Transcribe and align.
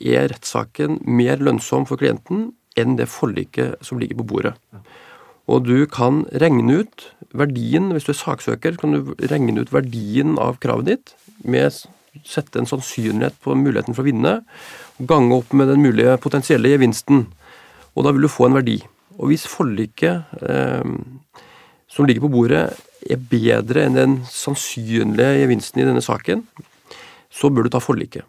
er 0.00 0.30
rettssaken 0.32 1.00
mer 1.06 1.42
lønnsom 1.42 1.86
for 1.88 2.00
klienten 2.00 2.50
enn 2.76 2.96
det 2.98 3.08
forliket 3.08 3.82
som 3.84 4.00
ligger 4.00 4.20
på 4.20 4.28
bordet. 4.32 4.54
Og 5.46 5.62
du 5.66 5.86
kan 5.86 6.24
regne 6.34 6.82
ut 6.82 7.06
verdien, 7.36 7.92
hvis 7.94 8.06
du 8.08 8.12
er 8.12 8.18
saksøker, 8.18 8.78
kan 8.80 8.96
du 8.96 9.14
regne 9.30 9.62
ut 9.62 9.72
verdien 9.72 10.34
av 10.42 10.58
kravet 10.62 10.90
ditt 10.90 11.14
med 11.46 11.70
sette 12.24 12.58
en 12.58 12.68
sannsynlighet 12.68 13.36
på 13.44 13.54
muligheten 13.58 13.94
for 13.94 14.02
å 14.02 14.08
vinne, 14.08 14.34
gange 14.98 15.36
opp 15.36 15.52
med 15.52 15.68
den 15.70 15.84
mulige 15.84 16.16
potensielle 16.22 16.72
gevinsten. 16.72 17.26
Og 17.94 18.06
da 18.06 18.12
vil 18.14 18.26
du 18.26 18.32
få 18.32 18.48
en 18.48 18.56
verdi. 18.56 18.78
Og 19.16 19.30
hvis 19.30 19.46
forliket 19.48 20.36
eh, 20.42 20.94
som 21.92 22.08
ligger 22.08 22.26
på 22.26 22.32
bordet 22.32 22.64
er 23.06 23.20
bedre 23.30 23.86
enn 23.86 23.96
den 23.96 24.16
sannsynlige 24.28 25.42
gevinsten 25.42 25.82
i 25.82 25.86
denne 25.88 26.04
saken, 26.04 26.42
så 27.32 27.52
bør 27.52 27.66
du 27.66 27.72
ta 27.72 27.80
forliket. 27.82 28.24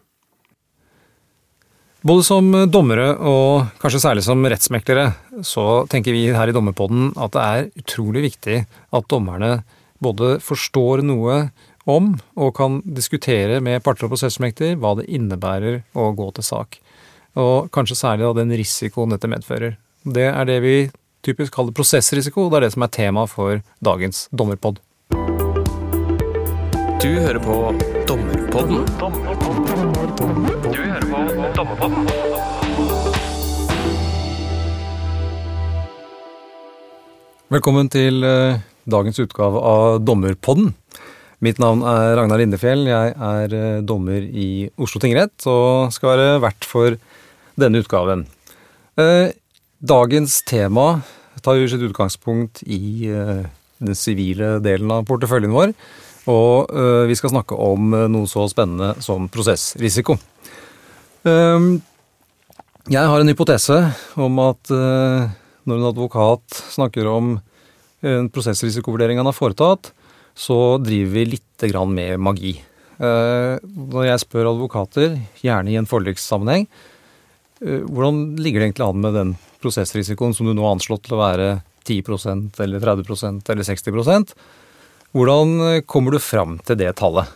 Både 2.08 2.24
som 2.24 2.46
dommere 2.72 3.08
og 3.20 3.80
kanskje 3.82 4.00
særlig 4.00 4.22
som 4.24 4.46
rettsmeklere, 4.48 5.10
så 5.44 5.84
tenker 5.92 6.16
vi 6.16 6.30
her 6.32 6.48
i 6.48 6.54
Dommerpodden 6.56 7.10
at 7.20 7.34
det 7.34 7.42
er 7.44 7.66
utrolig 7.82 8.22
viktig 8.30 8.62
at 8.96 9.10
dommerne 9.12 9.58
både 10.00 10.38
forstår 10.44 11.04
noe 11.04 11.50
om 11.90 12.14
og 12.38 12.54
kan 12.56 12.80
diskutere 12.86 13.60
med 13.66 13.84
parter 13.84 14.08
og 14.08 14.14
prosessmekter 14.14 14.78
hva 14.80 14.94
det 15.00 15.08
innebærer 15.18 15.82
å 15.98 16.12
gå 16.16 16.30
til 16.38 16.48
sak. 16.48 16.80
Og 17.36 17.68
kanskje 17.76 18.00
særlig 18.00 18.28
da 18.28 18.34
den 18.40 18.56
risikoen 18.56 19.12
dette 19.12 19.32
medfører. 19.32 19.76
Det 20.08 20.30
er 20.30 20.48
det 20.48 20.62
vi 20.64 20.78
typisk 21.28 21.58
kaller 21.58 21.76
prosessrisiko, 21.76 22.46
og 22.46 22.54
det 22.54 22.62
er 22.62 22.68
det 22.68 22.76
som 22.78 22.88
er 22.88 22.94
tema 23.02 23.26
for 23.28 23.60
dagens 23.84 24.30
Dommerpod. 24.32 24.80
Du 27.04 27.12
hører 27.20 27.42
på 27.44 27.60
Dommerpodden. 28.08 28.88
Du 30.72 30.80
hører 30.80 31.07
Dommerpodden. 31.58 32.06
Velkommen 37.50 37.90
til 37.90 38.22
eh, 38.28 38.60
dagens 38.86 39.18
utgave 39.24 39.64
av 39.66 39.98
Dommerpodden. 40.06 40.76
Mitt 41.42 41.58
navn 41.62 41.82
er 41.82 42.14
Ragnar 42.20 42.44
Lindefjell. 42.44 42.86
Jeg 42.92 43.16
er 43.16 43.58
eh, 43.58 43.82
dommer 43.82 44.22
i 44.22 44.68
Oslo 44.78 45.02
tingrett 45.02 45.50
og 45.50 45.90
skal 45.96 46.14
være 46.14 46.38
vert 46.46 46.70
for 46.70 47.00
denne 47.58 47.82
utgaven. 47.82 48.28
Eh, 49.02 49.34
dagens 49.82 50.44
tema 50.46 51.00
tar 51.42 51.58
jo 51.58 51.74
sitt 51.74 51.90
utgangspunkt 51.90 52.62
i 52.70 53.10
den 53.10 53.98
sivile 53.98 54.58
delen 54.62 54.94
av 54.94 55.10
porteføljen 55.10 55.58
vår. 55.58 55.74
Og 56.28 56.74
vi 57.08 57.16
skal 57.16 57.32
snakke 57.32 57.56
om 57.56 57.94
noe 58.12 58.28
så 58.28 58.44
spennende 58.52 58.98
som 59.06 59.30
prosessrisiko. 59.32 60.18
Um, 61.24 61.80
jeg 62.88 63.04
har 63.04 63.22
en 63.22 63.32
hypotese 63.32 63.78
om 64.16 64.38
at 64.40 64.72
øh, 64.72 65.28
når 65.68 65.80
en 65.80 65.88
advokat 65.90 66.60
snakker 66.72 67.10
om 67.12 67.34
en 68.06 68.30
prosessrisikovurdering 68.32 69.20
han 69.20 69.28
har 69.28 69.36
foretatt, 69.36 69.90
så 70.38 70.78
driver 70.80 71.12
vi 71.18 71.26
lite 71.34 71.72
grann 71.72 71.92
med 71.96 72.22
magi. 72.22 72.54
Uh, 72.98 73.58
når 73.64 74.12
jeg 74.12 74.24
spør 74.24 74.52
advokater, 74.54 75.18
gjerne 75.42 75.74
i 75.74 75.80
en 75.82 75.90
forlikssammenheng, 75.90 76.70
uh, 77.66 77.82
hvordan 77.90 78.38
ligger 78.40 78.62
det 78.62 78.70
egentlig 78.70 78.88
an 78.88 79.04
med 79.04 79.20
den 79.20 79.36
prosessrisikoen 79.60 80.38
som 80.38 80.48
du 80.48 80.54
nå 80.54 80.64
har 80.64 80.78
anslått 80.78 81.08
til 81.10 81.18
å 81.18 81.24
være 81.26 81.50
10% 81.88 82.62
eller 82.64 82.84
30% 82.84 83.52
eller 83.52 83.68
60% 83.68 84.34
hvordan 85.18 85.60
eh, 85.62 85.82
kommer 85.82 86.12
du 86.12 86.20
fram 86.20 86.58
til 86.60 86.78
det 86.78 86.92
tallet? 87.00 87.30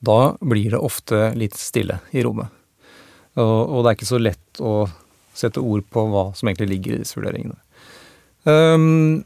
Da 0.00 0.34
blir 0.40 0.72
det 0.72 0.80
ofte 0.80 1.30
litt 1.36 1.58
stille 1.60 2.00
i 2.10 2.24
rommet. 2.24 2.48
Og, 3.40 3.80
det 3.82 3.90
er 3.90 3.98
ikke 3.98 4.10
så 4.10 4.20
lett 4.20 4.60
å 4.60 4.74
sette 5.36 5.62
ord 5.62 5.86
på 5.92 6.04
hva 6.10 6.30
som 6.36 6.50
egentlig 6.50 6.70
ligger 6.74 6.96
i 6.96 7.00
disse 7.02 7.16
vurderingene. 7.18 7.56
Um, 8.44 9.22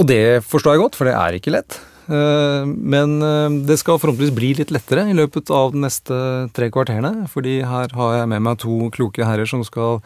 og 0.00 0.08
det 0.08 0.42
forstår 0.48 0.76
jeg 0.76 0.82
godt, 0.82 0.98
for 0.98 1.08
det 1.08 1.14
er 1.16 1.38
ikke 1.38 1.54
lett. 1.54 1.78
Uh, 2.08 2.66
men 2.66 3.18
uh, 3.22 3.48
det 3.68 3.78
skal 3.80 4.00
forhåpentligvis 4.02 4.36
bli 4.36 4.50
litt 4.58 4.74
lettere 4.74 5.06
i 5.08 5.16
løpet 5.16 5.52
av 5.54 5.72
de 5.72 5.84
neste 5.84 6.18
tre 6.56 6.68
kvarterene. 6.74 7.28
fordi 7.30 7.60
her 7.62 7.94
har 7.96 8.18
jeg 8.18 8.32
med 8.34 8.44
meg 8.48 8.60
to 8.60 8.90
kloke 8.94 9.24
herrer 9.24 9.48
som 9.48 9.64
skal 9.64 10.02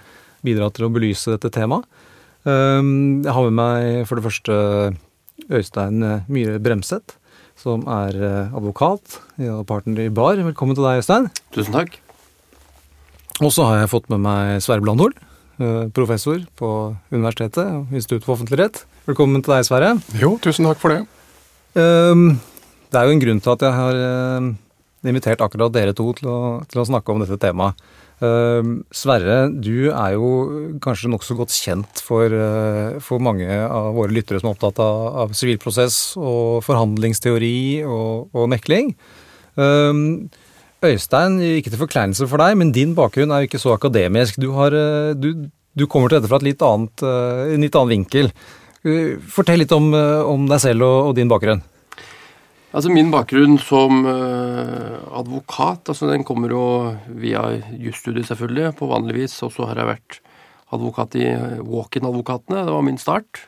bidra 0.47 0.71
til 0.71 0.87
å 0.87 0.93
belyse 0.93 1.33
dette 1.33 1.51
temaet. 1.51 1.89
Jeg 2.47 3.33
har 3.35 3.47
med 3.49 3.57
meg 3.59 4.05
for 4.07 4.21
det 4.21 4.23
første 4.23 4.55
Øystein 5.51 6.03
eh, 6.03 6.21
Myhre 6.29 6.59
Bremseth, 6.63 7.19
som 7.57 7.87
er 7.91 8.17
eh, 8.17 8.57
advokat 8.57 9.21
og 9.51 9.67
partner 9.69 10.07
i 10.07 10.11
BAR. 10.13 10.43
Velkommen 10.51 10.79
til 10.79 10.87
deg, 10.87 11.03
Øystein. 11.03 11.31
Tusen 11.55 11.77
takk. 11.77 12.01
Og 13.45 13.51
så 13.53 13.67
har 13.69 13.83
jeg 13.83 13.93
fått 13.93 14.07
med 14.13 14.23
meg 14.25 14.63
Sverre 14.65 14.81
Blandhol, 14.85 15.13
eh, 15.61 15.89
professor 15.93 16.41
på 16.57 16.71
Universitetet 17.13 17.65
og 17.67 17.93
Institutt 17.93 18.25
for 18.25 18.37
offentlig 18.37 18.63
rett. 18.63 18.85
Velkommen 19.05 19.45
til 19.45 19.53
deg, 19.53 19.67
Sverre. 19.69 19.91
Jo, 20.17 20.39
tusen 20.41 20.65
takk 20.69 20.81
for 20.81 20.95
det. 20.95 21.03
Ehm, 21.77 22.39
det 22.91 22.97
er 22.97 23.05
jo 23.05 23.17
en 23.17 23.21
grunn 23.21 23.43
til 23.45 23.53
at 23.53 23.67
jeg 23.67 23.77
har 23.77 24.01
invitert 25.07 25.45
akkurat 25.45 25.75
dere 25.75 25.93
to 25.95 26.09
til 26.17 26.31
å, 26.33 26.41
til 26.67 26.81
å 26.81 26.87
snakke 26.89 27.13
om 27.13 27.21
dette 27.23 27.39
temaet. 27.43 27.77
Ehm, 28.25 28.79
Sverre, 28.97 29.51
du 29.53 29.91
er 29.91 30.17
jo 30.17 30.31
kanskje 30.81 31.11
nokså 31.13 31.37
godt 31.37 31.53
kjent 31.53 32.01
for, 32.01 32.33
eh, 32.33 32.97
for, 33.05 33.21
mange 33.21 33.45
av 33.47 33.93
våre 33.95 34.15
lyttere 34.17 34.41
som 34.41 34.51
er 34.51 34.57
opptatt 34.57 34.81
av 34.81 35.37
sivilprosess 35.37 36.17
og 36.17 36.65
forhandlingsteori 36.65 37.85
og, 37.85 38.33
og 38.33 38.49
mekling. 38.49 38.95
Ehm, 39.61 40.31
Øystein, 40.89 41.39
ikke 41.59 41.73
til 41.73 41.83
forkleinelse 41.83 42.29
for 42.31 42.43
deg, 42.43 42.57
men 42.61 42.73
din 42.75 42.95
bakgrunn 42.97 43.33
er 43.35 43.43
jo 43.43 43.51
ikke 43.51 43.63
så 43.63 43.75
akademisk. 43.75 44.41
Du, 44.43 44.51
har, 44.57 44.75
eh, 44.75 45.15
du, 45.19 45.49
du 45.75 45.87
kommer 45.87 46.13
til 46.13 46.21
dette 46.21 46.31
fra 46.33 46.43
litt 46.45 46.63
annet, 46.65 47.05
eh, 47.05 47.55
en 47.55 47.67
litt 47.67 47.79
annen 47.79 47.95
vinkel. 47.97 48.31
Fortell 49.35 49.59
litt 49.65 49.73
om, 49.75 49.89
om 49.91 50.45
deg 50.47 50.61
selv 50.63 50.85
og, 50.87 51.09
og 51.09 51.17
din 51.19 51.31
bakgrunn. 51.31 51.65
Altså 52.77 52.93
Min 52.93 53.09
bakgrunn 53.11 53.57
som 53.59 54.05
advokat 54.07 55.89
altså 55.91 56.07
den 56.11 56.23
kommer 56.29 56.53
jo 56.53 56.63
via 57.19 57.43
jusstudiet, 57.83 58.29
selvfølgelig, 58.29 58.77
på 58.79 58.87
vanlig 58.91 59.17
vis. 59.17 59.35
Og 59.43 59.51
så 59.57 59.67
har 59.67 59.81
jeg 59.81 59.91
vært 59.91 60.21
advokat 60.75 61.17
i 61.19 61.27
eh, 61.31 61.61
Walk-in-advokatene. 61.65 62.65
Det 62.67 62.75
var 62.75 62.87
min 62.87 63.01
start. 63.01 63.47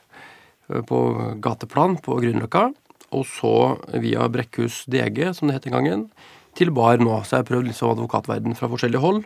På 0.69 0.99
gateplan 1.41 1.97
på 2.05 2.19
Grünerløkka. 2.21 2.69
Og 3.17 3.25
så 3.25 3.53
via 4.03 4.27
Brekkhus 4.29 4.83
DG, 4.93 5.31
som 5.33 5.49
det 5.49 5.57
het 5.57 5.65
den 5.65 5.73
gangen, 5.73 6.03
til 6.59 6.75
BAR 6.75 7.01
nå. 7.03 7.15
Så 7.23 7.37
jeg 7.37 7.45
har 7.45 7.49
prøvd 7.53 7.71
liksom 7.71 7.95
advokatverden 7.95 8.59
fra 8.59 8.71
forskjellige 8.71 9.03
hold. 9.03 9.25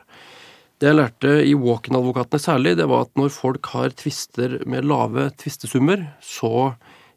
Det 0.83 0.91
jeg 0.91 0.99
lærte 0.99 1.35
i 1.47 1.53
Walk-in-advokatene 1.55 2.43
særlig, 2.43 2.75
det 2.81 2.89
var 2.91 3.07
at 3.07 3.13
når 3.19 3.31
folk 3.35 3.69
har 3.71 3.93
tvister 3.95 4.59
med 4.67 4.89
lave 4.91 5.29
tvistesummer, 5.39 6.09
så 6.19 6.73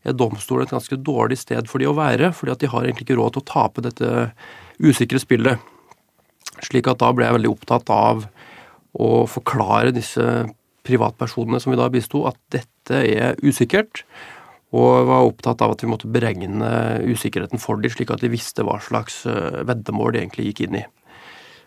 er 0.05 0.13
domstolen 0.13 0.67
et 0.67 0.73
ganske 0.75 0.99
dårlig 1.01 1.39
sted 1.41 1.65
for 1.69 1.81
de 1.81 1.87
å 1.89 1.95
være, 1.97 2.29
fordi 2.37 2.53
at 2.53 2.61
de 2.61 2.69
har 2.69 2.85
egentlig 2.85 3.07
ikke 3.07 3.17
råd 3.17 3.33
til 3.33 3.41
å 3.41 3.49
tape 3.49 3.81
dette 3.81 4.11
usikre 4.85 5.21
spillet. 5.21 5.71
Slik 6.61 6.87
at 6.91 7.01
da 7.01 7.09
ble 7.15 7.25
jeg 7.25 7.39
veldig 7.39 7.51
opptatt 7.55 7.89
av 7.89 8.27
å 8.95 9.09
forklare 9.27 9.95
disse 9.95 10.45
privatpersonene 10.85 11.59
som 11.59 11.73
vi 11.73 11.79
da 11.79 11.89
bisto, 11.89 12.21
at 12.29 12.37
dette 12.53 13.01
er 13.01 13.41
usikkert. 13.41 14.05
Og 14.73 15.05
var 15.07 15.27
opptatt 15.27 15.61
av 15.61 15.75
at 15.75 15.83
vi 15.83 15.89
måtte 15.91 16.09
beregne 16.11 16.73
usikkerheten 17.05 17.61
for 17.61 17.79
dem, 17.79 17.93
slik 17.93 18.11
at 18.11 18.23
de 18.23 18.31
visste 18.33 18.65
hva 18.65 18.79
slags 18.83 19.23
eh, 19.29 19.61
veddemål 19.67 20.15
de 20.15 20.23
egentlig 20.23 20.49
gikk 20.49 20.65
inn 20.65 20.79
i. 20.81 20.85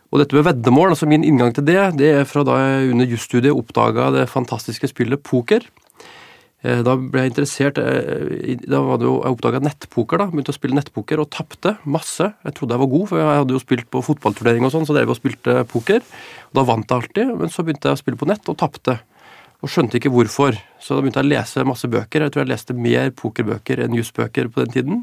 Og 0.09 0.23
dette 0.23 0.37
med 0.37 0.47
veddemål, 0.47 0.95
altså 0.95 1.09
min 1.09 1.25
inngang 1.27 1.53
til 1.57 1.67
det, 1.69 1.81
det 2.01 2.13
er 2.23 2.29
fra 2.29 2.43
da 2.47 2.57
jeg 2.63 2.95
under 2.95 3.11
jusstudiet 3.11 3.53
oppdaga 3.53 4.09
det 4.15 4.29
fantastiske 4.33 4.89
spillet 4.91 5.23
poker. 5.25 5.67
Eh, 6.67 6.81
da 6.83 6.97
ble 6.99 7.23
jeg 7.23 7.31
interessert 7.31 7.77
eh, 7.79 8.57
Da 8.67 8.81
var 8.83 8.99
det 8.99 9.07
jo, 9.07 9.21
jeg 9.23 9.37
oppdaga 9.37 9.61
nettpoker. 9.63 10.19
da, 10.19 10.27
Begynte 10.33 10.51
å 10.51 10.57
spille 10.57 10.79
nettpoker 10.79 11.23
og 11.23 11.31
tapte 11.31 11.77
masse. 11.87 12.33
Jeg 12.43 12.57
trodde 12.57 12.75
jeg 12.75 12.83
var 12.83 12.91
god, 12.97 13.05
for 13.13 13.23
jeg 13.23 13.43
hadde 13.43 13.55
jo 13.55 13.63
spilt 13.63 13.91
på 13.93 14.03
fotballturnering 14.09 14.67
og 14.67 14.75
sånn, 14.75 14.89
så 14.89 14.97
drev 14.97 15.07
jeg 15.07 15.15
og 15.15 15.21
spilte 15.21 15.61
poker. 15.71 16.03
Og 16.51 16.59
Da 16.59 16.67
vant 16.67 16.89
jeg 16.89 16.99
alltid, 16.99 17.37
men 17.39 17.53
så 17.55 17.63
begynte 17.63 17.93
jeg 17.93 18.01
å 18.01 18.03
spille 18.03 18.19
på 18.19 18.31
nett 18.31 18.51
og 18.51 18.59
tapte. 18.59 18.99
Og 19.63 19.73
skjønte 19.73 19.99
ikke 19.99 20.13
hvorfor. 20.15 20.59
Så 20.79 20.95
da 20.95 21.03
begynte 21.03 21.23
jeg 21.23 21.29
å 21.29 21.33
lese 21.33 21.67
masse 21.67 21.91
bøker. 21.91 22.25
Jeg 22.25 22.35
tror 22.35 22.45
jeg 22.45 22.53
leste 22.53 22.77
mer 22.79 23.11
pokerbøker 23.19 23.83
enn 23.85 23.97
jusbøker 23.99 24.51
på 24.53 24.63
den 24.65 24.75
tiden. 24.77 25.03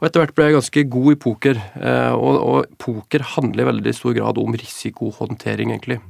Og 0.00 0.08
etter 0.08 0.22
hvert 0.22 0.34
ble 0.36 0.48
jeg 0.48 0.56
ganske 0.56 0.86
god 0.96 1.10
i 1.12 1.20
poker. 1.20 1.60
Eh, 1.76 2.14
og, 2.16 2.40
og 2.40 2.80
poker 2.80 3.26
handler 3.34 3.66
i 3.66 3.70
veldig 3.74 3.94
stor 3.96 4.16
grad 4.16 4.40
om 4.40 4.56
risikohåndtering, 4.56 5.74
egentlig 5.74 6.00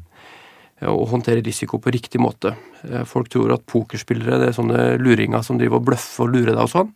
å 0.82 1.04
håndtere 1.08 1.44
risiko 1.44 1.78
på 1.78 1.92
riktig 1.94 2.20
måte. 2.22 2.54
Eh, 2.88 3.04
folk 3.08 3.30
tror 3.32 3.54
at 3.54 3.66
pokerspillere 3.70 4.40
det 4.40 4.50
er 4.50 4.56
sånne 4.56 4.82
luringer 5.00 5.44
som 5.46 5.58
driver 5.60 5.80
og 5.80 5.88
bløffer 5.90 6.26
og 6.26 6.34
lurer 6.34 6.52
deg 6.52 6.64
og 6.64 6.72
sånn. 6.72 6.92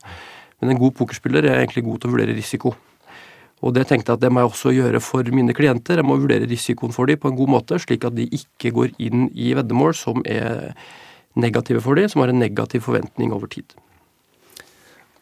Men 0.59 0.75
en 0.75 0.81
god 0.81 0.97
pokerspiller 0.99 1.47
er 1.47 1.61
egentlig 1.61 1.87
god 1.87 2.03
til 2.03 2.11
å 2.11 2.17
vurdere 2.17 2.37
risiko. 2.37 2.75
Og 3.59 3.75
det 3.75 3.89
tenkte 3.91 4.13
jeg 4.13 4.21
at 4.21 4.23
det 4.23 4.31
må 4.31 4.45
jeg 4.45 4.53
også 4.53 4.73
gjøre 4.77 5.01
for 5.03 5.27
mine 5.35 5.55
klienter. 5.57 5.99
Jeg 5.99 6.07
må 6.07 6.19
vurdere 6.21 6.47
risikoen 6.47 6.95
for 6.95 7.11
dem 7.11 7.19
på 7.19 7.33
en 7.33 7.39
god 7.39 7.53
måte, 7.57 7.81
slik 7.83 8.07
at 8.07 8.15
de 8.15 8.29
ikke 8.31 8.73
går 8.77 8.95
inn 9.03 9.27
i 9.35 9.51
veddemål 9.59 9.97
som 9.99 10.23
er 10.27 10.75
negative 11.39 11.83
for 11.83 11.99
dem, 11.99 12.09
som 12.11 12.23
har 12.23 12.33
en 12.33 12.43
negativ 12.43 12.87
forventning 12.87 13.35
over 13.35 13.51
tid. 13.51 13.75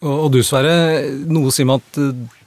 Og 0.04 0.28
du 0.34 0.42
Sverre, 0.44 1.06
noe 1.32 1.52
sier 1.54 1.68
meg 1.68 1.80
at 1.80 2.00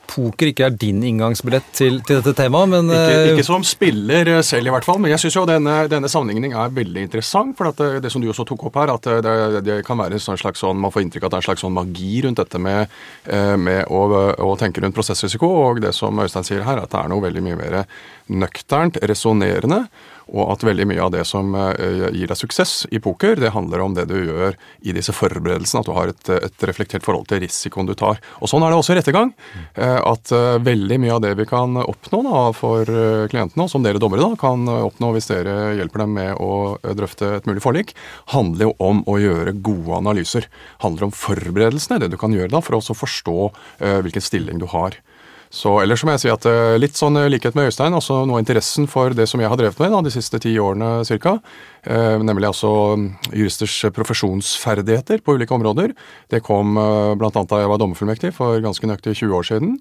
poker 0.09 0.49
ikke 0.49 0.65
er 0.67 0.75
din 0.79 1.03
inngangsbillett 1.05 1.69
til, 1.77 1.99
til 2.05 2.19
dette 2.19 2.33
temaet, 2.37 2.71
men 2.71 2.89
Ikke, 2.89 3.15
eh, 3.15 3.31
ikke 3.33 3.45
som 3.47 3.65
spiller 3.67 4.31
eh, 4.35 4.41
selv, 4.45 4.69
i 4.69 4.73
hvert 4.73 4.87
fall. 4.87 4.99
Men 5.01 5.13
jeg 5.13 5.23
syns 5.23 5.37
jo 5.37 5.45
denne, 5.49 5.75
denne 5.91 6.11
sammenligningen 6.11 6.57
er 6.59 6.75
veldig 6.75 7.05
interessant. 7.07 7.55
For 7.59 7.71
at 7.71 7.79
det, 7.79 8.03
det 8.05 8.13
som 8.13 8.23
du 8.23 8.29
også 8.31 8.47
tok 8.49 8.67
opp 8.69 8.79
her, 8.81 8.93
at 8.95 9.09
det, 9.25 9.63
det 9.67 9.79
kan 9.87 9.99
være 10.01 10.17
en 10.17 10.25
sånn 10.25 10.39
slags 10.41 10.63
sånn, 10.63 10.79
man 10.81 10.93
får 10.93 11.05
inntrykk 11.05 11.27
av 11.27 11.31
at 11.31 11.35
det 11.35 11.39
er 11.39 11.45
en 11.45 11.49
slags 11.49 11.65
sånn 11.65 11.77
magi 11.77 12.13
rundt 12.25 12.41
dette 12.41 12.61
med, 12.61 12.99
eh, 13.29 13.55
med 13.59 13.83
å, 13.87 14.05
å 14.49 14.53
tenke 14.59 14.83
rundt 14.83 14.97
prosessrisiko. 14.97 15.49
Og 15.63 15.83
det 15.85 15.93
som 15.97 16.23
Øystein 16.23 16.47
sier 16.47 16.65
her, 16.67 16.81
at 16.83 16.93
det 16.93 17.03
er 17.03 17.11
noe 17.13 17.25
veldig 17.25 17.45
mye 17.45 17.59
mer 17.59 17.81
nøkternt, 18.29 19.01
resonnerende. 19.09 19.85
Og 20.29 20.51
at 20.53 20.63
veldig 20.65 20.85
mye 20.89 21.01
av 21.01 21.11
det 21.13 21.23
som 21.25 21.55
eh, 21.57 22.09
gir 22.13 22.29
deg 22.29 22.37
suksess 22.37 22.83
i 22.93 22.99
poker, 23.01 23.39
det 23.41 23.53
handler 23.55 23.81
om 23.81 23.95
det 23.97 24.05
du 24.11 24.15
gjør 24.17 24.57
i 24.85 24.93
disse 24.93 25.13
forberedelsene. 25.15 25.81
At 25.81 25.89
du 25.89 25.95
har 25.95 26.11
et, 26.11 26.31
et 26.35 26.65
reflektert 26.69 27.05
forhold 27.05 27.25
til 27.31 27.41
risikoen 27.43 27.89
du 27.89 27.95
tar. 27.97 28.21
Og 28.39 28.51
sånn 28.51 28.65
er 28.65 28.73
det 28.73 28.79
også 28.79 28.93
i 28.93 28.99
rettergang. 28.99 29.33
eh, 29.73 29.97
At 29.97 30.33
eh, 30.35 30.59
veldig 30.65 30.99
mye 31.01 31.15
av 31.17 31.23
det 31.25 31.33
vi 31.39 31.47
kan 31.49 31.79
oppnå 31.81 32.21
da, 32.27 32.43
for 32.53 32.85
klientene, 33.31 33.65
og 33.65 33.73
som 33.73 33.85
dere 33.85 34.01
dommere 34.01 34.25
da, 34.25 34.37
kan 34.39 34.69
oppnå 34.69 35.11
hvis 35.15 35.29
dere 35.31 35.57
hjelper 35.79 36.05
dem 36.05 36.15
med 36.19 36.37
å 36.37 36.77
drøfte 36.97 37.33
et 37.39 37.49
mulig 37.49 37.63
forlik, 37.65 37.95
handler 38.33 38.69
jo 38.69 38.75
om 38.83 39.03
å 39.09 39.17
gjøre 39.21 39.57
gode 39.65 39.97
analyser. 39.97 40.49
Handler 40.85 41.09
om 41.09 41.15
forberedelsene, 41.15 41.99
det 42.03 42.11
du 42.13 42.19
kan 42.21 42.33
gjøre 42.35 42.53
da, 42.53 42.61
for 42.63 42.77
å 42.77 42.83
forstå 42.99 43.37
hvilken 44.05 44.23
stilling 44.23 44.61
du 44.61 44.67
har. 44.71 44.97
Så 45.49 45.71
ellers 45.81 46.03
må 46.05 46.13
jeg 46.13 46.21
si 46.21 46.29
at 46.29 46.45
eh, 46.45 46.75
litt 46.77 46.97
sånn 46.97 47.17
eh, 47.17 47.29
likhet 47.33 47.55
med 47.57 47.71
Øystein, 47.71 47.95
også 47.97 48.19
noe 48.29 48.37
av 48.37 48.43
interessen 48.43 48.85
for 48.89 49.15
det 49.17 49.25
som 49.29 49.41
jeg 49.41 49.49
har 49.49 49.57
drevet 49.57 49.79
med 49.81 49.95
da, 49.95 50.01
de 50.05 50.11
siste 50.13 50.37
ti 50.43 50.51
årene 50.61 51.01
ca. 51.23 51.39
Eh, 51.89 52.21
nemlig 52.21 52.51
altså 52.51 52.69
mm, 53.01 53.07
juristers 53.33 53.79
profesjonsferdigheter 53.95 55.23
på 55.25 55.39
ulike 55.39 55.55
områder. 55.57 55.95
Det 56.29 56.43
kom 56.45 56.77
eh, 56.77 57.15
bl.a. 57.17 57.31
da 57.33 57.63
jeg 57.63 57.71
var 57.71 57.81
dommerfullmektig 57.81 58.31
for 58.37 58.61
ganske 58.61 58.91
nøyaktig 58.91 59.17
20 59.23 59.39
år 59.39 59.49
siden. 59.49 59.73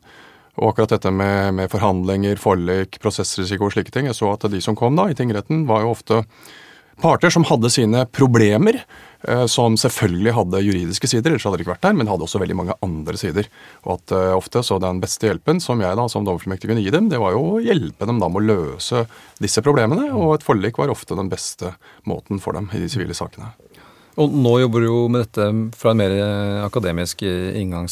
Og 0.58 0.72
akkurat 0.72 0.96
dette 0.96 1.12
med, 1.12 1.52
med 1.60 1.68
forhandlinger, 1.70 2.40
forlik, 2.40 2.96
prosessrisiko 3.04 3.68
og 3.68 3.76
slike 3.76 3.92
ting. 3.94 4.08
Jeg 4.08 4.16
så 4.16 4.32
at 4.32 4.48
de 4.48 4.62
som 4.64 4.78
kom 4.78 4.96
da 4.96 5.10
i 5.12 5.18
tingretten, 5.18 5.66
var 5.68 5.84
jo 5.84 5.92
ofte 5.92 6.22
parter 7.02 7.32
som 7.32 7.46
hadde 7.48 7.70
sine 7.72 8.04
problemer, 8.14 8.80
eh, 9.28 9.44
som 9.50 9.76
selvfølgelig 9.78 10.34
hadde 10.36 10.62
juridiske 10.64 11.10
sider, 11.10 11.32
ellers 11.32 11.46
hadde 11.46 11.60
de 11.60 11.66
ikke 11.66 11.74
vært 11.74 11.86
der, 11.86 11.96
men 11.98 12.10
hadde 12.10 12.26
også 12.26 12.40
veldig 12.42 12.56
mange 12.58 12.76
andre 12.84 13.20
sider. 13.20 13.50
Og 13.84 13.98
at 13.98 14.14
eh, 14.16 14.32
ofte 14.36 14.62
så 14.66 14.80
den 14.82 15.00
beste 15.02 15.30
hjelpen 15.30 15.62
som 15.64 15.80
jeg 15.84 15.98
da 15.98 16.08
som 16.10 16.26
dommerfullmektig 16.26 16.70
kunne 16.70 16.84
gi 16.84 16.94
dem, 16.94 17.10
det 17.12 17.20
var 17.22 17.36
jo 17.36 17.44
å 17.54 17.62
hjelpe 17.62 18.08
dem 18.08 18.20
da 18.22 18.30
med 18.30 18.42
å 18.42 18.48
løse 18.48 19.04
disse 19.42 19.64
problemene, 19.64 20.10
og 20.14 20.36
et 20.36 20.46
forlik 20.46 20.80
var 20.80 20.92
ofte 20.94 21.18
den 21.18 21.30
beste 21.32 21.74
måten 22.08 22.42
for 22.42 22.58
dem 22.58 22.70
i 22.74 22.82
de 22.84 22.90
sivile 22.92 23.16
sakene. 23.16 23.52
Og 24.18 24.32
nå 24.34 24.56
jobber 24.64 24.82
du 24.82 24.88
jo 24.88 25.02
med 25.12 25.28
dette 25.28 25.44
fra 25.78 25.94
en 25.94 26.00
mer 26.00 26.16
eh, 26.16 26.64
akademisk 26.66 27.22
inngang. 27.22 27.86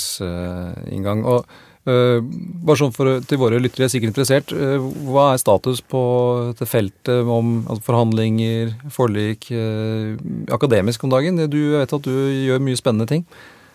og 1.22 1.46
bare 1.86 2.78
sånn 2.80 2.94
for, 2.94 3.20
til 3.22 3.38
våre 3.38 3.60
lyttere 3.62 3.86
sikkert 3.92 4.10
interessert, 4.10 4.54
eh, 4.54 4.86
hva 5.06 5.32
er 5.32 5.42
status 5.42 5.82
på 5.86 6.02
dette 6.50 6.66
feltet 6.66 7.28
om 7.30 7.60
altså 7.66 7.86
forhandlinger, 7.86 8.72
forlik, 8.90 9.50
eh, 9.54 10.16
akademisk 10.54 11.04
om 11.06 11.12
dagen? 11.14 11.38
Du 11.50 11.60
vet 11.76 11.92
at 11.92 12.08
du 12.08 12.10
gjør 12.12 12.64
mye 12.66 12.80
spennende 12.80 13.06
ting. 13.10 13.26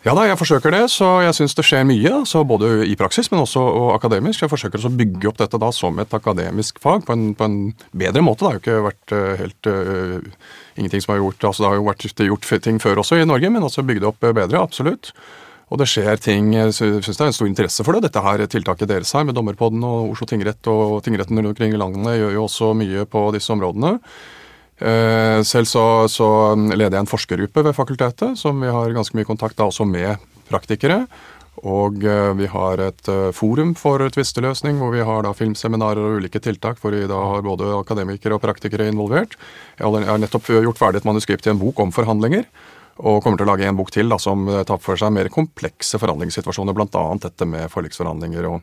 Ja 0.01 0.15
da, 0.17 0.23
jeg 0.25 0.37
forsøker 0.39 0.73
det, 0.73 0.87
så 0.89 1.07
jeg 1.21 1.35
syns 1.37 1.53
det 1.53 1.63
skjer 1.67 1.83
mye. 1.85 2.23
Både 2.49 2.71
i 2.89 2.95
praksis, 2.97 3.29
men 3.29 3.43
også 3.43 3.61
og 3.61 3.91
akademisk. 3.93 4.41
Jeg 4.41 4.49
forsøker 4.49 4.81
å 4.81 4.89
bygge 4.97 5.29
opp 5.29 5.37
dette 5.37 5.59
da 5.61 5.69
som 5.75 5.99
et 6.01 6.15
akademisk 6.17 6.81
fag 6.81 7.05
på 7.05 7.13
en, 7.13 7.27
på 7.37 7.45
en 7.45 7.59
bedre 7.93 8.23
måte. 8.25 8.41
Det 8.41 8.49
har 8.49 8.57
jo 8.57 8.63
ikke 8.63 8.79
vært 8.87 9.13
uh, 9.13 9.27
helt 9.43 9.69
uh, 9.69 10.47
ingenting 10.73 11.05
som 11.05 11.13
har 11.13 11.21
gjort 11.21 11.45
altså 11.51 11.61
Det 11.61 11.69
har 11.69 11.77
jo 11.77 11.85
vært 11.85 12.07
gjort 12.31 12.49
ting 12.65 12.81
før 12.81 13.03
også 13.03 13.21
i 13.21 13.29
Norge, 13.29 13.53
men 13.53 13.67
også 13.67 13.85
bygd 13.85 14.07
opp 14.09 14.25
eh, 14.25 14.33
bedre. 14.41 14.63
Absolutt. 14.65 15.13
Og 15.71 15.79
det 15.79 15.87
skjer 15.87 16.19
ting 16.19 16.51
Jeg 16.51 16.75
syns 16.75 17.07
det 17.07 17.23
er 17.23 17.29
en 17.29 17.37
stor 17.37 17.47
interesse 17.47 17.85
for 17.87 17.95
det. 17.95 18.03
Dette 18.09 18.23
her 18.25 18.43
tiltaket 18.51 18.91
deres 18.91 19.13
her 19.15 19.23
med 19.27 19.37
Dommerpodden 19.37 19.83
og 19.87 20.11
Oslo 20.11 20.27
tingrett 20.27 20.67
og 20.71 20.99
tingretten 21.05 21.39
rundt 21.39 21.53
omkring 21.53 21.75
i 21.75 21.79
landet 21.79 22.19
gjør 22.19 22.35
jo 22.35 22.45
også 22.47 22.73
mye 22.77 23.07
på 23.07 23.25
disse 23.35 23.53
områdene. 23.55 23.95
Eh, 24.81 25.39
Selv 25.47 25.69
så, 25.69 25.85
så 26.11 26.27
leder 26.57 26.97
jeg 26.97 27.05
en 27.05 27.11
forskergruppe 27.11 27.63
ved 27.67 27.77
fakultetet, 27.77 28.39
som 28.39 28.59
vi 28.59 28.73
har 28.73 28.97
ganske 28.97 29.15
mye 29.15 29.29
kontakt 29.29 29.59
da 29.59 29.69
også 29.69 29.87
med 29.87 30.19
praktikere. 30.51 31.05
Og 31.67 32.03
eh, 32.03 32.33
vi 32.39 32.49
har 32.51 32.81
et 32.81 33.09
eh, 33.11 33.31
forum 33.37 33.71
for 33.77 34.03
tvisteløsning, 34.11 34.75
hvor 34.81 34.91
vi 34.95 35.05
har 35.07 35.23
da 35.23 35.31
filmseminarer 35.37 36.01
og 36.01 36.19
ulike 36.19 36.41
tiltak, 36.43 36.81
hvor 36.81 36.95
vi 36.97 37.07
da 37.07 37.23
har 37.31 37.47
både 37.47 37.71
akademikere 37.77 38.35
og 38.35 38.43
praktikere 38.43 38.89
involvert. 38.91 39.37
Jeg 39.79 40.07
har 40.09 40.19
nettopp 40.19 40.51
gjort 40.51 40.81
ferdig 40.81 41.03
et 41.03 41.09
manuskript 41.09 41.45
til 41.45 41.55
en 41.55 41.61
bok 41.61 41.79
om 41.79 41.95
forhandlinger. 41.95 42.49
Og 42.99 43.21
kommer 43.23 43.39
til 43.39 43.47
å 43.47 43.51
lage 43.53 43.67
en 43.67 43.77
bok 43.77 43.91
til 43.93 44.11
da, 44.11 44.17
som 44.21 44.49
tar 44.67 44.81
for 44.83 44.99
seg 44.99 45.13
mer 45.15 45.31
komplekse 45.33 45.99
forhandlingssituasjoner, 46.01 46.75
bl.a. 46.75 47.05
dette 47.23 47.47
med 47.49 47.71
forliksforhandlinger 47.71 48.45
og, 48.49 48.59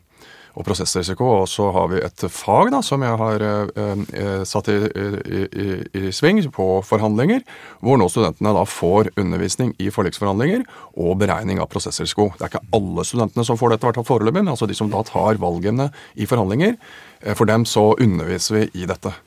og 0.53 0.65
prosessrisiko. 0.67 1.25
Og 1.41 1.49
så 1.51 1.65
har 1.75 1.89
vi 1.91 1.99
et 2.05 2.23
fag 2.31 2.71
da, 2.71 2.79
som 2.85 3.03
jeg 3.03 3.17
har 3.19 3.43
eh, 3.43 4.03
eh, 4.21 4.45
satt 4.47 4.69
i, 4.71 4.77
i, 4.79 5.41
i, 5.49 5.67
i 6.05 6.13
sving 6.15 6.39
på 6.55 6.67
forhandlinger, 6.87 7.43
hvor 7.83 7.99
nå 7.99 8.07
studentene 8.13 8.53
da 8.55 8.63
får 8.69 9.11
undervisning 9.19 9.73
i 9.81 9.89
forliksforhandlinger 9.91 10.63
og 11.01 11.17
beregning 11.19 11.59
av 11.59 11.71
prosessrisiko. 11.73 12.29
Det 12.37 12.45
er 12.45 12.53
ikke 12.53 12.79
alle 12.79 13.07
studentene 13.09 13.47
som 13.49 13.59
får 13.59 13.75
dette, 13.75 13.89
hvert 13.89 14.07
foreløpig, 14.07 14.39
men 14.39 14.53
altså 14.53 14.69
de 14.69 14.77
som 14.77 14.93
da 14.93 15.03
tar 15.09 15.41
valgene 15.41 15.89
i 16.15 16.29
forhandlinger. 16.29 16.77
eh, 17.25 17.35
For 17.35 17.49
dem 17.49 17.67
så 17.67 17.91
underviser 17.97 18.61
vi 18.61 18.85
i 18.85 18.87
dette. 18.87 19.17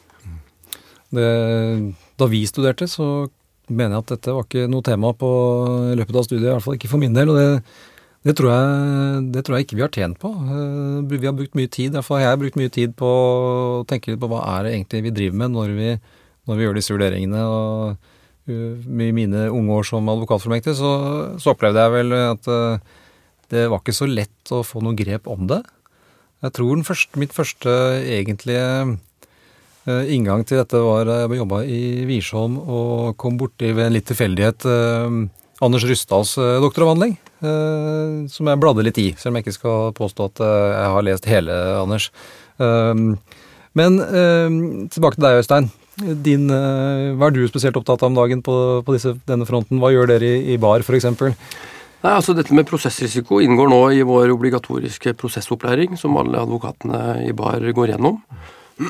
Det, 1.12 1.28
da 2.16 2.32
vi 2.32 2.46
studerte, 2.48 2.88
så 2.88 3.28
mener 3.72 3.96
jeg 3.96 4.04
at 4.04 4.12
dette 4.14 4.34
var 4.36 4.46
ikke 4.46 4.69
noe 4.70 4.84
tema 4.86 5.12
på 5.19 5.30
løpet 5.98 6.19
av 6.19 6.26
studiet, 6.26 6.46
i 6.46 6.52
hvert 6.52 6.64
fall 6.66 6.78
ikke 6.78 6.90
for 6.92 7.02
min 7.02 7.16
del. 7.16 7.32
og 7.32 7.38
det, 7.40 7.48
det, 8.28 8.36
tror 8.38 8.52
jeg, 8.52 9.26
det 9.34 9.44
tror 9.44 9.56
jeg 9.56 9.66
ikke 9.66 9.78
vi 9.78 9.84
har 9.84 9.92
tjent 9.96 10.20
på. 10.22 10.30
Eh, 10.30 10.96
Vi 11.10 11.26
har 11.26 11.36
brukt 11.36 11.58
mye 11.58 11.70
tid, 11.72 11.90
i 11.90 11.96
hvert 11.96 12.08
fall 12.08 12.22
jeg 12.22 12.30
har 12.30 12.40
brukt 12.40 12.58
mye 12.60 12.72
tid 12.72 12.96
på 12.98 13.10
å 13.10 13.84
tenke 13.88 14.12
litt 14.12 14.22
på 14.22 14.30
hva 14.30 14.42
er 14.56 14.66
det 14.66 14.74
egentlig 14.76 15.04
vi 15.08 15.14
driver 15.19 15.38
med 15.42 15.54
når 15.56 15.76
vi, 15.76 15.92
når 16.48 16.58
vi 16.58 16.66
gjør 16.66 16.80
disse 16.80 16.96
vurderingene. 16.96 17.44
og 17.44 18.08
uh, 18.48 18.74
I 19.08 19.12
mine 19.12 19.46
unge 19.50 19.78
år 19.78 19.86
som 19.88 20.10
advokatformektig, 20.14 20.76
så, 20.78 20.92
så 21.38 21.54
opplevde 21.54 21.82
jeg 21.82 21.96
vel 21.98 22.19
at 22.19 22.50
uh, 22.50 22.98
det 23.52 23.69
var 23.69 23.82
ikke 23.82 23.96
så 23.96 24.08
lett 24.08 24.52
å 24.54 24.64
få 24.64 24.80
noe 24.80 24.96
grep 24.96 25.28
om 25.28 25.46
det. 25.50 25.62
Jeg 26.42 26.54
tror 26.56 26.84
første, 26.86 27.19
mitt 27.20 27.34
første 27.36 27.70
egentlige 28.02 28.62
Eh, 28.72 29.12
Inngang 29.87 30.44
til 30.46 30.61
dette 30.61 30.79
var 30.79 31.08
da 31.08 31.20
jeg 31.25 31.40
jobba 31.40 31.64
i 31.67 31.79
Wiersholm 32.06 32.58
og 32.61 33.17
kom 33.19 33.34
borti 33.40 33.73
ved 33.75 33.88
en 33.88 33.96
litt 33.96 34.06
tilfeldighet 34.06 34.67
eh, 34.70 35.17
Anders 35.62 35.84
eh, 35.87 36.61
doktoravhandling, 36.62 37.12
eh, 37.43 38.14
som 38.31 38.49
jeg 38.50 38.61
bladde 38.62 38.82
litt 38.82 38.99
i, 38.99 39.12
selv 39.19 39.31
om 39.31 39.38
jeg 39.38 39.46
ikke 39.46 39.58
skal 39.58 39.93
påstå 39.94 40.26
at 40.31 40.43
eh, 40.43 40.70
jeg 40.73 40.88
har 40.94 41.05
lest 41.06 41.29
hele, 41.31 41.58
Anders. 41.79 42.08
Eh, 42.58 43.02
men 43.79 44.00
eh, 44.02 44.56
tilbake 44.90 45.19
til 45.19 45.26
deg, 45.26 45.43
Øystein. 45.43 45.69
Din, 46.25 46.49
eh, 46.50 47.12
hva 47.14 47.29
er 47.29 47.36
du 47.36 47.44
spesielt 47.46 47.79
opptatt 47.79 48.03
av 48.03 48.10
om 48.10 48.19
dagen 48.19 48.43
på, 48.43 48.56
på 48.82 48.96
disse, 48.96 49.15
denne 49.29 49.46
fronten? 49.46 49.79
Hva 49.82 49.93
gjør 49.94 50.10
dere 50.15 50.32
i, 50.32 50.56
i 50.56 50.58
bar, 50.62 50.82
f.eks.? 50.82 51.06
Nei, 52.03 52.10
altså 52.17 52.34
Dette 52.34 52.56
med 52.58 52.67
prosessrisiko 52.67 53.39
inngår 53.44 53.70
nå 53.70 53.82
i 53.94 54.03
vår 54.06 54.32
obligatoriske 54.34 55.15
prosessopplæring, 55.20 55.94
som 56.01 56.19
alle 56.19 56.43
advokatene 56.43 57.20
i 57.29 57.31
bar 57.39 57.62
går 57.62 57.94
gjennom. 57.94 58.19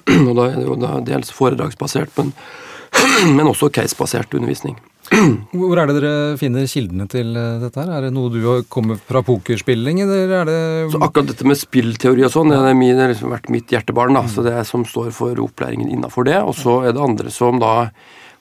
Og 0.28 0.32
da 0.38 0.48
er 0.50 0.56
det 0.60 0.68
jo 0.68 0.78
dels 1.06 1.34
foredragsbasert, 1.34 2.14
men, 2.18 2.32
men 3.36 3.50
også 3.50 3.70
casebasert 3.74 4.34
undervisning. 4.38 4.78
Hvor 5.58 5.80
er 5.80 5.90
det 5.90 5.96
dere 5.98 6.14
finner 6.40 6.68
kildene 6.70 7.08
til 7.10 7.34
eh, 7.36 7.58
dette 7.62 7.80
her? 7.80 7.90
Er 7.96 8.06
det 8.06 8.12
noe 8.14 8.30
du 8.32 8.40
har 8.46 8.64
kommet 8.72 9.02
fra 9.08 9.24
pokerspilling, 9.26 10.00
eller 10.04 10.34
er 10.40 10.48
det 10.48 10.58
Så 10.94 11.02
akkurat 11.02 11.32
dette 11.32 11.46
med 11.48 11.58
spillteori 11.58 12.24
og 12.28 12.32
sånn, 12.32 12.52
det 12.52 12.60
har 12.60 12.70
det 12.70 13.02
har 13.02 13.12
liksom 13.12 13.34
vært 13.34 13.50
mitt 13.52 13.72
hjertebarn. 13.72 14.16
da, 14.16 14.24
så 14.30 14.44
Det 14.46 14.54
er 14.56 14.68
som 14.68 14.86
står 14.88 15.10
for 15.16 15.42
opplæringen 15.42 15.90
innafor 15.90 16.28
det. 16.28 16.38
Og 16.40 16.54
så 16.56 16.82
er 16.86 16.94
det 16.94 17.02
andre 17.02 17.30
som 17.30 17.58
da 17.62 17.90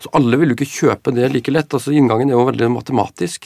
så 0.01 0.09
Alle 0.17 0.37
vil 0.41 0.49
jo 0.49 0.57
ikke 0.57 0.65
kjøpe 0.65 1.13
det 1.13 1.29
like 1.29 1.51
lett. 1.53 1.73
altså 1.73 1.93
Inngangen 1.93 2.31
er 2.31 2.33
jo 2.33 2.47
veldig 2.47 2.71
matematisk. 2.73 3.45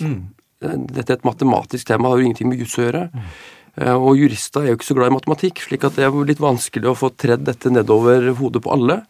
Dette 0.62 1.12
er 1.12 1.18
et 1.18 1.28
matematisk 1.28 1.88
tema, 1.88 2.08
det 2.08 2.14
har 2.14 2.22
jo 2.22 2.28
ingenting 2.30 2.50
med 2.50 2.62
juss 2.64 2.78
å 2.80 2.86
gjøre. 2.86 3.02
Eh, 3.12 3.44
Og 3.76 4.14
jurister 4.16 4.64
er 4.64 4.72
jo 4.72 4.78
ikke 4.78 4.88
så 4.88 4.96
glad 4.96 5.10
i 5.12 5.16
matematikk, 5.18 5.60
slik 5.66 5.84
at 5.84 5.98
det 5.98 6.06
er 6.08 6.14
litt 6.30 6.40
vanskelig 6.40 6.88
å 6.88 6.96
få 6.96 7.10
tredd 7.20 7.44
dette 7.44 7.72
nedover 7.74 8.30
hodet 8.40 8.62
på 8.64 8.72
alle. 8.72 9.02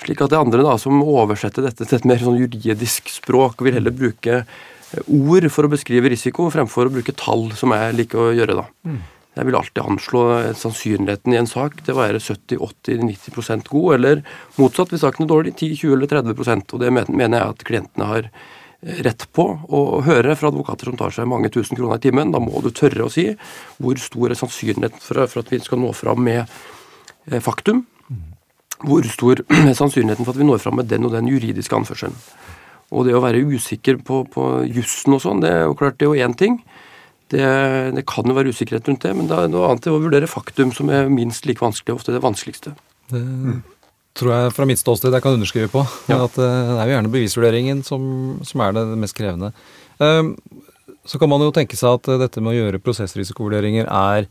Slik 0.00 0.22
at 0.24 0.32
det 0.32 0.38
andre 0.38 0.62
da 0.66 0.76
som 0.80 1.02
oversetter 1.02 1.66
dette 1.66 1.86
til 1.86 1.98
et 1.98 2.06
mer 2.08 2.22
sånn 2.22 2.38
juridisk 2.38 3.10
språk, 3.14 3.62
vil 3.62 3.76
heller 3.78 3.94
bruke 3.94 4.40
eh, 4.42 5.02
ord 5.06 5.46
for 5.54 5.66
å 5.66 5.72
beskrive 5.72 6.10
risiko, 6.10 6.48
fremfor 6.50 6.90
å 6.90 6.94
bruke 6.94 7.14
tall, 7.18 7.48
som 7.58 7.74
jeg 7.74 7.98
liker 8.00 8.22
å 8.22 8.32
gjøre. 8.34 8.58
da. 8.58 8.66
Jeg 9.34 9.48
vil 9.48 9.56
alltid 9.58 9.82
anslå 9.82 10.24
sannsynligheten 10.54 11.34
i 11.34 11.38
en 11.40 11.50
sak 11.50 11.80
til 11.82 11.96
å 11.96 12.02
være 12.02 12.22
70-80-90% 12.22 13.70
god, 13.70 13.88
eller 13.96 14.20
motsatt 14.60 14.94
hvis 14.94 15.02
saken 15.02 15.26
er 15.26 15.32
dårlig, 15.32 15.54
10-20 15.58 15.96
eller 15.96 16.12
30% 16.12 16.74
Og 16.76 16.84
det 16.84 16.92
mener 16.94 17.38
jeg 17.40 17.54
at 17.54 17.64
klientene 17.66 18.10
har 18.12 18.28
eh, 18.28 18.52
rett 18.84 19.24
på 19.32 19.44
å 19.64 19.80
høre 20.04 20.34
fra 20.36 20.50
advokater 20.52 20.90
som 20.90 20.98
tar 21.00 21.14
seg 21.14 21.28
mange 21.30 21.50
tusen 21.52 21.78
kroner 21.78 21.98
i 21.98 22.04
timen. 22.04 22.32
Da 22.34 22.40
må 22.42 22.60
du 22.64 22.70
tørre 22.74 23.06
å 23.06 23.12
si 23.12 23.30
hvor 23.82 24.00
stor 24.00 24.32
er 24.32 24.38
sannsynligheten 24.38 25.02
for, 25.02 25.24
for 25.30 25.44
at 25.44 25.52
vi 25.52 25.60
skal 25.64 25.80
nå 25.80 25.92
fram 25.96 26.24
med 26.26 26.42
eh, 26.44 27.40
faktum. 27.44 27.84
Hvor 28.84 29.06
stor 29.08 29.44
er 29.70 29.76
sannsynligheten 29.76 30.26
for 30.26 30.34
at 30.34 30.40
vi 30.42 30.48
når 30.48 30.62
fram 30.64 30.80
med 30.82 30.90
den 30.92 31.08
og 31.08 31.14
den 31.16 31.30
juridiske 31.32 31.76
anførselen. 31.78 32.16
Og 32.94 33.08
det 33.08 33.16
å 33.16 33.22
være 33.24 33.42
usikker 33.48 34.02
på, 34.06 34.22
på 34.30 34.48
jussen 34.68 35.16
og 35.16 35.22
sånn, 35.24 35.40
det 35.42 35.50
er 35.50 35.64
jo 35.64 35.78
klart 35.78 35.96
det 35.98 36.06
er 36.06 36.12
jo 36.12 36.26
én 36.28 36.36
ting. 36.38 36.60
Det, 37.32 37.44
det 37.96 38.04
kan 38.06 38.28
jo 38.28 38.36
være 38.36 38.52
usikkerhet 38.52 38.86
rundt 38.90 39.06
det, 39.06 39.14
men 39.16 39.30
det 39.30 39.38
er 39.38 39.48
noe 39.50 39.70
annet 39.70 39.88
å 39.90 39.96
vurdere 39.96 40.28
faktum, 40.30 40.74
som 40.76 40.92
er 40.92 41.08
minst 41.10 41.48
like 41.48 41.64
vanskelig, 41.64 41.96
ofte 41.96 42.12
det 42.14 42.22
vanskeligste. 42.22 42.74
Det 43.10 43.22
tror 44.14 44.30
jeg 44.34 44.52
fra 44.54 44.66
mitt 44.68 44.80
ståsted 44.80 45.14
jeg 45.14 45.24
kan 45.24 45.36
underskrive 45.36 45.70
på. 45.72 45.82
Ja. 46.10 46.20
At 46.26 46.38
eh, 46.38 46.70
det 46.70 46.78
er 46.78 46.90
jo 46.90 46.96
gjerne 46.96 47.12
bevisvurderingen 47.14 47.82
som, 47.86 48.06
som 48.46 48.62
er 48.64 48.76
det 48.76 48.86
mest 49.00 49.18
krevende. 49.18 49.52
Um, 49.98 50.36
Så 51.04 51.18
kan 51.20 51.28
man 51.28 51.42
jo 51.44 51.52
tenke 51.52 51.76
seg 51.76 51.98
at 51.98 52.08
eh, 52.08 52.20
dette 52.22 52.40
med 52.40 52.54
å 52.54 52.56
gjøre 52.56 52.82
prosessrisikovurderinger 52.82 53.90
er 53.90 54.28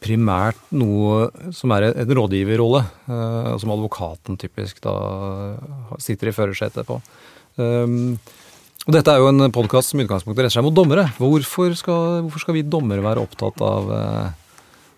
primært 0.00 0.60
noe 0.72 1.28
som 1.52 1.72
er 1.76 1.90
en 1.90 2.12
rådgiverrolle, 2.16 2.82
eh, 3.08 3.48
som 3.60 3.72
advokaten 3.72 4.36
typisk 4.40 4.82
da 4.84 4.94
sitter 6.00 6.30
i 6.30 6.36
førersetet 6.36 6.88
på. 6.88 6.98
Um, 7.60 8.18
og 8.86 8.94
dette 8.96 9.12
er 9.12 9.20
jo 9.20 9.28
en 9.28 9.52
podkast 9.52 9.92
som 9.92 10.00
i 10.00 10.06
utgangspunktet 10.06 10.46
retter 10.46 10.56
seg 10.56 10.64
mot 10.64 10.76
dommere. 10.76 11.04
Hvorfor 11.20 11.74
skal, 11.76 12.22
hvorfor 12.24 12.44
skal 12.46 12.56
vi 12.56 12.64
dommere 12.64 13.04
være 13.04 13.20
opptatt 13.24 13.60
av, 13.60 13.90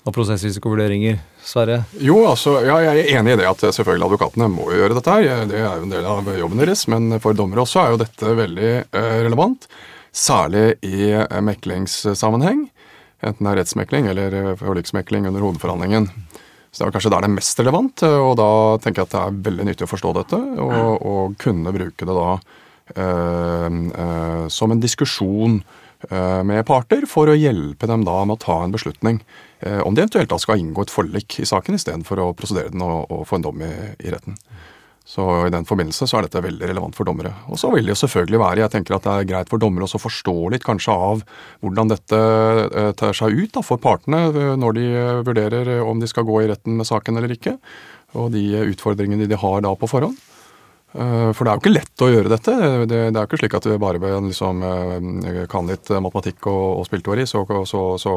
av 0.03 0.15
prosessrisikovurderinger, 0.15 1.21
Sverre? 1.47 1.83
Jo, 2.03 2.19
altså, 2.27 2.57
ja, 2.67 2.79
jeg 2.83 3.05
er 3.05 3.21
enig 3.21 3.37
i 3.37 3.41
det 3.41 3.49
at 3.49 3.63
eh, 3.67 3.75
selvfølgelig 3.75 4.09
advokatene 4.09 4.49
må 4.51 4.69
gjøre 4.75 4.99
dette 4.99 5.15
her. 5.15 5.47
Det 5.51 5.59
er 5.59 5.67
jo 5.67 5.87
en 5.87 5.95
del 5.95 6.09
av 6.11 6.31
jobben 6.39 6.63
deres. 6.63 6.85
Men 6.91 7.19
for 7.23 7.39
dommere 7.39 7.65
også 7.65 7.83
er 7.83 7.93
jo 7.93 8.01
dette 8.03 8.37
veldig 8.39 8.71
eh, 8.83 9.17
relevant. 9.27 9.69
Særlig 10.13 10.67
i 10.87 11.13
eh, 11.15 11.41
meklingssammenheng. 11.47 12.67
Enten 13.23 13.47
det 13.47 13.53
er 13.53 13.61
rettsmekling 13.61 14.09
eller 14.11 14.57
forliksmekling 14.59 15.29
under 15.31 15.45
hovedforhandlingen. 15.47 16.11
Så 16.73 16.83
det 16.83 16.89
er 16.89 16.95
kanskje 16.97 17.13
der 17.13 17.23
det 17.23 17.29
er 17.29 17.35
mest 17.37 17.59
relevant, 17.61 18.03
og 18.03 18.31
da 18.41 18.49
tenker 18.81 19.03
jeg 19.03 19.11
at 19.11 19.13
det 19.13 19.21
er 19.21 19.41
veldig 19.47 19.67
nyttig 19.69 19.85
å 19.85 19.91
forstå 19.91 20.13
dette. 20.17 20.39
Og, 20.65 21.05
og 21.05 21.35
kunne 21.43 21.75
bruke 21.77 22.09
det 22.09 22.17
da 22.17 22.31
eh, 22.97 23.69
eh, 23.69 24.45
som 24.51 24.73
en 24.73 24.83
diskusjon 24.83 25.61
med 26.11 26.65
parter 26.67 27.07
for 27.07 27.31
å 27.31 27.37
hjelpe 27.39 27.87
dem 27.87 28.03
da 28.07 28.17
med 28.27 28.39
å 28.39 28.43
ta 28.43 28.57
en 28.65 28.75
beslutning 28.75 29.21
eh, 29.63 29.81
om 29.87 29.95
de 29.95 30.03
eventuelt 30.03 30.31
da 30.33 30.39
skal 30.43 30.59
inngå 30.59 30.83
et 30.83 30.93
forlik 30.93 31.39
i 31.41 31.49
saken 31.49 31.79
istedenfor 31.79 32.23
å 32.23 32.33
prosedere 32.39 32.73
den 32.75 32.83
og, 32.85 33.07
og 33.13 33.27
få 33.29 33.39
en 33.39 33.47
dom 33.47 33.63
i, 33.63 33.73
i 34.03 34.15
retten. 34.15 34.37
Så 35.05 35.25
i 35.47 35.51
den 35.51 35.67
forbindelse 35.67 36.07
så 36.07 36.19
er 36.19 36.27
dette 36.27 36.43
veldig 36.45 36.69
relevant 36.71 36.95
for 36.97 37.09
dommere. 37.09 37.33
Og 37.51 37.59
så 37.59 37.73
vil 37.75 37.85
det 37.89 37.97
jo 37.97 38.03
selvfølgelig 38.05 38.39
være, 38.39 38.63
jeg 38.63 38.73
tenker 38.77 38.97
at 38.97 39.07
det 39.07 39.15
er 39.15 39.29
greit 39.33 39.51
for 39.51 39.63
dommere 39.63 39.89
også 39.89 39.99
å 39.99 40.05
forstå 40.05 40.35
litt 40.55 40.67
kanskje 40.67 40.95
av 40.95 41.25
hvordan 41.65 41.91
dette 41.91 42.21
eh, 42.69 42.93
tar 42.99 43.17
seg 43.19 43.35
ut 43.35 43.53
da, 43.57 43.65
for 43.67 43.83
partene 43.83 44.29
eh, 44.31 44.53
når 44.63 44.79
de 44.79 44.87
eh, 44.93 45.23
vurderer 45.27 45.73
eh, 45.77 45.83
om 45.85 45.99
de 46.01 46.11
skal 46.11 46.27
gå 46.29 46.45
i 46.45 46.51
retten 46.53 46.79
med 46.79 46.89
saken 46.89 47.19
eller 47.19 47.35
ikke. 47.35 47.57
Og 48.15 48.31
de 48.37 48.45
eh, 48.55 48.69
utfordringene 48.71 49.27
de 49.27 49.41
har 49.43 49.65
da 49.67 49.75
på 49.79 49.91
forhånd. 49.91 50.17
Eh, 50.93 51.31
For 51.33 51.45
det 51.45 51.51
er 51.53 51.57
jo 51.57 51.63
ikke 51.63 51.73
lett 51.73 52.05
å 52.05 52.11
gjøre 52.13 52.33
dette. 52.33 52.55
Det, 52.85 52.87
det 52.89 53.17
er 53.17 53.21
jo 53.23 53.29
ikke 53.31 53.41
slik 53.41 53.57
at 53.57 53.69
du 53.69 53.77
bare 53.81 54.01
liksom, 54.29 54.63
eh, 54.69 55.43
kan 55.53 55.71
litt 55.71 55.89
matematikk 55.89 56.49
og, 56.53 56.65
og 56.83 56.87
spillteori, 56.89 57.25
så, 57.29 57.45
så, 57.69 57.83
så 58.03 58.13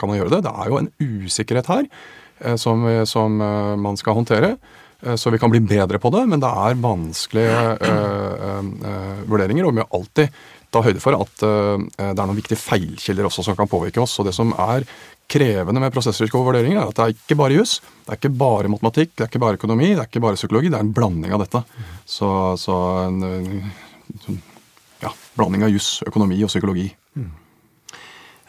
kan 0.00 0.10
man 0.10 0.18
gjøre 0.18 0.34
det. 0.36 0.42
Det 0.48 0.54
er 0.54 0.72
jo 0.72 0.80
en 0.80 0.90
usikkerhet 0.98 1.70
her 1.70 1.84
eh, 1.86 2.56
som, 2.58 2.86
som 3.06 3.40
eh, 3.40 3.74
man 3.78 4.00
skal 4.00 4.18
håndtere. 4.18 4.56
Eh, 5.04 5.14
Så 5.16 5.30
vi 5.30 5.38
kan 5.38 5.52
bli 5.54 5.62
bedre 5.62 6.00
på 6.02 6.10
det, 6.16 6.24
men 6.28 6.42
det 6.42 6.50
er 6.50 6.80
vanskelige 6.82 7.60
eh, 7.78 8.58
eh, 8.58 9.22
vurderinger. 9.30 9.68
Og 9.68 9.76
vi 9.76 9.80
må 9.80 9.86
alltid 10.00 10.34
ta 10.70 10.82
høyde 10.86 11.00
for 11.02 11.16
at 11.18 11.46
eh, 11.46 11.86
det 11.98 12.10
er 12.10 12.26
noen 12.26 12.38
viktige 12.38 12.58
feilkilder 12.60 13.26
også 13.30 13.46
som 13.46 13.56
kan 13.58 13.70
påvirke 13.70 14.02
oss. 14.02 14.18
Og 14.20 14.26
det 14.28 14.34
som 14.36 14.52
er 14.58 14.84
krevende 15.30 15.82
med 15.82 15.92
prosessrisiko 15.94 16.40
og 16.40 16.50
vurderinger, 16.50 16.80
er 16.82 16.90
at 16.90 16.98
det 16.98 17.06
er 17.06 17.16
ikke 17.16 17.38
bare 17.38 17.56
jus, 17.60 17.78
Det 18.04 18.14
er 18.14 18.18
ikke 18.18 18.38
bare 18.40 18.70
matematikk, 18.72 19.12
det 19.14 19.24
er 19.24 19.30
ikke 19.30 19.44
bare 19.44 19.60
økonomi, 19.60 19.92
det 19.94 20.02
er 20.02 20.08
ikke 20.08 20.24
bare 20.24 20.38
psykologi. 20.38 20.70
Det 20.72 20.78
er 20.78 20.86
en 20.86 20.94
blanding 20.96 21.34
av 21.36 21.44
dette. 21.44 21.62
Så, 22.04 22.30
så 22.58 22.78
en 23.06 23.20
ja, 25.00 25.12
blanding 25.38 25.62
av 25.66 25.70
jus, 25.70 26.00
økonomi 26.06 26.40
og 26.42 26.50
psykologi. 26.50 26.88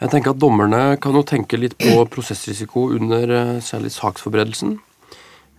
Jeg 0.02 0.10
tenker 0.10 0.32
at 0.32 0.40
Dommerne 0.42 0.96
kan 1.02 1.14
jo 1.14 1.22
tenke 1.22 1.58
litt 1.60 1.76
på 1.78 2.00
prosessrisiko 2.10 2.88
under 2.96 3.30
eh, 3.30 3.58
særlig 3.62 3.92
saksforberedelsen. 3.94 4.74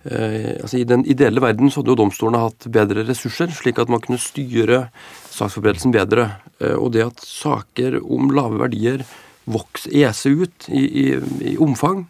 Eh, 0.04 0.50
altså 0.60 0.82
I 0.82 0.88
den 0.88 1.06
ideelle 1.08 1.40
verden 1.40 1.72
så 1.72 1.80
hadde 1.80 1.94
jo 1.94 2.00
domstolene 2.02 2.42
hatt 2.42 2.66
bedre 2.72 3.06
ressurser, 3.08 3.48
slik 3.56 3.80
at 3.80 3.88
man 3.92 4.02
kunne 4.04 4.20
styre 4.20 4.88
saksforberedelsen 5.32 5.94
bedre. 5.96 6.28
Eh, 6.60 6.76
og 6.76 6.92
det 6.92 7.06
at 7.06 7.24
saker 7.24 8.02
om 8.02 8.28
lave 8.36 8.60
verdier 8.60 9.06
vokser, 9.50 9.92
eser 10.04 10.44
ut 10.44 10.68
i, 10.68 10.84
i, 10.84 11.04
i 11.52 11.56
omfang, 11.60 12.06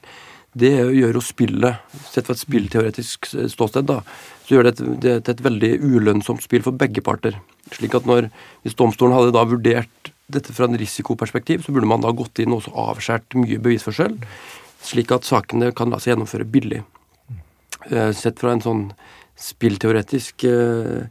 det 0.55 0.71
gjør 0.71 1.17
jo 1.19 1.23
spillet, 1.25 1.83
sett 2.13 2.29
fra 2.29 2.37
et 2.37 2.43
spillteoretisk 2.45 3.33
ståsted, 3.51 3.89
da, 3.91 4.01
så 4.47 4.55
gjør 4.55 4.69
det, 4.69 4.75
et, 4.77 5.23
til 5.27 5.33
et 5.33 5.45
veldig 5.49 5.71
ulønnsomt 5.83 6.45
spill 6.45 6.63
for 6.63 6.79
begge 6.79 7.03
parter. 7.03 7.41
Slik 7.75 7.97
at 7.99 8.07
når, 8.07 8.29
Hvis 8.63 8.77
domstolen 8.79 9.17
hadde 9.17 9.35
da 9.35 9.43
vurdert 9.51 10.13
dette 10.31 10.55
fra 10.55 10.69
en 10.69 10.79
risikoperspektiv, 10.79 11.65
så 11.65 11.75
burde 11.75 11.91
man 11.91 12.05
da 12.05 12.13
gått 12.15 12.39
inn 12.39 12.55
og 12.55 12.69
avskåret 12.71 13.35
mye 13.41 13.59
bevisforskjell, 13.59 14.15
slik 14.85 15.11
at 15.17 15.27
sakene 15.27 15.73
kan 15.77 15.91
la 15.91 15.99
seg 15.99 16.15
gjennomføre 16.15 16.47
billig. 16.49 16.85
Eh, 17.91 18.13
Sett 18.17 18.39
fra 18.41 18.55
en 18.55 18.63
sånn 18.65 18.85
spillteoretisk 19.41 20.47
eh, 20.47 21.09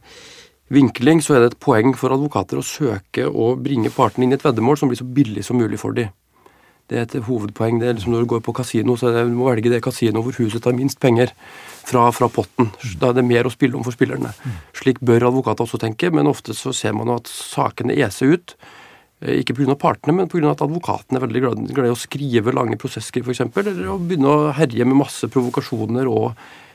vinkling 0.72 1.22
så 1.22 1.36
er 1.36 1.44
det 1.44 1.52
et 1.52 1.62
poeng 1.62 1.94
for 1.98 2.14
advokater 2.14 2.60
å 2.60 2.66
søke 2.66 3.26
å 3.28 3.54
bringe 3.60 3.92
partene 3.94 4.26
inn 4.26 4.34
i 4.34 4.38
et 4.38 4.44
veddemål 4.44 4.80
som 4.80 4.90
blir 4.90 5.00
så 5.00 5.08
billig 5.08 5.44
som 5.44 5.58
mulig 5.60 5.80
for 5.80 5.96
dem. 5.96 6.12
Det 6.88 6.98
er 6.98 7.06
et 7.06 7.24
hovedpoeng. 7.24 7.78
det 7.80 7.88
er 7.88 7.94
liksom 7.96 8.12
Når 8.12 8.20
du 8.20 8.26
går 8.26 8.40
på 8.44 8.52
kasino, 8.52 8.96
så 8.96 9.08
er 9.08 9.14
det, 9.16 9.28
du 9.32 9.36
må 9.38 9.48
velge 9.48 9.70
det 9.72 9.82
kasino 9.82 10.20
hvor 10.20 10.36
huset 10.36 10.62
tar 10.62 10.76
minst 10.76 11.00
penger 11.00 11.32
fra, 11.88 12.10
fra 12.12 12.28
potten. 12.28 12.70
Da 13.00 13.08
er 13.08 13.14
det 13.16 13.24
mer 13.24 13.48
å 13.48 13.52
spille 13.52 13.76
om 13.78 13.84
for 13.84 13.96
spillerne. 13.96 14.34
Slik 14.76 15.00
bør 15.00 15.30
advokater 15.30 15.64
også 15.64 15.80
tenke, 15.80 16.10
men 16.12 16.28
ofte 16.28 16.52
så 16.52 16.74
ser 16.76 16.92
man 16.92 17.08
at 17.16 17.30
sakene 17.30 17.96
eser 17.96 18.36
ut. 18.36 18.56
Eh, 19.22 19.40
Ikke 19.40 19.56
pga. 19.56 19.78
partene, 19.80 20.12
men 20.12 20.28
pga. 20.28 20.50
at 20.50 20.60
advokatene 20.60 21.16
er 21.16 21.24
veldig 21.24 21.40
glad, 21.40 21.86
i 21.88 21.94
å 21.94 21.96
skrive 21.96 22.52
lange 22.52 22.76
prosesskriv 22.76 23.24
f.eks. 23.24 23.40
Eller 23.56 23.88
å 23.88 23.96
begynne 23.96 24.28
å 24.28 24.52
herje 24.52 24.84
med 24.84 25.00
masse 25.00 25.24
provokasjoner 25.32 26.06
og 26.10 26.34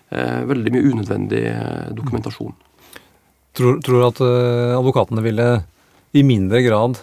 eh, 0.10 0.42
veldig 0.50 0.74
mye 0.74 0.90
unødvendig 0.90 1.46
eh, 1.54 1.94
dokumentasjon. 1.94 2.56
Tror, 3.58 3.80
tror 3.84 4.08
at 4.08 4.22
eh, 4.24 4.78
advokatene 4.78 5.24
ville 5.26 5.48
i 6.16 6.24
mindre 6.26 6.62
grad 6.66 7.00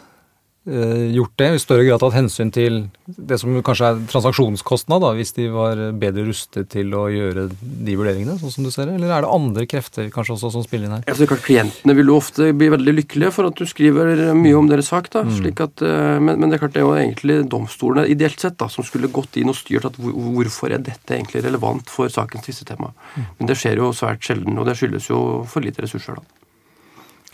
gjort 0.66 1.34
det, 1.38 1.48
i 1.54 1.60
større 1.62 1.84
grad 1.86 2.02
tatt 2.02 2.16
hensyn 2.16 2.50
til 2.54 2.80
det 3.06 3.38
som 3.38 3.54
kanskje 3.62 3.90
er 3.92 4.00
transaksjonskostnad, 4.10 5.04
da, 5.04 5.12
hvis 5.14 5.34
de 5.36 5.46
var 5.54 5.78
bedre 5.94 6.24
rustet 6.26 6.70
til 6.72 6.90
å 6.98 7.06
gjøre 7.12 7.46
de 7.52 7.94
vurderingene, 7.98 8.34
sånn 8.40 8.54
som 8.54 8.66
du 8.66 8.72
ser 8.74 8.90
det? 8.90 8.96
Eller 8.98 9.12
er 9.14 9.22
det 9.22 9.30
andre 9.30 9.66
krefter 9.70 10.08
kanskje 10.14 10.34
også 10.34 10.50
som 10.56 10.64
spiller 10.66 10.88
inn 10.88 10.96
her? 10.96 11.04
Altså, 11.06 11.28
klart, 11.30 11.44
Klientene 11.46 11.94
vil 11.94 12.10
jo 12.10 12.18
ofte 12.18 12.50
bli 12.56 12.70
veldig 12.74 12.96
lykkelige 12.96 13.32
for 13.36 13.50
at 13.50 13.60
du 13.60 13.66
skriver 13.68 14.34
mye 14.34 14.56
om 14.58 14.70
deres 14.70 14.90
sak. 14.90 15.10
da, 15.14 15.22
slik 15.36 15.62
at, 15.62 15.82
eh, 15.86 16.16
men, 16.18 16.40
men 16.40 16.50
det 16.50 16.58
er 16.58 16.64
klart 16.64 16.74
det 16.74 16.82
er 16.82 16.88
jo 16.88 16.96
egentlig 16.96 17.38
domstolene 17.52 18.08
ideelt 18.10 18.42
sett 18.42 18.58
da, 18.58 18.70
som 18.72 18.86
skulle 18.86 19.12
gått 19.12 19.38
inn 19.38 19.52
og 19.52 19.58
styrt 19.58 19.86
at 19.90 20.00
hvor, 20.00 20.16
hvorfor 20.36 20.74
er 20.74 20.82
dette 20.82 21.14
egentlig 21.14 21.44
relevant 21.46 21.92
for 21.92 22.10
sakens 22.12 22.46
tvistetema. 22.46 22.90
Men 23.38 23.50
det 23.50 23.58
skjer 23.60 23.82
jo 23.82 23.92
svært 23.96 24.24
sjelden, 24.26 24.58
og 24.58 24.66
det 24.68 24.76
skyldes 24.80 25.10
jo 25.12 25.20
for 25.50 25.64
lite 25.64 25.86
ressurser. 25.86 26.18
da. 26.18 26.45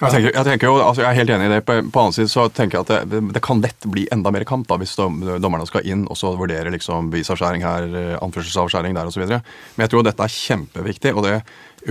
Jeg 0.02 0.10
tenker, 0.16 0.32
jeg 0.34 0.46
tenker 0.48 0.66
jo, 0.66 0.78
altså 0.82 1.04
jeg 1.04 1.08
er 1.12 1.18
helt 1.20 1.30
enig 1.30 1.46
i 1.46 1.50
det. 1.52 1.60
På, 1.66 1.76
på 1.94 2.02
annen 2.02 2.14
side 2.16 2.30
så 2.32 2.48
tenker 2.50 2.80
jeg 2.80 2.86
at 2.88 3.08
det, 3.10 3.20
det 3.36 3.42
kan 3.44 3.62
lett 3.62 3.86
bli 3.86 4.08
enda 4.14 4.32
mer 4.34 4.44
kamp 4.48 4.66
da, 4.66 4.78
hvis 4.80 4.96
dom, 4.98 5.20
dommerne 5.42 5.66
skal 5.68 5.86
inn 5.86 6.02
og 6.10 6.18
så 6.18 6.32
vurdere 6.38 6.72
liksom 6.74 7.12
bevisavskjæring 7.12 7.62
her, 7.62 7.86
eh, 8.00 8.16
anførselsavskjæring 8.18 8.98
der 8.98 9.10
osv. 9.10 9.22
Men 9.30 9.84
jeg 9.84 9.92
tror 9.92 10.06
dette 10.06 10.26
er 10.26 10.34
kjempeviktig. 10.34 11.14
og 11.14 11.28
det 11.28 11.36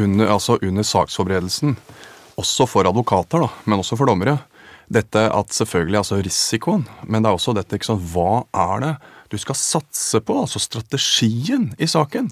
under, 0.02 0.32
altså 0.36 0.58
under 0.62 0.88
saksforberedelsen, 0.88 1.78
også 2.42 2.68
for 2.68 2.88
advokater, 2.88 3.46
da, 3.46 3.52
men 3.66 3.80
også 3.80 3.98
for 4.00 4.12
dommere. 4.12 4.38
Dette 4.92 5.24
at 5.32 5.56
selvfølgelig 5.56 6.02
altså 6.02 6.20
risikoen, 6.20 6.84
men 7.08 7.24
det 7.24 7.32
er 7.32 7.38
også 7.38 7.56
dette 7.56 7.78
ikke 7.78 7.94
sant, 7.94 8.04
Hva 8.12 8.44
er 8.52 8.84
det 8.84 8.92
du 9.32 9.38
skal 9.40 9.56
satse 9.56 10.20
på? 10.20 10.36
Altså 10.44 10.60
strategien 10.60 11.70
i 11.80 11.88
saken. 11.88 12.28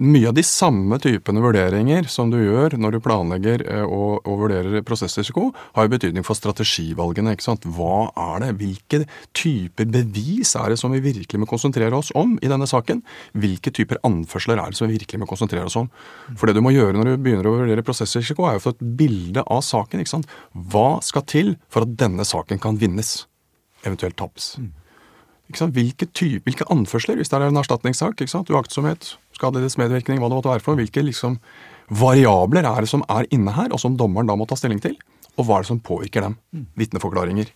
Mye 0.00 0.30
av 0.30 0.32
de 0.32 0.40
samme 0.40 0.96
typene 1.04 1.42
vurderinger 1.44 2.06
som 2.08 2.30
du 2.32 2.38
gjør 2.38 2.78
når 2.80 2.94
du 2.94 2.98
planlegger 3.04 3.64
eh, 3.68 3.82
og, 3.84 4.22
og 4.24 4.38
vurderer 4.40 4.84
prosessrisiko, 4.88 5.50
har 5.76 5.84
jo 5.84 5.92
betydning 5.92 6.24
for 6.24 6.38
strategivalgene. 6.38 7.34
ikke 7.36 7.44
sant? 7.44 7.66
Hva 7.76 8.06
er 8.16 8.40
det? 8.40 8.48
Hvilke 8.62 9.02
typer 9.36 9.90
bevis 9.92 10.54
er 10.56 10.72
det 10.72 10.78
som 10.80 10.96
vi 10.96 11.02
virkelig 11.04 11.42
må 11.42 11.48
konsentrere 11.50 11.98
oss 11.98 12.08
om 12.16 12.38
i 12.40 12.48
denne 12.48 12.64
saken? 12.70 13.02
Hvilke 13.36 13.68
typer 13.76 14.00
anførsler 14.08 14.62
er 14.62 14.72
det 14.72 14.80
som 14.80 14.88
vi 14.88 14.96
virkelig 14.96 15.20
må 15.20 15.28
konsentrere 15.28 15.68
oss 15.68 15.76
om? 15.76 15.90
For 16.40 16.48
det 16.48 16.56
du 16.56 16.64
må 16.64 16.72
gjøre 16.72 16.96
når 16.96 17.12
du 17.12 17.26
begynner 17.26 17.50
å 17.50 17.56
vurdere 17.58 17.84
prosessrisiko, 17.84 18.46
er 18.48 18.56
jo 18.56 18.62
å 18.62 18.66
få 18.70 18.72
et 18.72 18.86
bilde 19.02 19.44
av 19.44 19.60
saken. 19.66 20.00
ikke 20.00 20.14
sant? 20.14 20.38
Hva 20.72 21.02
skal 21.04 21.28
til 21.28 21.58
for 21.68 21.84
at 21.84 21.92
denne 22.00 22.24
saken 22.24 22.62
kan 22.64 22.80
vinnes? 22.80 23.26
Eventuelt. 23.84 24.24
Ikke 25.52 25.60
sant? 25.60 25.76
Hvilke, 25.76 26.08
type, 26.16 26.46
hvilke 26.48 26.64
anførsler, 26.72 27.20
hvis 27.20 27.28
det 27.28 27.36
er 27.42 27.50
en 27.50 27.60
erstatningssak, 27.60 28.16
ikke 28.24 28.32
sant? 28.40 28.48
uaktsomhet, 28.48 29.18
skadelides 29.42 29.78
medvirkning, 29.80 30.22
hva 30.22 30.30
det 30.30 30.38
måtte 30.38 30.52
være 30.54 30.64
for 30.64 30.72
noe, 30.72 30.84
hvilke 30.86 31.04
liksom 31.04 31.40
variabler 31.92 32.64
er 32.68 32.84
det 32.84 32.92
som 32.92 33.02
er 33.10 33.28
inne 33.34 33.52
her, 33.56 33.74
og 33.74 33.82
som 33.82 33.98
dommeren 33.98 34.30
da 34.30 34.38
må 34.38 34.46
ta 34.48 34.56
stilling 34.58 34.80
til? 34.82 34.94
Og 35.36 35.48
hva 35.48 35.58
er 35.58 35.66
det 35.66 35.72
som 35.72 35.82
påvirker 35.82 36.24
dem? 36.24 36.38
Vitneforklaringer, 36.78 37.50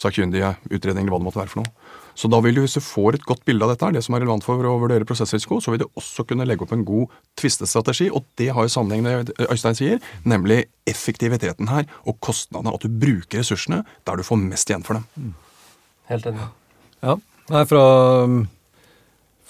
sakkyndige 0.00 0.54
utredninger, 0.72 1.12
hva 1.12 1.20
det 1.20 1.28
måtte 1.28 1.40
være 1.40 1.52
for 1.52 1.62
noe. 1.62 1.88
Så 2.18 2.28
da 2.28 2.40
vil 2.42 2.56
du, 2.56 2.62
hvis 2.64 2.74
du 2.76 2.82
får 2.82 3.16
et 3.16 3.24
godt 3.24 3.44
bilde 3.48 3.64
av 3.64 3.72
dette, 3.72 3.92
det 3.94 4.02
som 4.04 4.16
er 4.16 4.24
relevant 4.24 4.44
for 4.44 4.60
å 4.66 4.74
vurdere 4.82 5.06
prosessrisiko, 5.08 5.60
så 5.62 5.72
vil 5.72 5.84
du 5.84 5.86
også 6.00 6.26
kunne 6.28 6.44
legge 6.48 6.66
opp 6.66 6.74
en 6.76 6.84
god 6.84 7.12
tvistestrategi, 7.40 8.10
og 8.10 8.26
det 8.40 8.50
har 8.56 8.66
jo 8.66 8.72
sammenheng 8.74 9.04
med 9.06 9.30
det 9.30 9.48
Øystein 9.52 9.78
sier, 9.78 10.02
nemlig 10.28 10.64
effektiviteten 10.90 11.70
her, 11.70 11.86
og 12.04 12.18
kostnadene, 12.24 12.74
at 12.74 12.84
du 12.84 13.00
bruker 13.00 13.40
ressursene 13.40 13.84
der 14.08 14.20
du 14.20 14.26
får 14.26 14.42
mest 14.42 14.72
igjen 14.72 14.84
for 14.84 14.98
dem. 14.98 15.34
Helt 16.10 16.26
enig. 16.28 16.50
Ja, 17.00 17.16
Nei, 17.50 17.64
fra, 17.66 17.82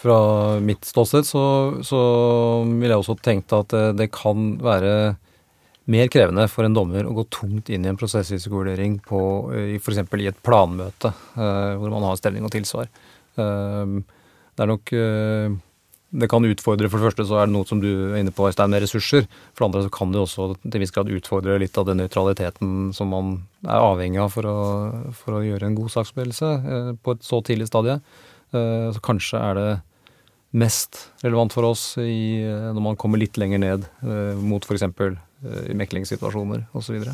fra 0.00 0.16
mitt 0.64 0.86
ståsted 0.88 1.26
så, 1.28 1.42
så 1.84 2.00
vil 2.64 2.88
jeg 2.88 3.00
også 3.02 3.18
tenke 3.20 3.58
at 3.62 3.74
det, 3.98 4.08
kan 4.14 4.54
være 4.64 4.94
mer 5.90 6.10
krevende 6.12 6.46
for 6.48 6.64
en 6.64 6.76
dommer 6.76 7.04
å 7.04 7.14
gå 7.18 7.26
tungt 7.32 7.68
inn 7.68 7.84
i 7.84 7.90
en 7.90 7.98
prosessrisikovurdering 8.00 8.98
på 9.04 9.20
f.eks. 9.76 10.00
i 10.00 10.30
et 10.30 10.42
planmøte 10.46 11.10
eh, 11.10 11.72
hvor 11.76 11.92
man 11.92 12.06
har 12.08 12.20
stemning 12.20 12.46
og 12.46 12.54
tilsvar. 12.54 12.88
Eh, 13.36 13.98
det 14.56 14.64
er 14.64 14.70
nok 14.70 14.94
eh, 14.96 15.58
det 16.10 16.26
kan 16.26 16.42
utfordre, 16.42 16.88
For 16.90 16.98
det 16.98 17.06
første 17.06 17.24
så 17.28 17.38
er 17.38 17.46
det 17.46 17.54
noe 17.54 17.66
som 17.68 17.80
du 17.82 17.90
er 18.10 18.18
inne 18.18 18.32
på, 18.34 18.48
Øystein, 18.48 18.72
med 18.72 18.82
ressurser. 18.82 19.28
For 19.54 19.62
det 19.62 19.68
andre 19.68 19.82
så 19.86 19.92
kan 19.94 20.10
det 20.12 20.20
også 20.20 20.48
til 20.56 20.74
en 20.74 20.82
viss 20.82 20.94
grad 20.94 21.12
utfordre 21.14 21.58
litt 21.62 21.78
av 21.78 21.86
den 21.86 22.02
nøytraliteten 22.02 22.90
som 22.96 23.12
man 23.14 23.36
er 23.62 23.78
avhengig 23.78 24.18
av 24.22 24.34
for 24.34 24.48
å, 24.50 24.56
for 25.14 25.38
å 25.38 25.44
gjøre 25.46 25.70
en 25.70 25.78
god 25.78 25.94
saksberedelse 25.94 26.50
eh, 26.58 26.90
på 26.98 27.14
et 27.14 27.22
så 27.26 27.38
tidlig 27.46 27.70
stadie. 27.70 28.00
Eh, 28.50 28.88
så 28.90 29.04
kanskje 29.06 29.38
er 29.38 29.60
det 29.60 29.68
mest 30.52 30.98
relevant 31.22 31.52
for 31.54 31.68
oss 31.68 31.94
i, 32.02 32.42
eh, 32.42 32.70
når 32.74 32.82
man 32.82 32.96
kommer 32.98 33.20
litt 33.22 33.38
lenger 33.38 33.60
ned 33.62 33.84
eh, 34.02 34.38
mot 34.40 34.64
f.eks. 34.66 34.82
Eh, 34.82 35.70
i 35.70 35.76
meklingssituasjoner 35.78 36.66
osv. 36.76 37.04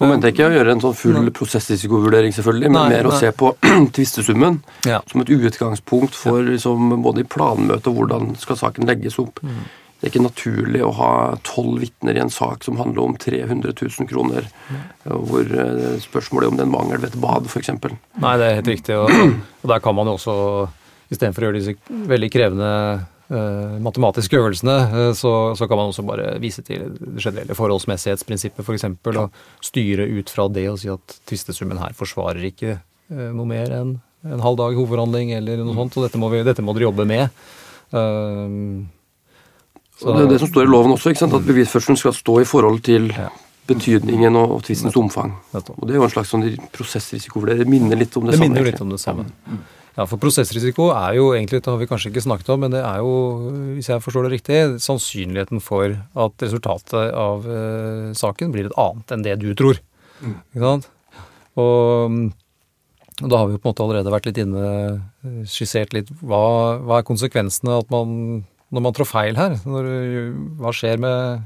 Nå 0.00 0.08
mente 0.08 0.26
jeg 0.30 0.34
ikke 0.36 0.46
å 0.48 0.54
gjøre 0.56 0.72
en 0.74 0.80
sånn 0.82 0.96
full 0.98 1.28
prosessrisikovurdering, 1.36 2.32
selvfølgelig, 2.34 2.70
men 2.72 2.80
Nei, 2.80 2.96
mer 2.96 3.10
å 3.10 3.18
se 3.18 3.28
på 3.36 3.52
tvistesummen 3.94 4.62
Ja. 4.88 5.02
som 5.10 5.22
et 5.22 5.30
utgangspunkt 5.30 6.16
for 6.18 6.42
liksom, 6.46 6.96
både 7.04 7.22
i 7.22 7.28
planmøtet 7.28 7.90
og 7.92 8.00
hvordan 8.00 8.32
skal 8.40 8.58
saken 8.58 8.88
legges 8.88 9.18
opp. 9.22 9.42
Mm. 9.44 9.60
Det 10.02 10.08
er 10.08 10.10
ikke 10.16 10.24
naturlig 10.24 10.80
å 10.82 10.90
ha 10.98 11.10
tolv 11.46 11.78
vitner 11.84 12.16
i 12.18 12.22
en 12.24 12.32
sak 12.34 12.64
som 12.66 12.80
handler 12.80 13.04
om 13.04 13.12
300 13.22 13.70
000 13.70 14.08
kroner, 14.10 14.48
hvor 15.04 15.46
eh, 15.46 16.00
spørsmålet 16.02 16.48
er 16.48 16.50
om 16.50 16.56
det 16.58 16.64
er 16.64 16.70
en 16.70 16.74
mangel 16.74 16.98
ved 17.04 17.12
et 17.12 17.20
bad, 17.22 17.46
f.eks. 17.46 17.70
Nei, 17.76 18.32
det 18.40 18.48
er 18.48 18.56
helt 18.58 18.72
riktig. 18.72 18.96
Og, 18.98 19.12
og 19.62 19.70
der 19.70 19.84
kan 19.84 19.94
man 19.94 20.10
jo 20.10 20.16
også, 20.18 20.34
istedenfor 21.12 21.44
å 21.44 21.50
gjøre 21.50 21.60
disse 21.60 21.74
veldig 22.10 22.30
krevende 22.32 22.70
uh, 23.32 23.78
matematiske 23.84 24.36
øvelsene, 24.40 24.76
uh, 24.92 25.10
så, 25.16 25.32
så 25.58 25.68
kan 25.70 25.78
man 25.80 25.92
også 25.92 26.04
bare 26.08 26.34
vise 26.42 26.64
til 26.66 26.88
det 26.98 27.22
generelle 27.22 27.56
forholdsmessighetsprinsippet 27.58 28.64
f.eks. 28.64 28.88
For 29.04 29.20
og 29.26 29.42
styre 29.64 30.08
ut 30.18 30.32
fra 30.32 30.48
det 30.52 30.66
og 30.72 30.80
si 30.82 30.90
at 30.92 31.18
tvistesummen 31.28 31.80
her 31.82 31.92
forsvarer 31.96 32.42
ikke 32.50 32.72
eh, 32.78 33.28
noe 33.32 33.46
mer 33.48 33.72
enn 33.80 33.94
en 34.22 34.38
halv 34.44 34.54
dag 34.60 34.76
hovedforhandling 34.78 35.32
eller 35.34 35.64
noe 35.66 35.74
sånt, 35.74 35.96
og 35.98 36.04
dette 36.06 36.18
må, 36.22 36.28
vi, 36.30 36.44
dette 36.46 36.62
må 36.62 36.70
dere 36.76 36.84
jobbe 36.90 37.06
med. 37.10 37.24
Eh, 37.90 38.84
Og 40.02 40.16
det 40.16 40.22
er 40.24 40.30
det 40.32 40.38
som 40.42 40.50
står 40.50 40.66
i 40.66 40.70
loven 40.70 40.94
også, 40.94 41.12
at 41.26 41.34
bevisførselen 41.46 41.98
skal 41.98 42.14
stå 42.16 42.40
i 42.42 42.46
forhold 42.48 42.80
til 42.86 43.10
Ja. 43.14 43.28
betydningen 43.66 44.34
og, 44.38 44.56
og 44.56 44.62
tvistens 44.66 44.96
omfang. 44.98 45.36
Og 45.54 45.86
Det 45.86 45.94
er 45.94 45.98
jo 46.00 46.06
en 46.06 46.10
slags 46.14 46.30
sånn 46.32 46.46
prosessrisikovurdering. 46.74 47.62
Det 47.62 47.68
minner 47.70 47.96
litt 48.00 48.16
om 48.18 48.24
det, 48.26 48.32
Det 48.32 48.38
samme. 48.40 48.48
minner 48.48 48.66
litt 48.70 48.80
om 48.82 48.90
det 48.90 49.00
samme. 49.02 49.26
Ja, 49.92 50.06
for 50.08 50.16
prosessrisiko 50.16 50.88
er 50.94 51.18
jo 51.18 51.30
egentlig, 51.36 51.60
det 51.60 51.68
har 51.68 51.80
vi 51.80 51.88
kanskje 51.90 52.08
ikke 52.12 52.24
snakket 52.24 52.52
om, 52.54 52.62
men 52.64 52.72
det 52.72 52.80
er 52.80 53.02
jo, 53.04 53.16
hvis 53.76 53.90
jeg 53.90 54.00
forstår 54.00 54.24
det 54.24 54.34
riktig, 54.38 54.60
sannsynligheten 54.80 55.60
for 55.60 55.98
at 56.24 56.44
resultatet 56.46 57.12
av 57.12 57.44
eh, 57.44 58.12
saken 58.16 58.54
blir 58.54 58.70
et 58.70 58.78
annet 58.80 59.12
enn 59.12 59.26
det 59.26 59.36
du 59.42 59.50
tror. 59.58 59.82
Ikke 60.22 60.64
sant? 60.64 60.88
Og 61.60 62.32
og 63.22 63.28
da 63.30 63.38
har 63.38 63.48
vi 63.48 63.54
jo 63.54 63.60
på 63.60 63.68
en 63.68 63.74
måte 63.74 63.84
allerede 63.84 64.12
vært 64.12 64.26
litt 64.30 64.40
inne, 64.40 64.68
eh, 65.22 65.42
skissert 65.50 65.92
litt 65.94 66.08
hva, 66.24 66.78
hva 66.82 66.98
er 66.98 67.06
konsekvensene 67.06 67.78
at 67.82 67.90
man, 67.92 68.42
når 68.72 68.84
man 68.86 68.96
trår 68.96 69.08
feil 69.08 69.38
her? 69.38 69.58
Når, 69.68 69.90
hva 70.62 70.72
skjer 70.74 71.02
med, 71.02 71.44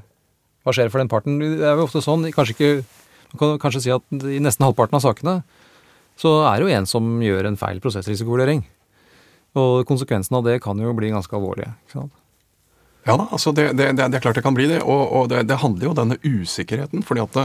hva 0.65 0.77
skjer 0.77 0.93
for 0.93 1.03
den 1.03 1.11
parten? 1.13 1.41
Det 1.43 1.67
er 1.67 1.77
jo 1.77 1.89
ofte 1.89 2.05
sånn, 2.05 2.25
kanskje 2.33 2.57
ikke, 2.57 2.71
man 3.35 3.43
kan 3.43 3.59
kanskje 3.67 3.83
si 3.85 3.93
at 3.93 4.07
i 4.31 4.41
nesten 4.43 4.65
halvparten 4.65 5.01
av 5.01 5.05
sakene, 5.05 5.37
så 6.17 6.39
er 6.49 6.59
det 6.59 6.67
jo 6.67 6.77
en 6.79 6.89
som 6.89 7.17
gjør 7.23 7.51
en 7.51 7.59
feil 7.61 7.81
prosessrisikovurdering. 7.85 8.65
Og 9.57 9.87
konsekvensen 9.89 10.37
av 10.37 10.45
det 10.47 10.61
kan 10.65 10.79
jo 10.81 10.95
bli 10.97 11.13
ganske 11.13 11.37
alvorlige. 11.37 11.73
Ikke 11.87 12.01
sant? 12.01 12.23
Ja 13.07 13.15
da, 13.15 13.29
altså 13.31 13.53
det, 13.55 13.71
det, 13.79 13.93
det, 13.97 14.07
er 14.09 14.23
klart 14.23 14.39
det 14.39 14.45
kan 14.45 14.57
bli 14.57 14.67
det. 14.71 14.83
Og, 14.83 15.03
og 15.15 15.29
det, 15.33 15.45
det 15.49 15.61
handler 15.63 15.89
jo 15.89 15.93
om 15.95 15.99
denne 16.01 16.19
usikkerheten. 16.25 17.05
fordi 17.07 17.23
at 17.23 17.39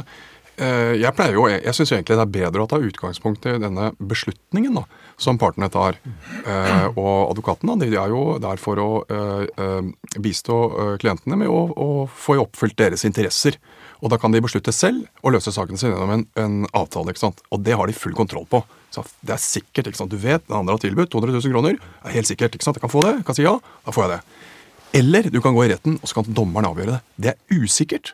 eh, 0.57 0.95
jeg 0.97 1.13
pleier 1.17 1.37
jo, 1.37 1.45
jeg 1.51 1.75
syns 1.77 1.93
egentlig 1.93 2.17
det 2.17 2.25
er 2.25 2.33
bedre 2.39 2.65
å 2.65 2.71
ta 2.71 2.81
utgangspunkt 2.81 3.45
i 3.45 3.59
denne 3.61 3.91
beslutningen 3.99 4.79
da, 4.79 4.85
som 5.21 5.39
partene 5.41 5.69
tar. 5.71 5.99
Eh, 6.41 6.87
og 6.95 7.31
advokatene 7.35 7.77
de 7.83 7.91
er 7.93 8.15
jo 8.15 8.39
der 8.41 8.61
for 8.61 8.81
å 8.81 8.89
eh, 9.05 9.45
eh, 9.51 10.17
bistå 10.23 10.57
eh, 10.71 10.95
klientene 11.03 11.37
med 11.43 11.51
å, 11.51 11.61
å 11.69 11.89
få 12.09 12.39
oppfylt 12.41 12.79
deres 12.81 13.05
interesser. 13.07 13.59
Og 14.01 14.09
da 14.09 14.17
kan 14.17 14.33
de 14.33 14.41
beslutte 14.41 14.73
selv 14.73 15.05
å 15.21 15.31
løse 15.33 15.53
saken 15.53 15.77
sin 15.77 15.91
gjennom 15.93 16.13
en, 16.15 16.23
en 16.41 16.55
avtale. 16.77 17.13
ikke 17.13 17.21
sant? 17.21 17.41
Og 17.53 17.61
det 17.65 17.75
har 17.77 17.89
de 17.89 17.93
full 17.97 18.15
kontroll 18.17 18.47
på. 18.49 18.63
Så 18.91 19.03
Det 19.21 19.35
er 19.35 19.41
sikkert. 19.41 19.87
ikke 19.87 20.01
sant? 20.01 20.11
Du 20.11 20.17
vet 20.17 20.41
den 20.47 20.57
andre 20.57 20.75
har 20.75 20.81
tilbudt 20.83 21.11
200 21.13 21.37
000 21.37 21.53
kroner. 21.53 21.77
Det 21.77 22.09
er 22.09 22.17
helt 22.17 22.31
sikkert. 22.31 22.55
ikke 22.57 22.65
sant? 22.67 22.79
Jeg 22.79 22.87
kan 22.87 22.93
få 22.93 23.03
det. 23.05 23.13
Jeg 23.19 23.27
kan 23.29 23.37
si 23.37 23.45
ja. 23.45 23.53
Da 23.85 23.93
får 23.95 24.07
jeg 24.07 24.15
det. 24.15 24.23
Eller 25.01 25.29
du 25.31 25.37
kan 25.39 25.55
gå 25.55 25.63
i 25.63 25.69
retten, 25.71 25.99
og 26.01 26.09
så 26.09 26.17
kan 26.17 26.33
dommeren 26.35 26.67
avgjøre 26.67 26.97
det. 26.97 26.99
Det 27.15 27.31
er 27.31 27.61
usikkert. 27.61 28.11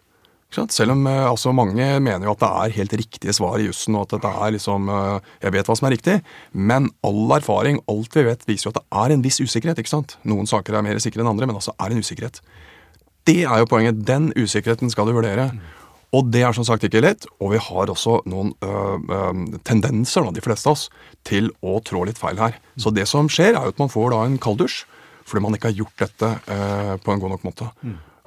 Ikke 0.48 0.62
sant? 0.62 0.76
Selv 0.76 0.94
om 0.94 1.02
eh, 1.10 1.24
altså, 1.28 1.52
mange 1.56 1.88
mener 2.04 2.28
jo 2.28 2.36
at 2.36 2.44
det 2.44 2.52
er 2.52 2.76
helt 2.78 2.94
riktige 3.02 3.34
svar 3.36 3.58
i 3.60 3.66
jussen, 3.66 3.98
og 3.98 4.06
at 4.06 4.22
det 4.24 4.30
er 4.30 4.54
liksom 4.56 4.88
eh, 4.94 5.26
Jeg 5.44 5.56
vet 5.58 5.68
hva 5.68 5.76
som 5.76 5.90
er 5.90 5.96
riktig, 5.98 6.20
men 6.54 6.92
all 7.08 7.34
erfaring, 7.36 7.82
alt 7.92 8.16
vi 8.16 8.28
vet, 8.30 8.46
viser 8.48 8.70
jo 8.70 8.76
at 8.76 8.80
det 8.80 8.86
er 9.02 9.16
en 9.16 9.26
viss 9.26 9.42
usikkerhet. 9.42 9.82
ikke 9.82 9.96
sant? 9.96 10.16
Noen 10.24 10.48
saker 10.48 10.78
er 10.78 10.86
mer 10.86 11.02
sikre 11.04 11.24
enn 11.24 11.32
andre, 11.34 11.50
men 11.50 11.60
altså 11.60 11.76
er 11.80 11.92
en 11.92 12.04
usikkerhet. 12.04 12.40
Det 13.28 13.42
er 13.44 13.60
jo 13.60 13.68
poenget. 13.68 14.06
Den 14.08 14.30
usikkerheten 14.40 14.94
skal 14.94 15.10
du 15.10 15.18
vurdere. 15.18 15.50
Og 16.16 16.30
det 16.32 16.44
er 16.48 16.56
som 16.56 16.64
sagt 16.68 16.86
ikke 16.88 17.02
lett, 17.04 17.26
og 17.44 17.52
vi 17.52 17.60
har 17.62 17.92
også 17.92 18.22
noen 18.32 18.54
øh, 18.64 18.96
øh, 19.12 19.42
tendenser, 19.68 20.24
da, 20.24 20.32
de 20.32 20.44
fleste 20.44 20.70
av 20.70 20.78
oss, 20.78 20.88
til 21.28 21.50
å 21.60 21.78
trå 21.84 22.06
litt 22.08 22.20
feil 22.22 22.40
her. 22.40 22.56
Så 22.80 22.94
det 22.96 23.08
som 23.12 23.28
skjer, 23.32 23.58
er 23.58 23.68
jo 23.68 23.76
at 23.76 23.82
man 23.82 23.92
får 23.92 24.14
da 24.14 24.22
en 24.24 24.38
kalddusj, 24.42 24.86
fordi 25.28 25.44
man 25.44 25.58
ikke 25.58 25.74
har 25.74 25.82
gjort 25.82 26.06
dette 26.06 26.30
øh, 26.48 26.94
på 27.04 27.12
en 27.12 27.24
god 27.24 27.36
nok 27.36 27.44
måte. 27.44 27.68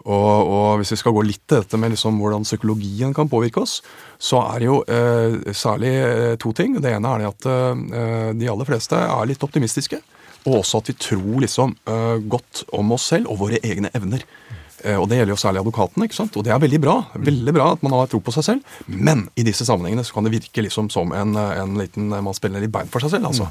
Og, 0.00 0.36
og 0.48 0.68
hvis 0.80 0.94
vi 0.94 0.98
skal 1.00 1.12
gå 1.16 1.24
litt 1.28 1.42
til 1.48 1.60
dette 1.60 1.80
med 1.80 1.92
liksom 1.92 2.20
hvordan 2.20 2.44
psykologien 2.44 3.12
kan 3.16 3.28
påvirke 3.32 3.64
oss, 3.64 3.80
så 4.20 4.40
er 4.52 4.60
det 4.60 4.68
jo 4.68 4.78
øh, 4.84 5.40
særlig 5.56 5.92
to 6.40 6.52
ting. 6.56 6.76
Det 6.80 6.92
ene 6.92 7.08
er 7.08 7.24
det 7.24 7.28
at 7.32 7.48
øh, 7.48 8.32
de 8.36 8.48
aller 8.48 8.68
fleste 8.68 8.96
er 8.96 9.28
litt 9.28 9.44
optimistiske. 9.44 10.00
Og 10.48 10.62
også 10.62 10.80
at 10.80 10.88
vi 10.88 10.96
tror 11.00 11.40
liksom 11.44 11.76
øh, 11.88 12.16
godt 12.32 12.64
om 12.76 12.96
oss 12.96 13.10
selv 13.12 13.28
og 13.28 13.40
våre 13.42 13.60
egne 13.64 13.92
evner. 13.96 14.24
Eh, 14.24 14.59
Og 14.96 15.08
Det 15.10 15.18
gjelder 15.18 15.34
jo 15.34 15.40
særlig 15.40 15.60
advokatene. 15.60 16.06
ikke 16.08 16.16
sant? 16.16 16.36
Og 16.36 16.44
det 16.44 16.52
er 16.54 16.58
veldig 16.62 16.80
bra 16.80 16.94
veldig 17.20 17.52
bra 17.54 17.72
at 17.74 17.82
man 17.82 17.92
har 17.92 18.06
tro 18.10 18.20
på 18.24 18.32
seg 18.34 18.46
selv. 18.46 18.78
Men 18.86 19.28
i 19.36 19.44
disse 19.46 19.66
sammenhengene 19.68 20.04
så 20.06 20.14
kan 20.16 20.24
det 20.24 20.32
virke 20.32 20.64
liksom 20.64 20.90
som 20.90 21.12
en, 21.12 21.36
eh, 21.36 21.60
en 21.62 21.76
liten 21.78 22.08
Man 22.10 22.34
spiller 22.34 22.60
litt 22.60 22.72
bein 22.72 22.88
for 22.88 23.00
seg 23.00 23.10
selv. 23.10 23.26
altså. 23.26 23.48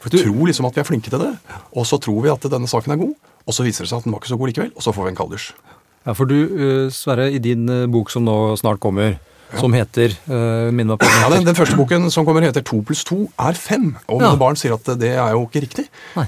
For 0.00 0.10
Vi 0.10 0.22
tror 0.24 0.46
liksom 0.48 0.66
at 0.66 0.74
vi 0.74 0.80
er 0.80 0.88
flinke 0.88 1.10
til 1.10 1.18
det, 1.22 1.38
og 1.76 1.86
så 1.86 2.00
tror 2.00 2.22
vi 2.22 2.32
at 2.32 2.40
denne 2.50 2.66
saken 2.66 2.92
er 2.92 2.96
god. 2.96 3.14
Og 3.46 3.54
så 3.54 3.62
viser 3.62 3.84
det 3.84 3.90
seg 3.90 3.98
at 3.98 4.04
den 4.04 4.12
var 4.12 4.20
ikke 4.20 4.32
så 4.32 4.38
god 4.38 4.50
likevel, 4.50 4.72
og 4.74 4.82
så 4.82 4.92
får 4.94 5.04
vi 5.04 5.10
en 5.12 5.16
kalddusj. 5.16 5.52
Ja, 6.06 6.12
for 6.14 6.24
du, 6.26 6.34
eh, 6.86 6.90
Sverre, 6.90 7.30
i 7.30 7.38
din 7.38 7.68
eh, 7.68 7.86
bok 7.86 8.10
som 8.10 8.24
nå 8.24 8.56
snart 8.58 8.80
kommer, 8.80 9.18
som 9.60 9.72
heter 9.76 10.14
uh, 10.28 10.70
Minn 10.74 10.88
meg 10.90 10.98
på 11.02 11.08
Ja, 11.08 11.28
den 11.32 11.44
den, 11.46 11.56
første 11.58 11.76
boken 11.78 12.08
som 12.14 12.26
kommer 12.28 12.44
heter 12.46 12.64
To 12.70 12.80
pluss 12.86 13.04
to 13.08 13.26
er 13.40 13.58
fem. 13.58 13.92
Og 14.08 14.22
Ja. 14.22 14.34
barn 14.40 14.56
sier 14.56 14.74
at 14.74 14.84
det 14.98 15.12
er 15.16 15.32
jo 15.34 15.44
ikke 15.46 15.64
riktig. 15.66 15.86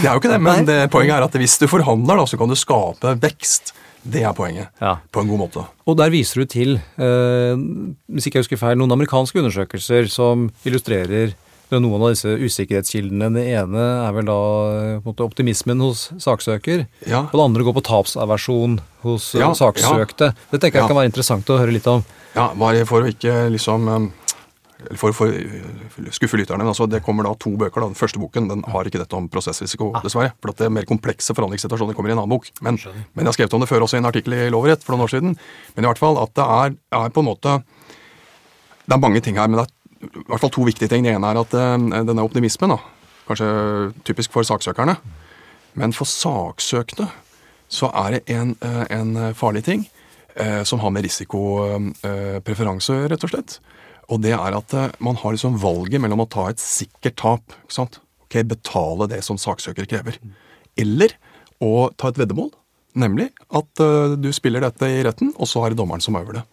Det 0.00 0.04
er 0.08 0.12
jo 0.12 0.20
ikke 0.20 0.32
det, 0.32 0.40
men 0.42 0.66
det, 0.68 0.78
poenget 0.92 1.16
er 1.16 1.24
at 1.26 1.34
hvis 1.38 1.56
du 1.60 1.66
forhandler, 1.70 2.18
da, 2.20 2.24
så 2.28 2.38
kan 2.40 2.50
du 2.50 2.56
skape 2.58 3.14
vekst. 3.22 3.72
Det 4.04 4.20
er 4.26 4.34
poenget. 4.36 4.68
Ja. 4.82 4.98
På 5.12 5.22
en 5.22 5.30
god 5.30 5.38
måte. 5.46 5.62
Og 5.88 5.96
der 5.96 6.10
viser 6.12 6.42
du 6.42 6.50
til, 6.50 6.74
eh, 6.76 7.54
hvis 8.12 8.26
ikke 8.28 8.36
jeg 8.40 8.44
husker 8.44 8.60
feil, 8.60 8.76
noen 8.76 8.92
amerikanske 8.92 9.38
undersøkelser 9.40 10.10
som 10.12 10.50
illustrerer 10.68 11.32
noen 11.72 12.02
av 12.02 12.10
disse 12.12 12.28
usikkerhetskildene. 12.28 13.32
Det 13.34 13.44
ene 13.56 13.84
er 14.08 14.12
vel 14.12 14.24
da 14.28 14.36
eh, 14.38 14.98
på 15.00 15.08
en 15.10 15.14
måte 15.14 15.24
optimismen 15.26 15.80
hos 15.80 16.10
saksøker. 16.22 16.86
Ja. 17.08 17.24
Og 17.30 17.32
det 17.38 17.44
andre 17.48 17.64
går 17.64 17.74
på 17.78 17.84
tapsaversjon 17.88 18.80
hos 19.02 19.34
eh, 19.34 19.40
Ja, 19.40 19.52
saksøkte. 19.54 20.34
Det 20.52 20.60
tenker 20.60 20.78
jeg 20.80 20.84
Ja. 20.84 20.88
kan 20.88 20.96
være 21.00 21.10
interessant 21.10 21.48
å 21.50 21.58
høre 21.58 21.72
litt 21.72 21.86
om. 21.86 22.04
Ja, 22.34 22.50
bare 22.54 22.84
for 22.86 23.02
å 23.02 23.08
ikke 23.10 23.50
liksom 23.54 23.88
eller 24.84 24.98
For 25.00 25.08
å 25.16 26.12
skuffe 26.12 26.36
lytterne. 26.36 26.58
men 26.58 26.66
Altså, 26.68 26.84
det 26.90 27.02
kommer 27.02 27.24
da 27.24 27.32
to 27.40 27.50
bøker. 27.56 27.80
da. 27.80 27.86
Den 27.86 27.94
første 27.96 28.18
boken 28.20 28.48
den 28.50 28.62
har 28.68 28.84
ikke 28.84 28.98
dette 29.00 29.14
om 29.16 29.28
prosessrisiko, 29.30 29.92
dessverre. 30.02 30.32
For 30.42 30.50
at 30.50 30.56
det 30.58 30.66
er 30.66 30.70
mer 30.76 30.84
komplekse 30.84 31.32
forhandlingssituasjoner 31.32 31.94
kommer 31.96 32.10
i 32.10 32.12
en 32.12 32.18
annen 32.18 32.28
bok. 32.28 32.50
Men, 32.60 32.76
men 33.14 33.24
jeg 33.24 33.30
har 33.30 33.32
skrevet 33.32 33.54
om 33.54 33.60
det 33.64 33.68
før 33.70 33.80
også 33.86 33.96
i 33.96 34.02
en 34.02 34.10
artikkel 34.10 34.34
i 34.34 34.50
Lovrett 34.50 34.84
for 34.84 34.92
noen 34.92 35.06
år 35.06 35.14
siden. 35.14 35.38
Men 35.74 35.84
i 35.84 35.88
hvert 35.88 35.98
fall 36.02 36.18
at 36.20 36.34
det 36.36 36.44
er, 36.44 36.76
er 37.00 37.08
på 37.08 37.20
en 37.24 37.30
måte 37.30 37.62
Det 38.84 38.92
er 38.92 39.00
mange 39.00 39.22
ting 39.24 39.36
her, 39.40 39.48
men 39.48 39.62
det 39.62 39.64
er 39.64 39.72
i 40.04 40.24
hvert 40.28 40.42
fall 40.42 40.52
to 40.54 40.64
viktige 40.66 40.90
ting. 40.92 41.06
Det 41.06 41.14
ene 41.14 41.30
er 41.30 41.40
at 41.40 41.54
eh, 41.58 41.74
denne 42.08 42.24
optimismen, 42.24 42.74
da, 42.74 42.78
kanskje 43.28 43.48
typisk 44.06 44.34
for 44.34 44.46
saksøkerne, 44.46 44.96
men 45.80 45.94
for 45.96 46.08
saksøkte 46.08 47.08
så 47.72 47.90
er 48.04 48.16
det 48.16 48.34
en, 48.34 48.54
eh, 48.62 48.84
en 48.94 49.34
farlig 49.34 49.64
ting 49.66 49.86
eh, 50.36 50.62
som 50.68 50.82
har 50.82 50.92
med 50.94 51.06
risikopreferanse 51.06 52.98
rett 53.10 53.26
og 53.26 53.32
slett. 53.32 53.58
Og 54.12 54.20
det 54.20 54.34
er 54.36 54.56
at 54.58 54.74
man 55.00 55.16
har 55.16 55.32
liksom 55.32 55.56
valget 55.62 56.02
mellom 56.02 56.26
å 56.26 56.28
ta 56.30 56.50
et 56.50 56.60
sikkert 56.60 57.16
tap, 57.16 57.54
ikke 57.64 57.78
sant? 57.78 58.02
Ok, 58.26 58.42
betale 58.50 59.08
det 59.08 59.22
som 59.24 59.40
saksøker 59.40 59.88
krever, 59.88 60.18
eller 60.76 61.16
å 61.64 61.88
ta 61.96 62.10
et 62.12 62.20
veddemål. 62.20 62.50
Nemlig 63.00 63.30
at 63.50 63.80
du 64.20 64.28
spiller 64.36 64.62
dette 64.62 64.86
i 64.86 65.00
retten, 65.02 65.32
og 65.34 65.48
så 65.50 65.64
er 65.64 65.72
det 65.72 65.80
dommeren 65.80 66.04
som 66.04 66.14
øver 66.20 66.36
det. 66.36 66.44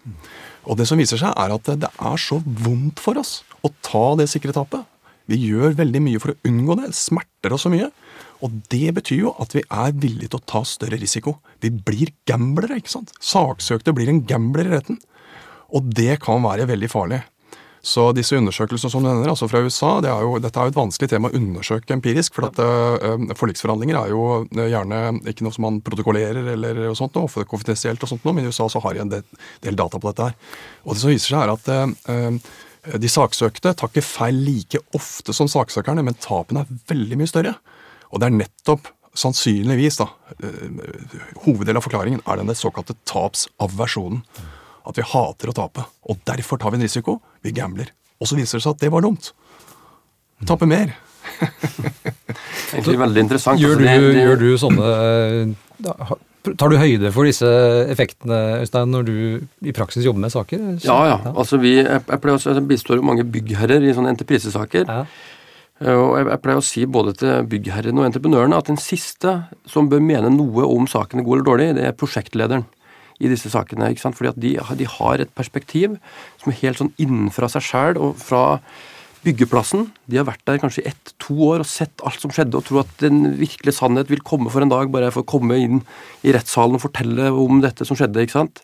Og 0.70 0.78
det 0.78 0.88
som 0.90 1.00
viser 1.00 1.20
seg, 1.22 1.34
er 1.34 1.54
at 1.56 1.70
det 1.82 1.90
er 1.90 2.22
så 2.22 2.40
vondt 2.46 3.02
for 3.02 3.18
oss 3.22 3.42
å 3.66 3.72
ta 3.86 4.12
det 4.20 4.30
sikre 4.32 4.54
tapet. 4.56 4.86
Vi 5.30 5.38
gjør 5.40 5.78
veldig 5.78 6.02
mye 6.04 6.20
for 6.22 6.34
å 6.34 6.50
unngå 6.50 6.76
det. 6.82 6.92
Smerter 6.98 7.56
oss 7.56 7.66
så 7.66 7.72
mye. 7.72 7.90
Og 8.42 8.54
det 8.74 8.90
betyr 8.98 9.22
jo 9.28 9.34
at 9.42 9.54
vi 9.56 9.64
er 9.64 9.94
villige 9.94 10.34
til 10.34 10.42
å 10.42 10.50
ta 10.50 10.64
større 10.68 11.00
risiko. 11.02 11.38
Vi 11.62 11.70
blir 11.72 12.12
gamblere, 12.30 12.80
ikke 12.82 12.96
sant. 12.98 13.14
Saksøkte 13.22 13.94
blir 13.96 14.10
en 14.12 14.24
gambler 14.28 14.70
i 14.70 14.74
retten. 14.76 15.00
Og 15.72 15.88
det 15.96 16.20
kan 16.26 16.42
være 16.44 16.68
veldig 16.70 16.90
farlig. 16.92 17.22
Så 17.82 18.04
disse 18.14 18.38
undersøkelsene 18.38 18.94
som 18.94 19.02
du 19.02 19.08
nevner, 19.10 19.32
altså 19.32 19.48
fra 19.50 19.60
USA, 19.66 19.96
det 20.06 20.10
er 20.12 20.22
jo, 20.22 20.36
dette 20.42 20.60
er 20.62 20.68
jo 20.68 20.74
et 20.74 20.78
vanskelig 20.78 21.10
tema 21.10 21.32
å 21.32 21.38
undersøke 21.38 21.96
empirisk. 21.96 22.36
For 22.38 22.46
at 22.52 22.60
uh, 22.62 23.34
forliksforhandlinger 23.40 23.98
er 23.98 24.12
jo 24.14 24.26
eh, 24.44 24.68
gjerne 24.70 25.00
ikke 25.32 25.48
noe 25.48 25.56
som 25.56 25.66
man 25.66 25.80
protokollerer 25.86 26.52
eller 26.54 26.82
sånt 26.98 27.18
noe, 27.18 27.46
konfidensielt 27.50 28.06
og 28.06 28.14
sånt 28.14 28.28
noe, 28.28 28.36
men 28.38 28.46
i 28.46 28.54
USA 28.54 28.70
så 28.70 28.84
har 28.86 28.94
de 28.94 29.04
en 29.06 29.16
del, 29.16 29.26
del 29.66 29.80
data 29.82 29.98
på 29.98 30.12
dette 30.12 30.30
her. 30.30 30.38
Og 30.86 30.94
det 30.94 31.02
som 31.02 31.14
viser 31.14 31.34
seg 31.34 31.42
er 31.42 31.56
at 31.56 31.74
uh, 31.74 32.54
de 33.02 33.14
saksøkte 33.14 33.74
tar 33.78 33.90
ikke 33.90 34.06
feil 34.06 34.38
like 34.46 34.86
ofte 34.98 35.34
som 35.34 35.50
saksøkerne, 35.50 36.06
men 36.06 36.22
tapene 36.22 36.64
er 36.64 36.80
veldig 36.94 37.18
mye 37.18 37.34
større. 37.34 37.58
Og 38.14 38.22
det 38.22 38.30
er 38.30 38.38
nettopp 38.44 38.94
sannsynligvis, 39.18 39.98
da, 40.00 40.06
hoveddelen 41.44 41.82
av 41.82 41.84
forklaringen 41.84 42.22
er 42.24 42.40
den 42.40 42.56
såkalte 42.56 42.96
tapsaversjonen 43.10 44.22
at 44.88 44.98
vi 44.98 45.06
hater 45.06 45.52
å 45.52 45.56
tape. 45.58 45.86
Og 46.10 46.20
derfor 46.28 46.58
tar 46.62 46.72
vi 46.74 46.80
en 46.82 46.86
risiko. 46.88 47.20
Vi 47.46 47.54
gambler. 47.56 47.92
Og 48.22 48.28
så 48.30 48.38
viser 48.38 48.58
det 48.60 48.66
seg 48.66 48.76
at 48.76 48.82
det 48.84 48.92
var 48.94 49.02
dumt. 49.06 49.32
Tape 50.50 50.66
mer. 50.70 50.96
Egentlig 52.74 52.98
veldig 53.02 53.24
interessant. 53.28 53.62
Gjør 53.62 53.78
Altså, 53.78 54.00
du, 54.02 54.12
det- 54.12 54.24
gjør 54.26 54.40
du 54.42 54.50
sånne 54.58 55.56
Tar 56.58 56.72
du 56.74 56.78
høyde 56.82 57.12
for 57.14 57.28
disse 57.30 57.46
effektene, 57.94 58.38
Øystein, 58.64 58.90
når 58.90 59.04
du 59.06 59.18
i 59.70 59.74
praksis 59.78 60.02
jobber 60.08 60.24
med 60.24 60.32
saker? 60.34 60.64
Ja, 60.82 60.96
ja. 61.06 61.18
Altså, 61.38 61.60
vi, 61.62 61.76
jeg, 61.84 61.86
jeg, 62.02 62.18
pleier 62.24 62.34
også, 62.40 62.56
jeg 62.58 62.64
bistår 62.66 62.98
jo 62.98 63.04
mange 63.06 63.22
byggherrer 63.30 63.86
i 63.86 63.94
sånne 63.94 64.10
entreprisesaker. 64.16 64.90
Ja. 64.90 65.04
Eh, 65.86 65.94
Og 65.94 66.16
jeg, 66.18 66.26
jeg 66.32 66.42
pleier 66.42 66.58
å 66.58 66.66
si 66.66 66.88
både 66.90 67.14
til 67.22 67.46
byggherrene 67.52 68.02
og 68.02 68.08
entreprenørene 68.10 68.58
at 68.58 68.72
den 68.74 68.82
siste 68.82 69.36
som 69.70 69.86
bør 69.92 70.02
mene 70.02 70.34
noe 70.34 70.66
om 70.66 70.90
saken 70.90 71.22
er 71.22 71.28
god 71.30 71.38
eller 71.38 71.50
dårlig, 71.52 71.70
det 71.78 71.86
er 71.92 71.94
prosjektlederen 72.02 72.66
i 73.22 73.30
disse 73.32 73.52
sakene. 73.54 73.92
ikke 73.92 74.04
sant? 74.04 74.18
Fordi 74.18 74.32
at 74.34 74.40
de, 74.42 74.56
de 74.80 74.88
har 74.98 75.22
et 75.22 75.36
perspektiv 75.38 76.00
som 76.42 76.52
er 76.52 76.62
helt 76.64 76.82
sånn 76.82 76.96
innenfra 77.02 77.50
seg 77.52 77.66
sjæl 77.68 78.02
og 78.02 78.18
fra 78.22 78.62
byggeplassen. 79.22 79.86
De 80.10 80.18
har 80.18 80.26
vært 80.26 80.44
der 80.50 80.60
kanskje 80.62 80.86
ett-to 80.90 81.36
år 81.52 81.62
og 81.62 81.70
sett 81.70 82.02
alt 82.08 82.22
som 82.24 82.34
skjedde, 82.34 82.58
og 82.58 82.66
tror 82.66 82.82
at 82.84 82.96
den 83.04 83.36
virkelige 83.38 83.78
sannhet 83.78 84.10
vil 84.10 84.24
komme 84.26 84.50
for 84.54 84.66
en 84.66 84.72
dag, 84.72 84.90
bare 84.94 85.12
jeg 85.12 85.18
får 85.20 85.28
komme 85.30 85.60
inn 85.62 85.84
i 86.26 86.34
rettssalen 86.34 86.80
og 86.80 86.86
fortelle 86.88 87.30
om 87.30 87.62
dette 87.62 87.86
som 87.88 88.00
skjedde. 88.00 88.26
ikke 88.26 88.40
sant? 88.40 88.64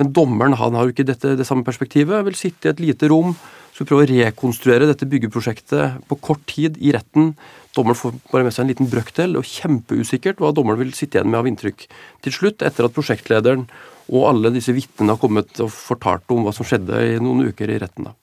Men 0.00 0.14
dommeren 0.16 0.56
han 0.56 0.76
har 0.76 0.88
jo 0.88 0.94
ikke 0.94 1.08
dette, 1.10 1.34
det 1.36 1.44
samme 1.44 1.66
perspektivet. 1.66 2.24
Vil 2.24 2.38
sitte 2.38 2.70
i 2.70 2.72
et 2.72 2.80
lite 2.80 3.10
rom, 3.12 3.34
skal 3.80 3.88
prøve 3.88 4.04
å 4.04 4.10
rekonstruere 4.10 4.88
dette 4.90 5.08
byggeprosjektet 5.08 6.02
på 6.10 6.18
kort 6.20 6.42
tid 6.50 6.76
i 6.84 6.92
retten. 6.92 7.30
Dommeren 7.72 7.96
får 7.96 8.18
bare 8.28 8.44
med 8.44 8.52
seg 8.52 8.66
en 8.66 8.72
liten 8.74 8.90
brøkdel, 8.92 9.38
og 9.40 9.48
kjempeusikkert 9.48 10.42
hva 10.42 10.50
dommeren 10.52 10.82
vil 10.82 10.92
sitte 10.92 11.16
igjen 11.16 11.30
med 11.32 11.40
av 11.40 11.48
inntrykk. 11.48 11.86
Til 12.26 12.34
slutt, 12.36 12.64
etter 12.66 12.84
at 12.84 12.96
prosjektlederen 12.96 13.64
og 14.10 14.26
alle 14.28 14.52
disse 14.52 14.74
vitnene 14.76 15.14
har 15.14 15.22
kommet 15.22 15.62
og 15.64 15.72
fortalt 15.72 16.28
om 16.34 16.44
hva 16.44 16.52
som 16.52 16.68
skjedde 16.68 17.00
i 17.14 17.18
noen 17.22 17.46
uker 17.48 17.72
i 17.72 17.78
retten. 17.80 18.10
da. 18.10 18.16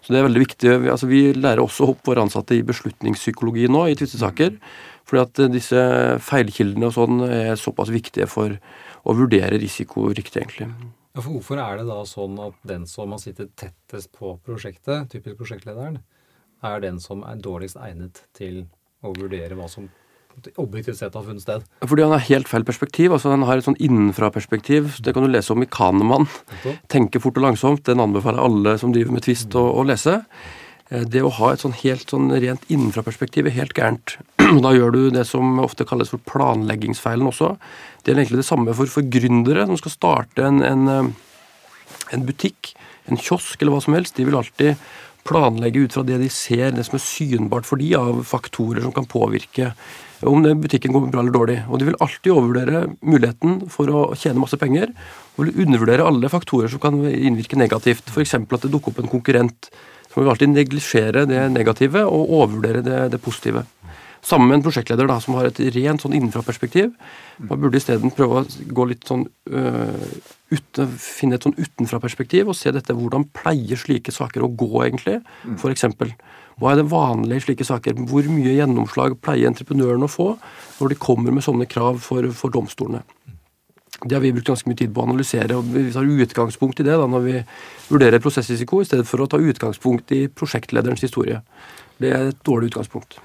Så 0.00 0.14
det 0.14 0.20
er 0.20 0.28
veldig 0.28 0.44
viktig. 0.46 0.74
Vi, 0.86 0.90
altså, 0.94 1.10
vi 1.10 1.22
lærer 1.34 1.60
også 1.60 1.90
opp 1.92 2.06
våre 2.06 2.22
ansatte 2.24 2.56
i 2.56 2.64
beslutningspsykologi 2.64 3.66
nå, 3.68 3.88
i 3.90 3.96
tvistesaker. 3.98 4.54
Fordi 5.06 5.22
at 5.26 5.42
eh, 5.42 5.52
disse 5.52 5.82
feilkildene 6.24 6.88
og 6.88 6.94
sånn 6.94 7.24
er 7.26 7.58
såpass 7.60 7.92
viktige 7.92 8.30
for 8.30 8.54
å 9.06 9.18
vurdere 9.18 9.58
risiko 9.60 10.08
riktig, 10.14 10.40
egentlig. 10.40 10.70
For 11.16 11.32
hvorfor 11.32 11.60
er 11.62 11.78
det 11.80 11.86
da 11.88 12.02
sånn 12.08 12.36
at 12.44 12.56
den 12.68 12.84
som 12.90 13.14
har 13.14 13.20
sittet 13.22 13.54
tettest 13.56 14.10
på 14.16 14.34
prosjektet, 14.44 15.08
typisk 15.12 15.38
prosjektlederen, 15.40 16.02
er 16.66 16.82
den 16.84 16.98
som 17.00 17.22
er 17.24 17.38
dårligst 17.40 17.78
egnet 17.80 18.20
til 18.36 18.66
å 19.04 19.14
vurdere 19.16 19.56
hva 19.56 19.68
som 19.70 19.88
objektivt 20.60 20.98
sett 20.98 21.14
har 21.16 21.24
funnet 21.24 21.40
sted? 21.40 21.64
Fordi 21.88 22.04
han 22.04 22.12
har 22.12 22.24
helt 22.28 22.48
feil 22.50 22.66
perspektiv. 22.68 23.14
altså 23.16 23.32
Han 23.32 23.46
har 23.48 23.56
et 23.56 23.64
sånn 23.64 23.78
innenfra-perspektiv. 23.80 24.98
Det 25.00 25.14
kan 25.16 25.24
du 25.24 25.30
lese 25.32 25.54
om 25.54 25.64
i 25.64 25.70
Kanemann. 25.72 26.28
Tenke 26.92 27.22
fort 27.24 27.40
og 27.40 27.46
langsomt. 27.48 27.84
Den 27.88 28.02
anbefaler 28.04 28.44
alle 28.44 28.76
som 28.82 28.92
driver 28.92 29.16
med 29.16 29.24
tvist 29.24 29.56
å, 29.56 29.64
å 29.72 29.86
lese. 29.88 30.18
Eh, 30.90 31.04
Det 31.08 31.24
å 31.24 31.32
ha 31.32 31.52
et 31.54 31.64
sånn 31.64 31.76
helt 31.80 32.12
sånn 32.12 32.28
rent 32.36 32.68
innenfra-perspektiv 32.68 33.48
er 33.48 33.56
helt 33.56 33.72
gærent. 33.72 34.18
Da 34.64 34.72
gjør 34.74 34.92
du 34.94 35.00
det 35.10 35.24
som 35.26 35.58
ofte 35.62 35.86
kalles 35.88 36.12
for 36.12 36.22
planleggingsfeilen 36.28 37.26
også. 37.26 37.54
Det 38.02 38.12
er 38.12 38.20
egentlig 38.20 38.42
det 38.42 38.48
samme 38.48 38.74
for, 38.76 38.90
for 38.90 39.06
gründere 39.10 39.66
som 39.66 39.78
skal 39.80 39.94
starte 39.94 40.46
en, 40.46 40.62
en, 40.66 40.86
eh, 40.92 42.04
en 42.14 42.26
butikk, 42.26 42.74
en 43.10 43.18
kiosk 43.18 43.60
eller 43.60 43.74
hva 43.74 43.82
som 43.82 43.96
helst. 43.96 44.16
De 44.18 44.26
vil 44.28 44.38
alltid 44.38 44.76
planlegge 45.26 45.86
ut 45.86 45.96
fra 45.96 46.04
det 46.06 46.20
de 46.22 46.28
ser, 46.30 46.70
det 46.74 46.84
som 46.86 46.98
er 46.98 47.02
synbart 47.02 47.66
for 47.66 47.82
de 47.82 47.90
av 47.98 48.22
faktorer 48.28 48.84
som 48.84 48.94
kan 48.94 49.08
påvirke 49.10 49.72
om 50.26 50.46
butikken 50.62 50.94
går 50.94 51.10
bra 51.10 51.20
eller 51.20 51.34
dårlig. 51.34 51.58
Og 51.68 51.80
de 51.80 51.90
vil 51.90 51.98
alltid 52.00 52.32
overvurdere 52.32 52.84
muligheten 53.02 53.58
for 53.72 53.90
å 53.90 54.04
tjene 54.16 54.40
masse 54.40 54.58
penger, 54.60 54.94
og 55.36 55.44
vil 55.44 55.66
undervurdere 55.66 56.06
alle 56.06 56.30
faktorer 56.32 56.72
som 56.72 56.80
kan 56.82 57.02
innvirke 57.10 57.58
negativt. 57.58 58.08
F.eks. 58.12 58.38
at 58.38 58.64
det 58.64 58.72
dukker 58.72 58.94
opp 58.94 59.02
en 59.02 59.12
konkurrent. 59.12 59.70
Så 60.06 60.16
må 60.16 60.24
vi 60.24 60.32
alltid 60.32 60.54
neglisjere 60.54 61.26
det 61.28 61.42
negative 61.52 62.06
og 62.08 62.32
overvurdere 62.38 62.84
det, 62.86 63.00
det 63.12 63.20
positive. 63.20 63.66
Sammen 64.24 64.48
med 64.48 64.58
en 64.58 64.64
prosjektleder 64.66 65.08
da, 65.10 65.18
som 65.22 65.36
har 65.38 65.48
et 65.48 65.60
rent 65.74 66.02
sånn 66.02 66.14
innenfra-perspektiv. 66.16 66.94
Man 67.42 67.60
burde 67.62 67.78
isteden 67.80 68.14
prøve 68.14 68.40
å 68.40 68.46
gå 68.78 68.86
litt 68.90 69.06
sånn 69.06 69.26
øh, 69.50 70.06
uten, 70.50 70.96
finne 71.02 71.38
et 71.38 71.46
sånn 71.46 71.56
utenfra-perspektiv 71.58 72.50
og 72.50 72.58
se 72.58 72.72
dette. 72.74 72.96
Hvordan 72.96 73.28
pleier 73.36 73.78
slike 73.80 74.14
saker 74.14 74.46
å 74.46 74.50
gå, 74.50 74.72
egentlig? 74.86 75.20
For 75.60 75.74
eksempel. 75.74 76.14
Hva 76.56 76.72
er 76.72 76.80
det 76.80 76.88
vanlige 76.88 77.42
i 77.42 77.44
slike 77.44 77.66
saker? 77.68 77.98
Hvor 78.08 78.26
mye 78.32 78.56
gjennomslag 78.56 79.18
pleier 79.20 79.50
entreprenøren 79.50 80.06
å 80.06 80.10
få 80.10 80.32
når 80.80 80.94
de 80.94 81.00
kommer 81.00 81.34
med 81.34 81.44
sånne 81.44 81.68
krav 81.68 82.00
for, 82.04 82.30
for 82.32 82.54
domstolene? 82.54 83.04
Det 84.04 84.12
har 84.12 84.20
vi 84.20 84.32
brukt 84.32 84.48
ganske 84.50 84.68
mye 84.68 84.76
tid 84.76 84.92
på 84.92 85.00
å 85.00 85.06
analysere, 85.08 85.56
og 85.56 85.68
vi 85.72 85.86
tar 85.92 86.04
utgangspunkt 86.04 86.82
i 86.82 86.84
det 86.84 86.96
da, 87.00 87.06
når 87.08 87.22
vi 87.24 87.36
vurderer 87.88 88.20
prosessrisiko, 88.20 88.82
i 88.82 88.88
stedet 88.88 89.06
for 89.08 89.24
å 89.24 89.28
ta 89.30 89.40
utgangspunkt 89.40 90.12
i 90.12 90.26
prosjektlederens 90.28 91.04
historie. 91.04 91.40
Det 91.96 92.12
er 92.12 92.28
et 92.28 92.42
dårlig 92.44 92.74
utgangspunkt. 92.74 93.16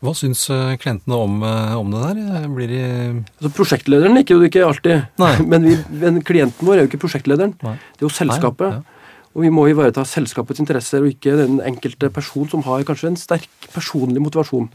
Hva 0.00 0.14
syns 0.16 0.46
eh, 0.48 0.76
klientene 0.80 1.16
om, 1.16 1.42
eh, 1.44 1.74
om 1.76 1.90
det 1.92 2.00
der? 2.00 2.46
Blir 2.48 2.70
de 2.70 2.84
Altså 3.20 3.50
Prosjektlederen 3.58 4.16
liker 4.16 4.36
jo 4.38 4.40
det 4.40 4.48
ikke 4.48 4.64
alltid, 4.64 5.02
Nei. 5.20 5.34
men, 5.52 5.66
vi, 5.68 5.76
men 6.00 6.22
klienten 6.24 6.68
vår 6.68 6.78
er 6.78 6.86
jo 6.86 6.90
ikke 6.92 7.02
prosjektlederen. 7.02 7.52
Nei. 7.66 7.76
Det 7.92 8.04
er 8.04 8.08
jo 8.08 8.14
selskapet. 8.16 8.78
Nei, 8.80 9.26
Og 9.34 9.44
vi 9.44 9.52
må 9.52 9.66
ivareta 9.68 10.06
selskapets 10.08 10.62
interesser, 10.64 11.04
og 11.04 11.12
ikke 11.12 11.36
den 11.42 11.60
enkelte 11.68 12.08
person 12.14 12.48
som 12.50 12.64
har 12.66 12.86
kanskje 12.88 13.12
en 13.12 13.20
sterk 13.20 13.46
personlig 13.74 14.24
motivasjon. 14.24 14.70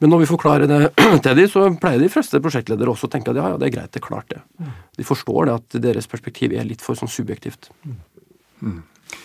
Men 0.00 0.14
når 0.14 0.22
vi 0.22 0.30
forklarer 0.30 0.70
det 0.70 0.80
til 1.26 1.36
dem, 1.36 1.50
så 1.50 1.66
pleier 1.82 2.00
de 2.00 2.12
fleste 2.12 2.40
prosjektledere 2.40 2.94
også 2.94 3.10
å 3.10 3.12
tenke 3.12 3.34
at 3.34 3.42
ja, 3.42 3.50
ja, 3.52 3.58
det 3.60 3.68
er 3.68 3.74
greit, 3.74 3.90
det 3.90 4.00
er 4.00 4.06
klart 4.06 4.30
det. 4.30 4.40
De 4.96 5.08
forstår 5.08 5.50
det 5.50 5.58
at 5.58 5.80
deres 5.82 6.08
perspektiv 6.08 6.54
er 6.54 6.68
litt 6.68 6.84
for 6.84 6.96
sånn 6.96 7.10
subjektivt. 7.10 7.72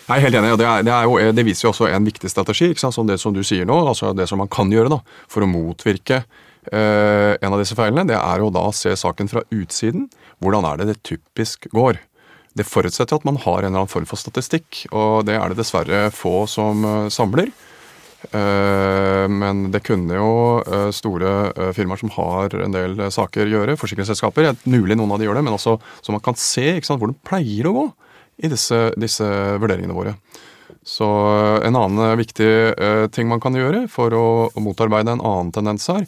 Jeg 0.06 0.16
er 0.16 0.24
helt 0.26 0.38
enig, 0.38 0.52
og 0.54 0.60
det, 0.60 0.66
det, 0.86 0.96
jo, 1.06 1.14
det 1.34 1.44
viser 1.46 1.66
jo 1.66 1.72
også 1.72 1.88
en 1.90 2.06
viktig 2.06 2.30
strategi, 2.30 2.70
som 2.78 3.08
det 3.08 3.18
som 3.22 3.34
du 3.34 3.42
sier 3.46 3.66
nå, 3.68 3.78
altså 3.90 4.12
det 4.16 4.28
som 4.30 4.38
man 4.42 4.50
kan 4.52 4.70
gjøre 4.72 4.92
da, 4.92 5.00
for 5.30 5.42
å 5.42 5.50
motvirke 5.50 6.20
eh, 6.22 7.32
en 7.34 7.52
av 7.52 7.62
disse 7.62 7.78
feilene, 7.78 8.06
det 8.08 8.18
er 8.18 8.42
jo 8.42 8.52
da 8.54 8.68
å 8.68 8.74
se 8.74 8.94
saken 8.98 9.30
fra 9.32 9.42
utsiden. 9.54 10.06
Hvordan 10.42 10.68
er 10.68 10.80
det 10.80 10.90
det 10.92 11.00
typisk 11.06 11.66
går? 11.74 11.98
Det 12.56 12.64
forutsetter 12.64 13.18
at 13.18 13.26
man 13.28 13.40
har 13.42 13.60
en 13.60 13.68
eller 13.68 13.82
annen 13.82 13.92
form 13.92 14.06
for 14.08 14.20
statistikk, 14.20 14.86
og 14.94 15.26
det 15.28 15.36
er 15.36 15.52
det 15.52 15.58
dessverre 15.60 16.06
få 16.14 16.44
som 16.50 16.86
eh, 16.86 17.08
samler. 17.12 17.52
Eh, 18.30 19.26
men 19.28 19.66
det 19.74 19.82
kunne 19.86 20.16
jo 20.16 20.30
eh, 20.64 20.88
store 20.94 21.34
eh, 21.52 21.74
firmaer 21.76 22.00
som 22.00 22.14
har 22.16 22.56
en 22.62 22.74
del 22.74 22.96
eh, 22.98 23.12
saker 23.12 23.50
gjøre, 23.52 23.76
forsikringsselskaper. 23.80 24.48
Er 24.48 24.64
Mulig 24.70 24.96
noen 24.96 25.12
av 25.14 25.20
de 25.20 25.28
gjør 25.28 25.38
det, 25.38 25.44
men 25.46 25.58
også 25.58 25.76
så 26.00 26.14
man 26.14 26.24
kan 26.24 26.38
se 26.40 26.70
sant, 26.80 27.02
hvor 27.02 27.12
det 27.12 27.20
pleier 27.26 27.68
å 27.68 27.76
gå 27.76 27.86
i 28.36 28.50
disse, 28.52 28.78
disse 29.00 29.26
vurderingene 29.60 29.96
våre. 29.96 30.16
Så 30.86 31.06
eh, 31.06 31.66
en 31.66 31.76
annen 31.76 31.98
eh, 32.04 32.16
viktig 32.20 32.48
eh, 32.70 33.06
ting 33.14 33.28
man 33.30 33.42
kan 33.42 33.56
gjøre 33.58 33.86
for 33.90 34.14
å, 34.14 34.26
å 34.52 34.62
motarbeide 34.62 35.16
en 35.16 35.24
annen 35.24 35.52
tendens 35.54 35.88
her, 35.90 36.04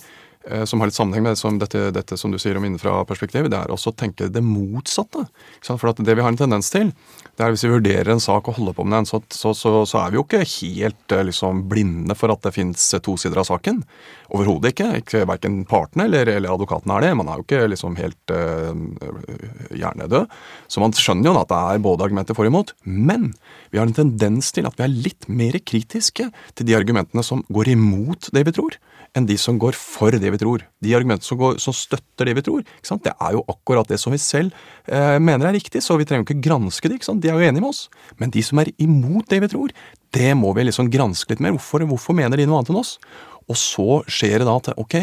eh, 0.47 0.65
som 0.69 0.79
har 0.79 0.91
litt 0.91 0.99
sammenheng 0.99 1.25
med 1.27 1.35
det 1.35 1.41
som, 1.41 1.59
dette, 1.59 1.89
dette 1.95 2.19
som 2.21 2.31
du 2.35 2.39
sier 2.39 2.59
om 2.59 2.67
innenfra-perspektivet, 2.69 3.51
det 3.53 3.59
er 3.59 3.75
også 3.75 3.95
å 3.95 3.99
tenke 3.99 4.31
det 4.31 4.45
motsatte. 4.45 5.27
For 5.67 5.91
det 5.99 6.15
vi 6.15 6.25
har 6.25 6.31
en 6.31 6.39
tendens 6.39 6.71
til, 6.75 6.93
det 7.39 7.45
er 7.47 7.55
hvis 7.55 7.63
vi 7.63 7.71
vurderer 7.71 8.09
en 8.11 8.23
sak 8.23 8.49
og 8.51 8.57
holder 8.57 8.75
på 8.75 8.83
med 8.83 8.97
den, 8.97 9.07
så, 9.07 9.21
så, 9.31 9.53
så, 9.55 9.71
så 9.87 10.01
er 10.01 10.11
vi 10.11 10.19
jo 10.19 10.25
ikke 10.25 10.41
helt 10.43 11.15
eh, 11.15 11.23
liksom, 11.29 11.61
blinde 11.71 12.17
for 12.19 12.35
at 12.35 12.43
det 12.43 12.51
fins 12.57 12.89
to 13.05 13.15
sider 13.21 13.39
av 13.39 13.47
saken. 13.47 13.85
Overhodet 14.35 14.73
ikke. 14.73 14.89
ikke. 15.05 15.23
Verken 15.31 15.61
partene 15.71 16.09
eller, 16.09 16.33
eller 16.35 16.57
advokatene 16.57 16.97
er 16.97 17.07
det. 17.07 17.13
Man 17.21 17.31
er 17.31 17.39
jo 17.39 17.47
ikke 17.47 17.63
liksom 17.71 17.95
helt 18.01 18.35
uh, 18.35 18.75
hjernedød. 19.71 20.35
Så 20.67 20.83
man 20.83 20.97
skjønner 20.99 21.31
jo 21.31 21.39
at 21.39 21.53
det 21.53 21.61
er 21.63 21.87
både 21.87 22.09
argumenter 22.09 22.37
for 22.37 22.49
og 22.49 22.53
imot. 22.53 22.75
Men 22.83 23.31
vi 23.71 23.79
har 23.79 23.87
en 23.87 23.97
tendens 23.97 24.51
til 24.53 24.67
at 24.67 24.75
vi 24.75 24.89
er 24.89 24.99
litt 25.07 25.31
mer 25.31 25.61
kritiske 25.63 26.29
til 26.59 26.69
de 26.69 26.77
argumentene 26.77 27.23
som 27.25 27.47
går 27.55 27.71
imot 27.77 28.33
det 28.35 28.45
vi 28.51 28.57
tror, 28.59 28.83
enn 29.17 29.27
de 29.29 29.37
som 29.41 29.59
går 29.61 29.77
for 29.79 30.15
det 30.15 30.33
vi 30.35 30.41
tror. 30.41 30.65
De 30.85 30.95
argumentene 30.97 31.27
som, 31.27 31.39
går, 31.41 31.59
som 31.63 31.75
støtter 31.77 32.29
det 32.29 32.35
vi 32.39 32.45
tror, 32.47 32.65
det 32.65 33.13
er 33.15 33.37
jo 33.37 33.45
akkurat 33.49 33.89
det 33.89 34.01
som 34.01 34.15
vi 34.15 34.21
selv 34.23 34.55
eh, 34.87 35.19
mener 35.23 35.49
er 35.49 35.57
riktig, 35.57 35.83
så 35.85 35.99
vi 35.99 36.07
trenger 36.09 36.25
jo 36.25 36.29
ikke 36.29 36.47
granske 36.49 36.91
det, 36.93 37.01
de 37.01 37.31
er 37.31 37.37
jo 37.37 37.49
enige 37.49 37.65
med 37.65 37.71
oss. 37.71 37.87
Men 38.21 38.35
de 38.35 38.43
som 38.45 38.61
er 38.63 38.73
imot 38.83 39.29
det 39.31 39.43
vi 39.45 39.51
tror, 39.53 39.75
det 40.15 40.33
må 40.39 40.53
vi 40.57 40.69
liksom 40.69 40.91
granske 40.93 41.35
litt 41.35 41.45
mer. 41.45 41.57
Hvorfor, 41.57 41.85
hvorfor 41.89 42.17
mener 42.17 42.39
de 42.39 42.49
noe 42.49 42.61
annet 42.61 42.73
enn 42.73 42.81
oss? 42.81 42.97
Og 43.49 43.57
så 43.59 44.03
skjer 44.11 44.41
det 44.41 44.49
da 44.49 44.59
at 44.61 44.75
ok, 44.77 44.99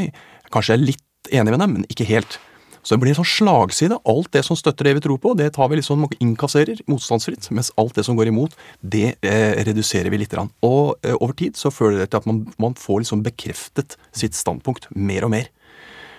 kanskje 0.53 0.75
jeg 0.75 0.81
er 0.81 0.89
litt 0.91 1.33
enig 1.33 1.55
med 1.55 1.63
dem, 1.63 1.79
men 1.79 1.89
ikke 1.89 2.07
helt. 2.09 2.39
Så 2.85 2.93
det 2.93 3.01
blir 3.01 3.15
en 3.15 3.17
sånn 3.17 3.31
slagside. 3.31 3.97
Alt 4.05 4.29
det 4.35 4.43
som 4.45 4.57
støtter 4.59 4.85
det 4.85 4.95
vi 4.99 5.03
tror 5.07 5.17
på, 5.21 5.33
det 5.37 5.49
tar 5.55 5.71
vi 5.71 5.79
liksom 5.79 6.05
innkasserer 6.21 6.83
motstandsfritt. 6.91 7.49
Mens 7.49 7.71
alt 7.81 7.97
det 7.97 8.05
som 8.05 8.17
går 8.17 8.29
imot, 8.29 8.53
det 8.85 9.15
eh, 9.25 9.57
reduserer 9.65 10.13
vi 10.13 10.21
litt. 10.21 10.35
Og 10.37 10.93
eh, 11.01 11.17
over 11.17 11.33
tid 11.33 11.57
så 11.57 11.73
føler 11.73 12.03
det 12.03 12.11
til 12.11 12.21
at 12.21 12.29
man, 12.29 12.43
man 12.61 12.77
får 12.77 13.01
liksom 13.01 13.25
bekreftet 13.25 13.97
sitt 14.13 14.37
standpunkt 14.37 14.85
mer 14.93 15.25
og 15.25 15.33
mer. 15.33 15.49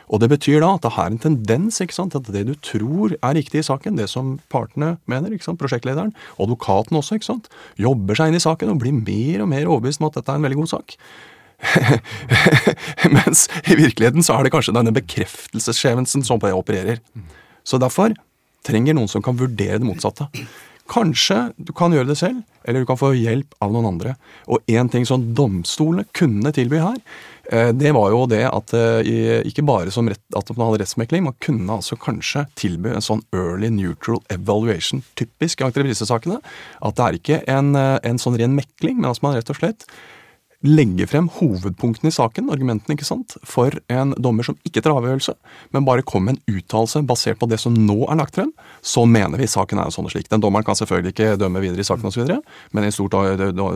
Og 0.07 0.21
det 0.23 0.29
betyr 0.31 0.61
da 0.63 0.73
at 0.77 0.85
det 0.85 0.93
er 0.95 1.09
en 1.11 1.23
tendens 1.23 1.81
ikke 1.83 1.97
sant, 1.97 2.15
at 2.19 2.29
det 2.31 2.45
du 2.47 2.55
tror 2.63 3.17
er 3.17 3.39
riktig 3.39 3.63
i 3.63 3.67
saken, 3.67 3.99
det 3.99 4.09
som 4.11 4.37
partene 4.53 4.97
mener, 5.11 5.35
ikke 5.35 5.49
sant, 5.49 5.59
prosjektlederen, 5.63 6.13
advokaten 6.43 6.99
også, 6.99 7.19
ikke 7.19 7.31
sant, 7.33 7.49
jobber 7.81 8.19
seg 8.19 8.31
inn 8.31 8.39
i 8.39 8.43
saken 8.43 8.75
og 8.75 8.83
blir 8.85 8.95
mer 8.95 9.43
og 9.43 9.51
mer 9.51 9.67
overbevist 9.67 10.03
om 10.03 10.11
at 10.11 10.21
dette 10.21 10.31
er 10.31 10.39
en 10.39 10.47
veldig 10.47 10.61
god 10.63 10.73
sak. 10.77 10.95
Mens 13.17 13.47
i 13.65 13.77
virkeligheten 13.79 14.25
så 14.25 14.37
er 14.37 14.47
det 14.47 14.53
kanskje 14.55 14.75
denne 14.77 14.95
bekreftelsesskjevelsen 14.97 16.25
som 16.27 16.41
opererer. 16.41 17.01
Så 17.67 17.81
derfor 17.83 18.15
trenger 18.67 18.97
noen 18.97 19.11
som 19.11 19.25
kan 19.25 19.39
vurdere 19.39 19.81
det 19.81 19.89
motsatte. 19.89 20.29
Kanskje 20.87 21.49
du 21.59 21.73
kan 21.75 21.95
gjøre 21.95 22.13
det 22.13 22.19
selv, 22.21 22.43
eller 22.63 22.83
du 22.83 22.87
kan 22.87 22.99
få 22.99 23.11
hjelp 23.19 23.57
av 23.63 23.73
noen 23.75 23.89
andre. 23.89 24.15
Og 24.47 24.63
én 24.71 24.91
ting 24.91 25.07
som 25.09 25.25
domstolene 25.35 26.07
kunne 26.15 26.53
tilby 26.55 26.79
her, 26.79 27.01
eh, 27.51 27.73
det 27.75 27.91
var 27.97 28.13
jo 28.15 28.21
det 28.31 28.45
at 28.47 28.75
eh, 28.79 29.43
ikke 29.51 29.67
bare 29.67 29.91
som 29.91 30.07
rett, 30.11 30.23
at 30.39 30.53
man 30.55 30.69
hadde 30.69 30.85
rettsmekling, 30.85 31.27
man 31.27 31.39
kunne 31.43 31.79
altså 31.81 31.99
kanskje 31.99 32.45
tilby 32.55 32.95
en 32.95 33.03
sånn 33.03 33.25
early 33.35 33.73
neutral 33.75 34.23
evaluation, 34.31 35.03
typisk 35.19 35.61
i 35.61 35.67
entreprisesakene. 35.67 36.39
At 36.79 36.99
det 36.99 37.07
er 37.07 37.19
ikke 37.19 37.41
en, 37.51 37.75
eh, 37.75 37.97
en 38.07 38.23
sånn 38.23 38.39
ren 38.39 38.55
mekling, 38.55 39.01
men 39.01 39.11
at 39.11 39.23
man 39.27 39.35
rett 39.35 39.51
og 39.51 39.59
slett 39.59 39.89
legge 40.65 41.05
frem 41.11 41.27
hovedpunktene 41.37 42.09
i 42.09 42.15
saken, 42.15 42.49
argumentene, 42.53 42.95
ikke 42.97 43.09
sant, 43.09 43.37
for 43.47 43.71
en 43.93 44.15
dommer 44.23 44.45
som 44.47 44.57
ikke 44.67 44.83
tar 44.85 44.95
avgjørelse, 44.97 45.35
men 45.77 45.87
bare 45.87 46.07
kommer 46.07 46.27
med 46.33 46.39
en 46.39 46.45
uttalelse 46.59 46.99
basert 47.07 47.39
på 47.41 47.49
det 47.51 47.59
som 47.63 47.75
nå 47.77 47.99
er 48.09 48.17
lagt 48.21 48.37
frem, 48.39 48.53
så 48.81 49.01
mener 49.07 49.39
vi 49.41 49.47
saken 49.51 49.79
er 49.83 49.91
sånn 49.95 50.09
og 50.09 50.13
slik. 50.15 50.31
Den 50.33 50.43
dommeren 50.45 50.67
kan 50.67 50.79
selvfølgelig 50.79 51.13
ikke 51.15 51.39
dømme 51.41 51.63
videre 51.65 51.83
i 51.85 51.89
saken 51.89 52.09
osv., 52.11 52.23
men 52.73 52.83
i 52.83 52.87
en 52.91 52.97
stor 52.97 53.09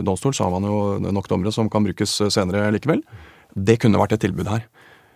domstol 0.01 0.33
så 0.35 0.43
har 0.47 0.53
man 0.57 0.67
jo 0.67 0.77
nok 1.11 1.27
dommere 1.31 1.51
som 1.55 1.71
kan 1.71 1.85
brukes 1.85 2.11
senere 2.33 2.73
likevel. 2.73 3.01
Det 3.53 3.79
kunne 3.81 4.01
vært 4.01 4.13
et 4.17 4.23
tilbud 4.25 4.47
her. 4.49 4.63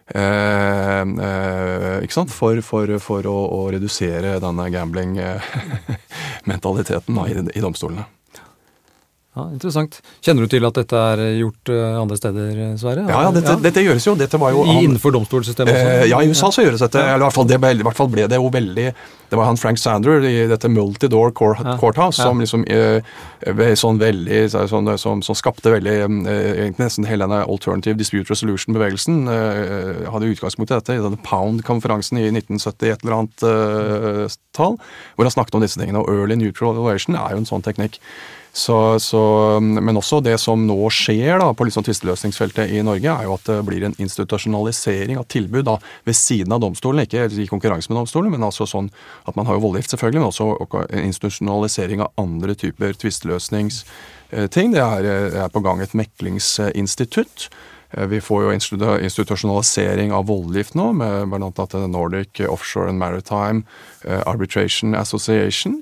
Eh, 0.05 1.01
eh, 1.01 1.97
ikke 2.05 2.13
sant? 2.13 2.29
For, 2.29 2.61
for, 2.61 2.85
for 3.01 3.25
å, 3.25 3.49
å, 3.57 3.73
redusere 3.73 4.37
denne 4.43 4.69
gambling-mentaliteten 4.73 7.15
i, 7.25 7.33
i 7.57 7.61
domstolene. 7.63 8.05
Ja, 9.35 9.49
Interessant. 9.51 9.97
Kjenner 10.23 10.45
du 10.45 10.51
til 10.53 10.63
at 10.63 10.77
dette 10.77 10.95
er 10.95 11.21
gjort 11.41 11.71
uh, 11.73 11.97
andre 11.99 12.15
steder, 12.15 12.51
eh, 12.55 12.69
Sverre? 12.79 13.03
Ja, 13.09 13.25
ja, 13.25 13.31
dette, 13.35 13.51
ja. 13.51 13.59
dette 13.65 13.81
gjøres 13.83 14.05
jo. 14.07 14.13
Dette 14.15 14.39
var 14.39 14.53
jo 14.55 14.61
I, 14.63 14.75
innenfor 14.85 15.11
domstolssystemet 15.11 15.73
også? 15.73 15.89
Eh, 15.91 16.03
ja, 16.07 16.21
i 16.23 16.29
USA 16.31 16.51
så 16.55 16.63
gjøres 16.63 16.83
dette. 16.85 17.01
Eller 17.03 17.19
i 17.19 17.25
hvert, 17.25 17.35
fall, 17.35 17.49
det, 17.49 17.59
I 17.59 17.83
hvert 17.83 17.99
fall 17.99 18.11
ble 18.13 18.29
det 18.31 18.39
jo 18.39 18.47
veldig 18.53 18.85
Det 19.27 19.39
var 19.39 19.49
han 19.49 19.59
Frank 19.59 19.81
Sander 19.81 20.23
i 20.23 20.45
dette 20.47 20.69
Multidoor 20.71 21.33
court, 21.35 21.59
Courthouse 21.81 22.21
som 22.21 22.39
liksom 22.39 22.63
eh, 22.71 23.03
sånn 23.75 23.99
veldig 23.99 24.39
sånn, 24.53 24.87
som, 25.01 25.19
som, 25.25 25.35
skapte 25.35 25.73
veldig 25.73 25.97
eh, 26.05 26.61
Nesten 26.79 27.09
hele 27.09 27.27
denne 27.27 27.41
Alternative 27.43 27.97
Dispute 27.99 28.31
Resolution-bevegelsen 28.31 29.19
eh, 29.33 30.05
hadde 30.13 30.31
utgangspunkt 30.31 30.71
i 30.71 30.77
dette 30.77 30.95
i 30.95 31.03
denne 31.03 31.19
Pound-konferansen 31.27 32.21
i 32.23 32.29
1970 32.31 32.93
et 32.93 33.03
eller 33.03 33.17
annet 33.19 33.45
eh, 33.51 34.39
tall, 34.55 34.79
hvor 35.17 35.27
han 35.27 35.35
snakket 35.35 35.59
om 35.59 35.67
disse 35.67 35.81
tingene. 35.81 35.99
Og 35.99 36.23
early 36.23 36.39
neutral 36.39 36.77
evaluation 36.77 37.19
er 37.19 37.35
jo 37.35 37.43
en 37.43 37.51
sånn 37.51 37.65
teknikk. 37.65 37.99
Så, 38.55 38.99
så, 38.99 39.21
men 39.59 39.97
også 39.99 40.21
det 40.23 40.37
som 40.39 40.61
nå 40.63 40.77
skjer 40.87 41.41
da, 41.41 41.49
på 41.51 41.65
liksom 41.67 41.83
tvisteløsningsfeltet 41.83 42.71
i 42.71 42.79
Norge, 42.87 43.11
er 43.11 43.27
jo 43.27 43.33
at 43.35 43.49
det 43.49 43.57
blir 43.67 43.83
en 43.83 43.95
institusjonalisering 43.99 45.19
av 45.19 45.25
tilbud 45.27 45.65
da, 45.67 45.73
ved 46.07 46.15
siden 46.15 46.55
av 46.55 46.61
domstolen. 46.63 47.03
Ikke 47.03 47.25
i 47.27 47.49
konkurranse 47.51 47.91
med 47.91 47.99
domstolen, 47.99 48.31
men 48.31 48.45
altså 48.47 48.63
sånn 48.69 48.87
at 49.27 49.35
man 49.35 49.49
har 49.49 49.57
jo 49.57 49.65
voldgift, 49.65 49.91
selvfølgelig, 49.91 50.21
men 50.23 50.31
også 50.31 50.85
en 50.85 51.03
institusjonalisering 51.03 52.05
av 52.05 52.13
andre 52.21 52.55
typer 52.55 52.95
tvisteløsningsting. 53.01 53.73
Det 54.31 54.85
er, 54.85 55.09
er 55.43 55.51
på 55.51 55.63
gang 55.65 55.83
et 55.83 55.97
meklingsinstitutt. 55.99 57.49
Vi 58.07 58.21
får 58.23 58.45
jo 58.45 58.53
institusjonalisering 58.55 60.15
av 60.15 60.29
voldgift 60.31 60.79
nå, 60.79 60.93
med 60.95 61.27
bl.a. 61.33 61.67
Nordic 61.91 62.39
Offshore 62.47 62.87
and 62.93 63.03
Maritime 63.03 63.65
eh, 64.07 64.23
Arbitration 64.23 64.95
Association. 64.95 65.81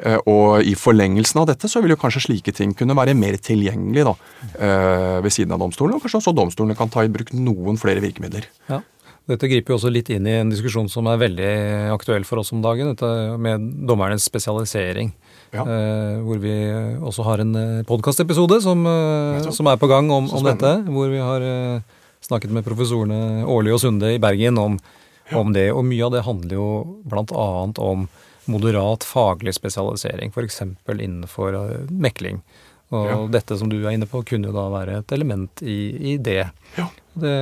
Eh, 0.00 0.16
og 0.30 0.64
i 0.64 0.72
forlengelsen 0.78 1.42
av 1.42 1.50
dette 1.50 1.68
så 1.68 1.82
vil 1.82 1.92
jo 1.92 2.00
kanskje 2.00 2.24
slike 2.24 2.54
ting 2.56 2.72
kunne 2.76 2.96
være 2.96 3.16
mer 3.18 3.36
tilgjengelig 3.42 4.06
da, 4.08 4.14
eh, 4.56 5.18
ved 5.20 5.34
siden 5.34 5.52
av 5.52 5.60
domstolen, 5.60 5.96
og 5.96 6.04
kanskje 6.04 6.22
også 6.22 6.36
domstolene 6.36 6.76
kan 6.76 6.88
ta 6.88 7.04
i 7.04 7.12
bruk 7.12 7.34
noen 7.36 7.76
flere 7.80 8.00
virkemidler. 8.00 8.48
Ja. 8.70 8.80
Dette 9.28 9.46
griper 9.46 9.74
jo 9.74 9.76
også 9.76 9.92
litt 9.92 10.08
inn 10.10 10.26
i 10.26 10.38
en 10.40 10.50
diskusjon 10.50 10.88
som 10.90 11.06
er 11.06 11.20
veldig 11.20 11.50
aktuell 11.92 12.24
for 12.24 12.40
oss 12.40 12.50
om 12.52 12.62
dagen, 12.62 12.94
dette 12.94 13.38
med 13.38 13.60
dommernes 13.86 14.24
spesialisering. 14.24 15.12
Ja. 15.52 15.66
Eh, 15.66 16.16
hvor 16.24 16.40
vi 16.40 16.54
også 16.98 17.26
har 17.26 17.44
en 17.44 17.52
podkastepisode 17.84 18.62
som, 18.62 18.86
som, 19.52 19.66
er 19.66 19.76
på 19.76 19.90
gang 19.90 20.10
om, 20.10 20.30
om, 20.30 20.44
dette. 20.48 20.72
Hvor 20.88 21.12
vi 21.12 21.20
har 21.20 21.44
snakket 22.24 22.50
med 22.50 22.64
professorene 22.64 23.44
Årli 23.44 23.70
og 23.70 23.80
Sunde 23.84 24.14
i 24.14 24.18
Bergen 24.18 24.58
om, 24.58 24.80
om 25.36 25.52
det. 25.52 25.68
Og 25.74 25.84
mye 25.84 26.08
av 26.08 26.16
det 26.16 26.24
handler 26.26 26.56
jo 26.56 26.68
annet 27.12 27.78
om 27.78 28.08
moderat 28.50 29.06
faglig 29.06 29.54
spesialisering, 29.56 30.34
f.eks. 30.34 30.62
innenfor 30.90 31.56
uh, 31.56 31.76
mekling. 31.90 32.42
Og 32.90 33.06
ja. 33.06 33.18
dette 33.38 33.58
som 33.58 33.70
du 33.70 33.78
er 33.84 33.94
inne 33.94 34.08
på, 34.10 34.24
kunne 34.26 34.50
jo 34.50 34.56
da 34.56 34.66
være 34.72 34.98
et 35.00 35.12
element 35.14 35.62
i, 35.62 35.78
i 36.12 36.16
det. 36.18 36.42
Ja. 36.76 36.88
det. 37.14 37.36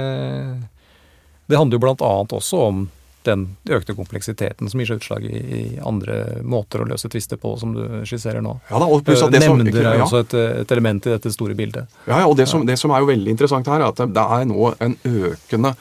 Det 1.49 1.57
handler 1.57 1.81
jo 1.81 1.95
annet 1.97 2.35
også 2.37 2.61
om 2.69 2.89
den 3.29 3.45
økte 3.69 3.95
kompleksiteten 3.97 4.71
som 4.71 4.81
gir 4.81 4.89
seg 4.91 5.01
utslag 5.01 5.25
i, 5.27 5.39
i 5.39 5.63
andre 5.85 6.41
måter 6.47 6.83
å 6.83 6.89
løse 6.89 7.11
tvister 7.13 7.41
på, 7.41 7.55
som 7.61 7.75
du 7.77 7.83
skisserer 8.09 8.45
nå. 8.45 8.55
Ja, 8.71 8.81
da, 8.81 8.89
og 8.89 9.05
pluss 9.07 9.25
at 9.25 9.35
det 9.35 9.43
Nemnder 9.45 9.81
er 9.83 9.99
jo 9.99 10.07
også 10.07 10.23
et, 10.25 10.37
et, 10.63 10.75
element 10.77 11.09
i 11.09 11.15
dette 11.15 11.33
store 11.35 11.57
bildet. 11.59 11.89
Ja, 12.07 12.23
ja 12.23 12.29
og 12.29 12.37
det 12.39 12.49
som, 12.51 12.65
det 12.69 12.79
som, 12.81 12.95
er 12.95 13.05
jo 13.05 13.11
veldig 13.11 13.35
interessant 13.35 13.69
her, 13.71 13.83
er 13.83 13.93
at 13.93 14.15
det 14.15 14.27
er 14.39 14.49
nå 14.49 14.73
en 14.85 14.97
økende 15.09 15.75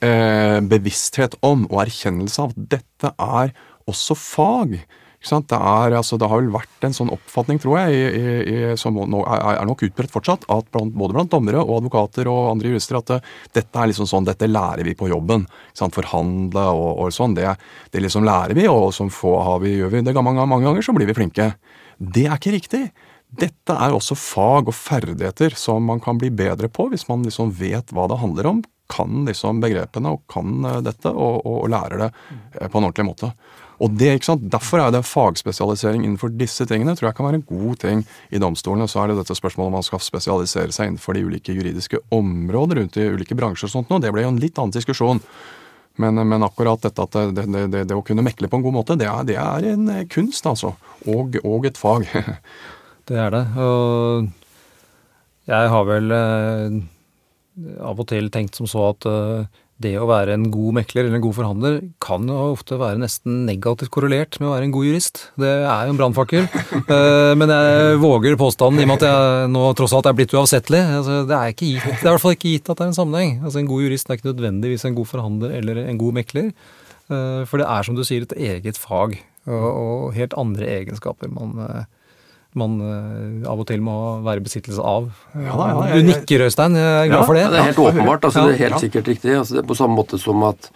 eh, 0.00 0.58
bevissthet 0.72 1.38
om 1.46 1.66
og 1.70 1.84
erkjennelse 1.86 2.44
av 2.44 2.54
at 2.54 2.64
dette 2.76 3.14
er 3.16 3.54
også 3.88 4.16
fag. 4.18 4.80
Det, 5.20 5.52
er, 5.52 5.92
altså, 5.92 6.16
det, 6.16 6.28
har 6.32 6.40
vel 6.40 6.52
vært 6.54 6.84
en 6.86 6.94
sånn 6.96 7.10
oppfatning, 7.12 7.58
tror 7.60 7.76
jeg, 7.82 7.96
i, 8.16 8.30
i, 8.40 8.54
som 8.80 8.96
nå 8.96 9.18
er, 9.28 9.58
nok 9.68 9.84
utbredt 9.84 10.14
fortsatt, 10.14 10.46
at 10.48 10.70
blant, 10.72 10.94
både 10.96 11.16
blant 11.18 11.32
dommere 11.34 11.60
og 11.60 11.82
advokater 11.82 12.30
og 12.32 12.54
andre 12.54 12.72
jurister, 12.72 12.96
at 13.02 13.12
det, 13.12 13.18
dette 13.58 13.82
er 13.82 13.90
liksom 13.90 14.08
sånn, 14.08 14.24
dette 14.24 14.48
lærer 14.48 14.86
vi 14.88 14.96
på 14.96 15.10
jobben. 15.12 15.44
Forhandle 15.76 16.64
og, 16.72 17.04
og 17.04 17.12
sånn. 17.12 17.36
Det, 17.36 17.52
det, 17.92 18.00
liksom 18.00 18.24
lærer 18.24 18.56
vi, 18.56 18.64
og 18.72 18.94
som 18.96 19.12
få 19.12 19.36
har 19.44 19.60
vi, 19.60 19.76
gjør 19.82 19.92
vi 19.92 20.04
det 20.08 20.16
mange, 20.16 20.48
mange 20.48 20.70
ganger, 20.70 20.88
så 20.88 20.96
blir 20.96 21.10
vi 21.10 21.18
flinke. 21.20 21.52
Det 22.00 22.24
er 22.24 22.40
ikke 22.40 22.56
riktig. 22.56 22.84
Dette 23.30 23.76
er 23.76 23.94
også 23.94 24.16
fag 24.18 24.72
og 24.72 24.74
ferdigheter 24.74 25.54
som 25.58 25.84
man 25.86 26.00
kan 26.02 26.18
bli 26.18 26.32
bedre 26.34 26.72
på 26.72 26.88
hvis 26.90 27.06
man 27.06 27.22
liksom 27.22 27.52
vet 27.60 27.92
hva 27.94 28.08
det 28.10 28.18
handler 28.18 28.48
om, 28.50 28.62
kan 28.90 29.26
liksom 29.28 29.60
begrepene 29.62 30.16
og 30.16 30.24
kan 30.32 30.64
eh, 30.66 30.80
dette, 30.82 31.12
og, 31.12 31.44
og, 31.44 31.58
og 31.62 31.70
lærer 31.70 32.06
det 32.06 32.08
eh, 32.10 32.66
på 32.66 32.80
en 32.80 32.88
ordentlig 32.88 33.06
måte. 33.06 33.30
Og 33.80 33.94
det, 33.96 34.10
ikke 34.18 34.28
sant? 34.28 34.42
Derfor 34.52 34.82
er 34.82 34.92
det 34.92 35.06
fagspesialisering 35.08 36.02
innenfor 36.04 36.32
disse 36.36 36.66
tingene 36.68 36.92
tror 36.98 37.08
jeg 37.08 37.16
kan 37.16 37.28
være 37.30 37.40
en 37.40 37.46
god 37.48 37.78
ting 37.80 38.02
i 38.28 38.40
domstolene. 38.42 38.88
Så 38.90 39.00
er 39.00 39.10
det 39.10 39.22
dette 39.22 39.36
spørsmålet 39.38 39.70
om 39.70 39.78
man 39.78 39.86
skal 39.86 40.02
spesialisere 40.04 40.74
seg 40.76 40.90
innenfor 40.90 41.16
de 41.16 41.24
ulike 41.24 41.54
juridiske 41.56 42.02
områder 42.12 42.82
rundt 42.82 42.98
i 43.00 43.08
ulike 43.14 43.38
bransjer 43.38 43.70
og 43.70 43.74
sånt 43.78 43.92
noe. 43.92 44.02
Det 44.04 44.12
ble 44.12 44.26
jo 44.26 44.34
en 44.34 44.42
litt 44.42 44.60
annen 44.60 44.76
diskusjon. 44.76 45.22
Men, 46.00 46.20
men 46.28 46.44
akkurat 46.46 46.84
dette 46.84 47.04
at 47.04 47.16
det, 47.16 47.24
det, 47.36 47.64
det, 47.72 47.86
det, 47.88 47.96
å 47.96 48.04
kunne 48.06 48.24
mekle 48.24 48.48
på 48.48 48.60
en 48.60 48.64
god 48.64 48.76
måte, 48.76 48.96
det 49.00 49.08
er, 49.10 49.32
er 49.36 49.66
en 49.72 49.88
eh, 49.92 50.06
kunst, 50.08 50.46
altså. 50.48 50.74
Og, 51.10 51.36
og 51.44 51.66
et 51.68 51.80
fag. 51.80 52.06
det 53.10 53.18
er 53.20 53.34
det. 53.34 53.42
Og 53.60 54.30
jeg 55.50 55.72
har 55.74 55.88
vel 55.88 56.14
eh, 56.14 56.78
av 57.84 58.00
og 58.00 58.08
til 58.12 58.30
tenkt 58.32 58.56
som 58.56 58.68
så 58.70 58.90
at 58.92 59.08
eh, 59.10 59.60
det 59.80 59.94
å 59.96 60.08
være 60.08 60.34
en 60.36 60.48
god 60.52 60.76
mekler 60.80 61.06
eller 61.06 61.16
en 61.16 61.24
god 61.24 61.36
forhandler 61.38 61.76
kan 62.04 62.26
jo 62.28 62.36
ofte 62.50 62.76
være 62.80 63.00
nesten 63.00 63.44
negativt 63.48 63.92
korrelert 63.94 64.36
med 64.40 64.50
å 64.50 64.52
være 64.52 64.68
en 64.68 64.74
god 64.74 64.88
jurist. 64.90 65.22
Det 65.40 65.50
er 65.50 65.86
jo 65.86 65.94
en 65.94 66.00
brannfakkel. 66.02 66.48
Eh, 66.90 67.32
men 67.38 67.50
jeg 67.52 67.98
våger 68.02 68.34
påstanden 68.40 68.80
i 68.80 68.84
og 68.84 68.88
med 68.90 69.02
at 69.02 69.04
jeg 69.06 69.50
nå 69.52 69.60
tross 69.78 69.92
alt 69.94 70.08
er 70.10 70.14
blitt 70.16 70.32
uavsettelig. 70.34 70.80
Altså, 70.98 71.20
det, 71.28 71.36
er 71.36 71.52
gitt, 71.52 71.84
det 71.86 71.92
er 72.00 72.08
i 72.08 72.14
hvert 72.16 72.22
fall 72.22 72.34
ikke 72.34 72.54
gitt 72.56 72.70
at 72.72 72.80
det 72.80 72.84
er 72.84 72.90
en 72.90 72.96
sammenheng. 72.96 73.32
Altså, 73.44 73.60
en 73.60 73.68
god 73.70 73.84
jurist 73.84 74.10
er 74.10 74.18
ikke 74.18 74.30
nødvendigvis 74.30 74.86
en 74.88 74.96
god 74.96 75.08
forhandler 75.10 75.54
eller 75.60 75.82
en 75.84 76.00
god 76.00 76.16
mekler. 76.18 76.50
Eh, 77.10 77.42
for 77.46 77.62
det 77.62 77.68
er 77.70 77.86
som 77.86 77.98
du 77.98 78.02
sier 78.06 78.26
et 78.26 78.34
eget 78.56 78.80
fag 78.80 79.20
og 79.50 80.10
helt 80.16 80.34
andre 80.38 80.68
egenskaper 80.80 81.30
man, 81.32 81.54
eh, 81.64 81.86
man 82.58 82.80
eh, 82.82 83.48
av 83.48 83.60
og 83.62 83.66
til 83.70 83.80
må 83.84 83.94
være 84.26 84.40
i 84.42 84.44
besittelse 84.46 84.82
av. 84.82 85.10
Ja 85.34 85.56
da, 85.56 85.66
ja, 85.90 85.96
du 86.00 86.02
nikker, 86.08 86.46
Øystein. 86.48 86.74
Jeg 86.74 87.04
er 87.04 87.10
glad 87.12 87.20
Ja, 87.20 87.26
for 87.26 87.34
det. 87.38 87.42
Ja, 87.44 87.50
det 87.50 87.58
er 87.60 87.68
helt 87.70 87.78
åpenbart. 87.84 88.24
altså 88.26 88.46
Det 88.48 88.54
er 88.54 88.62
helt 88.68 88.74
Ja. 88.76 88.78
sikkert 88.88 89.06
riktig. 89.12 89.36
altså 89.38 89.54
det 89.54 89.62
er 89.64 89.68
På 89.68 89.76
samme 89.78 89.96
måte 89.96 90.18
som 90.18 90.42
at 90.42 90.70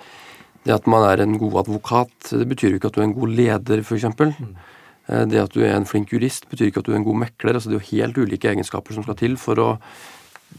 det 0.65 0.73
at 0.75 0.87
man 0.87 1.03
er 1.05 1.21
en 1.23 1.37
god 1.39 1.59
advokat, 1.67 2.09
det 2.31 2.49
betyr 2.49 2.71
jo 2.71 2.79
ikke 2.79 2.87
at 2.87 2.95
du 2.95 3.01
er 3.01 3.05
en 3.05 3.15
god 3.15 3.29
leder, 3.29 3.83
f.eks. 3.85 4.05
Eh, 4.05 5.25
Det 5.27 5.39
at 5.43 5.53
du 5.53 5.61
er 5.61 5.75
en 5.77 5.85
flink 5.85 6.09
jurist, 6.13 6.49
betyr 6.49 6.71
ikke 6.71 6.79
at 6.79 6.85
du 6.87 6.93
er 6.93 6.97
en 6.97 7.05
god 7.05 7.17
mekler. 7.27 7.55
altså 7.55 7.69
Det 7.69 7.77
er 7.77 7.81
jo 7.81 7.97
helt 7.99 8.17
ulike 8.19 8.49
egenskaper 8.49 8.95
som 8.95 9.03
skal 9.03 9.15
til 9.17 9.37
for 9.37 9.55
å 9.57 9.79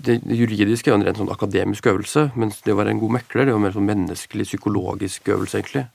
det, 0.03 0.21
juridiske 0.27 0.89
er 0.89 0.91
jo 0.91 0.99
en 0.99 1.05
rent 1.07 1.17
sånn 1.17 1.31
akademisk 1.31 1.85
øvelse, 1.87 2.31
mens 2.35 2.59
det 2.61 2.73
å 2.73 2.77
være 2.77 2.89
en 2.91 2.99
god 2.99 3.11
mekler 3.11 3.45
det 3.45 3.53
er 3.53 3.55
jo 3.55 3.59
mer 3.63 3.71
sånn 3.71 3.87
menneskelig, 3.87 4.43
psykologisk 4.45 5.23
øvelse, 5.31 5.55
egentlig. 5.63 5.87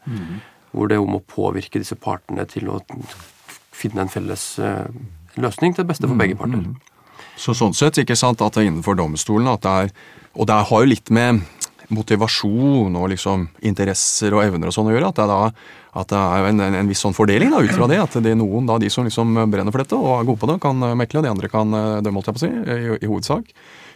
Hvor 0.73 0.89
det 0.89 0.97
er 0.97 1.03
om 1.03 1.17
å 1.19 1.21
påvirke 1.21 1.79
disse 1.79 1.95
partene 2.01 2.47
til 2.49 2.71
å 2.71 2.81
finne 3.81 4.05
en 4.05 4.13
felles 4.13 4.45
eh, 4.63 4.87
løsning 5.41 5.75
til 5.75 5.85
det 5.85 5.93
beste 5.93 6.09
for 6.09 6.21
begge 6.21 6.39
parter. 6.39 6.63
Så 7.41 7.55
sånn 7.57 7.77
sett, 7.77 7.99
ikke 8.03 8.19
sant, 8.19 8.43
at 8.45 8.57
det 8.57 8.65
er 8.65 8.71
innenfor 8.71 8.99
domstolen 8.99 9.49
at 9.51 9.65
det 9.65 9.77
er 9.85 9.95
Og 10.39 10.47
det 10.47 10.55
har 10.69 10.83
jo 10.85 10.87
litt 10.87 11.11
med 11.11 11.41
motivasjon 11.91 12.95
og 12.95 13.09
liksom 13.11 13.49
interesser 13.67 14.31
og 14.37 14.45
evner 14.45 14.71
og 14.71 14.75
sånn 14.77 14.87
å 14.87 14.93
gjøre. 14.95 15.09
At 15.11 15.19
det 15.19 15.27
da 15.27 15.41
at 15.91 16.13
det 16.13 16.19
er 16.19 16.47
en, 16.53 16.61
en, 16.63 16.77
en 16.79 16.91
viss 16.91 17.01
sånn 17.03 17.17
fordeling 17.17 17.51
da, 17.51 17.65
ut 17.67 17.75
fra 17.75 17.89
det. 17.91 17.99
At 17.99 18.15
det 18.23 18.31
er 18.31 18.39
noen 18.39 18.69
da, 18.69 18.79
de 18.79 18.91
som 18.93 19.07
liksom 19.07 19.35
brenner 19.51 19.75
for 19.75 19.83
dette 19.83 19.99
og 19.99 20.13
er 20.21 20.29
gode 20.29 20.39
på 20.39 20.51
det, 20.53 20.59
kan 20.63 20.87
mekle, 21.01 21.19
og 21.19 21.27
de 21.27 21.33
andre 21.33 21.51
kan 21.51 21.75
eh, 21.75 21.99
dømme, 22.05 22.21
holdt 22.21 22.31
jeg 22.31 22.37
på 22.37 22.43
å 22.43 22.45
si, 22.45 22.51
i, 22.77 22.99
i 23.01 23.11
hovedsak. 23.11 23.51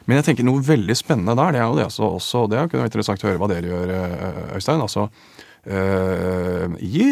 Men 0.05 0.19
jeg 0.19 0.27
tenker 0.27 0.49
noe 0.49 0.65
veldig 0.65 0.97
spennende 0.99 1.37
der, 1.39 1.55
det 1.55 1.63
er 1.63 1.69
jo 1.71 1.79
det 1.79 1.87
også, 1.87 2.09
også 2.19 2.43
og 2.45 2.51
det 2.53 2.65
kunne 2.67 2.83
vært 2.83 2.93
interessant 2.93 3.25
å 3.25 3.31
høre 3.31 3.41
hva 3.41 3.51
dere 3.53 3.71
gjør, 3.71 3.93
eh, 3.95 4.41
Øystein. 4.59 4.83
altså 4.83 5.07
I 5.65 7.05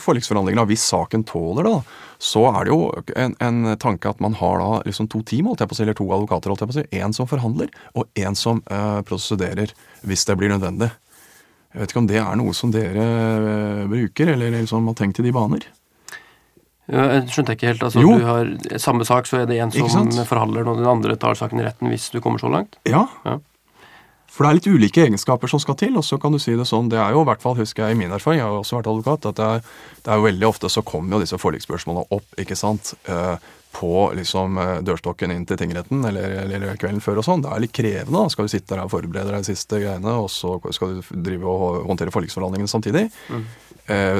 forliksforhandlingene, 0.00 0.64
hvis 0.70 0.84
saken 0.88 1.24
tåler 1.28 1.66
det, 1.68 1.74
så 2.20 2.46
er 2.50 2.64
det 2.64 2.72
jo 2.72 2.80
en, 3.16 3.34
en 3.40 3.76
tanke 3.80 4.08
at 4.10 4.20
man 4.24 4.34
har 4.40 4.58
da 4.60 4.70
liksom 4.86 5.08
to 5.12 5.22
team, 5.26 5.48
holdt 5.50 5.60
jeg 5.64 5.70
på 5.70 5.76
å 5.76 5.78
si, 5.78 5.84
eller 5.86 5.96
to 5.98 6.06
advokater, 6.12 6.52
holdt 6.52 6.64
jeg 6.64 6.70
på 6.70 6.76
å 6.76 6.78
si. 6.80 6.86
En 7.00 7.16
som 7.16 7.28
forhandler, 7.30 7.72
og 7.96 8.08
en 8.20 8.36
som 8.38 8.62
eh, 8.70 9.00
prosederer 9.08 9.72
hvis 10.04 10.24
det 10.28 10.36
blir 10.40 10.52
nødvendig. 10.52 10.90
Jeg 11.70 11.82
vet 11.84 11.92
ikke 11.92 12.02
om 12.02 12.08
det 12.10 12.18
er 12.18 12.40
noe 12.40 12.54
som 12.56 12.72
dere 12.74 13.04
eh, 13.04 13.84
bruker, 13.90 14.32
eller 14.34 14.56
liksom 14.58 14.88
har 14.90 14.98
tenkt 14.98 15.20
i 15.22 15.26
de 15.28 15.34
baner? 15.36 15.68
Ja, 16.90 17.04
Jeg 17.14 17.28
skjønte 17.30 17.54
ikke 17.54 17.68
helt. 17.70 17.84
altså 17.86 18.02
Jo. 18.02 18.16
du 18.18 18.24
har 18.26 18.48
Samme 18.82 19.04
sak, 19.06 19.28
så 19.30 19.42
er 19.42 19.46
det 19.46 19.60
en 19.62 19.70
som 19.70 20.10
forhandler, 20.26 20.66
og 20.66 20.80
den 20.80 20.88
andre 20.90 21.14
tar 21.20 21.38
saken 21.38 21.60
i 21.62 21.68
retten 21.68 21.92
hvis 21.92 22.08
du 22.10 22.18
kommer 22.24 22.42
så 22.42 22.50
langt. 22.50 22.80
Ja. 22.88 23.04
Ja. 23.28 23.38
For 24.30 24.46
det 24.46 24.50
er 24.50 24.58
litt 24.60 24.68
ulike 24.70 25.04
egenskaper 25.04 25.50
som 25.50 25.60
skal 25.62 25.76
til, 25.80 25.96
og 25.98 26.04
så 26.06 26.16
kan 26.22 26.32
du 26.32 26.38
si 26.40 26.54
det 26.56 26.68
sånn, 26.68 26.88
det 26.92 27.00
er 27.02 27.16
jo 27.16 27.24
i 27.24 27.28
hvert 27.28 27.42
fall, 27.42 27.56
husker 27.58 27.88
jeg 27.88 27.96
i 27.96 27.98
min 27.98 28.12
erfaring, 28.14 28.38
jeg 28.38 28.46
har 28.46 28.52
jo 28.54 28.60
også 28.62 28.76
vært 28.78 28.90
advokat, 28.92 29.26
at 29.32 29.40
det 29.40 29.48
er, 29.56 29.64
det 30.04 30.12
er 30.12 30.20
jo 30.20 30.26
veldig 30.28 30.46
ofte 30.46 30.70
så 30.70 30.84
kommer 30.86 31.16
jo 31.16 31.24
disse 31.24 31.40
forliksspørsmålene 31.42 32.14
opp, 32.14 32.36
ikke 32.38 32.58
sant, 32.58 32.92
eh, 33.10 33.48
på 33.74 33.90
liksom 34.18 34.60
eh, 34.62 34.76
dørstokken 34.86 35.34
inn 35.34 35.42
til 35.50 35.58
tingretten, 35.58 36.04
eller, 36.06 36.36
eller 36.44 36.78
kvelden 36.78 37.02
før 37.02 37.20
og 37.20 37.26
sånn. 37.26 37.42
Det 37.42 37.50
er 37.50 37.64
litt 37.66 37.74
krevende, 37.74 38.14
da. 38.16 38.30
Skal 38.30 38.46
du 38.46 38.54
sitte 38.54 38.72
der 38.72 38.84
og 38.84 38.94
forberede 38.94 39.34
deg 39.34 39.42
de 39.42 39.50
siste 39.50 39.82
greiene, 39.82 40.14
og 40.22 40.30
så 40.30 40.56
skal 40.74 40.96
du 40.96 41.12
drive 41.26 41.50
og 41.50 41.90
håndtere 41.90 42.14
forliksforhandlingene 42.14 42.70
samtidig. 42.70 43.04
Mm. 43.30 43.44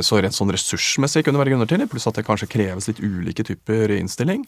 Så 0.03 0.19
rent 0.19 0.35
sånn 0.35 0.51
ressursmessig 0.51 1.23
kunne 1.23 1.39
det 1.39 1.45
være 1.45 1.53
grunner 1.53 1.69
til 1.71 1.83
det, 1.83 1.87
pluss 1.91 2.09
at 2.11 2.17
det 2.19 2.25
kanskje 2.27 2.49
kreves 2.51 2.89
litt 2.91 3.03
ulike 3.03 3.45
typer 3.47 3.93
innstilling. 3.95 4.43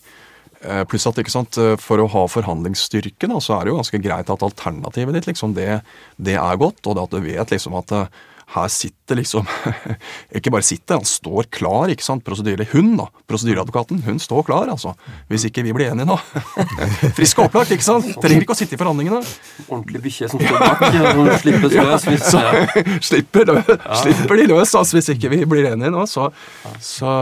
Eh, 0.63 0.83
Pluss 0.87 1.07
at 1.11 1.19
ikke 1.19 1.33
sant, 1.33 1.59
eh, 1.59 1.75
for 1.81 1.99
å 1.99 2.09
ha 2.13 2.27
forhandlingsstyrke, 2.31 3.27
da, 3.27 3.41
så 3.43 3.57
er 3.57 3.65
det 3.65 3.73
jo 3.73 3.79
ganske 3.81 4.03
greit 4.03 4.31
at 4.31 4.45
alternativet 4.47 5.17
ditt 5.17 5.31
liksom, 5.31 5.57
det, 5.59 5.81
det 6.23 6.37
er 6.39 6.61
godt, 6.61 6.85
og 6.87 6.97
det 6.97 7.07
at 7.07 7.17
du 7.17 7.25
vet 7.25 7.55
liksom 7.55 7.75
at 7.81 7.95
eh, 7.97 8.21
her 8.53 8.69
sitter 8.73 9.17
liksom 9.19 9.47
Ikke 10.37 10.51
bare 10.53 10.65
sitter, 10.65 10.99
han 10.99 11.07
står 11.09 11.49
klar, 11.53 11.91
ikke 11.93 12.05
sant. 12.05 12.23
Prosedyre, 12.27 12.67
hun, 12.73 12.93
da. 12.99 13.07
Prosedyreadvokaten, 13.29 14.03
hun 14.07 14.21
står 14.23 14.45
klar, 14.49 14.71
altså. 14.73 14.95
Hvis 15.31 15.47
ikke 15.49 15.65
vi 15.67 15.75
blir 15.77 15.91
enige 15.93 16.09
nå. 16.09 16.17
Frisk 17.19 17.41
og 17.41 17.49
opplagt, 17.49 17.73
ikke 17.75 17.87
sant. 17.87 18.09
Trenger 18.23 18.45
ikke 18.45 18.57
å 18.57 18.59
sitte 18.59 18.77
i 18.77 18.81
forhandlingene. 18.81 19.21
Ordentlig 19.69 20.03
bikkje 20.07 20.31
som 20.33 20.43
står 20.43 20.63
bak, 20.63 20.85
som 20.93 21.31
slippes 21.45 21.77
løs 21.77 22.07
hvis 22.09 22.29
ja. 22.37 22.65
slipper, 23.05 23.53
lø- 23.53 23.79
slipper 24.03 24.41
de 24.43 24.49
løs 24.53 24.75
altså, 24.79 24.99
hvis 24.99 25.13
ikke 25.17 25.33
vi 25.33 25.43
blir 25.49 25.71
enige 25.73 25.93
nå. 25.95 26.07
Så, 26.11 26.29
så 26.83 27.13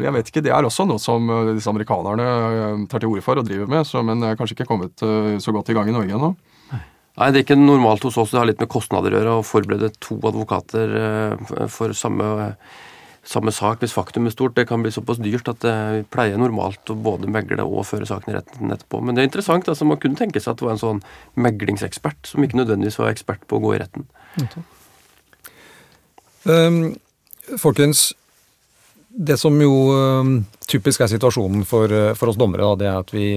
jeg 0.00 0.14
vet 0.16 0.32
ikke, 0.32 0.44
det 0.44 0.54
er 0.56 0.68
også 0.68 0.86
noe 0.88 1.00
som 1.02 1.28
eh, 1.30 1.54
disse 1.56 1.70
amerikanerne 1.72 2.28
eh, 2.28 2.86
tar 2.90 3.02
til 3.04 3.12
orde 3.12 3.24
for 3.24 3.40
og 3.40 3.48
driver 3.48 3.70
med, 3.70 3.88
så, 3.88 4.04
men 4.06 4.24
kanskje 4.38 4.58
ikke 4.58 4.68
kommet 4.70 5.04
eh, 5.06 5.36
så 5.42 5.54
godt 5.56 5.72
i 5.72 5.76
gang 5.76 5.90
i 5.90 5.96
Norge 5.96 6.16
ennå. 6.16 6.34
Nei, 7.18 7.32
det 7.32 7.40
er 7.40 7.44
ikke 7.44 7.58
normalt 7.58 8.04
hos 8.06 8.18
oss. 8.20 8.30
Det 8.32 8.38
har 8.38 8.46
litt 8.48 8.62
med 8.62 8.70
kostnader 8.70 9.12
å 9.12 9.18
gjøre 9.18 9.34
å 9.40 9.46
forberede 9.46 9.90
to 9.98 10.16
advokater 10.30 10.94
eh, 11.00 11.66
for 11.72 11.92
samme, 11.96 12.52
samme 13.26 13.52
sak 13.52 13.82
hvis 13.82 13.94
faktum 13.96 14.28
er 14.28 14.34
stort. 14.34 14.54
Det 14.56 14.68
kan 14.70 14.84
bli 14.84 14.92
såpass 14.94 15.18
dyrt 15.22 15.50
at 15.50 15.66
vi 15.66 16.04
pleier 16.14 16.40
normalt 16.40 16.92
å 16.92 16.96
både 16.96 17.30
megle 17.32 17.66
og 17.66 17.84
føre 17.88 18.08
saken 18.08 18.32
i 18.32 18.36
retten 18.38 18.72
etterpå. 18.76 19.02
Men 19.02 19.18
det 19.18 19.24
er 19.24 19.30
interessant. 19.30 19.68
altså 19.68 19.88
Man 19.88 20.00
kunne 20.02 20.20
tenke 20.20 20.40
seg 20.40 20.54
at 20.54 20.62
det 20.62 20.68
var 20.68 20.78
en 20.78 20.84
sånn 20.84 21.02
meglingsekspert 21.34 22.30
som 22.30 22.46
ikke 22.46 22.62
nødvendigvis 22.62 23.00
var 23.02 23.12
ekspert 23.12 23.44
på 23.50 23.58
å 23.58 23.64
gå 23.66 23.74
i 23.74 23.82
retten. 23.82 24.06
Um, 26.48 26.94
folkens, 27.60 28.14
det 29.10 29.36
som 29.36 29.58
jo 29.60 29.74
um, 29.92 30.32
typisk 30.70 31.02
er 31.04 31.10
situasjonen 31.12 31.66
for, 31.68 31.92
uh, 31.92 32.14
for 32.16 32.32
oss 32.32 32.38
dommere, 32.40 32.64
da, 32.64 32.80
det 32.80 32.88
er 32.88 33.02
at 33.02 33.12
vi, 33.12 33.28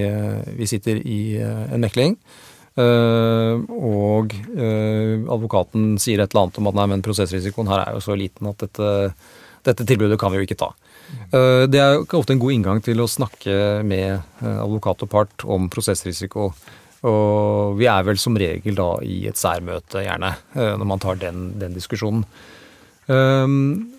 vi 0.62 0.69
sitter 0.69 1.01
i 1.03 1.21
en 1.41 1.83
mekling. 1.83 2.15
Uh, 2.79 3.55
og 3.73 4.36
uh, 4.55 5.15
advokaten 5.36 5.95
sier 6.01 6.23
et 6.23 6.33
eller 6.33 6.45
annet 6.45 6.59
om 6.62 6.69
at 6.71 6.77
nei, 6.79 6.88
men 6.93 7.05
prosessrisikoen 7.05 7.71
her 7.71 7.86
er 7.86 7.97
jo 7.97 8.03
så 8.05 8.17
liten 8.19 8.49
at 8.49 8.63
dette, 8.65 8.91
dette 9.67 9.88
tilbudet 9.89 10.19
kan 10.21 10.33
vi 10.33 10.41
jo 10.41 10.47
ikke 10.47 10.59
ta. 10.59 10.71
Uh, 11.33 11.65
det 11.69 11.81
er 11.81 11.99
ofte 12.03 12.36
en 12.36 12.41
god 12.41 12.55
inngang 12.55 12.83
til 12.86 13.03
å 13.03 13.09
snakke 13.09 13.83
med 13.88 14.43
advokat 14.43 15.05
og 15.05 15.12
part 15.12 15.47
om 15.47 15.69
prosessrisiko. 15.73 16.51
Og 17.03 17.75
vi 17.75 17.89
er 17.91 18.05
vel 18.07 18.19
som 18.21 18.38
regel 18.39 18.77
da 18.79 18.93
i 19.03 19.25
et 19.27 19.36
særmøte, 19.36 20.05
gjerne, 20.05 20.29
når 20.55 20.88
man 20.88 21.01
tar 21.03 21.17
den, 21.19 21.49
den 21.59 21.75
diskusjonen. 21.75 22.23
Um, 23.12 23.91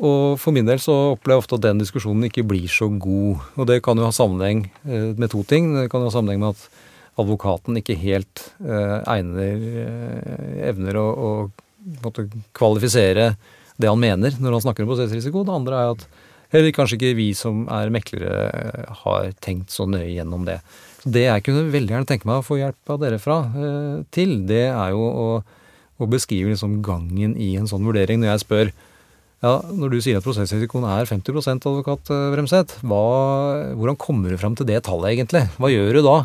og 0.00 0.38
for 0.40 0.56
min 0.56 0.68
del 0.68 0.80
så 0.80 0.94
opplever 1.12 1.36
jeg 1.36 1.44
ofte 1.44 1.56
at 1.58 1.64
den 1.66 1.80
diskusjonen 1.82 2.28
ikke 2.30 2.46
blir 2.48 2.68
så 2.72 2.88
god. 2.88 3.42
Og 3.60 3.66
det 3.68 3.82
kan 3.84 4.00
jo 4.00 4.06
ha 4.08 4.14
sammenheng 4.14 4.64
eh, 4.88 5.10
med 5.12 5.30
to 5.32 5.42
ting. 5.44 5.74
Det 5.76 5.90
kan 5.92 6.00
jo 6.00 6.08
ha 6.08 6.14
sammenheng 6.14 6.40
med 6.40 6.56
at 6.56 6.79
advokaten 7.20 7.78
ikke 7.80 7.98
helt 8.00 8.44
eh, 8.64 8.98
egner 9.10 9.64
eh, 9.84 10.66
evner 10.70 10.98
å, 11.00 11.06
å 11.10 12.12
kvalifisere 12.56 13.32
det 13.80 13.88
han 13.88 14.00
mener 14.00 14.36
når 14.40 14.56
han 14.56 14.64
snakker 14.66 14.84
om 14.84 14.90
prosessrisiko. 14.92 15.44
Det 15.46 15.54
andre 15.54 15.78
er 15.78 15.94
at 15.94 16.04
heller 16.54 16.74
kanskje 16.74 16.98
ikke 16.98 17.16
vi 17.18 17.30
som 17.38 17.64
er 17.72 17.92
meklere 17.94 18.42
eh, 18.50 19.00
har 19.04 19.32
tenkt 19.44 19.74
så 19.74 19.88
nøye 19.88 20.12
gjennom 20.12 20.44
det. 20.48 20.60
Så 21.00 21.14
det 21.14 21.24
jeg 21.28 21.46
kunne 21.46 21.70
veldig 21.72 21.96
gjerne 21.96 22.10
tenke 22.10 22.28
meg 22.28 22.42
å 22.42 22.46
få 22.46 22.60
hjelp 22.60 22.92
av 22.92 23.00
dere 23.00 23.20
fra 23.22 23.40
til, 24.12 24.42
det 24.48 24.66
er 24.68 24.92
jo 24.92 25.06
å, 25.08 25.26
å 25.96 26.08
beskrive 26.12 26.52
liksom 26.52 26.80
gangen 26.84 27.38
i 27.40 27.54
en 27.56 27.70
sånn 27.70 27.86
vurdering 27.88 28.20
når 28.20 28.34
jeg 28.34 28.44
spør 28.44 28.72
ja, 29.40 29.54
Når 29.72 29.94
du 29.94 30.02
sier 30.04 30.18
at 30.18 30.24
prosessrisikoen 30.26 30.84
er 30.84 31.08
50 31.08 31.32
advokat 31.56 32.10
Bremseth, 32.34 32.82
hvordan 32.84 33.96
kommer 33.96 34.28
du 34.28 34.36
fram 34.36 34.52
til 34.52 34.68
det 34.68 34.82
tallet 34.84 35.14
egentlig? 35.14 35.46
Hva 35.56 35.70
gjør 35.72 35.96
du 35.96 36.02
da? 36.04 36.18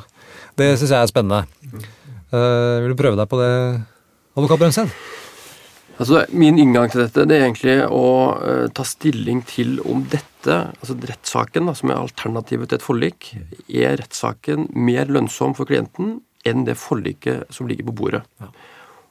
Det 0.56 0.70
syns 0.80 0.94
jeg 0.94 1.02
er 1.02 1.12
spennende. 1.12 1.44
Uh, 2.32 2.80
vil 2.84 2.94
du 2.94 3.00
prøve 3.00 3.20
deg 3.20 3.28
på 3.32 3.40
det, 3.42 3.52
advokat 4.36 4.62
Brønnsen? 4.62 4.92
Altså, 5.96 6.26
Min 6.36 6.60
inngang 6.60 6.90
til 6.92 7.06
dette 7.06 7.26
det 7.28 7.38
er 7.38 7.46
egentlig 7.46 7.76
å 7.88 8.06
uh, 8.40 8.68
ta 8.76 8.86
stilling 8.88 9.42
til 9.48 9.82
om 9.84 10.06
dette, 10.12 10.56
altså 10.80 10.96
rettssaken, 10.96 11.72
som 11.76 11.92
er 11.92 12.00
alternativet 12.00 12.72
til 12.72 12.80
et 12.80 12.86
forlik, 12.86 13.34
er 13.68 14.00
rettssaken 14.00 14.70
mer 14.76 15.12
lønnsom 15.12 15.58
for 15.60 15.68
klienten 15.68 16.20
enn 16.48 16.64
det 16.68 16.78
forliket 16.80 17.52
som 17.54 17.68
ligger 17.68 17.90
på 17.90 17.98
bordet. 18.00 18.24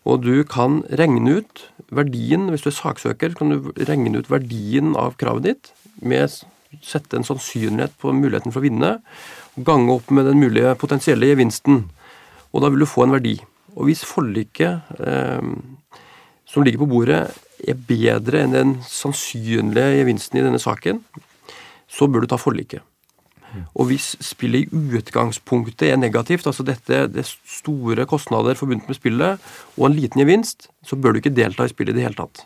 Og 0.09 0.25
du 0.25 0.45
kan 0.49 0.83
regne 1.01 1.41
ut 1.41 1.65
verdien, 1.95 2.49
hvis 2.53 2.65
du 2.65 2.71
er 2.71 2.79
saksøker, 2.79 3.37
kan 3.37 3.53
du 3.53 3.73
regne 3.89 4.21
ut 4.21 4.33
verdien 4.33 4.93
av 5.01 5.17
kravet 5.21 5.49
ditt 5.49 5.73
med 6.01 6.29
sette 6.85 7.19
en 7.19 7.27
sannsynlighet 7.27 7.95
på 8.01 8.13
muligheten 8.17 8.53
for 8.53 8.63
å 8.63 8.67
vinne, 8.67 8.95
gange 9.57 9.93
opp 9.95 10.11
med 10.11 10.27
den 10.29 10.41
mulige 10.43 10.75
potensielle 10.81 11.31
gevinsten. 11.31 11.85
Og 12.53 12.63
da 12.63 12.71
vil 12.71 12.85
du 12.85 12.89
få 12.91 13.07
en 13.07 13.15
verdi. 13.15 13.37
Og 13.75 13.89
hvis 13.89 14.05
forliket 14.07 14.95
eh, 15.01 15.53
som 16.47 16.63
ligger 16.63 16.85
på 16.85 16.91
bordet, 16.91 17.23
er 17.65 17.79
bedre 17.89 18.43
enn 18.45 18.55
den 18.55 18.75
sannsynlige 18.87 20.01
gevinsten 20.01 20.39
i 20.39 20.45
denne 20.45 20.61
saken, 20.63 21.01
så 21.89 22.09
bør 22.11 22.25
du 22.25 22.31
ta 22.31 22.39
forliket. 22.41 22.85
Og 23.79 23.87
hvis 23.91 24.15
spillet 24.25 24.67
i 24.67 24.99
utgangspunktet 24.99 25.87
er 25.87 26.01
negativt, 26.01 26.47
altså 26.51 26.67
dette 26.67 27.05
det 27.13 27.23
er 27.23 27.29
store 27.31 28.07
kostnader 28.11 28.59
forbundet 28.59 28.89
med 28.91 28.99
spillet, 28.99 29.45
og 29.79 29.87
en 29.87 29.95
liten 29.95 30.23
gevinst, 30.23 30.69
så 30.83 30.99
bør 30.99 31.15
du 31.15 31.23
ikke 31.23 31.35
delta 31.35 31.67
i 31.67 31.73
spillet 31.73 31.95
i 31.95 32.01
det 32.01 32.09
hele 32.09 32.19
tatt. 32.19 32.45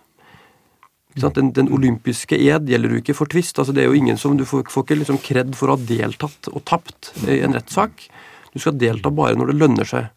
Den, 1.14 1.52
den 1.56 1.70
olympiske 1.72 2.36
ed 2.36 2.68
gjelder 2.68 2.92
jo 2.92 3.00
ikke 3.00 3.16
for 3.16 3.30
tvist. 3.30 3.58
altså 3.58 3.72
det 3.74 3.82
er 3.82 3.88
jo 3.88 3.96
ingen 3.96 4.18
som, 4.20 4.36
Du 4.36 4.44
får, 4.44 4.68
får 4.70 4.84
ikke 4.84 4.98
liksom 5.00 5.18
kred 5.24 5.56
for 5.56 5.70
å 5.70 5.76
ha 5.76 5.86
deltatt 5.88 6.50
og 6.52 6.62
tapt 6.68 7.12
i 7.26 7.40
en 7.42 7.56
rettssak. 7.56 8.04
Du 8.52 8.60
skal 8.60 8.78
delta 8.78 9.10
bare 9.10 9.34
når 9.38 9.50
det 9.50 9.58
lønner 9.58 9.88
seg, 9.88 10.12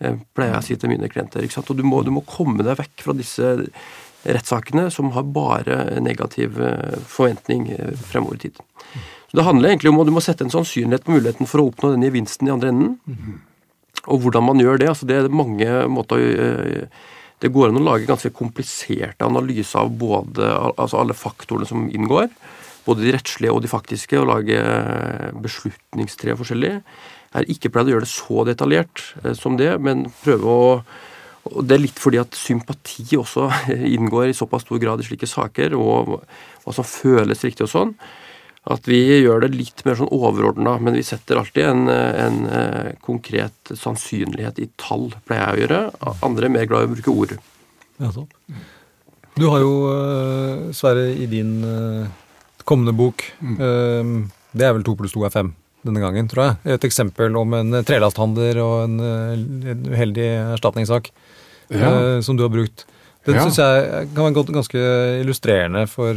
eh, 0.00 0.18
pleier 0.34 0.56
jeg 0.56 0.58
å 0.58 0.66
si 0.66 0.76
til 0.76 0.92
mine 0.92 1.08
klienter. 1.08 1.46
Og 1.46 1.76
du 1.76 1.84
må, 1.86 2.02
du 2.02 2.10
må 2.12 2.26
komme 2.26 2.66
deg 2.66 2.76
vekk 2.80 3.06
fra 3.06 3.16
disse 3.16 3.54
rettssakene 4.28 4.88
som 4.90 5.12
har 5.14 5.26
bare 5.32 6.00
negativ 6.02 6.60
eh, 6.60 6.98
forventning 7.06 7.68
eh, 7.72 7.92
fremover 8.10 8.36
i 8.36 8.48
tid. 8.48 8.58
Så 9.30 9.36
Det 9.36 9.44
handler 9.44 9.68
egentlig 9.68 9.92
om 9.92 10.00
at 10.00 10.08
du 10.08 10.14
må 10.16 10.24
sette 10.24 10.44
en 10.44 10.52
sannsynlighet 10.52 11.04
på 11.04 11.14
muligheten 11.14 11.48
for 11.48 11.62
å 11.62 11.68
oppnå 11.68 11.92
den 11.94 12.06
gevinsten 12.06 12.48
i 12.48 12.52
andre 12.52 12.72
enden. 12.72 12.98
Og 14.08 14.22
hvordan 14.24 14.46
man 14.46 14.60
gjør 14.62 14.80
det. 14.80 14.88
altså 14.88 15.06
Det 15.06 15.16
er 15.16 15.28
mange 15.28 15.68
måter 15.92 16.18
eh, 16.18 16.86
Det 17.38 17.50
går 17.54 17.70
an 17.70 17.80
å 17.80 17.84
lage 17.86 18.08
ganske 18.08 18.32
kompliserte 18.34 19.26
analyser 19.26 19.84
av 19.84 19.92
både 20.00 20.48
altså 20.74 21.02
alle 21.02 21.16
faktorene 21.16 21.68
som 21.68 21.86
inngår. 21.86 22.30
Både 22.86 23.04
de 23.04 23.12
rettslige 23.14 23.52
og 23.52 23.62
de 23.62 23.70
faktiske, 23.70 24.18
og 24.18 24.30
lage 24.30 24.58
beslutningstre 25.44 26.34
forskjellig. 26.38 26.72
Jeg 27.28 27.36
har 27.36 27.52
ikke 27.52 27.70
pleid 27.74 27.90
å 27.90 27.94
gjøre 27.94 28.06
det 28.06 28.14
så 28.14 28.44
detaljert 28.48 29.04
eh, 29.22 29.34
som 29.36 29.58
det, 29.60 29.74
men 29.84 30.08
prøve 30.24 30.56
å 30.56 30.72
og 31.48 31.64
Det 31.64 31.78
er 31.78 31.80
litt 31.80 31.96
fordi 31.96 32.18
at 32.20 32.36
sympati 32.36 33.16
også 33.16 33.46
inngår 33.96 34.28
i 34.28 34.36
såpass 34.36 34.66
stor 34.66 34.80
grad 34.82 35.00
i 35.00 35.06
slike 35.06 35.24
saker, 35.30 35.72
og 35.78 36.18
hva 36.64 36.74
som 36.76 36.84
føles 36.84 37.44
riktig 37.46 37.64
og 37.64 37.70
sånn, 37.72 37.94
at 38.68 38.88
vi 38.88 38.98
gjør 39.22 39.44
det 39.46 39.52
litt 39.56 39.84
mer 39.86 39.96
sånn 39.98 40.10
overordna. 40.12 40.76
Men 40.82 40.96
vi 40.98 41.04
setter 41.06 41.40
alltid 41.40 41.64
en, 41.64 41.84
en, 41.88 42.40
eh, 42.52 42.90
konkret 43.04 43.72
sannsynlighet 43.72 44.60
i 44.60 44.68
tall, 44.80 45.08
pleier 45.28 45.46
jeg 45.46 45.54
å 45.56 45.62
gjøre. 45.62 45.80
Andre 46.26 46.48
er 46.48 46.54
mer 46.58 46.68
glad 46.68 46.84
i 46.84 46.90
å 46.90 46.92
bruke 46.96 47.14
ord. 47.14 47.36
Ja, 47.98 48.10
så. 48.14 48.26
Du 49.38 49.46
har 49.48 49.62
jo, 49.62 49.72
eh, 49.94 50.66
Sverre, 50.76 51.06
i 51.16 51.26
din 51.30 51.54
eh, 51.64 52.10
kommende 52.68 52.92
bok 52.92 53.22
mm. 53.40 54.26
Det 54.52 54.66
er 54.66 54.74
vel 54.74 54.84
to 54.84 54.94
pluss 54.98 55.14
to 55.14 55.22
er 55.24 55.32
fem 55.32 55.52
denne 55.86 56.02
gangen, 56.02 56.26
tror 56.28 56.42
jeg. 56.44 56.74
Et 56.74 56.84
eksempel 56.88 57.36
om 57.38 57.52
en 57.54 57.78
trelasthandler 57.86 58.58
og 58.60 58.76
en, 58.88 58.96
en 59.00 59.84
uheldig 59.92 60.28
erstatningssak 60.56 61.12
Ja. 61.70 62.20
som 62.24 62.36
du 62.36 62.42
har 62.42 62.50
brukt. 62.50 62.84
Den 63.28 63.36
Ja. 63.36 63.44
synes 63.44 63.60
jeg 63.60 64.08
kan 64.16 64.24
være 64.24 64.56
ganske 64.56 64.82
illustrerende 65.22 65.86
for 65.88 66.16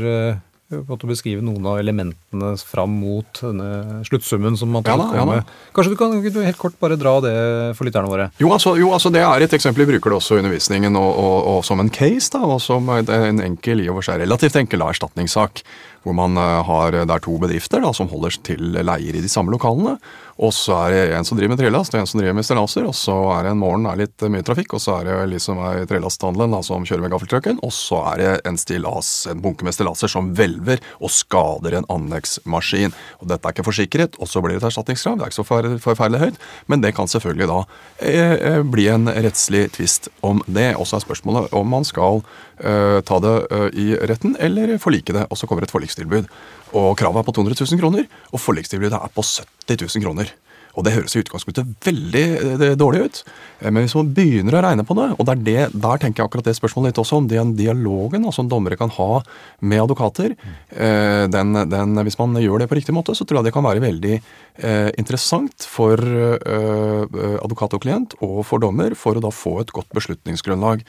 å 0.80 1.10
beskrive 1.10 1.44
noen 1.46 1.66
av 1.68 1.80
elementene 1.82 2.54
fram 2.68 2.94
mot 3.02 3.42
denne 3.44 4.02
sluttsummen 4.08 4.58
som 4.60 4.72
man 4.72 4.86
Ja 4.88 4.98
da, 5.00 5.10
ja 5.18 5.42
Kanskje 5.76 5.94
du 5.94 5.98
kan 6.00 6.16
du 6.22 6.42
helt 6.42 6.60
kort 6.60 6.78
bare 6.80 6.98
dra 7.00 7.18
det 7.24 7.36
for 7.78 7.88
lytterne 7.88 8.10
våre? 8.12 8.30
Jo 8.42 8.52
altså, 8.56 8.76
jo, 8.80 8.92
altså 8.96 9.12
det 9.14 9.24
er 9.26 9.46
et 9.46 9.54
eksempel. 9.56 9.86
Vi 9.86 9.96
bruker 9.96 10.14
det 10.14 10.20
også 10.20 10.38
i 10.38 10.44
undervisningen 10.44 10.96
og, 11.00 11.12
og, 11.12 11.38
og 11.52 11.62
som 11.68 11.82
en 11.84 11.92
case. 11.92 12.32
da, 12.34 12.44
og 12.46 12.62
som 12.64 12.90
en 12.92 13.12
en 13.12 13.42
enkel, 13.44 13.84
i 13.84 13.90
og 13.92 14.00
for 14.00 14.10
seg 14.10 14.22
relativt 14.24 14.58
enkel 14.60 14.84
erstatningssak. 14.86 15.64
Hvor 16.02 16.16
man 16.18 16.38
eh, 16.38 16.64
har, 16.66 16.92
Det 16.92 17.16
er 17.16 17.24
to 17.24 17.38
bedrifter 17.42 17.84
da, 17.84 17.94
som 17.94 18.10
holder 18.12 18.38
til 18.46 18.78
leier 18.82 19.16
i 19.16 19.24
de 19.24 19.30
samme 19.32 19.54
lokalene. 19.54 19.98
Og 20.42 20.50
så 20.56 20.74
er 20.88 20.94
det 20.94 21.02
en 21.14 21.26
som 21.28 21.38
driver 21.38 21.54
med 21.54 21.60
trelast 21.62 21.94
og 21.94 22.02
en 22.02 22.08
som 22.10 22.18
driver 22.18 22.34
med 22.34 22.46
stillaser. 22.48 22.86
Og 22.90 22.96
så 22.98 23.16
er 23.36 23.46
det 23.46 23.52
en 23.54 23.62
morgen 23.62 23.86
er 23.86 24.00
litt 24.00 24.26
mye 24.34 24.46
trafikk, 24.46 24.74
og 24.74 24.82
så 24.82 24.98
er 24.98 25.10
det 25.10 25.18
liksom 25.36 25.60
i 25.62 25.86
trelasthandelen 25.90 26.56
som 26.66 26.86
kjører 26.88 27.06
med 27.06 27.14
gaffeltrucken. 27.14 27.60
Og 27.66 27.74
så 27.76 28.00
er 28.14 28.22
det 28.22 28.32
en, 28.50 28.58
stillas, 28.58 29.12
en 29.30 29.44
bunke 29.44 29.68
med 29.68 29.76
stillaser 29.78 30.10
som 30.12 30.32
hvelver 30.38 30.82
og 30.98 31.14
skader 31.14 31.78
en 31.78 31.90
anleggsmaskin. 31.94 32.96
Og 33.22 33.30
Dette 33.30 33.48
er 33.48 33.54
ikke 33.54 33.68
forsikret, 33.70 34.18
og 34.18 34.32
så 34.32 34.42
blir 34.42 34.58
det 34.58 34.64
et 34.64 34.70
erstatningskrav. 34.72 35.20
Det 35.20 35.28
er 35.28 35.34
ikke 35.34 35.42
så 35.42 35.48
forferdelig 35.86 36.24
høyt, 36.26 36.42
men 36.74 36.82
det 36.82 36.96
kan 36.98 37.12
selvfølgelig 37.12 37.50
da 37.52 37.60
eh, 38.02 38.34
eh, 38.34 38.62
bli 38.66 38.90
en 38.90 39.12
rettslig 39.12 39.68
tvist 39.78 40.10
om 40.26 40.42
det. 40.50 40.72
Og 40.74 40.90
så 40.90 40.98
er 40.98 41.06
spørsmålet 41.06 41.54
om 41.54 41.70
man 41.70 41.86
skal 41.86 42.24
eh, 42.24 42.51
ta 42.62 43.20
det 43.24 43.34
eh, 43.52 43.68
i 43.74 43.88
retten 44.12 44.38
eller 44.40 44.78
forlike 44.82 45.16
det. 45.16 45.26
Og 45.30 45.40
så 45.40 45.50
kommer 45.50 45.66
et 45.66 45.74
forlikstilbud. 45.74 46.30
Og 46.78 46.94
kravet 47.00 47.22
er 47.22 47.28
på 47.28 47.36
200 47.36 47.58
000 47.58 47.82
kroner, 47.82 48.08
og 48.32 48.40
forlikstilbudet 48.40 48.98
er 49.00 49.14
på 49.16 49.26
70 49.26 49.82
000 49.88 50.06
kroner. 50.06 50.32
Og 50.78 50.86
det 50.86 50.94
høres 50.96 51.16
i 51.16 51.22
utgangspunktet 51.22 51.68
veldig 51.84 52.24
eh, 52.40 52.76
dårlig 52.80 53.04
ut, 53.04 53.22
eh, 53.60 53.72
men 53.72 53.84
hvis 53.84 53.96
man 53.98 54.12
begynner 54.16 54.58
å 54.58 54.64
regne 54.64 54.86
på 54.88 54.96
det, 54.98 55.10
og 55.18 55.28
det 55.28 55.34
er 55.34 55.44
det, 55.48 55.82
der 55.84 56.02
tenker 56.02 56.24
jeg 56.24 56.30
akkurat 56.30 56.48
det 56.48 56.56
spørsmålet 56.58 56.92
litt 56.92 57.02
også 57.04 57.20
om, 57.20 57.30
den 57.32 57.54
dialogen 57.60 58.28
som 58.36 58.50
dommere 58.52 58.80
kan 58.80 58.94
ha 58.96 59.22
med 59.60 59.84
advokater, 59.84 60.36
eh, 60.72 61.26
den, 61.32 61.64
den, 61.72 62.04
hvis 62.08 62.20
man 62.22 62.40
gjør 62.40 62.64
det 62.64 62.70
på 62.72 62.80
riktig 62.80 62.96
måte, 62.96 63.16
så 63.18 63.28
tror 63.28 63.42
jeg 63.42 63.50
det 63.50 63.56
kan 63.56 63.68
være 63.68 63.84
veldig 63.84 64.16
eh, 64.18 64.90
interessant 65.02 65.68
for 65.68 66.00
eh, 66.00 67.04
advokat 67.42 67.76
og 67.76 67.84
klient 67.84 68.16
og 68.24 68.44
for 68.48 68.64
dommer, 68.64 68.96
for 68.96 69.18
å 69.18 69.24
da 69.24 69.34
få 69.36 69.60
et 69.66 69.76
godt 69.76 69.92
beslutningsgrunnlag. 69.98 70.86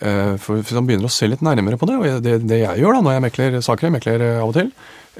Eh, 0.00 0.34
For 0.40 0.56
Hvis 0.56 0.72
man 0.76 0.88
begynner 0.88 1.10
å 1.10 1.12
se 1.12 1.28
litt 1.28 1.44
nærmere 1.44 1.76
på 1.80 1.88
det, 1.88 1.98
og 1.98 2.24
det, 2.24 2.38
det 2.48 2.62
jeg 2.62 2.80
gjør 2.80 2.96
da 2.96 3.04
når 3.04 3.16
jeg 3.16 3.24
mekler 3.26 3.56
saker, 3.60 3.88
jeg 3.88 3.96
mekler 3.98 4.24
eh, 4.24 4.40
av 4.40 4.52
og 4.52 4.56
til, 4.56 4.70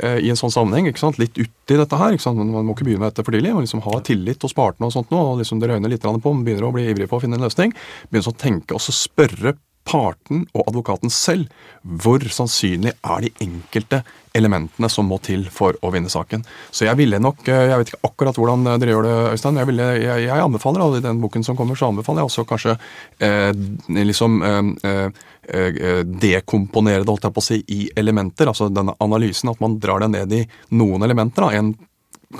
eh, 0.00 0.18
i 0.24 0.30
en 0.32 0.38
sånn 0.40 0.54
sammenheng, 0.54 0.88
ikke 0.88 1.02
sant? 1.02 1.20
litt 1.20 1.36
uti 1.36 1.76
dette 1.76 1.98
her. 2.00 2.16
Ikke 2.16 2.24
sant? 2.24 2.40
Man 2.40 2.64
må 2.68 2.76
ikke 2.76 2.86
begynne 2.88 3.04
med 3.04 3.12
dette 3.12 3.26
for 3.26 3.36
tidlig. 3.36 3.52
Man 3.56 3.66
liksom 3.66 3.84
ha 3.84 3.98
tillit 4.06 4.46
hos 4.46 4.56
partene 4.56 4.88
og 4.88 4.94
sånt 4.94 5.12
nå, 5.12 5.20
og 5.32 5.42
liksom 5.42 5.60
det 5.60 5.68
røyner 5.72 5.92
litt 5.92 6.06
på, 6.06 6.22
man 6.32 6.46
begynner 6.46 6.70
å 6.70 6.72
bli 6.74 6.88
ivrig 6.88 7.10
på 7.10 7.20
å 7.20 7.24
finne 7.24 7.36
en 7.36 7.44
løsning. 7.44 7.76
Begynner 8.08 8.32
å 8.32 8.40
tenke 8.46 8.78
og 8.78 8.84
så 8.84 8.96
spørre 8.96 9.56
parten 9.92 10.46
og 10.56 10.66
advokaten 10.70 11.12
selv 11.12 11.50
hvor 11.82 12.22
sannsynlig 12.32 12.94
er 12.96 13.24
de 13.24 13.32
enkelte 13.44 14.02
elementene 14.36 14.88
som 14.88 15.08
må 15.10 15.18
til 15.20 15.44
for 15.52 15.76
å 15.84 15.90
vinne 15.92 16.10
saken. 16.12 16.44
Så 16.72 16.86
jeg 16.86 16.96
ville 17.00 17.20
nok, 17.20 17.42
eh, 17.48 17.66
jeg 17.68 17.80
vet 17.80 17.92
ikke 17.92 18.08
akkurat 18.08 18.38
hvordan 18.40 18.64
eh, 18.66 18.78
dere 18.80 18.94
gjør 18.94 19.08
det, 19.08 19.16
Øystein, 19.34 19.60
jeg, 19.60 19.68
ville, 19.68 19.88
jeg, 20.00 20.24
jeg 20.24 20.46
anbefaler, 20.46 20.84
og 20.84 20.96
i 20.96 21.04
den 21.04 21.20
boken 21.20 21.44
som 21.44 21.58
kommer, 21.58 21.76
så 21.76 21.90
anbefaler 21.92 22.22
jeg 22.22 22.30
også 22.30 22.46
kanskje 22.48 22.76
eh, 23.20 23.52
liksom 23.92 24.40
eh, 24.48 24.62
eh, 24.88 25.22
eh, 25.52 26.02
dekomponere 26.24 27.04
det, 27.04 27.12
holdt 27.12 27.28
jeg 27.28 27.36
på 27.36 27.44
å 27.44 27.48
si, 27.50 27.60
i 27.76 27.80
elementer. 28.00 28.48
Altså 28.48 28.70
denne 28.72 28.96
analysen, 29.04 29.52
at 29.52 29.60
man 29.64 29.76
drar 29.82 30.04
det 30.04 30.12
ned 30.14 30.36
i 30.40 30.44
noen 30.80 31.04
elementer. 31.04 31.44
Da. 31.44 31.60
En 31.60 31.74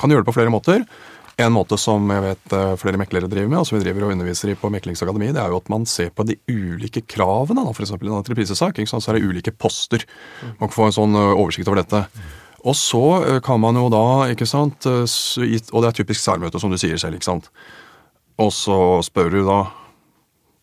kan 0.01 0.13
gjøre 0.13 0.25
det 0.25 0.31
på 0.31 0.39
flere 0.39 0.53
måter. 0.55 0.87
En 1.41 1.55
måte 1.55 1.79
som 1.81 2.05
jeg 2.13 2.23
vet 2.27 2.55
eh, 2.57 2.75
flere 2.81 3.01
meklere 3.01 3.31
driver 3.31 3.49
med, 3.49 3.63
og 3.63 3.69
som 3.69 3.79
vi 3.79 3.85
driver 3.87 4.05
og 4.07 4.15
underviser 4.15 4.53
i 4.53 4.57
på 4.59 4.69
Meklingsakademiet, 4.73 5.35
det 5.37 5.43
er 5.43 5.53
jo 5.53 5.61
at 5.63 5.71
man 5.73 5.87
ser 5.89 6.11
på 6.13 6.27
de 6.29 6.37
ulike 6.51 7.05
kravene. 7.09 7.65
F.eks. 7.73 7.95
i 7.95 7.99
en 8.05 8.19
entreprisesak, 8.19 8.81
så 8.91 9.01
er 9.01 9.19
det 9.19 9.25
ulike 9.25 9.55
poster. 9.57 10.05
Man 10.61 10.69
kan 10.69 10.77
få 10.77 10.89
en 10.91 10.97
sånn 10.99 11.17
eh, 11.17 11.35
oversikt 11.35 11.71
over 11.73 11.81
dette. 11.81 12.05
Og 12.69 12.77
så 12.79 13.05
eh, 13.25 13.39
kan 13.45 13.63
man 13.63 13.81
jo 13.81 13.89
da, 13.93 14.05
ikke 14.35 14.49
sant, 14.49 14.85
og 14.87 15.79
det 15.81 15.89
er 15.89 15.97
typisk 16.03 16.21
særmøte, 16.21 16.61
som 16.61 16.73
du 16.73 16.81
sier 16.81 17.01
selv, 17.01 17.17
ikke 17.17 17.31
sant. 17.31 17.49
Og 18.43 18.53
så 18.55 18.77
spør 19.07 19.33
du 19.33 19.41
da 19.49 19.63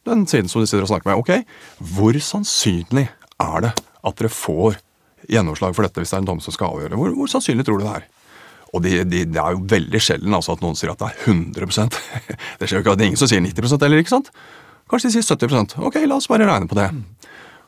den 0.10 0.26
siden 0.30 0.50
som 0.50 0.62
du 0.62 0.70
sitter 0.70 0.86
og 0.86 0.92
snakker 0.94 1.12
med, 1.12 1.20
ok, 1.22 1.82
hvor 1.96 2.18
sannsynlig 2.24 3.10
er 3.40 3.66
det 3.66 3.74
at 3.78 4.22
dere 4.22 4.32
får 4.32 4.80
gjennomslag 5.30 5.76
for 5.76 5.86
dette 5.86 6.02
hvis 6.02 6.14
det 6.14 6.18
er 6.18 6.24
en 6.24 6.30
dom 6.32 6.42
som 6.44 6.56
skal 6.56 6.74
avgjøre? 6.74 6.98
Hvor, 7.00 7.14
hvor 7.18 7.32
sannsynlig 7.32 7.66
tror 7.68 7.82
du 7.82 7.86
det 7.86 7.98
er? 8.00 8.08
Og 8.74 8.84
de, 8.86 9.00
de, 9.04 9.24
det 9.26 9.42
er 9.42 9.56
jo 9.56 9.64
veldig 9.72 10.02
sjelden 10.04 10.36
altså, 10.38 10.56
at 10.56 10.64
noen 10.64 10.78
sier 10.78 10.94
at 10.94 11.02
det 11.02 11.10
er 11.10 11.32
100 11.32 11.90
Det 12.60 12.70
skjer 12.70 12.80
jo 12.80 12.84
ikke 12.84 12.96
at 12.96 13.02
det 13.02 13.06
er 13.06 13.12
ingen 13.12 13.22
som 13.22 13.32
sier 13.32 13.44
90 13.46 13.78
heller, 13.82 14.04
ikke 14.04 14.14
sant? 14.14 14.30
Kanskje 14.90 15.10
de 15.10 15.18
sier 15.18 15.38
70% 15.38 15.80
Ok, 15.86 16.02
la 16.06 16.18
oss 16.18 16.30
bare 16.30 16.50
regne 16.50 16.70
på 16.70 16.78
det. 16.78 16.90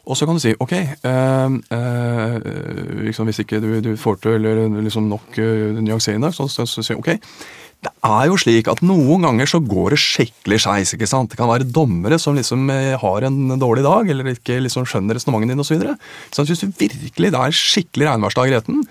Og 0.09 0.17
så 0.17 0.25
kan 0.25 0.37
du 0.37 0.41
si 0.41 0.53
ok, 0.57 0.73
øh, 1.05 1.57
øh, 1.77 3.01
liksom 3.05 3.27
hvis 3.29 3.41
ikke 3.43 3.61
du, 3.61 3.69
du 3.85 3.91
får 3.97 4.17
til 4.23 4.39
eller 4.39 4.81
liksom 4.81 5.09
nok 5.09 5.37
øh, 5.37 5.77
nyansering 5.77 6.23
der, 6.23 6.33
så, 6.33 6.65
sier 6.65 6.97
ok, 6.97 7.13
det 7.81 7.91
er 8.05 8.25
jo 8.29 8.37
slik 8.37 8.67
at 8.69 8.81
noen 8.85 9.25
ganger 9.25 9.49
så 9.49 9.61
går 9.61 9.93
det 9.93 10.01
skikkelig 10.01 10.59
skeis. 10.61 10.93
ikke 10.93 11.09
sant? 11.09 11.31
Det 11.31 11.37
kan 11.39 11.49
være 11.49 11.69
dommere 11.69 12.19
som 12.21 12.35
liksom 12.37 12.69
eh, 12.69 12.97
har 13.01 13.25
en 13.25 13.57
dårlig 13.61 13.85
dag, 13.85 14.09
eller 14.09 14.33
ikke 14.33 14.59
liksom 14.61 14.85
skjønner 14.85 15.17
resonnementet 15.17 15.57
ditt 15.57 15.63
osv. 15.65 16.45
Hvis 16.49 16.61
du 16.61 16.69
virkelig 16.77 17.31
det 17.33 17.41
er 17.41 17.57
skikkelig 17.57 18.09
regnværsdag 18.09 18.51
i 18.51 18.55
retten, 18.57 18.83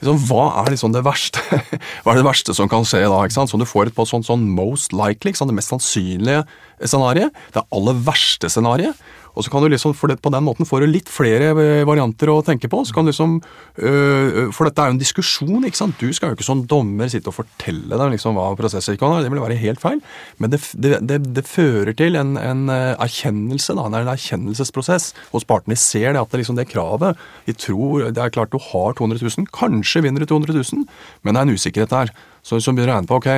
liksom, 0.00 0.20
hva 0.28 0.46
er 0.62 0.72
liksom 0.74 0.94
det 0.94 1.04
verste 1.06 1.42
Hva 2.02 2.12
er 2.12 2.20
det 2.20 2.26
verste 2.26 2.54
som 2.56 2.70
kan 2.70 2.86
skje 2.86 3.04
da? 3.06 3.20
ikke 3.24 3.36
sant? 3.36 3.52
Så 3.52 3.60
du 3.60 3.66
får 3.68 3.90
et 3.90 3.96
på 3.96 4.06
sånn, 4.08 4.26
sånn 4.26 4.44
most 4.56 4.96
likely, 4.96 5.32
det 5.36 5.56
mest 5.56 5.72
sannsynlige 5.72 6.44
scenariet. 6.84 7.34
Det 7.54 7.64
aller 7.72 8.02
verste 8.06 8.50
scenariet. 8.52 8.98
Og 9.36 9.44
så 9.44 9.52
kan 9.52 9.62
du 9.62 9.68
liksom, 9.68 9.94
for 9.96 10.08
det, 10.08 10.18
På 10.24 10.32
den 10.32 10.44
måten 10.46 10.66
får 10.68 10.82
du 10.82 10.88
litt 10.90 11.10
flere 11.12 11.52
eh, 11.52 11.84
varianter 11.88 12.32
å 12.32 12.40
tenke 12.44 12.70
på. 12.72 12.82
så 12.88 12.94
kan 12.96 13.04
du 13.04 13.12
liksom, 13.12 13.38
øh, 13.76 14.48
For 14.56 14.68
dette 14.68 14.82
er 14.82 14.90
jo 14.90 14.96
en 14.96 15.02
diskusjon. 15.02 15.64
ikke 15.64 15.80
sant? 15.82 16.00
Du 16.00 16.12
skal 16.16 16.32
jo 16.32 16.38
ikke 16.38 16.46
som 16.48 16.64
dommer 16.66 17.10
sitte 17.12 17.30
og 17.30 17.36
fortelle 17.36 18.00
dem 18.00 18.14
liksom 18.14 18.36
hva 18.36 18.48
kan 18.56 19.12
være. 19.12 19.26
Det 19.26 19.32
vil 19.32 19.42
være 19.44 19.60
helt 19.60 19.82
feil. 19.82 20.00
Men 20.38 20.50
det, 20.50 20.60
det, 20.74 21.20
det, 21.36 21.44
fører 21.46 21.92
til 21.96 22.16
en, 22.16 22.36
en 22.40 22.68
erkjennelse, 22.72 23.76
da, 23.76 23.86
en 23.86 24.08
erkjennelsesprosess 24.08 25.12
hos 25.32 25.44
partene. 25.44 25.76
Ser 25.76 26.14
det 26.14 26.22
at 26.22 26.32
det, 26.32 26.42
liksom, 26.42 26.56
det 26.56 26.68
kravet 26.70 27.20
De 27.46 27.52
tror 27.52 28.08
det 28.10 28.22
er 28.22 28.32
klart 28.32 28.54
du 28.54 28.58
har 28.72 28.96
200 28.96 29.20
000. 29.20 29.50
Kanskje 29.52 30.02
vinner 30.06 30.24
du 30.24 30.26
200 30.26 30.56
000, 30.56 30.88
men 31.22 31.34
det 31.34 31.40
er 31.40 31.48
en 31.48 31.56
usikkerhet 31.56 31.92
der. 31.92 32.12
Så 32.46 32.56
hvis 32.56 32.66
du 32.68 32.72
begynner 32.72 32.94
å 32.94 32.98
regne 33.00 33.10
på 33.10 33.20
ok, 33.20 33.30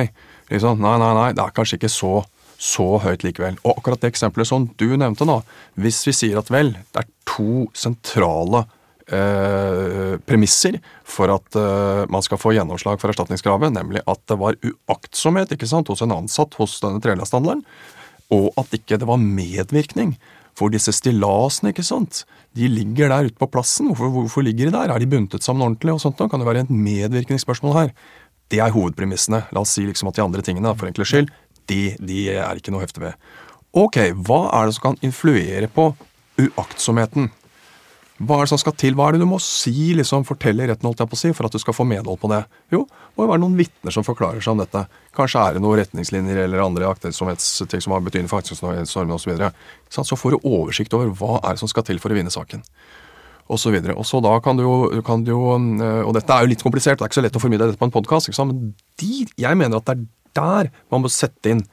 liksom, 0.53 0.81
nei, 0.83 0.97
nei, 1.01 1.13
nei, 1.17 1.29
det 1.35 1.43
er 1.43 1.55
kanskje 1.55 1.79
ikke 1.79 1.91
så 1.91 2.19
så 2.59 2.97
høyt 2.99 3.23
likevel. 3.23 3.57
Og 3.63 3.79
akkurat 3.79 4.01
det 4.03 4.11
eksempelet 4.11 4.49
som 4.49 4.67
du 4.79 4.89
nevnte 4.99 5.27
nå, 5.27 5.39
hvis 5.79 6.01
vi 6.09 6.15
sier 6.15 6.41
at 6.41 6.51
vel, 6.51 6.73
det 6.91 7.03
er 7.03 7.07
to 7.29 7.69
sentrale 7.77 8.65
eh, 9.07 10.17
premisser 10.27 10.79
for 11.07 11.31
at 11.33 11.59
eh, 11.59 12.03
man 12.11 12.25
skal 12.25 12.41
få 12.41 12.53
gjennomslag 12.57 12.99
for 13.01 13.13
erstatningskravet, 13.13 13.71
nemlig 13.75 14.03
at 14.03 14.21
det 14.29 14.39
var 14.41 14.59
uaktsomhet 14.59 15.55
ikke 15.55 15.69
sant, 15.71 15.91
hos 15.91 16.03
en 16.03 16.17
ansatt 16.17 16.59
hos 16.59 16.77
denne 16.83 17.01
trelasthandleren, 17.03 17.63
og 18.35 18.51
at 18.61 18.75
ikke 18.75 18.99
det 18.99 19.07
var 19.09 19.23
medvirkning. 19.23 20.17
For 20.59 20.71
disse 20.73 20.91
stillasene, 20.91 21.71
ikke 21.71 21.85
sant, 21.87 22.25
de 22.57 22.67
ligger 22.67 23.07
der 23.13 23.29
ute 23.29 23.39
på 23.39 23.47
plassen. 23.53 23.87
Hvorfor, 23.93 24.09
hvorfor 24.11 24.43
ligger 24.43 24.67
de 24.67 24.75
der? 24.75 24.91
Er 24.91 24.99
de 24.99 25.07
buntet 25.07 25.45
sammen 25.45 25.63
ordentlig? 25.63 25.93
og 25.95 26.01
sånt? 26.03 26.17
Da 26.19 26.27
kan 26.27 26.41
det 26.41 26.49
være 26.49 26.65
et 26.65 26.73
medvirkningsspørsmål 26.73 27.77
her. 27.77 27.93
Det 28.51 28.59
er 28.59 28.73
hovedpremissene. 28.73 29.43
La 29.53 29.63
oss 29.63 29.77
si 29.77 29.85
liksom 29.87 30.09
at 30.09 30.17
de 30.17 30.25
andre 30.25 30.43
tingene, 30.43 30.73
for 30.75 30.89
enkelhets 30.89 31.13
skyld, 31.13 31.31
de, 31.69 31.81
de 32.01 32.21
er 32.35 32.59
ikke 32.59 32.73
noe 32.73 32.83
å 32.83 32.85
hefte 32.87 33.03
ved. 33.03 33.29
Ok, 33.77 33.99
hva 34.25 34.47
er 34.57 34.69
det 34.69 34.77
som 34.77 34.89
kan 34.89 35.03
influere 35.05 35.69
på 35.71 35.91
uaktsomheten? 36.39 37.29
Hva 38.19 38.35
er 38.35 38.47
det 38.47 38.51
som 38.51 38.59
skal 38.59 38.73
til? 38.75 38.97
Hva 38.99 39.07
er 39.07 39.15
det 39.15 39.21
du 39.21 39.29
må 39.29 39.37
si, 39.39 39.93
liksom 39.95 40.25
fortelle 40.27 40.65
i 40.65 40.67
retten 40.67 40.87
holdt 40.89 40.99
jeg 40.99 41.11
på 41.11 41.15
å 41.15 41.19
si, 41.21 41.29
for 41.35 41.47
at 41.47 41.53
du 41.55 41.61
skal 41.61 41.75
få 41.77 41.85
medhold 41.87 42.19
på 42.19 42.27
det? 42.31 42.41
Jo, 42.73 42.81
må 43.15 43.23
jo 43.23 43.29
være 43.31 43.43
noen 43.45 43.55
vitner 43.55 43.95
som 43.95 44.03
forklarer 44.03 44.43
seg 44.43 44.57
om 44.57 44.63
dette. 44.63 44.81
Kanskje 45.15 45.43
er 45.45 45.55
det 45.55 45.61
noen 45.63 45.79
retningslinjer 45.79 46.41
eller 46.43 46.65
andre 46.65 46.89
aktsomhetsting 46.89 47.85
som 47.85 47.95
har 47.95 48.03
betydning 48.03 48.27
for 48.31 48.43
aktsomhetsnormen 48.43 49.15
osv. 49.15 49.23
Så, 49.23 49.31
videre. 49.31 49.53
så 49.87 50.19
får 50.19 50.35
du 50.35 50.49
oversikt 50.49 50.97
over 50.97 51.13
hva 51.15 51.37
er 51.39 51.55
det 51.55 51.63
som 51.63 51.71
skal 51.71 51.87
til 51.87 52.03
for 52.03 52.11
å 52.11 52.19
vinne 52.19 52.33
saken. 52.33 52.65
Og 53.49 53.57
så, 53.57 53.71
videre. 53.73 53.95
og 53.95 54.05
så 54.05 54.19
da 54.21 54.35
kan 54.43 54.59
du, 54.59 54.65
jo, 54.67 55.01
kan 55.01 55.23
du 55.25 55.31
jo 55.31 55.55
øh, 55.57 56.03
Og 56.05 56.11
dette 56.13 56.35
er 56.35 56.43
jo 56.43 56.51
litt 56.51 56.61
komplisert, 56.61 56.99
det 56.99 57.07
er 57.07 57.09
ikke 57.09 57.17
så 57.17 57.23
lett 57.25 57.39
å 57.39 57.41
formidle 57.41 57.71
dette 57.71 57.81
på 57.81 57.87
en 57.87 57.95
podkast, 57.95 58.29
men 58.45 58.75
de, 59.01 59.23
jeg 59.25 59.57
mener 59.57 59.79
at 59.79 59.87
det 59.87 59.95
er 59.95 60.03
der 60.37 60.69
man 60.91 61.03
må 61.03 61.11
sette 61.13 61.53
inn 61.53 61.63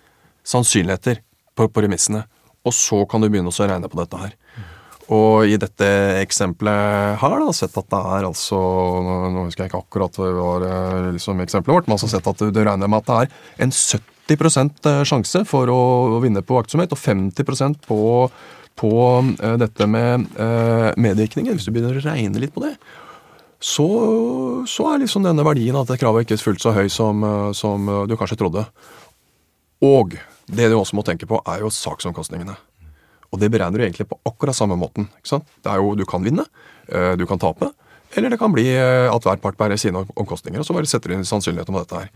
sannsynligheter 0.46 1.20
på, 1.56 1.68
på 1.68 1.84
remissene. 1.84 2.24
Og 2.66 2.74
så 2.74 3.02
kan 3.10 3.22
du 3.22 3.28
begynne 3.30 3.52
å 3.52 3.68
regne 3.68 3.90
på 3.90 3.98
dette 4.00 4.20
her. 4.20 4.34
Og 5.14 5.46
i 5.46 5.54
dette 5.60 5.86
eksempelet 6.18 7.20
her, 7.20 7.36
da, 7.38 7.52
sett 7.54 7.76
at 7.78 7.86
det 7.92 8.00
er 8.16 8.26
altså 8.26 8.58
Nå 9.30 9.44
husker 9.44 9.62
jeg 9.62 9.70
ikke 9.70 9.82
akkurat 9.84 10.18
hva 10.18 10.32
var 10.34 10.66
eh, 10.66 11.12
liksom 11.14 11.42
eksempelet 11.44 11.76
vårt, 11.76 11.86
men 11.86 11.94
altså 11.94 12.10
sett 12.10 12.26
at 12.26 12.42
du, 12.42 12.50
regner 12.50 12.90
med 12.90 13.04
at 13.04 13.10
det 13.12 13.18
er 13.20 13.66
en 13.66 13.74
70 13.76 14.90
eh, 14.90 15.04
sjanse 15.06 15.44
for 15.46 15.70
å, 15.70 15.80
vinne 16.24 16.42
på 16.42 16.58
aktsomhet, 16.58 16.90
og 16.90 16.98
50% 16.98 17.86
på, 17.86 18.00
på 18.82 18.94
uh, 19.22 19.54
dette 19.62 19.86
med 19.86 20.26
medvirkninger. 20.98 21.54
Hvis 21.54 21.68
du 21.68 21.74
begynner 21.76 22.00
å 22.00 22.06
regne 22.08 22.42
litt 22.42 22.54
på 22.56 22.64
det, 22.66 22.74
så, 23.66 23.86
så 24.70 24.86
er 24.92 25.02
liksom 25.02 25.24
denne 25.26 25.42
verdien 25.46 25.74
at 25.80 25.90
kravet 25.98 26.22
ikke 26.22 26.36
er 26.36 26.44
fullt 26.44 26.62
så 26.62 26.70
høy 26.76 26.86
som, 26.92 27.24
som 27.56 27.88
du 28.06 28.14
kanskje 28.14 28.38
trodde. 28.38 28.62
Og 29.82 30.14
det 30.46 30.68
du 30.70 30.76
også 30.78 30.96
må 30.96 31.02
tenke 31.06 31.26
på, 31.26 31.40
er 31.42 31.64
jo 31.64 31.72
saksomkostningene. 31.74 32.54
Og 33.32 33.40
det 33.42 33.50
beregner 33.52 33.80
du 33.80 33.86
egentlig 33.86 34.06
på 34.08 34.18
akkurat 34.28 34.56
samme 34.56 34.78
måten. 34.78 35.08
ikke 35.18 35.32
sant? 35.34 35.48
Det 35.62 35.72
er 35.72 35.82
jo, 35.82 35.94
Du 35.94 36.04
kan 36.06 36.22
vinne, 36.22 36.46
eh, 36.88 37.16
du 37.16 37.26
kan 37.26 37.38
tape, 37.38 37.72
eller 38.14 38.30
det 38.30 38.38
kan 38.38 38.52
bli 38.52 38.68
eh, 38.70 39.12
at 39.12 39.22
hver 39.22 39.40
part 39.42 39.56
bærer 39.56 39.76
sine 39.76 40.06
omkostninger. 40.16 40.60
Og 40.60 40.66
så 40.66 40.74
bare 40.74 40.86
setter 40.86 41.10
du 41.10 41.14
inn 41.14 41.24
sannsynlighet 41.24 41.68
om 41.68 41.80
dette 41.80 41.96
her. 41.96 42.10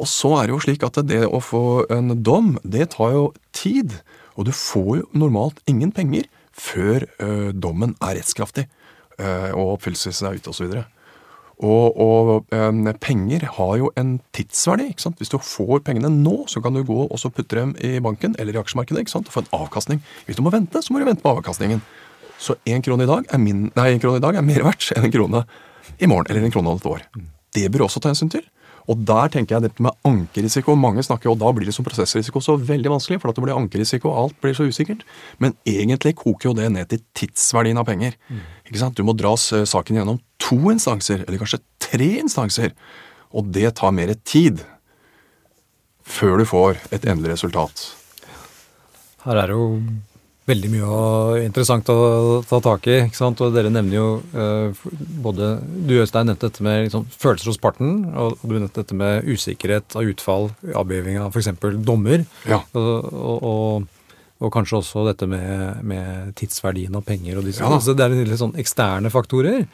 Og 0.00 0.08
så 0.08 0.40
er 0.40 0.46
det 0.48 0.54
jo 0.56 0.62
slik 0.64 0.82
at 0.82 0.98
det 1.06 1.26
å 1.26 1.38
få 1.40 1.86
en 1.92 2.22
dom, 2.22 2.58
det 2.64 2.90
tar 2.96 3.12
jo 3.12 3.32
tid. 3.52 4.00
Og 4.34 4.46
du 4.48 4.52
får 4.52 5.02
jo 5.02 5.08
normalt 5.12 5.60
ingen 5.68 5.92
penger 5.92 6.24
før 6.52 7.04
ø, 7.20 7.26
eh, 7.26 7.52
dommen 7.52 7.94
er 8.00 8.16
rettskraftig 8.16 8.66
og 9.52 9.76
oppfyllelsen 9.76 10.28
er 10.28 10.38
ute 10.40 10.52
osv. 10.52 10.82
Og, 11.62 11.98
og 12.00 12.46
um, 12.50 12.86
penger 13.00 13.44
har 13.56 13.74
jo 13.78 13.90
en 13.98 14.16
tidsverdi. 14.34 14.88
ikke 14.90 15.04
sant? 15.04 15.20
Hvis 15.20 15.30
du 15.30 15.38
får 15.38 15.84
pengene 15.86 16.10
nå, 16.10 16.44
så 16.50 16.62
kan 16.62 16.74
du 16.74 16.82
gå 16.86 17.04
og 17.04 17.18
så 17.20 17.30
putte 17.30 17.58
dem 17.58 17.74
i 17.78 18.00
banken 18.02 18.34
eller 18.38 18.56
i 18.56 18.62
aksjemarkedet 18.62 19.04
ikke 19.04 19.14
sant? 19.14 19.30
og 19.30 19.36
få 19.36 19.44
en 19.44 19.52
avkastning. 19.60 20.02
Hvis 20.26 20.40
du 20.40 20.42
må 20.42 20.50
vente, 20.54 20.82
så 20.82 20.92
må 20.92 20.98
du 20.98 21.06
vente 21.06 21.22
på 21.22 21.34
avkastningen. 21.36 21.82
Så 22.42 22.56
én 22.66 22.82
krone 22.82 23.06
krone 24.02 24.18
i 24.18 24.24
dag 24.24 24.40
er 24.40 24.46
mer 24.46 24.66
verdt 24.66 24.90
enn 24.96 25.06
en 25.06 25.14
krone 25.14 25.44
i 26.02 26.08
morgen 26.10 26.32
eller 26.32 26.48
en 26.48 26.54
krone 26.54 26.72
om 26.72 26.80
et 26.80 26.90
år. 26.90 27.06
Det 27.54 27.68
bør 27.70 27.86
også 27.86 28.02
ta 28.02 28.10
hensyn 28.10 28.32
til. 28.32 28.42
Og 28.90 28.98
der 29.06 29.30
tenker 29.30 29.56
jeg 29.56 29.66
dette 29.66 29.84
med 29.84 29.94
ankerisiko. 30.08 30.74
Mange 30.78 31.04
snakker, 31.06 31.30
og 31.30 31.38
da 31.42 31.52
blir 31.54 31.68
det 31.68 31.74
som 31.76 31.86
prosessrisiko 31.86 32.42
så 32.42 32.56
veldig 32.58 32.90
vanskelig, 32.94 33.20
for 33.22 33.30
at 33.30 33.38
det 33.38 33.44
blir 33.44 33.54
ankerisiko, 33.54 34.10
og 34.10 34.18
alt 34.24 34.40
blir 34.42 34.56
så 34.58 34.66
usikkert. 34.66 35.04
Men 35.42 35.54
egentlig 35.68 36.16
koker 36.18 36.50
jo 36.50 36.56
det 36.58 36.68
ned 36.74 36.90
til 36.90 37.02
tidsverdien 37.18 37.78
av 37.78 37.86
penger. 37.88 38.18
Mm. 38.28 38.42
Ikke 38.66 38.82
sant? 38.82 38.98
Du 38.98 39.06
må 39.06 39.14
dras 39.18 39.46
eh, 39.54 39.66
saken 39.68 40.00
gjennom 40.00 40.20
to 40.42 40.58
instanser, 40.74 41.22
eller 41.26 41.42
kanskje 41.42 41.62
tre 41.82 42.10
instanser. 42.22 42.74
Og 43.32 43.48
det 43.54 43.70
tar 43.78 43.94
mer 43.94 44.14
tid 44.26 44.64
før 46.02 46.42
du 46.42 46.48
får 46.48 46.80
et 46.92 47.04
endelig 47.06 47.36
resultat. 47.36 47.92
Her 49.22 49.38
er 49.38 49.52
det 49.52 49.54
jo 49.54 49.68
veldig 50.48 50.70
mye 50.72 51.42
interessant 51.44 51.88
å 51.92 52.42
ta 52.48 52.58
tak 52.64 52.88
i. 52.90 52.98
ikke 53.06 53.18
sant? 53.18 53.40
Og 53.44 53.54
dere 53.54 53.70
nevner 53.72 53.96
jo 53.96 54.06
uh, 54.34 54.84
både 55.22 55.54
Du 55.62 55.94
Øystein 56.00 56.28
nevnte 56.30 56.50
dette 56.50 56.66
med 56.66 56.88
liksom, 56.88 57.06
følelser 57.14 57.52
hos 57.52 57.60
parten, 57.62 57.94
og 58.18 58.42
du 58.42 58.56
nevnte 58.56 58.82
dette 58.82 58.98
med 58.98 59.28
usikkerhet 59.28 59.96
av 59.98 60.10
utfall, 60.10 60.50
avgiving 60.74 61.20
av 61.22 61.32
f.eks. 61.36 61.52
dommer. 61.86 62.26
Ja. 62.50 62.62
Og, 62.74 63.08
og, 63.12 63.48
og, 63.52 64.20
og, 64.42 64.50
kanskje 64.54 64.80
også 64.80 65.06
dette 65.12 65.30
med, 65.30 65.80
med 65.86 66.34
tidsverdien 66.40 66.98
av 66.98 67.06
penger. 67.06 67.38
og 67.38 67.48
disse, 67.48 67.62
ja. 67.62 67.70
altså, 67.70 67.94
Det 67.94 68.06
er 68.06 68.18
litt 68.18 68.42
sånn 68.42 68.58
eksterne 68.60 69.14
faktorer. 69.14 69.66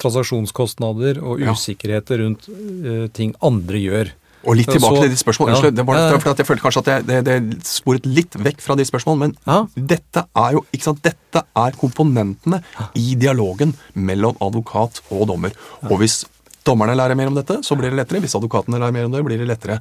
Transaksjonskostnader 0.00 1.20
og 1.22 1.44
usikkerheter 1.52 2.24
rundt 2.24 2.48
uh, 2.48 3.06
ting 3.14 3.36
andre 3.44 3.82
gjør. 3.82 4.14
Og 4.44 4.58
litt 4.58 4.70
tilbake 4.70 4.98
så, 4.98 5.04
til 5.06 5.12
de 5.14 5.20
spørsmålene. 5.20 5.60
Ja, 5.60 5.72
det 5.74 5.86
var 5.88 6.00
ja, 6.00 6.18
for 6.20 6.34
at 6.34 6.42
Jeg 6.42 6.48
følte 6.48 6.64
kanskje 6.64 6.82
at 6.84 6.90
det, 6.90 6.98
det, 7.08 7.20
det, 7.28 7.58
sporet 7.68 8.08
litt 8.08 8.36
vekk 8.46 8.62
fra 8.64 8.76
de 8.78 8.86
spørsmålene. 8.88 9.30
Men 9.30 9.36
ja. 9.48 9.86
dette 9.94 10.24
er 10.44 10.58
jo 10.58 10.64
ikke 10.70 10.88
sant, 10.90 11.02
dette 11.04 11.44
er 11.64 11.78
komponentene 11.80 12.60
i 13.00 13.14
dialogen 13.20 13.74
mellom 13.94 14.38
advokat 14.44 15.02
og 15.10 15.28
dommer. 15.32 15.56
Og 15.88 15.98
hvis 16.02 16.22
dommerne 16.66 16.96
lærer 16.96 17.18
mer 17.18 17.32
om 17.32 17.38
dette, 17.38 17.60
så 17.64 17.76
blir 17.78 17.92
det 17.92 18.00
lettere. 18.02 18.22
Hvis 18.24 18.36
advokatene 18.38 18.80
lærer 18.80 18.96
mer 18.96 19.08
om 19.08 19.16
det, 19.16 19.24
blir 19.26 19.40
det 19.40 19.48
lettere. 19.48 19.80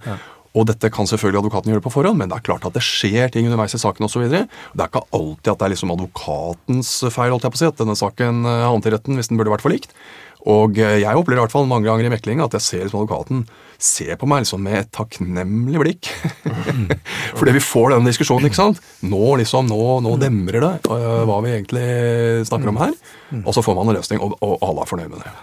Og 0.54 0.68
dette 0.70 0.89
kan 0.93 1.08
selvfølgelig 1.10 1.41
advokaten 1.41 1.74
gjøre 1.74 1.82
på 1.82 1.91
forhånd, 1.95 2.20
men 2.20 2.30
det 2.30 2.38
er 2.38 2.45
klart 2.45 2.66
at 2.68 2.76
det 2.76 2.84
skjer 2.86 3.32
ting 3.34 3.47
underveis 3.49 3.74
i 3.74 3.82
saken 3.82 4.06
osv. 4.06 4.28
Det 4.30 4.43
er 4.45 4.89
ikke 4.89 5.01
alltid 5.10 5.49
at 5.49 5.62
det 5.64 5.66
er 5.66 5.74
liksom 5.74 5.93
advokatens 5.95 6.91
feil 7.14 7.34
holdt 7.34 7.47
jeg 7.47 7.56
på 7.56 7.58
å 7.58 7.64
si, 7.64 7.72
at 7.72 7.82
denne 7.82 7.97
saken 7.97 8.43
eh, 8.45 8.66
havnet 8.68 8.89
i 8.89 8.93
retten 8.93 9.18
hvis 9.18 9.32
den 9.32 9.41
burde 9.41 9.54
vært 9.56 9.66
forlikt. 9.66 9.95
Og 10.54 10.78
eh, 10.78 10.99
jeg 11.01 11.18
opplever 11.18 11.41
i 11.41 11.43
hvert 11.45 11.56
fall 11.56 11.66
mange 11.70 11.88
ganger 11.88 12.06
i 12.06 12.12
mekling 12.14 12.43
at 12.43 12.54
jeg 12.60 12.66
ser 12.68 12.84
liksom 12.84 13.01
advokaten 13.01 13.41
se 13.84 14.06
på 14.20 14.30
meg 14.30 14.43
liksom 14.43 14.62
med 14.64 14.78
et 14.84 14.93
takknemlig 14.93 15.82
blikk. 15.82 16.12
Fordi 17.39 17.58
vi 17.58 17.64
får 17.64 17.95
denne 17.95 18.14
diskusjonen, 18.14 18.45
ikke 18.47 18.62
sant. 18.62 18.84
Nå 19.01 19.34
liksom, 19.41 19.68
nå, 19.72 19.82
nå 20.06 20.14
demrer 20.22 20.62
det 20.64 20.74
uh, 20.86 21.24
hva 21.28 21.41
vi 21.43 21.56
egentlig 21.56 21.88
snakker 22.47 22.72
om 22.72 22.80
her. 22.84 22.93
Og 23.41 23.51
så 23.56 23.66
får 23.66 23.80
man 23.80 23.89
en 23.89 23.97
løsning, 23.97 24.22
og, 24.24 24.38
og 24.45 24.62
alle 24.64 24.86
er 24.86 24.93
fornøyd 24.93 25.12
med 25.12 25.26
det. 25.26 25.34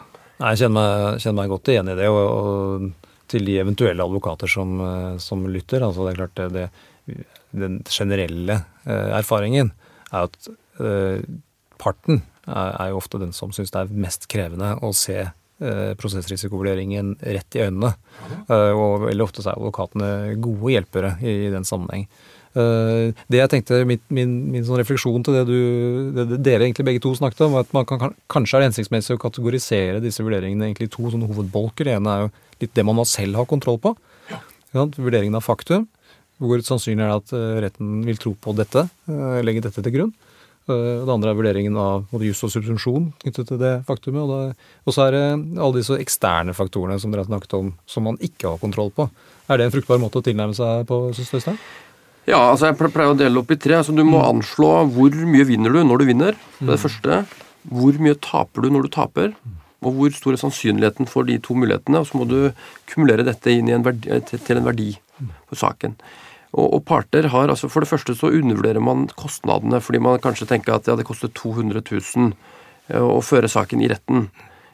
Nei, 0.40 0.54
Jeg 0.54 0.64
kjenner 0.64 0.78
meg, 0.78 1.20
kjenner 1.20 1.40
meg 1.42 1.52
godt 1.52 1.74
igjen 1.74 1.92
i 1.92 1.98
det. 1.98 2.08
og, 2.08 2.24
og 2.30 3.09
til 3.30 3.46
de 3.46 3.58
eventuelle 3.62 4.04
advokater 4.04 4.50
som, 4.50 4.80
eh, 4.80 5.18
som 5.22 5.46
lytter. 5.46 5.82
altså 5.82 6.06
det 6.06 6.12
er 6.12 6.20
klart 6.20 6.40
det, 6.54 6.68
det, 7.06 7.26
Den 7.50 7.80
generelle 7.90 8.62
eh, 8.86 9.10
erfaringen 9.18 9.72
er 10.12 10.28
at 10.28 10.50
eh, 10.80 11.22
parten 11.78 12.22
er 12.50 12.88
jo 12.90 12.98
ofte 12.98 13.18
den 13.20 13.32
som 13.36 13.52
syns 13.54 13.70
det 13.70 13.78
er 13.84 13.92
mest 13.94 14.26
krevende 14.30 14.72
å 14.82 14.90
se 14.96 15.28
prosessrisikovurderingen 16.00 17.12
rett 17.20 17.54
i 17.54 17.60
øynene. 17.66 17.90
Og 18.48 19.04
veldig 19.04 19.22
ofte 19.22 19.44
så 19.44 19.52
er 19.52 19.58
advokatene 19.60 20.08
gode 20.40 20.72
hjelpere 20.72 21.10
i, 21.20 21.34
i 21.44 21.50
den 21.52 21.68
sammenheng. 21.68 22.06
Uh, 22.50 23.14
det 23.30 23.38
jeg 23.38 23.50
tenkte, 23.52 23.84
Min, 23.86 24.00
min, 24.10 24.32
min 24.50 24.64
sånn 24.66 24.80
refleksjon 24.80 25.22
til 25.26 25.36
det, 25.38 25.44
du, 25.46 25.58
det 26.16 26.40
dere 26.42 26.66
egentlig 26.66 26.88
begge 26.88 27.02
to 27.04 27.12
snakket 27.14 27.44
om, 27.46 27.54
var 27.54 27.66
at 27.66 27.76
man 27.76 27.86
kan, 27.86 28.16
kanskje 28.32 28.58
er 28.58 28.64
det 28.64 28.70
hensiktsmessig 28.72 29.14
å 29.14 29.22
kategorisere 29.22 30.02
disse 30.02 30.24
vurderingene 30.26 30.70
egentlig 30.70 30.90
i 30.90 30.94
to 30.96 31.12
sånne 31.12 31.30
hovedbolker. 31.30 31.86
Det 31.86 31.98
ene 32.00 32.16
er 32.16 32.26
jo 32.26 32.32
litt 32.64 32.74
det 32.74 32.86
man 32.86 33.02
selv 33.06 33.38
har 33.38 33.50
kontroll 33.50 33.78
på. 33.82 33.94
Ja. 34.30 34.42
Vurderingen 34.74 35.38
av 35.38 35.46
faktum. 35.46 35.86
Hvor 36.40 36.62
sannsynlig 36.64 37.04
er 37.04 37.12
det 37.12 37.20
at 37.20 37.62
retten 37.66 38.00
vil 38.06 38.16
tro 38.16 38.32
på 38.32 38.54
dette, 38.56 38.86
legge 39.44 39.60
dette 39.66 39.82
til 39.84 39.92
grunn. 39.92 40.12
Eh, 40.70 41.02
det 41.04 41.12
andre 41.12 41.32
er 41.32 41.38
vurderingen 41.38 41.76
av 41.80 42.06
både 42.10 42.28
juss 42.28 42.42
og 42.46 42.52
subsumpsjon 42.54 43.10
knyttet 43.22 43.48
til 43.50 43.60
det 43.60 43.74
faktumet. 43.88 44.54
Og 44.86 44.94
så 44.94 45.06
er 45.06 45.16
det 45.16 45.24
alle 45.58 45.78
disse 45.78 45.98
eksterne 46.00 46.54
faktorene 46.56 46.98
som 47.00 47.12
dere 47.12 47.24
har 47.24 47.30
snakket 47.30 47.56
om, 47.58 47.72
som 47.90 48.06
man 48.06 48.20
ikke 48.24 48.54
har 48.54 48.62
kontroll 48.62 48.92
på. 48.94 49.08
Er 49.50 49.58
det 49.58 49.68
en 49.68 49.74
fruktbar 49.74 50.02
måte 50.02 50.20
å 50.20 50.26
tilnærme 50.26 50.56
seg 50.56 50.86
på, 50.90 51.02
syns 51.16 51.32
Øystein? 51.40 51.60
Ja, 52.30 52.40
altså 52.52 52.68
jeg 52.68 52.78
pleier 52.78 53.12
å 53.12 53.18
dele 53.18 53.42
opp 53.42 53.50
i 53.50 53.58
tre. 53.58 53.80
Altså 53.80 53.94
du 53.96 54.04
må 54.04 54.20
mm. 54.20 54.26
anslå 54.28 54.70
hvor 54.94 55.16
mye 55.26 55.46
vinner 55.48 55.74
du 55.74 55.82
når 55.86 56.02
du 56.02 56.10
vinner. 56.12 56.38
Det 56.58 56.66
er 56.66 56.72
det 56.74 56.78
mm. 56.78 56.84
første. 56.84 57.20
Hvor 57.70 57.98
mye 58.06 58.18
taper 58.22 58.64
du 58.64 58.70
når 58.72 58.86
du 58.86 58.94
taper? 58.94 59.34
Og 59.80 59.96
hvor 59.96 60.12
stor 60.12 60.36
er 60.36 60.40
sannsynligheten 60.42 61.08
for 61.08 61.28
de 61.28 61.38
to 61.42 61.56
mulighetene? 61.56 62.02
Og 62.02 62.08
så 62.08 62.20
må 62.20 62.26
du 62.28 62.52
kumulere 62.90 63.26
dette 63.26 63.54
inn 63.54 63.70
en 63.72 63.86
verdi, 63.86 64.20
til 64.28 64.60
en 64.60 64.68
verdi 64.68 64.90
for 65.48 65.60
saken. 65.60 65.96
Og, 66.50 66.66
og, 66.66 66.80
parter 66.86 67.28
har 67.30 67.50
altså 67.52 67.70
For 67.70 67.84
det 67.84 67.90
første 67.90 68.16
så 68.18 68.32
undervurderer 68.34 68.82
man 68.82 69.06
kostnadene, 69.14 69.78
fordi 69.82 70.00
man 70.02 70.22
kanskje 70.22 70.48
tenker 70.50 70.74
at 70.74 70.88
ja, 70.90 70.96
det 70.98 71.06
koster 71.06 71.30
200 71.30 71.82
000 71.86 72.32
eh, 72.90 73.02
å 73.02 73.20
føre 73.22 73.50
saken 73.50 73.84
i 73.84 73.90
retten. 73.92 74.28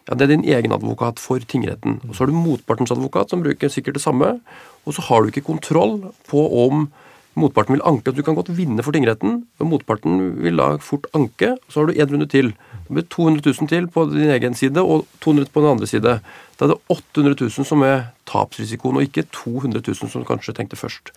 Ja, 0.06 0.14
Det 0.16 0.26
er 0.26 0.32
din 0.32 0.46
egen 0.46 0.72
advokat 0.72 1.20
for 1.20 1.38
tingretten. 1.38 2.00
Og 2.08 2.14
Så 2.14 2.24
har 2.24 2.32
du 2.32 2.38
motpartens 2.38 2.94
advokat, 2.94 3.30
som 3.30 3.44
bruker 3.44 3.72
sikkert 3.72 3.98
det 3.98 4.06
samme. 4.06 4.38
Og 4.86 4.96
så 4.96 5.04
har 5.08 5.22
du 5.22 5.28
ikke 5.30 5.50
kontroll 5.50 6.12
på 6.30 6.46
om 6.66 6.88
motparten 7.36 7.76
vil 7.76 7.84
anke. 7.86 8.14
Du 8.16 8.22
kan 8.24 8.36
godt 8.36 8.50
vinne 8.56 8.84
for 8.84 8.96
tingretten, 8.96 9.42
men 9.58 9.70
motparten 9.70 10.20
vil 10.42 10.60
da 10.60 10.70
fort 10.82 11.08
anke. 11.16 11.54
Så 11.68 11.80
har 11.82 11.90
du 11.90 11.96
én 11.96 12.10
runde 12.10 12.28
til. 12.32 12.52
Det 12.86 12.96
blir 12.96 13.08
200 13.12 13.42
000 13.60 13.70
til 13.70 13.88
på 13.92 14.06
din 14.12 14.32
egen 14.32 14.56
side 14.56 14.80
og 14.80 15.04
200 15.20 15.52
på 15.52 15.64
den 15.64 15.74
andre 15.74 15.90
side. 15.90 16.14
Da 16.56 16.64
er 16.64 16.72
det 16.72 16.78
800 16.92 17.36
000 17.40 17.68
som 17.68 17.84
er 17.84 18.08
tapsrisikoen, 18.30 18.96
og 18.96 19.08
ikke 19.08 19.26
200 19.32 19.82
000 19.84 20.10
som 20.10 20.24
du 20.24 20.28
kanskje 20.28 20.56
tenkte 20.56 20.80
først. 20.80 21.12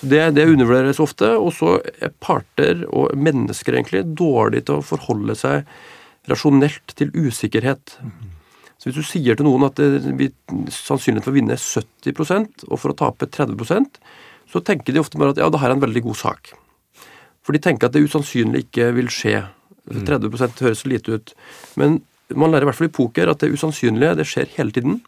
Det, 0.00 0.22
det 0.34 0.46
undervurderes 0.46 1.02
ofte. 1.02 1.34
Og 1.36 1.52
så 1.58 1.76
er 2.00 2.16
parter 2.22 2.86
og 2.88 3.12
mennesker 3.18 3.76
egentlig 3.76 4.06
dårlige 4.16 4.68
til 4.68 4.80
å 4.80 4.88
forholde 4.94 5.36
seg 5.38 5.68
rasjonelt 6.28 6.96
til 6.96 7.12
usikkerhet. 7.16 7.98
Så 8.78 8.88
Hvis 8.88 9.00
du 9.00 9.06
sier 9.06 9.36
til 9.36 9.48
noen 9.48 9.66
at 9.66 9.80
det 9.80 10.14
vi, 10.16 10.30
sannsynligheten 10.70 11.26
for 11.26 11.34
å 11.34 11.38
vinne 11.38 11.58
70% 11.58 12.68
og 12.68 12.78
for 12.78 12.94
å 12.94 12.98
tape 12.98 13.26
30 13.26 13.58
så 14.48 14.62
tenker 14.64 14.94
de 14.94 15.02
ofte 15.02 15.20
bare 15.20 15.34
at 15.34 15.40
ja, 15.42 15.48
det 15.52 15.60
her 15.60 15.72
er 15.72 15.76
en 15.76 15.84
veldig 15.84 16.02
god 16.08 16.18
sak. 16.18 16.52
For 17.44 17.56
de 17.56 17.62
tenker 17.64 17.88
at 17.88 17.96
det 17.96 18.04
usannsynlig 18.04 18.66
ikke 18.66 18.90
vil 18.96 19.10
skje 19.12 19.42
30% 19.88 20.64
høres 20.64 20.82
så 20.84 20.90
lite 20.90 21.16
ut. 21.16 21.34
Men 21.80 22.00
man 22.36 22.52
lærer 22.52 22.66
i 22.66 22.68
hvert 22.68 22.76
fall 22.76 22.90
i 22.90 22.96
poker 22.98 23.30
at 23.30 23.40
det 23.40 23.52
usannsynlige 23.54 24.18
det 24.18 24.26
skjer 24.28 24.50
hele 24.58 24.74
tiden. 24.74 25.00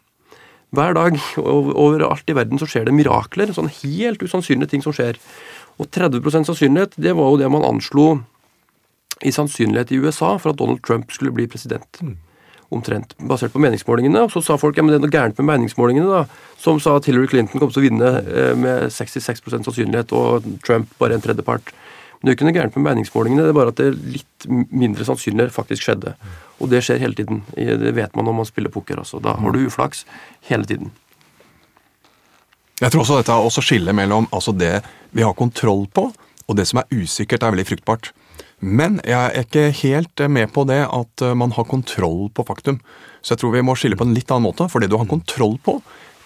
Hver 0.71 0.95
dag 0.95 1.17
overalt 1.37 2.29
i 2.31 2.35
verden 2.35 2.61
så 2.61 2.67
skjer 2.69 2.87
det 2.87 2.95
mirakler. 2.95 3.51
Sånn 3.53 3.69
helt 3.81 4.23
usannsynlige 4.23 4.73
ting 4.73 4.85
som 4.85 4.95
skjer. 4.95 5.19
Og 5.81 5.89
30% 5.93 6.49
sannsynlighet, 6.49 6.97
det 6.97 7.13
var 7.17 7.31
jo 7.33 7.39
det 7.41 7.49
man 7.51 7.65
anslo 7.67 8.07
i 9.21 9.33
sannsynlighet 9.33 9.93
i 9.93 9.99
USA 10.01 10.33
for 10.41 10.53
at 10.53 10.59
Donald 10.61 10.81
Trump 10.85 11.11
skulle 11.13 11.33
bli 11.35 11.45
president. 11.51 12.01
Omtrent. 12.71 13.17
Basert 13.27 13.51
på 13.51 13.59
meningsmålingene. 13.59 14.23
Og 14.23 14.31
så 14.31 14.43
sa 14.45 14.55
folk 14.59 14.77
ja, 14.77 14.85
men 14.85 14.93
det 14.93 15.01
er 15.01 15.03
noe 15.03 15.11
gærent 15.11 15.39
med 15.41 15.49
meningsmålingene, 15.49 16.07
da. 16.07 16.51
Som 16.61 16.79
sa 16.79 16.95
at 16.95 17.09
Hillary 17.09 17.27
Clinton 17.27 17.59
kom 17.59 17.71
til 17.73 17.81
å 17.81 17.85
vinne 17.85 18.11
eh, 18.21 18.53
med 18.55 18.87
66% 18.95 19.67
sannsynlighet, 19.67 20.13
og 20.15 20.47
Trump 20.63 20.93
bare 21.01 21.17
en 21.17 21.23
tredjepart. 21.23 21.73
Men 22.21 22.29
det 22.29 22.31
er 22.31 22.37
ikke 22.37 22.47
noe 22.47 22.55
gærent 22.55 22.77
med 22.77 22.85
meningsmålingene, 22.85 23.43
det 23.43 23.51
er 23.51 23.57
bare 23.57 23.73
at 23.73 23.79
det 23.81 23.89
er 23.89 23.99
litt 24.13 24.47
mindre 24.69 25.07
sannsynlig 25.07 25.49
faktisk 25.51 25.87
skjedde. 25.87 26.13
Og 26.61 26.69
det 26.71 26.83
skjer 26.85 27.01
hele 27.01 27.17
tiden. 27.17 27.41
Det 27.57 27.95
vet 27.97 28.15
man 28.15 28.29
når 28.29 28.37
man 28.39 28.47
spiller 28.47 28.71
poker. 28.71 29.01
altså. 29.01 29.19
Da 29.19 29.33
har 29.41 29.55
du 29.55 29.63
uflaks 29.65 30.05
hele 30.47 30.69
tiden. 30.69 30.93
Jeg 32.81 32.93
tror 32.93 33.03
også 33.03 33.19
dette 33.19 33.33
er 33.33 33.47
også 33.49 33.61
skillet 33.65 33.93
mellom 33.93 34.29
altså 34.33 34.53
det 34.53 34.79
vi 35.11 35.25
har 35.25 35.33
kontroll 35.37 35.87
på, 35.93 36.07
og 36.47 36.57
det 36.57 36.67
som 36.69 36.79
er 36.81 37.01
usikkert, 37.01 37.43
er 37.43 37.53
veldig 37.53 37.67
fruktbart. 37.67 38.13
Men 38.61 38.99
jeg 39.01 39.17
er 39.17 39.43
ikke 39.45 39.63
helt 39.81 40.21
med 40.29 40.51
på 40.53 40.63
det 40.69 40.83
at 40.85 41.23
eh, 41.25 41.37
man 41.37 41.53
har 41.55 41.65
kontroll 41.69 42.29
på 42.29 42.45
faktum. 42.45 42.77
Så 43.21 43.33
jeg 43.33 43.41
tror 43.41 43.55
vi 43.55 43.63
må 43.65 43.75
skille 43.77 43.97
på 43.97 44.05
en 44.05 44.13
litt 44.13 44.29
annen 44.29 44.45
måte. 44.49 44.67
For 44.69 44.81
det 44.81 44.91
du 44.91 44.97
har 45.01 45.09
kontroll 45.09 45.57
på, 45.65 45.79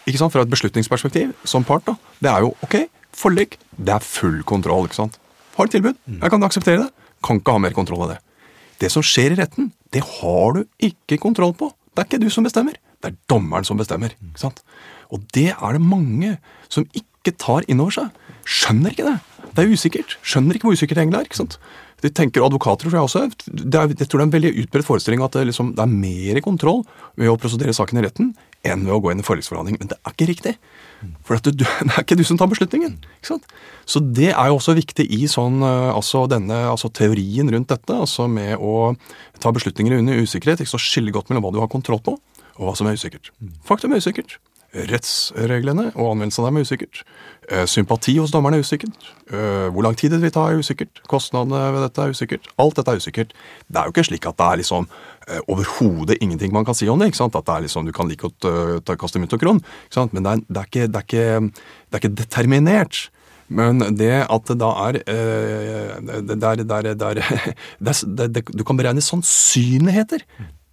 ikke 0.06 0.20
sant, 0.22 0.36
fra 0.36 0.44
et 0.46 0.52
beslutningsperspektiv 0.52 1.32
som 1.48 1.66
part, 1.68 1.88
da, 1.88 1.96
det 2.22 2.32
er 2.32 2.46
jo 2.46 2.52
ok, 2.68 2.78
forlik. 3.16 3.58
Det 3.76 3.96
er 3.96 4.04
full 4.04 4.44
kontroll. 4.48 4.90
ikke 4.90 5.00
sant? 5.00 5.20
Har 5.56 5.70
et 5.70 5.76
tilbud. 5.78 5.96
Jeg 6.12 6.34
kan 6.34 6.44
akseptere 6.46 6.84
det. 6.84 6.90
Kan 7.26 7.40
ikke 7.40 7.56
ha 7.56 7.64
mer 7.64 7.76
kontroll 7.76 8.04
av 8.06 8.16
det. 8.16 8.20
Det 8.84 8.92
som 8.92 9.04
skjer 9.06 9.34
i 9.34 9.40
retten, 9.40 9.72
det 9.96 10.04
har 10.04 10.58
du 10.58 10.66
ikke 10.84 11.18
kontroll 11.24 11.56
på. 11.56 11.72
Det 11.96 12.04
er 12.04 12.10
ikke 12.10 12.26
du 12.26 12.30
som 12.34 12.44
bestemmer. 12.44 12.76
Det 13.00 13.14
er 13.14 13.18
dommeren 13.32 13.64
som 13.68 13.80
bestemmer. 13.80 14.12
ikke 14.20 14.44
sant? 14.44 14.60
Og 15.14 15.24
det 15.34 15.54
er 15.54 15.78
det 15.78 15.82
mange 15.82 16.36
som 16.68 16.84
ikke 16.92 17.32
tar 17.40 17.64
inn 17.72 17.80
over 17.80 17.96
seg. 17.96 18.12
Skjønner 18.44 18.92
ikke 18.92 19.08
det. 19.08 19.16
Det 19.56 19.64
er 19.64 19.72
usikkert. 19.72 20.18
Skjønner 20.26 20.58
ikke 20.58 20.68
hvor 20.68 20.76
usikkert 20.76 21.00
det 21.00 21.06
egentlig 21.06 21.22
er. 21.22 21.30
ikke 21.30 21.40
sant? 21.40 21.58
De 22.06 22.12
tenker 22.14 22.44
Advokater 22.46 22.88
tror 22.88 23.00
jeg 23.00 23.08
også 23.08 23.24
det 23.50 23.80
er, 23.80 23.94
Jeg 23.96 24.08
tror 24.08 24.22
det 24.22 24.24
er 24.24 24.28
en 24.28 24.36
veldig 24.36 24.52
utbredt 24.64 24.88
forestilling 24.88 25.24
at 25.26 25.38
det, 25.38 25.48
liksom, 25.50 25.74
det 25.78 25.82
er 25.84 25.94
mer 25.94 26.42
kontroll 26.46 26.84
ved 27.18 27.32
å 27.32 27.40
prosedere 27.42 27.74
saken 27.76 28.02
i 28.02 28.06
retten 28.06 28.36
enn 28.66 28.86
ved 28.86 28.96
å 28.96 29.02
gå 29.04 29.12
inn 29.14 29.22
i 29.22 29.26
forliksforhandling. 29.26 29.78
Men 29.82 29.92
det 29.92 29.98
er 30.00 30.14
ikke 30.16 30.30
riktig. 30.32 30.54
For 31.28 31.42
du, 31.44 31.52
det 31.62 31.68
er 31.92 32.02
ikke 32.02 32.18
du 32.18 32.24
som 32.28 32.40
tar 32.40 32.50
beslutningen. 32.52 32.98
ikke 33.20 33.32
sant? 33.34 33.46
Så 33.86 34.02
det 34.02 34.32
er 34.32 34.50
jo 34.50 34.58
også 34.58 34.76
viktig 34.78 35.06
i 35.18 35.26
sånn, 35.32 35.62
eh, 35.66 35.92
altså 35.94 36.26
denne, 36.32 36.64
altså 36.72 36.90
teorien 36.90 37.52
rundt 37.54 37.72
dette, 37.72 38.00
altså 38.08 38.30
med 38.32 38.58
å 38.58 38.96
ta 39.42 39.54
beslutninger 39.56 40.00
under 40.00 40.26
usikkerhet. 40.26 40.64
ikke 40.64 40.76
så 40.76 40.82
Skille 40.82 41.14
godt 41.14 41.30
mellom 41.30 41.46
hva 41.46 41.54
du 41.54 41.62
har 41.62 41.72
kontroll 41.72 42.02
på, 42.06 42.18
og 42.56 42.68
hva 42.70 42.76
som 42.78 42.90
er 42.90 42.98
usikkert. 42.98 43.34
Faktum 43.68 43.94
er 43.94 44.02
usikkert. 44.02 44.40
Rettsreglene 44.76 45.86
og 45.96 46.12
anvendelsen 46.12 46.44
av 46.44 46.50
dem 46.52 46.60
er 46.60 46.66
usikkert. 46.68 47.02
Eh, 47.50 47.64
Sympati 47.70 48.16
hos 48.20 48.34
dommerne 48.34 48.58
er 48.60 48.66
usikkert. 48.66 49.08
Eh, 49.32 49.68
Hvor 49.72 49.86
lang 49.86 49.96
tid 49.98 50.12
det 50.12 50.20
vil 50.22 50.34
ta 50.36 50.44
er 50.52 50.60
usikkert. 50.60 51.00
Kostnadene 51.08 51.62
ved 51.76 51.86
dette 51.86 52.04
er 52.04 52.14
usikkert. 52.16 52.50
Alt 52.60 52.76
dette 52.80 52.92
er 52.96 53.00
usikkert. 53.02 53.32
Det 53.72 53.80
er 53.82 53.88
jo 53.88 53.94
ikke 53.96 54.08
slik 54.10 54.28
at 54.28 54.38
det 54.42 54.48
er 54.52 54.62
liksom 54.64 54.88
eh, 55.30 55.40
overhodet 55.48 56.18
ingenting 56.22 56.52
man 56.54 56.66
kan 56.68 56.76
si 56.78 56.90
om 56.92 57.00
det. 57.00 57.08
ikke 57.14 57.22
sant? 57.24 57.36
At 57.40 57.46
det 57.48 57.56
er 57.56 57.66
liksom, 57.68 57.86
Du 57.88 57.94
kan 57.96 58.10
like 58.12 58.28
godt 58.28 58.94
kaste 59.00 59.20
mynt 59.24 59.34
og 59.34 59.40
kron. 59.46 59.62
ikke 59.88 60.00
sant? 60.02 60.14
Men 60.14 60.24
det 60.28 60.32
er, 60.32 60.44
det, 60.50 60.58
er 60.58 60.66
ikke, 60.72 60.88
det, 60.88 60.96
er 60.96 61.08
ikke, 61.08 61.52
det 61.90 61.96
er 61.96 62.04
ikke 62.04 62.16
determinert. 62.24 63.04
Men 63.48 63.78
det 63.96 64.12
at 64.26 64.48
det 64.50 64.56
da 64.58 64.72
er 64.88 64.96
det, 64.98 65.04
er- 65.06 66.26
det, 66.26 66.44
er- 66.44 66.64
det, 66.66 68.38
er- 68.42 68.52
Du 68.58 68.64
kan 68.66 68.76
beregne 68.78 69.02
sannsynligheter. 69.06 70.26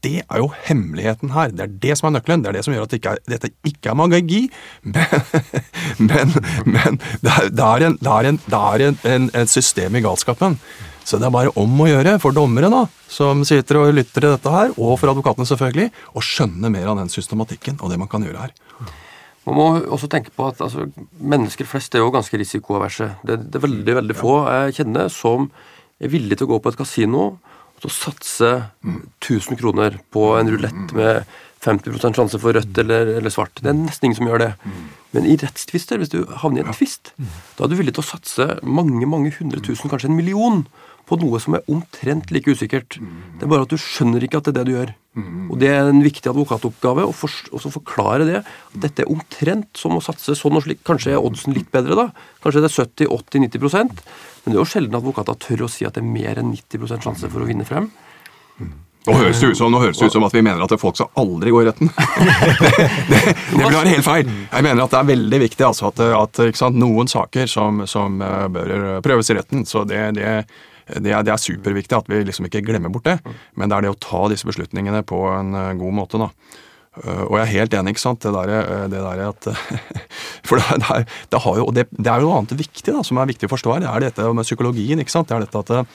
Det 0.03 0.19
er 0.25 0.41
jo 0.41 0.49
hemmeligheten 0.67 1.31
her. 1.31 1.53
Det 1.55 1.65
er 1.67 1.75
det 1.83 1.97
som 1.99 2.09
er 2.09 2.17
nøkkelen. 2.17 2.43
Det 2.43 2.51
er 2.51 2.57
det 2.59 2.65
som 2.67 2.75
gjør 2.75 2.87
at 2.89 2.95
det 2.95 2.99
ikke 2.99 3.13
er, 3.15 3.21
dette 3.31 3.51
ikke 3.69 3.93
er 3.93 3.99
magi. 3.99 4.41
Men, 4.83 5.13
men, 6.11 6.33
men 6.67 6.99
det 7.23 7.35
er, 7.35 7.51
det 7.53 7.67
er, 7.67 7.85
en, 7.87 7.99
det 8.01 8.15
er, 8.15 8.31
en, 8.31 8.41
det 8.47 8.63
er 8.63 8.87
en, 8.89 8.99
en, 9.13 9.29
et 9.43 9.53
system 9.53 9.99
i 9.99 10.03
galskapen. 10.03 10.59
Så 11.07 11.19
det 11.19 11.27
er 11.27 11.35
bare 11.35 11.53
om 11.59 11.81
å 11.83 11.89
gjøre 11.89 12.17
for 12.23 12.35
dommere 12.35 12.71
da, 12.71 12.83
som 13.11 13.43
sitter 13.47 13.81
og 13.81 13.95
lytter 13.95 14.23
til 14.23 14.31
dette 14.31 14.53
her, 14.55 14.75
og 14.77 14.95
for 15.01 15.11
advokatene 15.11 15.47
selvfølgelig, 15.51 15.89
å 16.15 16.23
skjønne 16.23 16.71
mer 16.71 16.91
av 16.93 17.01
den 17.01 17.11
systematikken 17.11 17.81
og 17.83 17.91
det 17.91 17.99
man 18.03 18.11
kan 18.11 18.27
gjøre 18.27 18.47
her. 18.47 18.55
Man 19.47 19.59
må 19.59 19.67
også 19.91 20.07
tenke 20.11 20.31
på 20.35 20.47
at 20.47 20.61
altså, 20.63 20.87
mennesker 21.19 21.67
flest 21.67 21.95
er 21.99 22.05
jo 22.05 22.13
ganske 22.15 22.39
risikoaverse. 22.39 23.09
Det, 23.27 23.41
det 23.51 23.59
er 23.59 23.65
veldig 23.65 23.97
veldig 23.99 24.19
få 24.19 24.37
jeg 24.47 24.77
kjenner 24.79 25.11
som 25.11 25.49
er 26.03 26.13
villige 26.13 26.39
til 26.39 26.47
å 26.47 26.53
gå 26.55 26.61
på 26.63 26.71
et 26.71 26.79
kasino 26.79 27.25
til 27.83 27.91
å 27.91 27.95
satse 27.95 28.51
1000 28.85 29.59
kroner 29.61 29.99
på 30.15 30.29
en 30.39 30.51
rulett 30.53 30.95
med 30.97 31.27
50 31.63 32.15
sjanse 32.17 32.39
for 32.43 32.57
rødt 32.57 32.79
eller, 32.83 33.13
eller 33.19 33.31
svart. 33.31 33.55
Det 33.63 33.71
er 33.71 33.79
nesten 33.79 34.09
ingen 34.09 34.19
som 34.19 34.31
gjør 34.31 34.43
det. 34.43 34.51
Men 35.15 35.27
i 35.31 35.37
rettstvister, 35.39 36.01
hvis 36.01 36.11
du 36.11 36.25
havner 36.43 36.63
i 36.63 36.67
en 36.67 36.75
tvist, 36.75 37.13
da 37.59 37.67
er 37.67 37.71
du 37.71 37.77
villig 37.79 37.95
til 37.95 38.03
å 38.03 38.09
satse 38.09 38.49
mange 38.67 39.07
mange 39.07 39.31
hundre 39.37 39.63
tusen, 39.63 39.91
kanskje 39.93 40.11
en 40.11 40.19
million, 40.19 40.65
på 41.09 41.19
noe 41.21 41.41
som 41.43 41.57
er 41.59 41.65
omtrent 41.71 42.31
like 42.35 42.51
usikkert. 42.51 42.99
Det 43.39 43.47
er 43.47 43.51
bare 43.51 43.67
at 43.67 43.73
du 43.73 43.81
skjønner 43.81 44.25
ikke 44.25 44.41
at 44.41 44.49
det 44.49 44.53
er 44.55 44.59
det 44.61 44.67
du 44.69 44.77
gjør. 44.77 44.93
Og 45.53 45.59
det 45.61 45.69
er 45.69 45.91
en 45.91 46.01
viktig 46.01 46.31
advokatoppgave 46.31 47.05
å 47.05 47.13
for, 47.13 47.33
også 47.53 47.73
forklare 47.75 48.29
det. 48.29 48.39
At 48.45 48.79
dette 48.87 49.05
er 49.05 49.11
omtrent 49.13 49.69
som 49.77 49.99
å 49.99 50.05
satse 50.05 50.37
sånn 50.39 50.57
og 50.57 50.65
slik. 50.65 50.81
Kanskje 50.89 51.13
er 51.17 51.21
oddsen 51.25 51.57
litt 51.57 51.69
bedre, 51.75 51.99
da. 51.99 52.07
Kanskje 52.45 52.63
det 52.65 52.71
er 52.71 52.79
70-80-90% 53.11 54.01
Men 54.01 54.47
det 54.47 54.57
er 54.57 54.63
jo 54.63 54.71
sjelden 54.71 54.97
advokater 54.97 55.37
tør 55.43 55.67
å 55.67 55.73
si 55.73 55.85
at 55.89 55.99
det 55.99 56.05
er 56.05 56.15
mer 56.15 56.41
enn 56.41 56.55
90 56.55 56.97
sjanse 57.05 57.29
for 57.29 57.45
å 57.45 57.51
vinne 57.51 57.69
frem. 57.69 57.91
Nå 59.03 59.17
høres 59.19 59.41
det 59.43 59.49
ut 59.51 59.59
som, 59.59 59.75
det 59.75 59.91
ut 59.99 60.15
som 60.15 60.25
at 60.25 60.35
vi 60.35 60.45
mener 60.47 60.63
at 60.63 60.73
folk 60.79 60.95
skal 60.95 61.11
aldri 61.19 61.51
gå 61.51 61.63
i 61.65 61.67
retten. 61.67 61.91
det, 62.71 62.89
det, 63.11 63.23
det 63.35 63.59
vil 63.59 63.75
være 63.75 63.95
helt 63.97 64.07
feil. 64.07 64.29
Jeg 64.31 64.67
mener 64.69 64.85
at 64.85 64.95
det 64.95 65.01
er 65.01 65.09
veldig 65.11 65.41
viktig 65.43 65.67
altså, 65.67 65.91
at, 65.91 66.03
at 66.17 66.43
sant, 66.57 66.79
noen 66.79 67.11
saker 67.11 67.51
som, 67.51 67.83
som 67.91 68.23
eh, 68.23 68.45
bør 68.55 68.85
prøves 69.03 69.33
i 69.33 69.37
retten, 69.41 69.67
så 69.67 69.83
det, 69.89 70.05
det, 70.21 70.37
det, 70.89 71.13
er, 71.13 71.23
det 71.27 71.33
er 71.35 71.41
superviktig 71.41 71.97
at 71.99 72.11
vi 72.11 72.23
liksom 72.27 72.49
ikke 72.49 72.65
glemmer 72.67 72.93
bort 72.93 73.07
det. 73.09 73.19
Men 73.59 73.71
det 73.71 73.79
er 73.79 73.87
det 73.87 73.95
å 73.95 74.03
ta 74.03 74.27
disse 74.33 74.49
beslutningene 74.49 75.05
på 75.07 75.25
en 75.31 75.55
eh, 75.59 75.73
god 75.81 75.99
måte. 76.01 76.21
da. 76.23 76.31
Uh, 76.93 77.23
og 77.25 77.39
jeg 77.39 77.43
er 77.47 77.53
helt 77.55 77.75
enig, 77.79 77.95
ikke 77.95 78.03
sant, 78.03 78.21
det 78.21 78.35
der, 78.35 78.51
uh, 78.69 78.83
det 78.93 78.99
der 79.01 79.21
at 79.25 79.47
For 80.49 80.61
det, 80.61 80.67
er, 80.77 81.07
det, 81.33 81.39
jo, 81.41 81.65
det, 81.73 81.87
er 82.05 82.21
jo 82.21 82.27
noe 82.27 82.43
annet 82.43 82.53
viktig 82.59 82.93
da, 82.93 83.01
som 83.07 83.17
er 83.17 83.31
viktig 83.31 83.49
å 83.49 83.53
forstå 83.55 83.73
her. 83.73 83.81
Det 83.81 83.89
er 83.89 84.05
dette 84.05 84.27
med 84.37 84.45
psykologien. 84.45 85.01
ikke 85.01 85.15
sant, 85.15 85.31
det 85.31 85.39
er 85.39 85.47
dette 85.47 85.63
at 85.63 85.89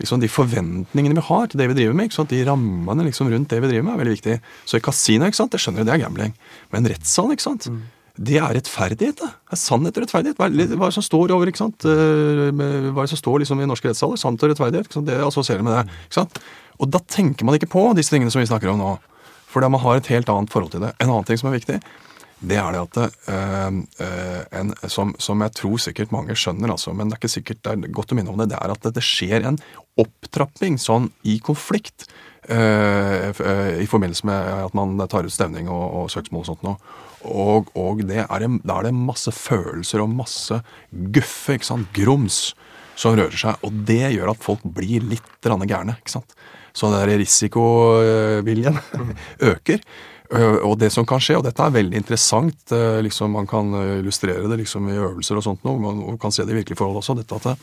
liksom, 0.00 0.18
De 0.24 0.30
forventningene 0.32 1.14
vi 1.20 1.24
har 1.28 1.46
til 1.46 1.62
det 1.62 1.68
vi 1.70 1.76
driver 1.78 1.94
med, 1.94 2.10
ikke 2.10 2.18
sant, 2.18 2.34
de 2.34 2.42
rammene 2.48 3.06
liksom, 3.06 3.30
rundt 3.30 3.52
det 3.52 3.60
vi 3.62 3.70
driver 3.70 3.86
med, 3.86 3.94
er 3.94 4.02
veldig 4.02 4.16
viktig. 4.16 4.38
Så 4.66 4.80
i 4.80 4.84
kasino, 4.88 5.30
ikke 5.30 5.38
sant, 5.44 5.54
det 5.54 5.62
skjønner 5.62 5.84
du, 5.84 5.90
det 5.92 5.94
er 5.94 6.02
gambling. 6.02 6.34
Men 6.74 6.90
rettssal, 6.90 7.30
ikke 7.36 7.46
sant, 7.46 7.70
det 8.16 8.38
er 8.40 8.54
rettferdighet. 8.56 9.18
det. 9.20 9.28
Det 9.28 9.56
er 9.56 9.60
sannhet 9.60 9.98
og 9.98 10.06
rettferdighet. 10.06 10.38
Hva 10.38 10.48
er 10.48 10.88
det 10.88 10.96
som 10.96 11.04
står 11.04 11.34
over, 11.36 11.50
ikke 11.50 11.60
sant? 11.60 11.84
Eh, 11.84 12.48
Hva 12.54 13.02
er 13.02 13.04
det 13.04 13.12
som 13.12 13.20
står 13.20 13.42
liksom, 13.42 13.60
i 13.60 13.68
norske 13.68 13.90
rettssaler? 13.90 14.20
Sannhet 14.20 14.46
og 14.46 14.54
rettferdighet. 14.54 14.88
Ikke 14.88 14.98
sant? 15.00 15.10
Det 15.10 15.18
assosierer 15.26 15.66
med 15.66 15.76
det. 15.76 15.84
ikke 16.08 16.20
sant? 16.20 16.40
Og 16.80 16.90
da 16.92 17.00
tenker 17.00 17.44
man 17.48 17.58
ikke 17.58 17.72
på 17.72 17.84
disse 17.96 18.14
tingene 18.14 18.32
som 18.32 18.40
vi 18.40 18.48
snakker 18.48 18.72
om 18.72 18.80
nå. 18.80 18.96
Fordi 19.52 19.68
man 19.72 19.80
har 19.84 20.00
et 20.00 20.10
helt 20.12 20.28
annet 20.32 20.52
forhold 20.52 20.72
til 20.74 20.84
det. 20.84 20.94
En 21.00 21.10
annen 21.10 21.28
ting 21.28 21.40
som 21.40 21.50
er 21.50 21.58
viktig, 21.58 21.80
det 22.44 22.56
er 22.60 22.74
det 22.74 22.80
at 22.82 22.96
øh, 23.32 23.76
øh, 24.04 24.42
en, 24.60 24.74
som, 24.92 25.14
som 25.18 25.40
jeg 25.40 25.54
tror 25.56 25.80
sikkert 25.80 26.12
mange 26.12 26.36
skjønner, 26.36 26.68
altså, 26.74 26.92
men 26.92 27.08
det 27.08 27.16
er 27.16 27.22
ikke 27.22 27.32
sikkert 27.32 27.62
det 27.64 27.72
er 27.72 27.94
godt 27.96 28.12
å 28.12 28.18
minne 28.18 28.32
om 28.32 28.36
det, 28.42 28.50
det 28.52 28.58
er 28.60 28.74
at 28.74 28.88
det, 28.92 29.04
skjer 29.04 29.46
en 29.48 29.56
opptrapping 29.96 30.76
sånn 30.76 31.08
i 31.24 31.38
konflikt 31.40 32.04
øh, 32.52 33.32
i 33.80 33.88
forbindelse 33.88 34.28
med 34.28 34.52
at 34.66 34.76
man 34.76 35.00
tar 35.08 35.24
ut 35.24 35.32
stevning 35.32 35.70
og, 35.72 35.86
og 36.02 36.12
søksmål 36.12 36.44
og 36.44 36.50
sånt 36.50 36.66
noe. 36.66 36.76
Og, 37.26 37.68
og 37.76 38.02
det 38.06 38.22
er, 38.24 38.44
en- 38.46 38.60
da 38.64 38.78
er 38.80 38.88
det 38.88 38.94
masse 38.94 39.32
følelser 39.34 40.02
og 40.04 40.10
masse 40.14 40.60
guffe, 40.90 41.56
ikke 41.58 41.68
sant, 41.68 41.88
grums, 41.96 42.54
som 42.96 43.16
rører 43.18 43.36
seg. 43.36 43.56
Og 43.66 43.72
det 43.88 44.02
gjør 44.14 44.30
at 44.32 44.42
folk 44.44 44.62
blir 44.64 45.02
litt 45.04 45.42
gærne. 45.44 45.96
ikke 46.00 46.14
sant? 46.18 46.36
Så 46.76 46.90
den 46.92 47.18
risikoviljen 47.18 48.78
øker. 49.52 49.80
Og 50.66 50.74
det 50.80 50.88
som 50.92 51.06
kan 51.06 51.20
skje, 51.22 51.36
og 51.38 51.44
dette 51.46 51.62
er 51.62 51.70
veldig 51.76 51.96
interessant, 52.00 52.72
øh, 52.74 52.98
liksom 53.06 53.30
man 53.30 53.46
kan 53.46 53.68
illustrere 54.00 54.48
det 54.50 54.58
liksom 54.64 54.88
i 54.90 54.96
øvelser 54.98 55.38
og 55.38 55.44
sånt 55.46 55.62
noe, 55.64 55.78
man 55.78 56.18
kan 56.18 56.32
se 56.34 56.42
det 56.42 56.50
i 56.50 56.58
virkelige 56.58 56.80
forhold 56.80 56.98
også, 56.98 57.14
dette 57.20 57.38
at 57.38 57.46
det, 57.52 57.56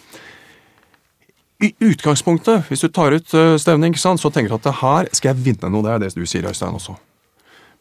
i 1.63 1.69
utgangspunktet, 1.85 2.65
hvis 2.67 2.81
du 2.83 2.87
tar 2.91 3.13
ut 3.15 3.33
øh, 3.39 3.57
stevning, 3.59 3.93
ikke 3.93 4.01
sant, 4.01 4.19
så 4.19 4.31
tenker 4.33 4.51
du 4.55 4.55
at 4.69 4.79
her 4.81 5.07
skal 5.15 5.33
jeg 5.33 5.43
vinne 5.45 5.69
noe. 5.71 5.83
Det 5.85 5.91
er 5.93 6.01
det 6.05 6.09
du 6.15 6.25
sier, 6.27 6.47
Øystein, 6.49 6.75
også. 6.75 6.95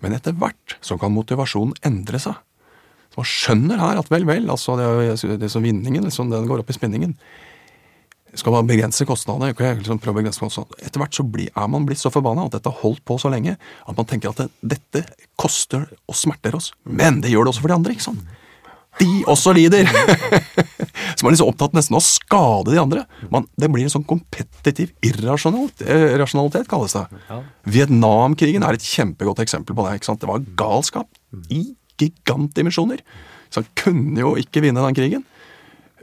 Men 0.02 0.16
etter 0.16 0.34
hvert 0.34 0.76
så 0.82 0.98
kan 1.00 1.14
motivasjonen 1.14 1.76
endre 1.86 2.18
seg. 2.22 2.34
Så 3.12 3.20
man 3.20 3.28
skjønner 3.28 3.80
her 3.82 3.98
at 4.00 4.08
vel, 4.10 4.24
vel, 4.28 4.46
altså 4.50 4.74
det, 4.80 4.86
er- 5.12 5.38
det 5.40 5.50
som 5.52 5.62
vinningen, 5.64 6.04
liksom, 6.08 6.30
den 6.32 6.46
går 6.48 6.62
opp 6.64 6.70
i 6.72 6.76
spinningen. 6.76 7.14
Skal 8.34 8.54
man 8.54 8.66
begrense 8.66 9.04
kostnadene? 9.04 9.50
liksom 9.52 9.98
prøve 10.00 10.16
å 10.16 10.20
begrense 10.22 10.40
kostnadene. 10.40 10.78
Etter 10.88 11.02
hvert 11.02 11.14
så 11.18 11.24
blir, 11.28 11.50
er 11.52 11.68
man 11.68 11.84
blitt 11.84 12.00
så 12.00 12.08
forbanna 12.10 12.46
at 12.48 12.54
dette 12.56 12.70
har 12.72 12.80
holdt 12.80 13.02
på 13.04 13.18
så 13.20 13.28
lenge, 13.28 13.58
at 13.60 13.96
man 13.98 14.08
tenker 14.08 14.32
at 14.32 14.40
det, 14.40 14.48
dette 14.64 15.02
koster 15.36 15.84
og 16.08 16.16
smerter 16.16 16.56
oss. 16.56 16.70
Men 16.88 17.20
det 17.20 17.30
gjør 17.34 17.44
det 17.44 17.52
også 17.52 17.66
for 17.66 17.74
de 17.74 17.76
andre, 17.76 17.92
ikke 17.92 18.06
sant? 18.08 18.24
De 19.00 19.08
også 19.30 19.54
lider! 19.56 19.88
så 21.16 21.24
man 21.24 21.30
er 21.30 21.34
liksom 21.36 21.48
opptatt 21.50 21.74
nesten 21.76 21.96
av 21.96 22.02
å 22.02 22.04
skade 22.06 22.74
de 22.74 22.80
andre. 22.82 23.04
Man, 23.32 23.46
det 23.58 23.70
blir 23.72 23.86
en 23.86 23.92
sånn 23.94 24.06
kompetitiv 24.08 24.92
irrasjonalitet, 25.04 25.84
eh, 26.62 26.68
kalles 26.70 26.96
det. 26.98 27.04
Vietnamkrigen 27.72 28.64
er 28.66 28.76
et 28.76 28.86
kjempegodt 28.86 29.42
eksempel 29.44 29.76
på 29.78 29.86
det. 29.86 29.96
ikke 29.98 30.10
sant? 30.10 30.20
Det 30.22 30.30
var 30.30 30.44
galskap 30.58 31.08
i 31.52 31.64
gigantdimensjoner. 32.00 33.00
Så 33.52 33.62
han 33.62 33.70
kunne 33.78 34.20
jo 34.20 34.34
ikke 34.40 34.62
vinne 34.64 34.84
den 34.84 34.96
krigen. 34.98 35.24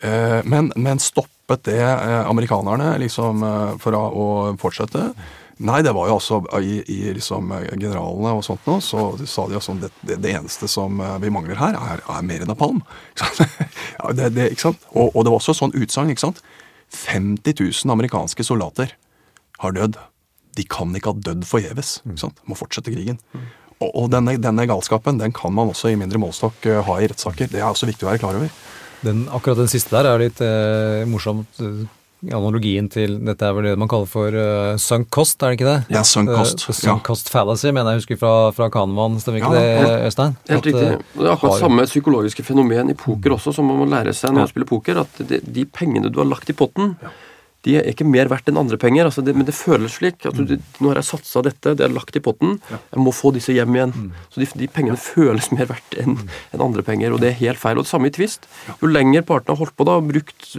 Eh, 0.02 0.42
Men, 0.46 0.72
men 0.76 1.02
stoppet 1.04 1.64
det 1.70 1.82
eh, 1.82 2.24
amerikanerne 2.30 2.96
liksom 3.02 3.46
for 3.82 3.98
å 3.98 4.28
fortsette? 4.62 5.12
Nei, 5.60 5.82
det 5.84 5.92
var 5.92 6.08
jo 6.08 6.16
altså 6.16 6.38
i, 6.64 6.78
i 6.88 7.00
liksom 7.18 7.50
eh, 7.52 7.66
generalene 7.74 8.38
og 8.38 8.46
sånt 8.48 8.68
nå, 8.70 8.78
så 8.84 9.10
sa 9.28 9.44
de 9.52 9.60
sånn 9.60 9.82
det, 9.84 9.90
det, 10.08 10.16
det 10.24 10.32
eneste 10.38 10.70
som 10.72 11.02
eh, 11.04 11.18
vi 11.20 11.32
mangler 11.36 11.60
her, 11.60 11.76
er, 11.76 12.04
er 12.08 12.24
mer 12.24 12.46
napalm. 12.48 12.80
Ikke 13.12 13.28
sant? 13.42 13.58
ja, 13.98 14.14
det, 14.16 14.30
det, 14.38 14.46
ikke 14.54 14.70
sant? 14.70 14.88
Og, 14.94 15.12
og 15.12 15.26
det 15.26 15.34
var 15.34 15.42
også 15.42 15.58
sånn 15.60 15.76
utsagn, 15.76 16.14
ikke 16.14 16.24
sant. 16.24 16.40
50 16.96 17.60
000 17.60 17.94
amerikanske 17.94 18.46
soldater 18.48 18.96
har 19.60 19.76
dødd. 19.76 20.00
De 20.58 20.66
kan 20.66 20.96
ikke 20.96 21.12
ha 21.12 21.24
dødd 21.28 21.44
forgjeves. 21.48 22.00
ikke 22.08 22.24
sant? 22.24 22.40
Må 22.48 22.56
fortsette 22.58 22.96
krigen. 22.96 23.20
Og, 23.80 23.92
og 23.92 24.10
denne, 24.16 24.38
denne 24.40 24.66
galskapen 24.68 25.20
den 25.20 25.36
kan 25.36 25.54
man 25.56 25.72
også 25.74 25.92
i 25.92 26.00
mindre 26.00 26.24
målestokk 26.24 26.72
eh, 26.72 26.82
ha 26.88 27.00
i 27.00 27.12
rettssaker. 27.12 27.52
Det 27.52 27.60
er 27.60 27.68
også 27.68 27.92
viktig 27.92 28.08
å 28.08 28.14
være 28.14 28.24
klar 28.24 28.40
over. 28.40 28.52
Den, 29.04 29.28
akkurat 29.32 29.60
den 29.60 29.72
siste 29.72 29.92
der 29.96 30.08
er 30.08 30.24
litt 30.24 30.40
eh, 30.44 31.04
morsomt. 31.08 31.60
Eh, 32.28 32.36
Analogien 32.36 32.90
til 32.92 33.18
dette 33.24 33.46
er 33.48 33.54
vel 33.56 33.64
det 33.70 33.78
man 33.80 33.88
kaller 33.92 34.10
for 34.10 34.28
uh, 34.36 34.76
sunk 34.82 35.10
cost, 35.14 35.42
er 35.44 35.54
det 35.54 35.60
ikke 35.60 35.70
det? 35.70 35.98
Er 36.00 36.04
sunk 36.04 36.30
cost, 36.34 36.66
Uh, 36.68 36.74
sunk 36.76 37.00
ja. 37.00 37.06
cost 37.06 37.30
fallacy, 37.32 37.68
mener 37.72 37.94
jeg 37.96 38.02
husker 38.04 38.20
fra, 38.20 38.34
fra 38.56 38.70
Kahneman, 38.74 39.20
stemmer 39.24 39.40
ikke 39.40 39.54
Ja, 39.56 39.62
det, 39.86 40.10
Øystein? 40.10 40.36
Helt 40.50 40.60
At, 40.60 40.66
riktig. 40.68 40.84
eh, 40.84 40.98
Det 41.16 41.26
er 41.28 41.32
akkurat 41.34 41.52
har- 41.56 41.64
samme 41.70 41.86
psykologiske 41.88 42.44
fenomen 42.44 42.90
i 42.90 42.94
poker 42.94 43.32
også, 43.38 43.54
som 43.56 43.66
man 43.72 43.78
må 43.78 43.86
lære 43.90 44.14
seg 44.14 44.32
når 44.34 44.46
man 44.46 44.48
spiller 44.52 44.68
poker. 44.68 45.00
At 45.06 45.22
de, 45.28 45.40
de 45.42 45.66
pengene 45.66 46.12
du 46.12 46.20
har 46.20 46.28
lagt 46.28 46.50
i 46.50 46.54
potten, 46.54 46.96
de 47.68 47.76
er 47.76 47.88
ikke 47.92 48.08
mer 48.08 48.30
verdt 48.32 48.48
enn 48.48 48.60
andre 48.60 48.78
penger. 48.80 49.10
Altså 49.10 49.24
det, 49.26 49.34
men 49.36 49.48
det 49.48 49.56
føles 49.58 49.98
slik. 50.00 50.24
at 50.30 50.38
du, 50.38 50.56
Nå 50.80 50.92
har 50.92 51.02
jeg 51.02 51.10
satsa 51.10 51.44
dette, 51.44 51.76
det 51.76 51.86
er 51.86 51.94
lagt 51.94 52.16
i 52.16 52.22
potten, 52.24 52.58
jeg 52.70 53.04
må 53.04 53.12
få 53.16 53.34
disse 53.36 53.54
hjem 53.56 53.76
igjen. 53.76 53.96
Så 54.32 54.44
de, 54.44 54.48
de 54.62 54.70
pengene 54.72 55.00
føles 55.00 55.52
mer 55.56 55.68
verdt 55.72 55.98
enn 56.00 56.16
en 56.56 56.64
andre 56.64 56.86
penger, 56.88 57.16
og 57.16 57.24
det 57.24 57.34
er 57.34 57.40
helt 57.42 57.62
feil. 57.62 57.80
Og 57.80 57.88
det 57.88 57.92
samme 57.92 58.10
i 58.10 58.16
tvist. 58.16 58.48
Jo 58.80 58.92
lenger 58.92 59.26
partene 59.28 59.56
har 59.56 59.64
holdt 59.64 59.76
på 59.76 59.88
da, 59.88 59.98
og 60.00 60.08
brukt 60.10 60.50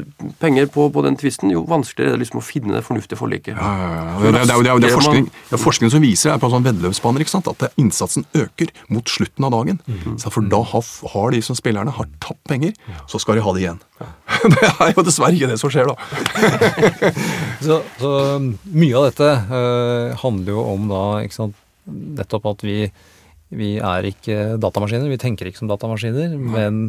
penger 0.42 0.68
på, 0.72 0.88
på 0.92 1.04
den 1.06 1.16
tvisten, 1.20 1.52
jo 1.54 1.64
vanskeligere 1.68 2.14
er 2.14 2.18
det 2.18 2.24
liksom 2.26 2.42
å 2.42 2.44
finne 2.44 2.76
det 2.76 2.84
fornuftige 2.86 3.20
forliket. 3.20 3.56
Ja, 3.56 3.72
ja, 3.80 3.90
ja. 3.96 4.04
Det, 4.20 4.28
er 4.28 4.36
det, 4.36 4.56
er 4.58 4.84
det, 4.84 4.90
er 4.90 4.96
forskning, 4.98 5.30
det 5.50 5.62
forskning 5.62 5.94
som 5.94 6.04
viser 6.04 6.30
det 6.30 6.36
er 6.36 6.42
på 6.42 6.52
sånn 6.52 6.66
veddeløpsbaner, 6.66 7.24
at 7.40 7.80
innsatsen 7.80 8.26
øker 8.36 8.70
mot 8.92 9.08
slutten 9.10 9.46
av 9.48 9.54
dagen. 9.56 9.80
Så 10.20 10.32
for 10.32 10.46
da 10.52 10.60
har, 10.72 10.84
har 11.14 11.32
de 11.34 11.40
som 11.44 11.58
spillerne 11.58 11.94
har 11.96 12.10
tapt 12.22 12.42
penger, 12.50 12.76
så 13.10 13.20
skal 13.22 13.40
de 13.40 13.46
ha 13.46 13.56
det 13.56 13.64
igjen. 13.64 13.80
Det 14.40 14.68
er 14.70 14.94
jo 14.94 15.02
dessverre 15.04 15.36
ikke 15.36 15.50
det 15.50 15.58
som 15.60 15.68
skjer, 15.72 15.90
da. 15.90 16.89
Så, 17.64 17.76
så 18.00 18.10
um, 18.38 18.54
mye 18.72 18.96
av 18.96 19.10
dette 19.10 19.26
uh, 19.50 20.16
handler 20.22 20.54
jo 20.54 20.62
om 20.64 20.86
da, 20.88 21.02
sant, 21.34 21.58
nettopp 21.90 22.46
at 22.54 22.62
vi, 22.64 22.76
vi 23.52 23.74
er 23.76 24.08
ikke 24.08 24.56
datamaskiner, 24.62 25.10
vi 25.12 25.20
tenker 25.20 25.50
ikke 25.50 25.60
som 25.60 25.68
datamaskiner, 25.68 26.38
men 26.40 26.86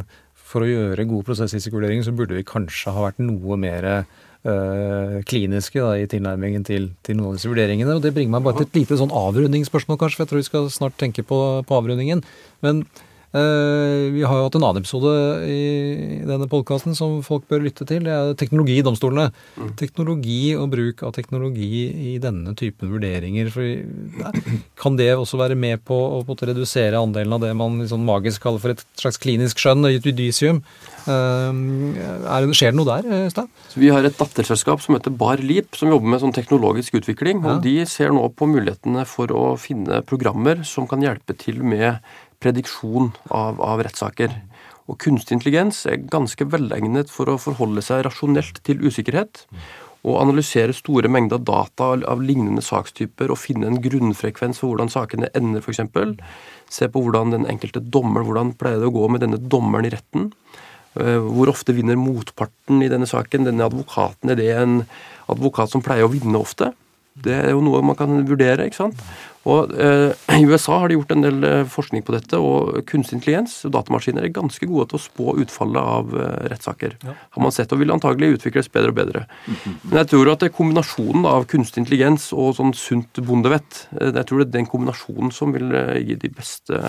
for 0.52 0.64
å 0.64 0.70
gjøre 0.70 1.08
gode 1.10 1.28
prosessrisikovurderinger 1.30 2.08
så 2.08 2.16
burde 2.16 2.38
vi 2.38 2.48
kanskje 2.48 2.94
ha 2.96 3.06
vært 3.08 3.22
noe 3.24 3.58
mer 3.60 3.88
øh, 3.92 5.20
kliniske 5.28 5.80
da, 5.80 5.94
i 6.00 6.10
tilnærmingen 6.12 6.66
til, 6.68 6.90
til 7.06 7.20
noen 7.20 7.34
av 7.34 7.40
disse 7.40 7.52
vurderingene. 7.52 7.96
Og 7.96 8.04
det 8.04 8.14
bringer 8.16 8.36
meg 8.36 8.48
bare 8.48 8.60
til 8.60 8.68
et 8.68 8.82
lite 8.82 9.00
sånn 9.00 9.16
avrundingsspørsmål, 9.16 10.00
kanskje, 10.02 10.20
for 10.20 10.26
jeg 10.26 10.32
tror 10.32 10.42
vi 10.42 10.50
skal 10.50 10.68
snart 10.74 11.00
tenke 11.02 11.26
på, 11.28 11.40
på 11.68 11.78
avrundingen. 11.78 12.24
Men 12.66 12.84
vi 13.32 14.24
har 14.28 14.38
jo 14.38 14.48
hatt 14.48 14.56
en 14.58 14.66
annen 14.68 14.82
episode 14.82 15.12
i 15.48 16.20
denne 16.28 16.50
podkasten 16.52 16.96
som 16.98 17.22
folk 17.24 17.46
bør 17.52 17.64
lytte 17.64 17.86
til. 17.88 18.04
Det 18.04 18.12
er 18.12 18.34
teknologi 18.40 18.80
i 18.80 18.84
domstolene. 18.86 19.30
Teknologi 19.80 20.54
og 20.60 20.72
bruk 20.74 21.04
av 21.08 21.14
teknologi 21.16 21.86
i 22.12 22.18
denne 22.22 22.52
typen 22.60 22.92
vurderinger. 22.92 23.52
For, 23.54 24.34
kan 24.82 25.00
det 25.00 25.14
også 25.16 25.40
være 25.40 25.56
med 25.60 25.84
på 25.88 25.96
å 25.96 26.22
på 26.28 26.36
redusere 26.44 27.00
andelen 27.00 27.38
av 27.38 27.46
det 27.46 27.54
man 27.58 27.80
liksom 27.80 28.04
magisk 28.08 28.44
kaller 28.44 28.64
for 28.64 28.76
et 28.76 28.84
slags 29.00 29.20
klinisk 29.22 29.62
skjønn, 29.62 29.88
judicium? 29.96 30.62
Eh, 31.08 31.62
er 32.36 32.52
skjer 32.56 32.74
det 32.74 32.80
noe 32.80 32.90
der, 32.90 33.28
Øystein? 33.30 33.48
Vi 33.80 33.92
har 33.94 34.06
et 34.06 34.18
datterselskap 34.20 34.84
som 34.84 34.98
heter 34.98 35.14
Bar 35.16 35.42
Leap, 35.44 35.78
som 35.80 35.92
jobber 35.92 36.14
med 36.14 36.24
sånn 36.24 36.36
teknologisk 36.36 37.00
utvikling. 37.00 37.46
og 37.46 37.64
De 37.64 37.80
ser 37.88 38.12
nå 38.12 38.28
på 38.36 38.50
mulighetene 38.50 39.06
for 39.08 39.32
å 39.32 39.46
finne 39.62 40.02
programmer 40.08 40.66
som 40.68 40.90
kan 40.90 41.04
hjelpe 41.04 41.38
til 41.40 41.64
med 41.64 42.02
prediksjon 42.42 43.12
av, 43.30 43.62
av 43.62 43.84
rettssaker. 43.86 44.34
Og 44.90 44.98
kunstig 45.00 45.38
intelligens 45.38 45.86
er 45.88 46.02
ganske 46.12 46.48
velegnet 46.52 47.12
for 47.14 47.30
å 47.32 47.40
forholde 47.40 47.84
seg 47.86 48.04
rasjonelt 48.08 48.60
til 48.68 48.82
usikkerhet. 48.84 49.46
Og 50.02 50.18
analysere 50.18 50.74
store 50.74 51.12
mengder 51.14 51.38
data 51.46 51.92
av- 51.94 52.24
lignende 52.26 52.64
sakstyper 52.66 53.30
og 53.30 53.38
finne 53.38 53.70
en 53.70 53.80
grunnfrekvens 53.84 54.58
for 54.60 54.74
hvordan 54.74 54.90
sakene 54.90 55.30
ender, 55.38 55.62
f.eks. 55.62 55.84
Se 56.72 56.90
på 56.90 57.04
hvordan 57.04 57.36
den 57.36 57.46
enkelte 57.46 57.84
dommer, 57.94 58.26
hvordan 58.26 58.56
pleier 58.58 58.82
det 58.82 58.90
å 58.90 58.96
gå 58.96 59.08
med 59.14 59.22
denne 59.22 59.38
dommeren 59.38 59.86
i 59.86 59.94
retten. 59.94 60.32
Eh, 60.98 61.20
Hvor 61.22 61.54
ofte 61.54 61.76
vinner 61.78 61.96
motparten 61.96 62.82
i 62.84 62.90
denne 62.92 63.08
saken? 63.08 63.46
Denne 63.46 63.68
advokaten, 63.70 64.32
er 64.32 64.36
det 64.40 64.50
en 64.58 64.82
advokat 65.30 65.70
som 65.72 65.84
pleier 65.86 66.08
å 66.08 66.12
vinne 66.12 66.40
ofte? 66.40 66.74
Det 67.14 67.34
er 67.36 67.52
jo 67.52 67.60
noe 67.64 67.82
man 67.84 67.98
kan 68.00 68.22
vurdere, 68.28 68.70
ikke 68.70 68.86
sant. 68.86 69.02
Og 69.50 69.72
eh, 69.74 70.12
I 70.38 70.46
USA 70.46 70.78
har 70.80 70.90
de 70.90 70.96
gjort 71.00 71.12
en 71.16 71.24
del 71.26 71.46
eh, 71.48 71.64
forskning 71.68 72.04
på 72.06 72.14
dette, 72.14 72.38
og 72.38 72.84
kunstig 72.90 73.18
intelligens 73.18 73.56
og 73.66 73.74
datamaskiner 73.74 74.28
er 74.28 74.36
ganske 74.36 74.68
gode 74.70 74.92
til 74.92 75.00
å 75.00 75.02
spå 75.02 75.34
utfallet 75.42 75.90
av 75.96 76.14
eh, 76.14 76.36
rettssaker. 76.54 76.96
Har 77.10 77.44
man 77.44 77.56
sett, 77.56 77.74
og 77.74 77.82
vil 77.82 77.94
antagelig 77.94 78.38
utvikles 78.38 78.70
bedre 78.72 78.94
og 78.94 79.00
bedre. 79.02 79.26
Men 79.82 80.04
jeg 80.04 80.12
tror 80.14 80.32
at 80.32 80.44
det 80.44 80.52
er 80.52 80.58
kombinasjonen 80.60 81.26
av 81.30 81.48
kunstig 81.52 81.84
intelligens 81.84 82.30
og 82.38 82.54
sånn 82.60 82.76
sunt 82.78 83.24
bondevett, 83.26 83.88
eh, 83.98 84.14
jeg 84.14 84.30
tror 84.30 84.44
det 84.44 84.48
er 84.52 84.56
den 84.60 84.70
kombinasjonen 84.70 85.34
som 85.36 85.56
vil 85.58 85.74
eh, 85.74 85.98
gi 86.06 86.20
de 86.22 86.32
beste 86.38 86.86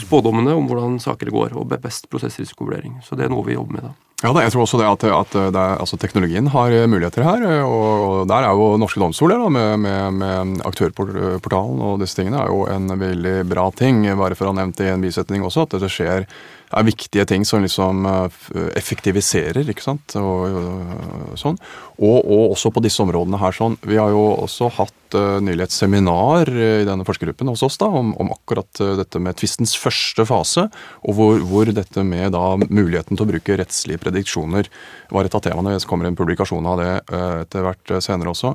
spådommene 0.00 0.54
om 0.56 0.64
hvordan 0.70 0.96
saker 1.02 1.28
går, 1.34 1.58
og 1.60 1.74
best 1.82 2.08
prosessrisikovurdering. 2.08 3.02
Så 3.04 3.18
det 3.20 3.26
er 3.26 3.34
noe 3.34 3.44
vi 3.44 3.58
jobber 3.58 3.76
med 3.76 3.90
da. 3.90 3.94
Ja, 4.24 4.30
da, 4.32 4.40
jeg 4.40 4.54
tror 4.54 4.62
også 4.64 4.78
det 4.80 4.86
at, 4.88 5.02
at 5.04 5.34
det 5.52 5.62
altså, 5.82 5.98
teknologien 6.00 6.46
har 6.48 6.72
eh, 6.72 6.86
muligheter 6.88 7.26
her. 7.26 7.42
eh, 7.44 7.64
Og, 7.68 8.24
der 8.30 8.46
er 8.46 8.56
jo 8.56 8.70
norske 8.80 9.02
domstoler 9.02 9.36
da, 9.36 9.50
med, 9.52 9.82
med, 9.84 10.16
med 10.16 10.62
aktørportalen 10.64 11.82
og 11.84 12.00
disse 12.00 12.16
tingene 12.16 12.40
er 12.40 12.48
jo 12.48 12.62
en 12.72 12.88
veldig 12.88 13.34
bra 13.50 13.66
ting. 13.76 14.00
Bare 14.16 14.38
for 14.38 14.48
å 14.48 14.54
ha 14.54 14.62
nevnt 14.62 14.80
det 14.80 14.88
i 14.88 14.94
en 14.94 15.04
bisetning 15.04 15.44
også, 15.44 15.66
at 15.68 15.76
det 15.82 15.92
skjer 15.92 16.24
er 16.72 16.86
viktige 16.86 17.26
ting 17.28 17.44
som 17.46 17.62
liksom 17.64 18.06
eh, 18.08 18.42
effektiviserer, 18.78 19.68
ikke 19.70 19.84
sant. 19.84 20.16
Og, 20.18 20.58
og, 20.58 21.38
sånn. 21.40 21.58
Og, 21.98 22.18
og 22.18 22.54
også 22.54 22.72
på 22.74 22.82
disse 22.84 23.02
områdene 23.04 23.40
her 23.40 23.54
sånn. 23.54 23.78
Vi 23.86 23.98
har 24.00 24.10
jo 24.14 24.24
også 24.46 24.70
hatt 24.78 25.04
uh, 25.14 25.38
nylig 25.44 25.68
et 25.68 25.74
seminar 25.74 26.50
eh, 26.50 26.82
i 26.82 26.88
denne 26.88 27.06
forskergruppen 27.06 27.50
hos 27.52 27.62
oss 27.66 27.78
da, 27.80 27.88
om, 27.88 28.12
om 28.20 28.32
akkurat 28.34 28.82
eh, 28.82 28.96
dette 28.98 29.22
med 29.22 29.38
tvistens 29.38 29.76
første 29.78 30.26
fase, 30.28 30.66
og 31.04 31.18
hvor, 31.18 31.38
hvor 31.46 31.70
dette 31.70 32.06
med 32.06 32.34
da 32.34 32.56
muligheten 32.64 33.14
til 33.14 33.26
å 33.26 33.30
bruke 33.30 33.58
rettslige 33.60 34.02
prediksjoner 34.02 34.70
var 35.14 35.28
et 35.28 35.36
av 35.36 35.44
temaene. 35.44 35.76
Det 35.76 35.88
kommer 35.88 36.08
en 36.08 36.18
publikasjon 36.18 36.66
av 36.66 36.80
det 36.80 36.90
uh, 37.12 37.42
etter 37.44 37.64
hvert 37.66 37.94
eh, 37.94 38.02
senere 38.04 38.34
også. 38.34 38.54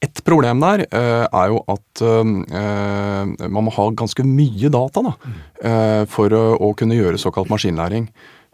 Et 0.00 0.20
problem 0.24 0.62
der 0.64 0.86
uh, 0.88 1.26
er 1.28 1.50
jo 1.52 1.60
at 1.68 2.00
uh, 2.00 2.24
man 2.24 3.66
må 3.66 3.72
ha 3.76 3.88
ganske 3.92 4.24
mye 4.24 4.70
data 4.72 5.02
da, 5.04 5.12
uh, 5.60 6.02
for 6.08 6.32
å, 6.32 6.44
å 6.56 6.70
kunne 6.78 6.96
gjøre 6.96 7.20
såkalt 7.20 7.52
maskinlæring. 7.52 8.08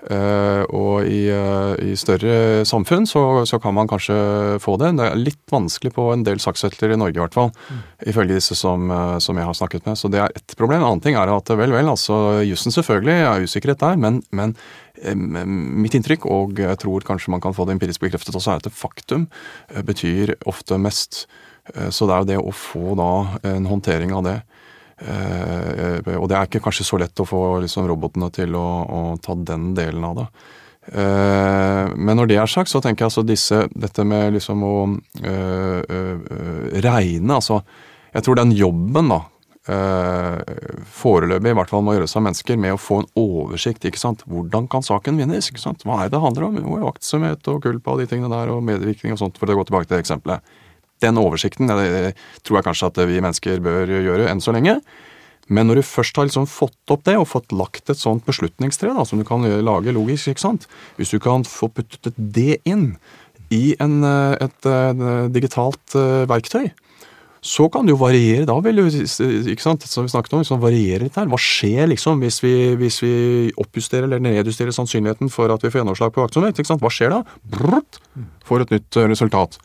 Eh, 0.07 0.63
og 0.71 1.09
i, 1.11 1.25
eh, 1.35 1.73
i 1.83 1.97
større 1.99 2.63
samfunn 2.69 3.09
så, 3.11 3.43
så 3.49 3.59
kan 3.63 3.75
man 3.75 3.89
kanskje 3.91 4.15
få 4.63 4.77
det. 4.79 4.93
Det 5.01 5.07
er 5.09 5.19
litt 5.19 5.43
vanskelig 5.51 5.93
på 5.97 6.05
en 6.13 6.23
del 6.27 6.39
saksfelter 6.43 6.95
i 6.95 6.99
Norge 7.01 7.19
i 7.19 7.23
hvert 7.25 7.35
fall, 7.35 7.51
ifølge 8.07 8.39
disse 8.39 8.55
som, 8.59 8.87
eh, 8.93 9.17
som 9.23 9.39
jeg 9.39 9.49
har 9.49 9.59
snakket 9.59 9.89
med. 9.89 9.99
Så 9.99 10.11
det 10.13 10.23
er 10.23 10.37
ett 10.39 10.55
problem. 10.59 10.79
En 10.79 10.93
annen 10.93 11.03
ting 11.03 11.19
er 11.19 11.33
at 11.33 11.51
vel, 11.51 11.75
vel, 11.75 11.91
altså 11.91 12.39
jussen 12.47 12.75
selvfølgelig 12.75 13.17
er 13.19 13.47
usikkerhet 13.49 13.83
der, 13.83 13.99
men, 14.01 14.23
men 14.31 14.55
mitt 15.77 15.93
inntrykk, 15.99 16.25
og 16.33 16.61
jeg 16.63 16.79
tror 16.81 17.05
kanskje 17.05 17.35
man 17.35 17.43
kan 17.45 17.53
få 17.57 17.67
det 17.67 17.75
empirisk 17.75 18.01
bekreftet 18.07 18.39
også, 18.39 18.55
er 18.55 18.63
at 18.63 18.73
faktum 18.73 19.27
betyr 19.85 20.33
ofte 20.49 20.79
mest. 20.81 21.27
Så 21.93 22.07
det 22.09 22.15
er 22.15 22.23
jo 22.23 22.31
det 22.31 22.39
å 22.41 22.55
få 22.55 22.95
da 22.97 23.11
en 23.51 23.67
håndtering 23.69 24.15
av 24.17 24.25
det. 24.25 24.39
Eh, 24.97 26.17
og 26.17 26.29
det 26.31 26.37
er 26.37 26.49
ikke 26.49 26.63
kanskje 26.65 26.87
så 26.89 27.01
lett 27.01 27.21
å 27.21 27.29
få 27.29 27.43
liksom, 27.65 27.89
robotene 27.89 28.31
til 28.35 28.57
å, 28.57 28.67
å 28.87 29.01
ta 29.23 29.37
den 29.37 29.75
delen 29.77 30.07
av 30.09 30.17
det. 30.23 30.27
Eh, 30.87 31.95
men 31.97 32.17
når 32.17 32.31
det 32.31 32.41
er 32.41 32.51
sagt, 32.51 32.73
så 32.73 32.81
tenker 32.81 33.05
jeg 33.05 33.11
altså 33.11 33.27
disse, 33.27 33.65
dette 33.75 34.07
med 34.07 34.37
liksom 34.39 34.63
å 34.65 34.77
regne 36.87 37.41
Altså, 37.41 37.61
jeg 38.15 38.25
tror 38.25 38.39
den 38.39 38.55
jobben, 38.57 39.11
da, 39.13 39.21
eh, 39.69 40.39
foreløpig 40.97 41.53
i 41.53 41.57
hvert 41.59 41.73
fall 41.73 41.85
må 41.85 41.97
gjøres 41.97 42.17
av 42.17 42.25
mennesker, 42.25 42.61
med 42.61 42.77
å 42.77 42.81
få 42.81 43.03
en 43.03 43.11
oversikt. 43.21 43.85
ikke 43.85 44.01
sant? 44.01 44.25
Hvordan 44.31 44.69
kan 44.73 44.87
saken 44.87 45.21
vinnes? 45.21 45.51
ikke 45.51 45.61
sant? 45.63 45.85
Hva 45.85 46.01
er 46.01 46.09
det 46.09 46.17
det 46.17 46.25
handler 46.25 46.49
om? 46.49 46.61
Jo, 46.63 46.79
aktsomhet 46.89 47.53
og 47.53 47.63
kulpa 47.67 47.93
og 47.93 48.01
de 48.01 48.09
tingene 48.11 48.33
der, 48.33 48.55
og 48.55 48.65
medvirkning 48.65 49.13
og 49.13 49.21
sånt, 49.21 49.39
for 49.39 49.51
å 49.51 49.59
gå 49.59 49.67
tilbake 49.69 49.91
til 49.91 49.99
det 49.99 50.07
eksempelet. 50.07 50.57
Den 51.05 51.21
oversikten 51.21 51.69
det, 51.69 52.15
tror 52.47 52.61
jeg 52.61 52.69
kanskje 52.71 52.89
at 52.93 53.03
vi 53.11 53.21
mennesker 53.21 53.61
bør 53.65 53.91
gjøre 53.91 54.31
enn 54.31 54.41
så 54.45 54.55
lenge. 54.57 54.79
Men 55.47 55.69
når 55.69 55.79
du 55.79 55.87
først 55.87 56.17
har 56.19 56.27
liksom 56.27 56.49
fått 56.51 56.91
opp 56.91 57.05
det, 57.07 57.15
og 57.21 57.29
fått 57.31 57.55
lagt 57.55 57.93
et 57.93 58.01
sånt 58.01 58.25
beslutningstre 58.27 58.91
da, 58.97 59.05
som 59.07 59.21
du 59.21 59.27
kan 59.27 59.45
lage 59.45 59.95
logisk, 59.95 60.33
ikke 60.33 60.43
sant? 60.43 60.67
hvis 60.99 61.15
du 61.15 61.21
kan 61.23 61.47
få 61.47 61.71
puttet 61.71 62.17
det 62.17 62.59
inn 62.67 62.97
i 63.55 63.77
en, 63.83 64.01
et, 64.03 64.43
et, 64.43 64.67
eh, 64.67 65.29
digitalt 65.31 65.95
eh, 65.95 66.25
verktøy, 66.27 66.67
så 67.47 67.69
kan 67.71 67.87
det 67.87 67.95
jo 67.95 68.01
variere 68.01 68.47
da, 68.49 68.57
vil 68.65 68.81
jo, 68.83 68.87
ikke 68.91 69.63
sant, 69.63 69.85
som 69.87 70.07
vi 70.07 70.11
snakket 70.11 70.35
om, 70.35 70.43
liksom 70.43 70.59
variere 70.59 71.05
litt 71.05 71.19
her. 71.19 71.29
Hva 71.31 71.39
skjer 71.39 71.87
liksom 71.93 72.25
hvis 72.25 72.41
vi, 72.43 72.55
hvis 72.81 72.99
vi 73.05 73.13
oppjusterer 73.63 74.09
eller 74.09 74.25
nedjusterer 74.25 74.75
sannsynligheten 74.75 75.31
for 75.31 75.53
at 75.55 75.63
vi 75.63 75.71
får 75.71 75.85
gjennomslag 75.85 76.15
på 76.17 76.25
vaktsomhet? 76.25 76.59
Hva 76.59 76.91
skjer 76.91 77.15
da? 77.15 77.23
Brrrt, 77.55 78.01
får 78.49 78.67
et 78.67 78.75
nytt 78.75 78.99
eh, 78.99 79.07
resultat. 79.13 79.61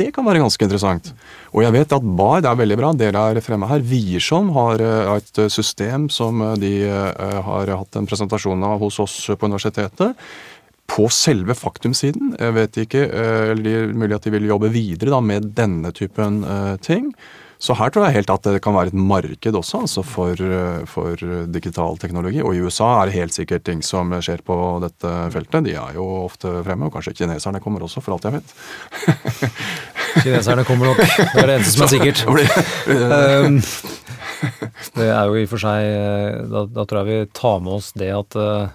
Det 0.00 0.08
kan 0.16 0.24
være 0.24 0.40
ganske 0.40 0.64
interessant. 0.64 1.10
Og 1.52 1.64
jeg 1.64 1.74
vet 1.74 1.92
at 1.92 2.06
BAR, 2.16 2.40
det 2.40 2.48
er 2.48 2.60
veldig 2.62 2.78
bra, 2.80 2.92
dere 2.96 3.24
er 3.34 3.42
fremme 3.44 3.68
her. 3.68 3.82
Wiersholm 3.84 4.48
har 4.56 4.80
eh, 4.80 5.10
et 5.18 5.42
system 5.52 6.08
som 6.12 6.40
eh, 6.46 6.54
de 6.62 6.72
eh, 6.88 7.40
har 7.44 7.74
hatt 7.82 7.98
en 8.00 8.08
presentasjon 8.08 8.64
av 8.64 8.80
hos 8.80 8.96
oss 9.02 9.18
på 9.28 9.50
universitetet. 9.50 10.16
På 10.90 11.04
selve 11.12 11.54
faktumsiden. 11.54 12.32
Jeg 12.40 12.56
vet 12.56 12.80
ikke, 12.86 13.04
eh, 13.12 13.52
eller 13.52 13.84
er 13.84 13.92
mulig 13.92 14.16
at 14.16 14.24
de 14.24 14.34
vil 14.38 14.48
jobbe 14.48 14.72
videre 14.72 15.12
da, 15.12 15.20
med 15.20 15.52
denne 15.58 15.92
typen 15.96 16.40
eh, 16.48 16.74
ting. 16.80 17.12
Så 17.60 17.76
her 17.76 17.92
tror 17.92 18.06
jeg 18.06 18.16
helt 18.16 18.30
at 18.32 18.46
det 18.48 18.62
kan 18.64 18.72
være 18.72 18.88
et 18.88 18.96
marked 18.96 19.56
også 19.58 19.82
altså 19.84 20.04
for, 20.06 20.32
eh, 20.32 20.80
for 20.88 21.20
digital 21.52 21.98
teknologi. 22.00 22.40
Og 22.40 22.56
i 22.56 22.62
USA 22.64 22.88
er 23.02 23.10
det 23.10 23.18
helt 23.18 23.36
sikkert 23.36 23.66
ting 23.68 23.82
som 23.84 24.14
skjer 24.16 24.40
på 24.46 24.56
dette 24.80 25.12
feltet. 25.34 25.68
De 25.68 25.76
er 25.76 25.98
jo 25.98 26.06
ofte 26.24 26.54
fremme, 26.64 26.88
og 26.88 26.96
kanskje 26.96 27.18
kineserne 27.20 27.60
kommer 27.60 27.84
også, 27.84 28.00
for 28.00 28.16
alt 28.16 28.24
jeg 28.24 28.38
vet. 28.38 28.56
Kineserne 30.24 30.64
kommer 30.64 30.90
nok. 30.90 31.04
Det 31.04 31.42
er 31.42 31.50
det 31.52 31.58
eneste 31.60 31.76
som 31.76 31.86
er 31.86 31.94
sikkert. 31.94 32.24
Um, 32.90 33.58
det 34.96 35.06
er 35.12 35.28
jo 35.28 35.36
i 35.36 35.44
og 35.44 35.50
for 35.50 35.60
seg 35.60 35.84
eh, 35.84 36.36
Da, 36.48 36.62
da 36.72 36.84
tror 36.88 37.02
jeg 37.02 37.08
vi 37.10 37.32
tar 37.36 37.58
med 37.64 37.74
oss 37.76 37.90
det 37.98 38.08
at 38.14 38.36
eh, 38.40 38.70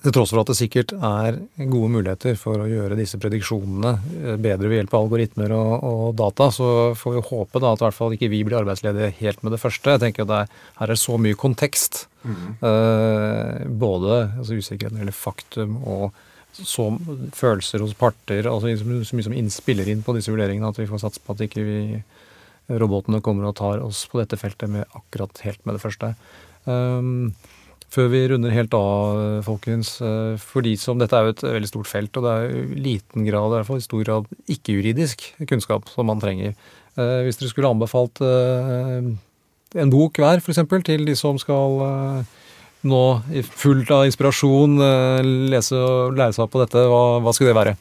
til 0.00 0.14
tross 0.14 0.32
for 0.32 0.40
at 0.42 0.50
det 0.50 0.56
sikkert 0.58 0.94
er 0.96 1.38
gode 1.58 1.90
muligheter 1.92 2.36
for 2.40 2.62
å 2.62 2.68
gjøre 2.68 2.96
disse 2.98 3.18
prediksjonene 3.20 3.92
eh, 4.20 4.38
bedre 4.40 4.70
ved 4.70 4.80
hjelp 4.80 4.94
av 4.96 5.04
algoritmer 5.06 5.54
og, 5.56 5.72
og 5.90 6.06
data, 6.18 6.48
så 6.54 6.70
får 6.98 7.16
vi 7.16 7.26
håpe 7.28 7.62
da 7.62 7.74
at 7.74 7.82
i 7.82 7.86
hvert 7.86 7.98
fall 7.98 8.16
ikke 8.16 8.30
vi 8.32 8.42
blir 8.46 8.60
arbeidsledige 8.60 9.12
helt 9.20 9.44
med 9.44 9.54
det 9.56 9.60
første. 9.62 9.96
Jeg 9.96 10.04
tenker 10.06 10.26
at 10.26 10.34
er, 10.38 10.56
Her 10.80 10.94
er 10.94 11.00
så 11.00 11.18
mye 11.20 11.38
kontekst. 11.38 12.06
Eh, 12.24 13.60
både 13.80 14.16
altså 14.40 14.58
usikkerheten 14.58 15.00
eller 15.00 15.16
faktum 15.16 15.78
og 15.88 16.10
så 16.52 16.88
følelser 17.36 17.80
hos 17.84 17.94
parter, 17.96 18.48
altså 18.50 18.72
så 18.76 19.16
mye 19.16 19.24
som 19.24 19.36
innspiller 19.36 19.88
inn 19.88 20.02
på 20.04 20.16
disse 20.16 20.32
vurderingene, 20.32 20.68
at 20.68 20.80
vi 20.80 20.88
får 20.90 21.04
satse 21.04 21.22
på 21.22 21.36
at 21.36 21.44
ikke 21.46 21.62
vi 21.64 21.78
robotene 22.80 23.22
kommer 23.24 23.48
og 23.48 23.56
tar 23.58 23.82
oss 23.84 24.02
på 24.10 24.20
dette 24.20 24.38
feltet 24.38 24.70
med 24.70 24.98
akkurat 24.98 25.42
helt 25.46 25.62
med 25.66 25.76
det 25.76 25.82
første. 25.82 26.12
Um, 26.66 27.32
før 27.90 28.10
vi 28.12 28.20
runder 28.30 28.52
helt 28.54 28.74
av, 28.76 29.40
folkens, 29.46 29.96
eh, 30.04 30.34
for 30.38 30.62
de 30.66 30.76
som 30.78 30.98
Dette 31.00 31.16
er 31.16 31.26
jo 31.26 31.34
et 31.34 31.46
veldig 31.46 31.70
stort 31.70 31.90
felt, 31.90 32.16
og 32.16 32.26
det 32.26 32.34
er 32.34 32.52
i 32.54 32.82
liten 32.84 33.26
grad, 33.26 33.50
i 33.50 33.56
hvert 33.58 33.68
fall 33.68 33.80
i 33.80 33.86
stor 33.86 34.04
grad, 34.04 34.28
ikke-juridisk 34.50 35.26
kunnskap 35.50 35.90
som 35.90 36.06
man 36.10 36.22
trenger. 36.22 36.54
Eh, 36.96 37.16
Hvis 37.26 37.40
dere 37.40 37.50
skulle 37.50 37.72
anbefalt 37.72 38.22
eh, 38.22 39.10
en 39.80 39.90
bok 39.90 40.22
hver, 40.22 40.38
f.eks., 40.42 40.62
til 40.86 41.06
de 41.06 41.16
som 41.18 41.38
skal 41.38 42.24
nå 42.80 43.00
fullt 43.44 43.90
av 43.92 44.06
inspirasjon 44.08 44.78
lese 45.52 45.76
og 45.76 46.16
lære 46.16 46.32
seg 46.32 46.48
på 46.48 46.62
dette, 46.62 46.86
hva, 46.88 47.20
hva 47.20 47.34
skulle 47.36 47.52
det 47.52 47.58
være? 47.58 47.74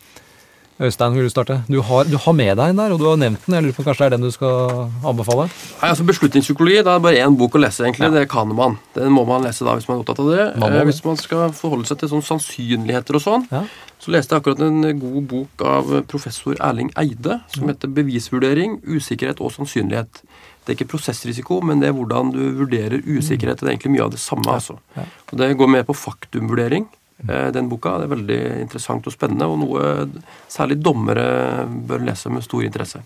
Øystein, 0.80 1.11
vil 1.13 1.25
du 1.27 1.30
starte? 1.30 1.57
Du 1.67 1.82
har, 1.84 2.05
du 2.07 2.15
har 2.23 2.32
med 2.34 2.53
deg 2.55 2.69
en 2.71 2.77
der, 2.80 2.93
og 2.95 2.99
du 3.01 3.05
har 3.09 3.17
nevnt 3.19 3.41
den. 3.45 3.55
Jeg 3.57 3.63
lurer 3.65 3.75
på 3.75 3.84
Kanskje 3.84 4.05
det 4.05 4.07
er 4.07 4.13
den 4.15 4.23
du 4.23 4.32
skal 4.32 4.86
anbefale? 5.03 5.49
Nei, 5.82 5.89
altså 5.89 6.05
Beslutningspsykologi 6.07 6.77
det 6.88 6.93
er 6.93 7.01
bare 7.03 7.19
én 7.25 7.36
bok 7.36 7.57
å 7.57 7.59
lese, 7.59 7.84
egentlig. 7.84 8.07
Det 8.15 8.23
kan 8.32 8.47
man. 8.55 8.77
Den 8.95 9.11
må 9.11 9.25
man 9.27 9.43
lese 9.43 9.67
da 9.67 9.73
hvis 9.75 9.89
man 9.89 9.97
er 9.99 10.05
opptatt 10.05 10.21
av 10.23 10.30
det. 10.32 10.45
Man 10.61 10.71
må 10.71 10.80
Eh, 10.80 10.86
hvis 10.88 11.01
man 11.03 11.19
skal 11.19 11.51
forholde 11.51 11.86
seg 11.89 11.99
til 11.99 12.07
sånn 12.13 12.23
sannsynligheter 12.23 13.19
og 13.19 13.21
sånn, 13.25 13.43
Ja. 13.51 13.65
så 13.99 14.13
leste 14.15 14.32
jeg 14.38 14.39
akkurat 14.41 14.61
en 14.63 14.99
god 15.01 15.27
bok 15.27 15.65
av 15.67 15.91
professor 16.07 16.55
Erling 16.61 16.93
Eide 16.95 17.41
som 17.51 17.67
heter 17.67 17.89
'Bevisvurdering, 17.91 18.80
usikkerhet 18.88 19.41
og 19.41 19.51
sannsynlighet'. 19.51 20.23
Det 20.63 20.80
er 20.80 20.86
ikke 20.86 20.91
prosessrisiko, 20.95 21.61
men 21.61 21.80
det 21.82 21.89
er 21.89 21.93
hvordan 21.93 22.32
du 22.32 22.39
vurderer 22.55 23.01
usikkerhet. 23.03 23.59
Det 23.59 23.67
er 23.67 23.75
egentlig 23.75 23.91
mye 23.99 24.03
av 24.05 24.11
det 24.11 24.19
samme. 24.19 24.45
altså. 24.47 24.77
Ja. 24.95 25.03
Og 25.34 25.38
Det 25.38 25.57
går 25.57 25.67
mer 25.67 25.84
på 25.84 25.93
faktumvurdering. 25.95 26.88
Eh, 27.28 27.49
Den 27.55 27.70
boka 27.72 27.97
det 27.99 28.07
er 28.07 28.15
veldig 28.15 28.41
interessant 28.61 29.07
og 29.09 29.15
spennende, 29.15 29.47
og 29.49 29.59
noe 29.63 30.09
særlig 30.51 30.80
dommere 30.84 31.65
bør 31.67 32.05
lese 32.07 32.32
med 32.32 32.45
stor 32.45 32.63
interesse. 32.63 33.01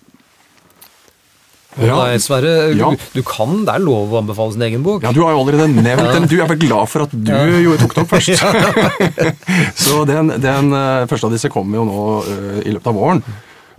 Ja. 1.82 1.96
Nei, 1.98 2.18
Sverre, 2.22 2.74
Ja. 2.78 2.92
du, 2.92 2.98
du 3.16 3.24
kan, 3.26 3.64
det 3.66 3.74
er 3.74 3.82
lov 3.82 4.12
å 4.14 4.20
anbefale 4.20 4.54
sin 4.54 4.62
egen 4.62 4.84
bok. 4.86 5.02
Ja, 5.02 5.12
Du 5.12 5.24
har 5.24 5.34
jo 5.34 5.40
allerede 5.42 5.66
nevnt 5.74 6.12
den. 6.14 6.28
Du 6.30 6.36
er 6.38 6.52
vel 6.52 6.62
glad 6.62 6.92
for 6.92 7.08
at 7.08 7.16
du 7.16 7.32
jo 7.64 7.74
tok 7.82 7.96
den 7.96 8.04
opp 8.04 8.14
først. 8.14 8.44
så 9.86 10.04
den, 10.06 10.36
den 10.44 10.70
eh, 10.78 11.08
første 11.10 11.30
av 11.30 11.34
disse 11.34 11.50
kommer 11.54 11.82
jo 11.82 11.88
nå 11.90 12.04
uh, 12.28 12.62
i 12.62 12.76
løpet 12.76 12.92
av 12.92 13.00
våren. 13.00 13.24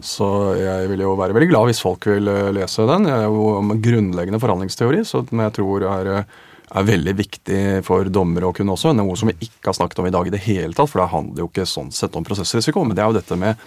Så 0.03 0.27
jeg 0.59 0.89
vil 0.91 1.05
jo 1.05 1.15
være 1.19 1.37
veldig 1.37 1.51
glad 1.53 1.71
hvis 1.71 1.83
folk 1.85 2.09
vil 2.11 2.27
lese 2.57 2.87
den. 2.89 3.07
Jeg 3.09 3.15
er 3.15 3.29
jo 3.31 3.47
om 3.61 3.71
grunnleggende 3.79 4.41
forhandlingsteori, 4.43 5.05
så 5.07 5.23
som 5.29 5.45
jeg 5.45 5.55
tror 5.55 5.87
er, 5.87 6.11
eh, 6.19 6.43
er 6.81 6.89
veldig 6.89 7.15
viktig 7.19 7.63
for 7.87 8.11
dommere 8.11 8.51
å 8.51 8.57
kunne 8.57 8.75
også. 8.75 8.95
Noe 8.97 9.17
som 9.19 9.31
vi 9.31 9.37
ikke 9.47 9.71
har 9.71 9.79
snakket 9.79 10.03
om 10.03 10.11
i 10.11 10.15
dag 10.15 10.29
i 10.29 10.35
det 10.35 10.43
hele 10.47 10.75
tatt, 10.75 10.91
for 10.91 11.03
det 11.03 11.11
handler 11.13 11.45
jo 11.45 11.51
ikke 11.51 11.69
sånn 11.71 11.93
sett 11.95 12.17
om 12.19 12.27
prosessrisiko. 12.27 12.85
Men 12.85 12.99
det 12.99 13.05
er 13.05 13.11
jo 13.13 13.19
dette 13.21 13.39
med, 13.41 13.67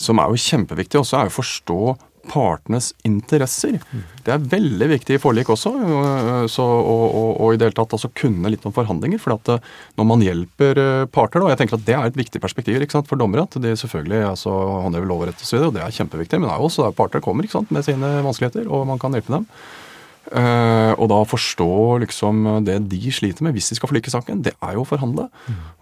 som 0.00 0.20
er 0.22 0.30
jo 0.32 0.44
kjempeviktig 0.48 1.00
også, 1.02 1.20
er 1.20 1.30
å 1.30 1.36
forstå 1.38 1.80
partenes 2.30 2.90
interesser. 3.06 3.78
Det 4.24 4.32
er 4.34 4.44
veldig 4.52 4.88
viktig 4.92 5.16
i 5.16 5.20
forlik 5.22 5.48
også, 5.52 5.72
øh, 5.80 6.44
så, 6.52 6.64
og, 6.64 7.04
og, 7.06 7.30
og 7.40 7.54
i 7.54 7.60
det 7.60 7.70
hele 7.70 7.78
tatt 7.78 7.94
altså 7.96 8.10
kunne 8.12 8.52
litt 8.52 8.66
om 8.68 8.74
forhandlinger. 8.76 9.20
For 9.22 9.34
at 9.36 9.52
øh, 9.56 9.68
når 9.98 10.08
man 10.10 10.24
hjelper 10.24 10.80
øh, 10.84 11.04
parter, 11.12 11.44
og 11.44 11.52
jeg 11.52 11.62
tenker 11.62 11.78
at 11.78 11.86
det 11.88 11.96
er 11.96 12.10
et 12.10 12.18
viktig 12.20 12.42
perspektiv 12.42 12.80
ikke 12.80 12.98
sant, 12.98 13.08
for 13.10 13.20
dommere, 13.20 13.46
at 13.48 13.60
de 13.62 13.74
selvfølgelig 13.78 14.24
altså, 14.34 14.52
håndhever 14.86 15.10
lov 15.10 15.24
og 15.24 15.30
rett 15.30 15.44
osv., 15.44 15.62
og 15.70 15.76
det 15.76 15.84
er 15.84 15.96
kjempeviktig. 15.96 16.40
Men 16.40 16.50
det 16.50 16.54
er 16.54 16.62
jo 16.62 16.70
også 16.70 16.86
der 16.86 16.98
parter 16.98 17.24
kommer 17.24 17.46
ikke 17.46 17.58
sant, 17.58 17.72
med 17.74 17.86
sine 17.86 18.18
vanskeligheter, 18.26 18.68
og 18.68 18.86
man 18.90 19.00
kan 19.00 19.16
hjelpe 19.16 19.38
dem. 19.38 19.48
Eh, 20.28 20.92
og 21.00 21.08
da 21.10 21.18
forstå 21.26 21.72
liksom 22.04 22.44
det 22.66 22.76
de 22.92 23.12
sliter 23.14 23.42
med 23.42 23.56
hvis 23.56 23.72
de 23.72 23.78
skal 23.78 23.90
forlike 23.90 24.12
saken, 24.12 24.44
det 24.46 24.52
er 24.60 24.76
jo 24.76 24.84
å 24.84 24.88
forhandle. 24.88 25.26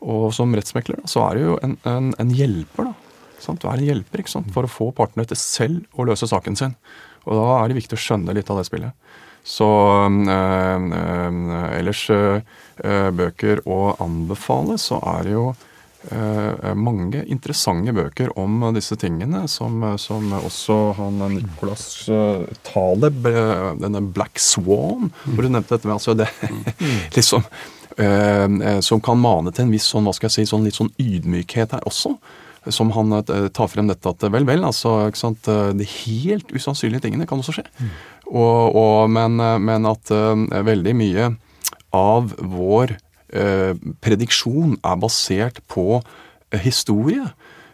Og 0.00 0.30
som 0.36 0.54
rettsmekler 0.56 1.02
så 1.10 1.26
er 1.26 1.38
det 1.38 1.44
jo 1.44 1.58
en, 1.64 1.76
en, 1.88 2.12
en 2.22 2.34
hjelper, 2.34 2.90
da. 2.90 2.94
Sant? 3.38 3.62
Du 3.62 3.68
er 3.70 3.78
en 3.78 3.86
hjelper 3.86 4.22
ikke 4.22 4.34
sant? 4.34 4.50
for 4.54 4.66
å 4.66 4.72
få 4.72 4.90
partene 4.96 5.26
til 5.28 5.38
selv 5.38 5.98
å 5.98 6.06
løse 6.08 6.26
saken 6.26 6.58
sin. 6.58 6.74
Og 7.28 7.36
da 7.36 7.48
er 7.58 7.70
det 7.70 7.78
viktig 7.78 7.98
å 7.98 8.02
skjønne 8.02 8.34
litt 8.34 8.50
av 8.50 8.58
det 8.58 8.66
spillet. 8.66 9.10
Så 9.48 9.68
øh, 9.68 10.88
øh, 10.98 11.68
ellers 11.78 12.02
bøker 13.18 13.62
å 13.68 13.78
anbefale, 14.02 14.76
så 14.80 14.98
er 15.16 15.26
det 15.26 15.36
jo 15.36 15.46
mange 16.78 17.24
interessante 17.26 17.92
bøker 17.92 18.30
om 18.38 18.62
disse 18.76 18.94
tingene, 19.00 19.42
som, 19.50 19.82
som 19.98 20.30
også 20.38 20.76
han 20.94 21.18
Nicolas 21.34 22.06
øh, 22.08 22.44
Taleb, 22.62 23.26
øh, 23.26 23.72
denne 23.82 24.04
Black 24.14 24.38
Swan, 24.38 25.10
hvor 25.24 25.42
du 25.42 25.50
nevnte 25.50 25.74
dette 25.74 25.90
med 25.90 25.96
altså 25.98 26.14
det 26.14 26.30
liksom 27.16 27.42
Som 28.86 29.00
kan 29.02 29.18
mane 29.18 29.50
til 29.50 29.64
en 29.64 29.72
viss 29.74 29.88
sånn, 29.90 30.06
hva 30.06 30.12
skal 30.14 30.28
jeg 30.28 30.36
si, 30.36 30.50
sånn 30.52 30.62
litt 30.62 30.76
sånn 30.78 30.92
ydmykhet 31.02 31.74
her 31.74 31.88
også 31.88 32.14
som 32.72 32.90
han 32.90 33.12
eh, 33.12 33.48
tar 33.54 33.68
frem 33.68 33.88
dette 33.88 34.10
at 34.10 34.24
vel, 34.32 34.46
vel, 34.48 34.64
altså, 34.66 35.08
ikke 35.08 35.20
sant, 35.20 35.48
eh, 35.50 35.72
de 35.78 35.88
helt 36.04 36.52
usannsynlige 36.54 37.06
tingene 37.06 37.28
kan 37.28 37.40
også 37.42 37.58
skje. 37.58 37.66
Og, 38.28 38.76
og, 38.76 39.10
men, 39.12 39.38
eh, 39.40 39.58
men 39.62 39.88
at 39.88 40.12
eh, 40.14 40.62
veldig 40.68 40.96
mye 40.98 41.30
av 41.96 42.34
vår 42.38 42.96
eh, 42.96 43.04
prediksjon 44.04 44.78
er 44.80 44.98
basert 45.02 45.62
på 45.70 46.00
eh, 46.00 46.60
historie. 46.64 47.28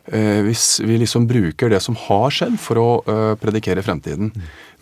Eh, 0.04 0.42
hvis 0.44 0.82
vi 0.84 0.98
liksom 1.00 1.24
bruker 1.24 1.70
det 1.72 1.78
som 1.80 1.96
har 1.96 2.32
skjedd 2.34 2.58
for 2.60 2.80
å 2.80 2.88
eh, 3.08 3.30
predikere 3.40 3.84
fremtiden. 3.84 4.34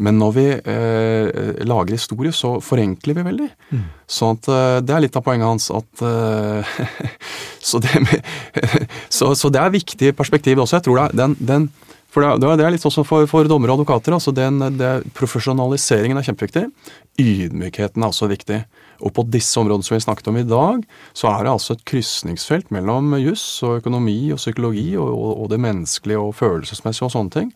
Men 0.02 0.18
når 0.18 0.32
vi 0.34 0.46
eh, 0.50 1.60
lager 1.62 1.94
historie, 1.94 2.34
så 2.34 2.56
forenkler 2.64 3.20
vi 3.20 3.26
veldig. 3.28 3.48
Så 4.10 4.32
at 4.34 4.50
eh, 4.50 4.80
det 4.82 4.96
er 4.96 5.04
litt 5.04 5.18
av 5.18 5.22
poenget 5.22 5.46
hans 5.46 5.70
at 5.70 6.02
eh, 6.08 6.74
så, 7.70 7.78
det 7.84 8.22
så, 9.18 9.30
så 9.38 9.52
det 9.52 9.62
er 9.62 9.76
viktig 9.78 10.10
perspektiv 10.18 10.64
også. 10.64 10.80
Jeg 10.80 10.88
tror 10.88 10.98
det 10.98 11.06
er 11.06 11.18
den, 11.22 11.38
den 11.38 11.70
for 12.12 12.20
det 12.20 12.44
er, 12.44 12.58
det 12.60 12.64
er 12.66 12.74
litt 12.74 12.84
sånn 12.84 13.06
for, 13.08 13.24
for 13.30 13.48
dommere 13.48 13.72
og 13.72 13.80
advokater. 13.80 14.12
altså 14.12 14.34
den, 14.36 14.60
det, 14.76 14.90
Profesjonaliseringen 15.16 16.20
er 16.20 16.26
kjempeviktig. 16.26 16.66
Ydmykheten 17.22 18.04
er 18.04 18.12
også 18.12 18.28
viktig. 18.28 18.58
Og 19.02 19.14
på 19.16 19.24
disse 19.32 19.56
områdene 19.58 19.86
som 19.86 19.96
vi 19.96 20.02
snakket 20.04 20.28
om 20.28 20.36
i 20.38 20.44
dag, 20.46 20.82
så 21.16 21.30
er 21.32 21.46
det 21.46 21.54
altså 21.54 21.74
et 21.74 21.86
krysningsfelt 21.88 22.68
mellom 22.74 23.16
juss 23.22 23.46
og 23.64 23.80
økonomi 23.80 24.18
og 24.34 24.42
psykologi 24.42 24.90
og, 25.00 25.08
og, 25.08 25.32
og 25.42 25.48
det 25.54 25.62
menneskelige 25.64 26.20
og 26.20 26.36
følelsesmessige 26.36 27.08
og 27.08 27.16
sånne 27.16 27.34
ting. 27.38 27.50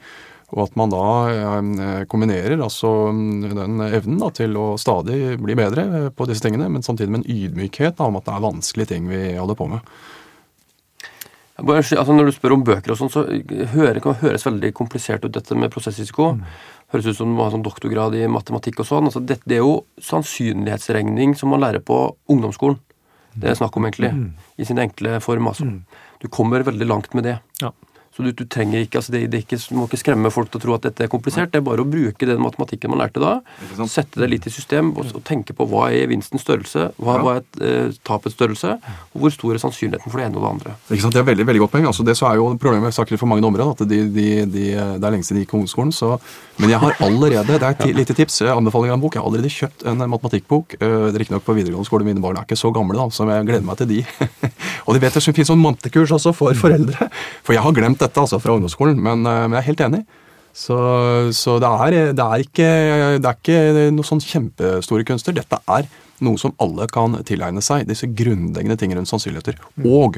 Og 0.55 0.63
at 0.63 0.77
man 0.79 0.93
da 0.93 1.07
eh, 1.35 2.03
kombinerer 2.11 2.55
altså 2.57 2.91
den 3.11 3.81
evnen 3.89 4.21
da, 4.23 4.31
til 4.35 4.55
å 4.57 4.67
stadig 4.79 5.37
bli 5.43 5.57
bedre 5.59 6.09
på 6.15 6.29
disse 6.31 6.45
tingene, 6.45 6.69
men 6.71 6.87
samtidig 6.87 7.13
med 7.13 7.25
en 7.25 7.33
ydmykhet 7.35 7.99
da, 7.99 8.07
om 8.07 8.21
at 8.21 8.29
det 8.29 8.37
er 8.37 8.45
vanskelige 8.47 8.93
ting 8.95 9.11
vi 9.11 9.25
holder 9.35 9.59
på 9.59 9.67
med. 9.75 9.97
Altså 11.57 12.13
når 12.13 12.29
du 12.29 12.35
spør 12.37 12.55
om 12.59 12.65
bøker 12.67 12.93
og 12.93 12.99
sånn, 13.01 13.13
så 13.13 13.23
hører, 13.73 14.01
kan 14.05 14.13
det 14.13 14.25
høres 14.27 14.45
veldig 14.45 14.73
komplisert 14.77 15.25
ut 15.25 15.33
dette 15.33 15.57
med 15.57 15.73
prosessrisiko. 15.73 16.35
Høres 16.93 17.09
ut 17.09 17.17
som 17.17 17.31
du 17.31 17.37
må 17.39 17.47
ha 17.47 17.53
sånn 17.55 17.65
doktorgrad 17.65 18.15
i 18.19 18.27
matematikk 18.29 18.83
og 18.85 18.91
sånn. 18.91 19.09
Altså, 19.09 19.23
det, 19.25 19.39
det 19.49 19.59
er 19.59 19.65
jo 19.65 19.79
sannsynlighetsregning 20.05 21.33
som 21.39 21.55
man 21.55 21.65
lærer 21.65 21.81
på 21.81 22.03
ungdomsskolen. 22.33 22.77
Det 23.37 23.51
er 23.51 23.59
snakk 23.59 23.77
om 23.77 23.85
egentlig, 23.85 24.13
i 24.57 24.65
sin 24.69 24.81
enkle 24.81 25.19
form. 25.25 25.49
altså. 25.51 25.67
Du 26.23 26.29
kommer 26.33 26.65
veldig 26.65 26.87
langt 26.89 27.17
med 27.17 27.27
det. 27.29 27.39
Ja. 27.61 27.73
Så 28.17 28.25
du, 28.25 28.31
du 28.33 28.47
trenger 28.49 28.81
ikke, 28.81 29.03
altså 29.03 29.13
det, 29.13 29.27
det 29.29 29.43
ikke, 29.45 29.59
Du 29.61 29.77
må 29.77 29.85
ikke 29.91 30.01
skremme 30.01 30.31
folk 30.33 30.49
til 30.49 30.57
å 30.57 30.63
tro 30.63 30.75
at 30.79 30.87
dette 30.87 31.05
er 31.05 31.11
komplisert. 31.13 31.51
Det 31.53 31.61
er 31.61 31.67
bare 31.67 31.85
å 31.85 31.89
bruke 31.89 32.25
den 32.29 32.41
matematikken 32.41 32.89
man 32.89 33.03
lærte 33.03 33.21
da, 33.21 33.35
sette 33.93 34.23
det 34.23 34.31
litt 34.33 34.47
i 34.49 34.53
system 34.53 34.95
og, 34.97 35.11
og 35.19 35.25
tenke 35.27 35.53
på 35.57 35.67
hva 35.69 35.91
er 35.91 36.07
gevinstens 36.07 36.47
størrelse, 36.47 36.89
hva, 36.97 37.19
hva 37.21 37.35
er 37.37 37.45
eh, 37.61 37.99
tapets 38.09 38.33
størrelse, 38.39 38.79
og 39.13 39.21
hvor 39.21 39.35
stor 39.35 39.53
er 39.53 39.61
sannsynligheten 39.61 40.09
for 40.09 40.23
det 40.23 40.31
ene 40.31 40.41
og 40.41 40.47
det 40.47 40.53
andre. 40.55 40.77
Ikke 40.89 41.05
sant? 41.05 41.17
Det 41.17 41.21
er 41.21 41.29
veldig 41.29 41.47
veldig 41.51 41.63
godt 41.67 41.75
poeng. 41.75 41.91
Altså, 41.91 42.07
det 42.09 42.17
så 42.17 42.31
er 42.31 42.41
jo 42.41 42.49
problemet 42.57 42.89
med 42.89 42.97
saker 42.97 43.21
for 43.21 43.29
mange 43.29 43.45
dommere. 43.45 43.69
At 43.77 43.85
de, 43.85 44.01
de, 44.09 44.27
de, 44.49 44.65
det 44.73 44.97
er 44.97 45.13
lenge 45.13 45.29
siden 45.29 45.43
de 45.43 45.45
gikk 45.45 45.53
på 45.53 45.61
ungdomsskolen. 45.61 45.93
Så, 45.93 46.15
men 46.63 46.73
jeg 46.73 46.81
har 46.81 46.97
allerede 47.05 47.61
det 47.61 47.61
er 47.61 47.77
et 47.77 48.01
lite 48.01 48.17
tips, 48.17 48.41
anbefaling 48.49 48.95
av 48.95 48.97
en 48.97 49.05
bok, 49.05 49.17
jeg 49.17 49.23
har 49.23 49.29
allerede 49.29 49.53
kjøpt 49.53 49.85
en 49.93 50.01
matematikkbok. 50.07 50.79
Uh, 50.81 51.13
Riktignok 51.13 51.45
på 51.45 51.57
videregående 51.57 51.89
skole, 51.89 52.09
mine 52.09 52.25
barn 52.25 52.41
er 52.41 52.49
ikke 52.49 52.59
så 52.59 52.73
gamle, 52.73 52.97
da, 52.97 53.07
så 53.13 53.29
jeg 53.29 53.45
gleder 53.49 53.69
meg 53.69 53.81
til 53.81 53.93
de. 53.93 54.01
og 54.87 54.97
de 54.97 55.05
vet 55.05 55.21
det 55.21 55.25
finnes 55.27 55.53
sånn 55.53 55.61
mantekurs 55.61 56.17
også 56.17 56.33
for 56.37 56.57
foreldre. 56.57 57.11
For 57.45 57.57
jeg 57.57 57.65
har 57.65 57.77
glemt 57.77 58.06
dette 58.07 58.23
altså 58.23 58.41
fra 58.43 58.57
ungdomsskolen, 58.57 58.97
men, 59.03 59.27
eh, 59.27 59.43
men 59.49 59.59
jeg 59.59 59.65
er 59.65 59.69
helt 59.73 59.85
enig. 59.91 60.03
Så, 60.57 60.77
så 61.37 61.59
det, 61.61 61.69
er, 61.69 61.95
det, 62.17 62.25
er 62.25 62.43
ikke, 62.47 62.69
det 63.21 63.29
er 63.29 63.35
ikke 63.37 63.91
noe 63.93 64.07
sånn 64.09 64.23
kjempestore 64.25 65.05
kunster. 65.05 65.35
Dette 65.37 65.59
er 65.69 65.85
noe 66.25 66.41
som 66.41 66.55
alle 66.65 66.87
kan 66.89 67.19
tilegne 67.29 67.61
seg. 67.61 67.85
Disse 67.91 68.09
grunnleggende 68.09 68.79
tingene 68.81 69.03
rundt 69.03 69.11
sannsynligheter. 69.13 69.59
Og 69.85 70.17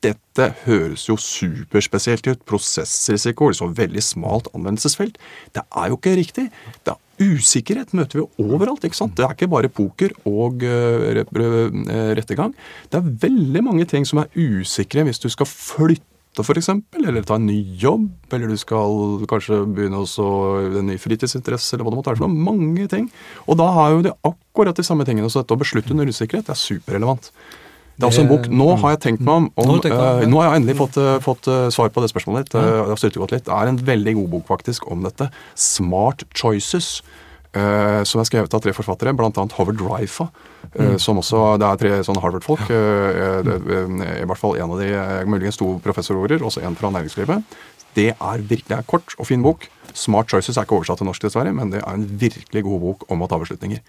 dette 0.00 0.46
høres 0.62 1.04
jo 1.10 1.18
superspesielt 1.20 2.24
ut. 2.30 2.40
Prosessrisiko, 2.48 3.50
liksom 3.52 3.76
veldig 3.76 4.06
smalt 4.06 4.48
anvendelsesfelt. 4.56 5.20
Det 5.52 5.66
er 5.68 5.92
jo 5.92 5.98
ikke 6.00 6.16
riktig. 6.16 6.46
Det 6.86 6.94
er 6.94 7.28
usikkerhet 7.28 7.92
møter 7.98 8.22
vi 8.22 8.46
overalt. 8.46 8.88
ikke 8.88 9.02
sant? 9.02 9.18
Det 9.20 9.26
er 9.26 9.36
ikke 9.36 9.50
bare 9.52 9.68
poker 9.68 10.16
og 10.24 10.64
eh, 10.64 11.18
re- 11.18 11.26
rettergang. 12.22 12.56
Det 12.88 13.02
er 13.02 13.12
veldig 13.28 13.66
mange 13.68 13.84
ting 13.90 14.08
som 14.08 14.22
er 14.24 14.32
usikre 14.32 15.04
hvis 15.04 15.20
du 15.20 15.28
skal 15.28 15.50
flytte 15.50 16.06
for 16.46 16.58
eksempel, 16.58 17.06
eller 17.08 17.24
ta 17.26 17.36
en 17.38 17.46
ny 17.48 17.58
jobb, 17.80 18.08
eller 18.32 18.50
du 18.50 18.58
skal 18.60 19.22
kanskje 19.30 19.60
begynne 19.66 20.02
også 20.02 20.26
en 20.80 20.90
ny 20.90 20.98
fritidsinteresse, 21.00 21.74
eller 21.74 21.86
hva 21.86 21.94
det 21.94 22.00
måtte 22.00 22.12
være 22.12 22.20
for 22.20 22.28
noe. 22.28 22.44
Mange 22.48 22.88
ting. 22.90 23.08
Og 23.46 23.58
da 23.60 23.70
har 23.76 23.94
jo 23.94 24.04
de 24.06 24.14
akkurat 24.26 24.76
de 24.76 24.86
samme 24.86 25.06
tingene. 25.08 25.30
Så 25.30 25.42
dette 25.42 25.56
å 25.56 25.60
beslutte 25.60 25.94
under 25.94 26.10
usikkerhet 26.10 26.50
er 26.52 26.58
superrelevant. 26.58 27.32
Det 27.98 28.06
er 28.06 28.12
også 28.12 28.22
en 28.22 28.30
bok. 28.30 28.44
Nå 28.46 28.66
har 28.78 28.92
jeg 28.94 29.00
tenkt 29.02 29.22
meg 29.26 29.40
om, 29.40 29.46
Nå 29.50 29.64
om 29.64 29.70
om, 29.74 29.80
eh. 29.90 30.26
Nå 30.30 30.38
har 30.38 30.52
jeg 30.52 30.60
endelig 30.62 30.76
fått, 30.78 30.98
eh, 31.02 31.16
fått 31.24 31.48
eh, 31.50 31.64
svar 31.74 31.90
på 31.90 32.04
det 32.04 32.12
spørsmålet 32.12 32.46
ditt. 32.46 32.54
litt. 33.34 33.44
Det 33.48 33.54
er 33.56 33.70
en 33.72 33.80
veldig 33.88 34.14
god 34.20 34.28
bok 34.36 34.46
faktisk 34.46 34.86
om 34.92 35.02
dette. 35.02 35.30
Smart 35.58 36.22
Choices. 36.32 37.02
Eh, 37.58 38.02
som 38.08 38.20
er 38.22 38.28
skrevet 38.28 38.54
av 38.54 38.62
tre 38.64 38.72
forfattere, 38.76 39.12
bl.a. 39.18 39.30
Howard 39.58 39.82
Rifa. 39.82 40.28
eh, 40.74 40.78
Mm. 40.78 40.98
Som 41.00 41.18
også, 41.18 41.58
Det 41.58 41.66
er 41.66 41.76
tre 41.80 41.90
sånne 42.04 42.20
Harvard-folk. 42.22 42.68
eh, 42.70 44.22
I 44.22 44.26
hvert 44.28 44.38
fall 44.38 44.56
en 44.56 44.70
av 44.70 44.78
de, 44.78 44.90
muligens 45.26 45.56
to 45.56 45.78
professorer, 45.84 46.38
også 46.42 46.62
en 46.62 46.76
fra 46.76 46.90
næringslivet. 46.90 47.42
Det 47.94 48.10
er 48.20 48.38
virkelig 48.46 48.76
en 48.76 48.84
kort 48.86 49.14
og 49.18 49.26
fin 49.26 49.42
bok. 49.42 49.66
Smart 49.94 50.28
Choices 50.30 50.56
er 50.56 50.62
ikke 50.66 50.76
oversatt 50.78 50.98
til 51.00 51.06
norsk, 51.08 51.22
dessverre, 51.24 51.52
men 51.54 51.70
det 51.70 51.80
er 51.82 51.94
en 51.94 52.04
virkelig 52.20 52.62
god 52.62 52.80
bok 52.80 53.04
om 53.10 53.22
å 53.24 53.28
ta 53.28 53.38
beslutninger. 53.40 53.80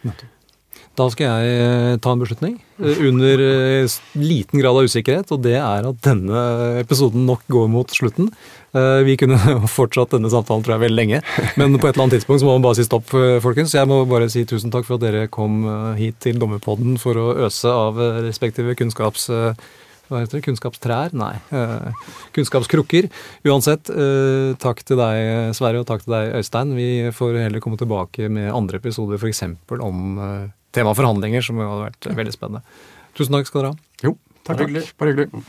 Da 0.99 1.05
skal 1.13 1.29
jeg 1.29 1.59
eh, 1.63 1.97
ta 2.03 2.11
en 2.11 2.19
beslutning 2.19 2.57
eh, 2.81 3.01
under 3.07 3.39
eh, 3.39 3.97
liten 4.19 4.59
grad 4.59 4.75
av 4.75 4.87
usikkerhet, 4.89 5.31
og 5.31 5.43
det 5.45 5.55
er 5.55 5.87
at 5.87 6.01
denne 6.03 6.41
episoden 6.81 7.23
nok 7.29 7.45
går 7.51 7.69
mot 7.71 7.93
slutten. 7.93 8.27
Vi 8.69 9.15
kunne 9.17 9.37
fortsatt 9.79 10.11
denne 10.13 10.29
samtalen 10.29 10.65
tror 10.65 10.75
jeg 10.75 10.83
veldig 10.83 10.97
lenge, 10.99 11.21
men 11.57 11.77
på 11.79 11.87
et 11.87 11.95
eller 11.95 12.05
annet 12.05 12.19
tidspunkt 12.19 12.43
så 12.43 12.49
må 12.49 12.57
man 12.57 12.67
bare 12.67 12.77
si 12.77 12.85
stopp, 12.85 13.07
folkens. 13.41 13.73
Jeg 13.73 13.89
må 13.89 14.03
bare 14.09 14.27
si 14.29 14.43
tusen 14.49 14.73
takk 14.73 14.85
for 14.85 14.99
at 14.99 15.05
dere 15.07 15.29
kom 15.31 15.63
hit 15.97 16.19
til 16.21 16.37
Dommerpodden 16.41 16.99
for 17.01 17.17
å 17.17 17.29
øse 17.47 17.71
av 17.71 18.01
respektive 18.25 18.77
kunnskaps... 18.79 19.29
Hva 20.09 20.23
heter 20.23 20.39
det? 20.39 20.45
Kunnskapstrær? 20.47 21.11
Nei. 21.13 21.35
Kunnskapskrukker. 22.33 23.11
Uansett, 23.45 23.91
takk 24.57 24.81
til 24.81 24.97
deg, 24.97 25.51
Sverre, 25.53 25.83
og 25.83 25.85
takk 25.85 26.01
til 26.01 26.15
deg, 26.15 26.31
Øystein. 26.39 26.73
Vi 26.73 26.87
får 27.13 27.37
heller 27.43 27.61
komme 27.61 27.77
tilbake 27.77 28.25
med 28.33 28.49
andre 28.49 28.81
episoder, 28.81 29.21
f.eks. 29.21 29.45
om 29.77 30.17
tema 30.75 30.93
forhandlinger, 30.97 31.43
som 31.45 31.59
hadde 31.61 31.87
vært 31.87 32.09
veldig 32.19 32.35
spennende. 32.35 32.61
Tusen 33.17 33.35
takk 33.35 33.49
skal 33.49 33.61
dere 33.63 33.71
ha. 33.73 33.77
Jo, 34.05 34.15
takk, 34.47 34.63
Hyggelig. 34.63 34.85
Bare 34.99 35.15
hyggelig. 35.15 35.43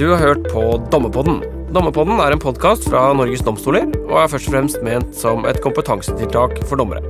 Du 0.00 0.06
har 0.08 0.20
hørt 0.22 0.46
på 0.48 0.62
Dommepodden. 0.92 1.42
Dommepodden 1.74 2.18
er 2.24 2.34
en 2.34 2.40
podkast 2.42 2.86
fra 2.88 3.10
Norges 3.14 3.42
domstoler 3.46 3.84
og 4.08 4.16
er 4.22 4.30
først 4.32 4.48
og 4.48 4.54
fremst 4.56 4.80
ment 4.86 5.12
som 5.14 5.44
et 5.46 5.60
kompetansetiltak 5.62 6.56
for 6.66 6.80
dommere. 6.80 7.04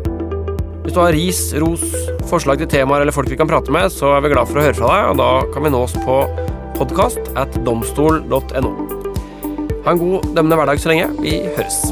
Hvis 0.83 0.97
du 0.97 1.01
har 1.01 1.15
ris, 1.15 1.41
ros, 1.63 1.85
forslag 2.29 2.59
til 2.59 2.71
temaer 2.73 3.05
eller 3.05 3.15
folk 3.15 3.31
vi 3.31 3.39
kan 3.39 3.49
prate 3.49 3.73
med, 3.73 3.93
så 3.95 4.17
er 4.17 4.25
vi 4.25 4.33
glad 4.35 4.51
for 4.51 4.61
å 4.61 4.65
høre 4.67 4.77
fra 4.77 4.91
deg, 4.91 5.11
og 5.13 5.21
da 5.23 5.31
kan 5.55 5.65
vi 5.65 5.73
nås 5.77 5.95
på 6.03 6.19
podkast 6.81 7.33
at 7.39 7.61
domstol.no. 7.67 8.73
Ha 9.85 9.95
en 9.95 10.03
god 10.03 10.33
dømmende 10.35 10.59
hverdag 10.61 10.83
så 10.83 10.93
lenge. 10.93 11.13
Vi 11.23 11.39
høres. 11.55 11.85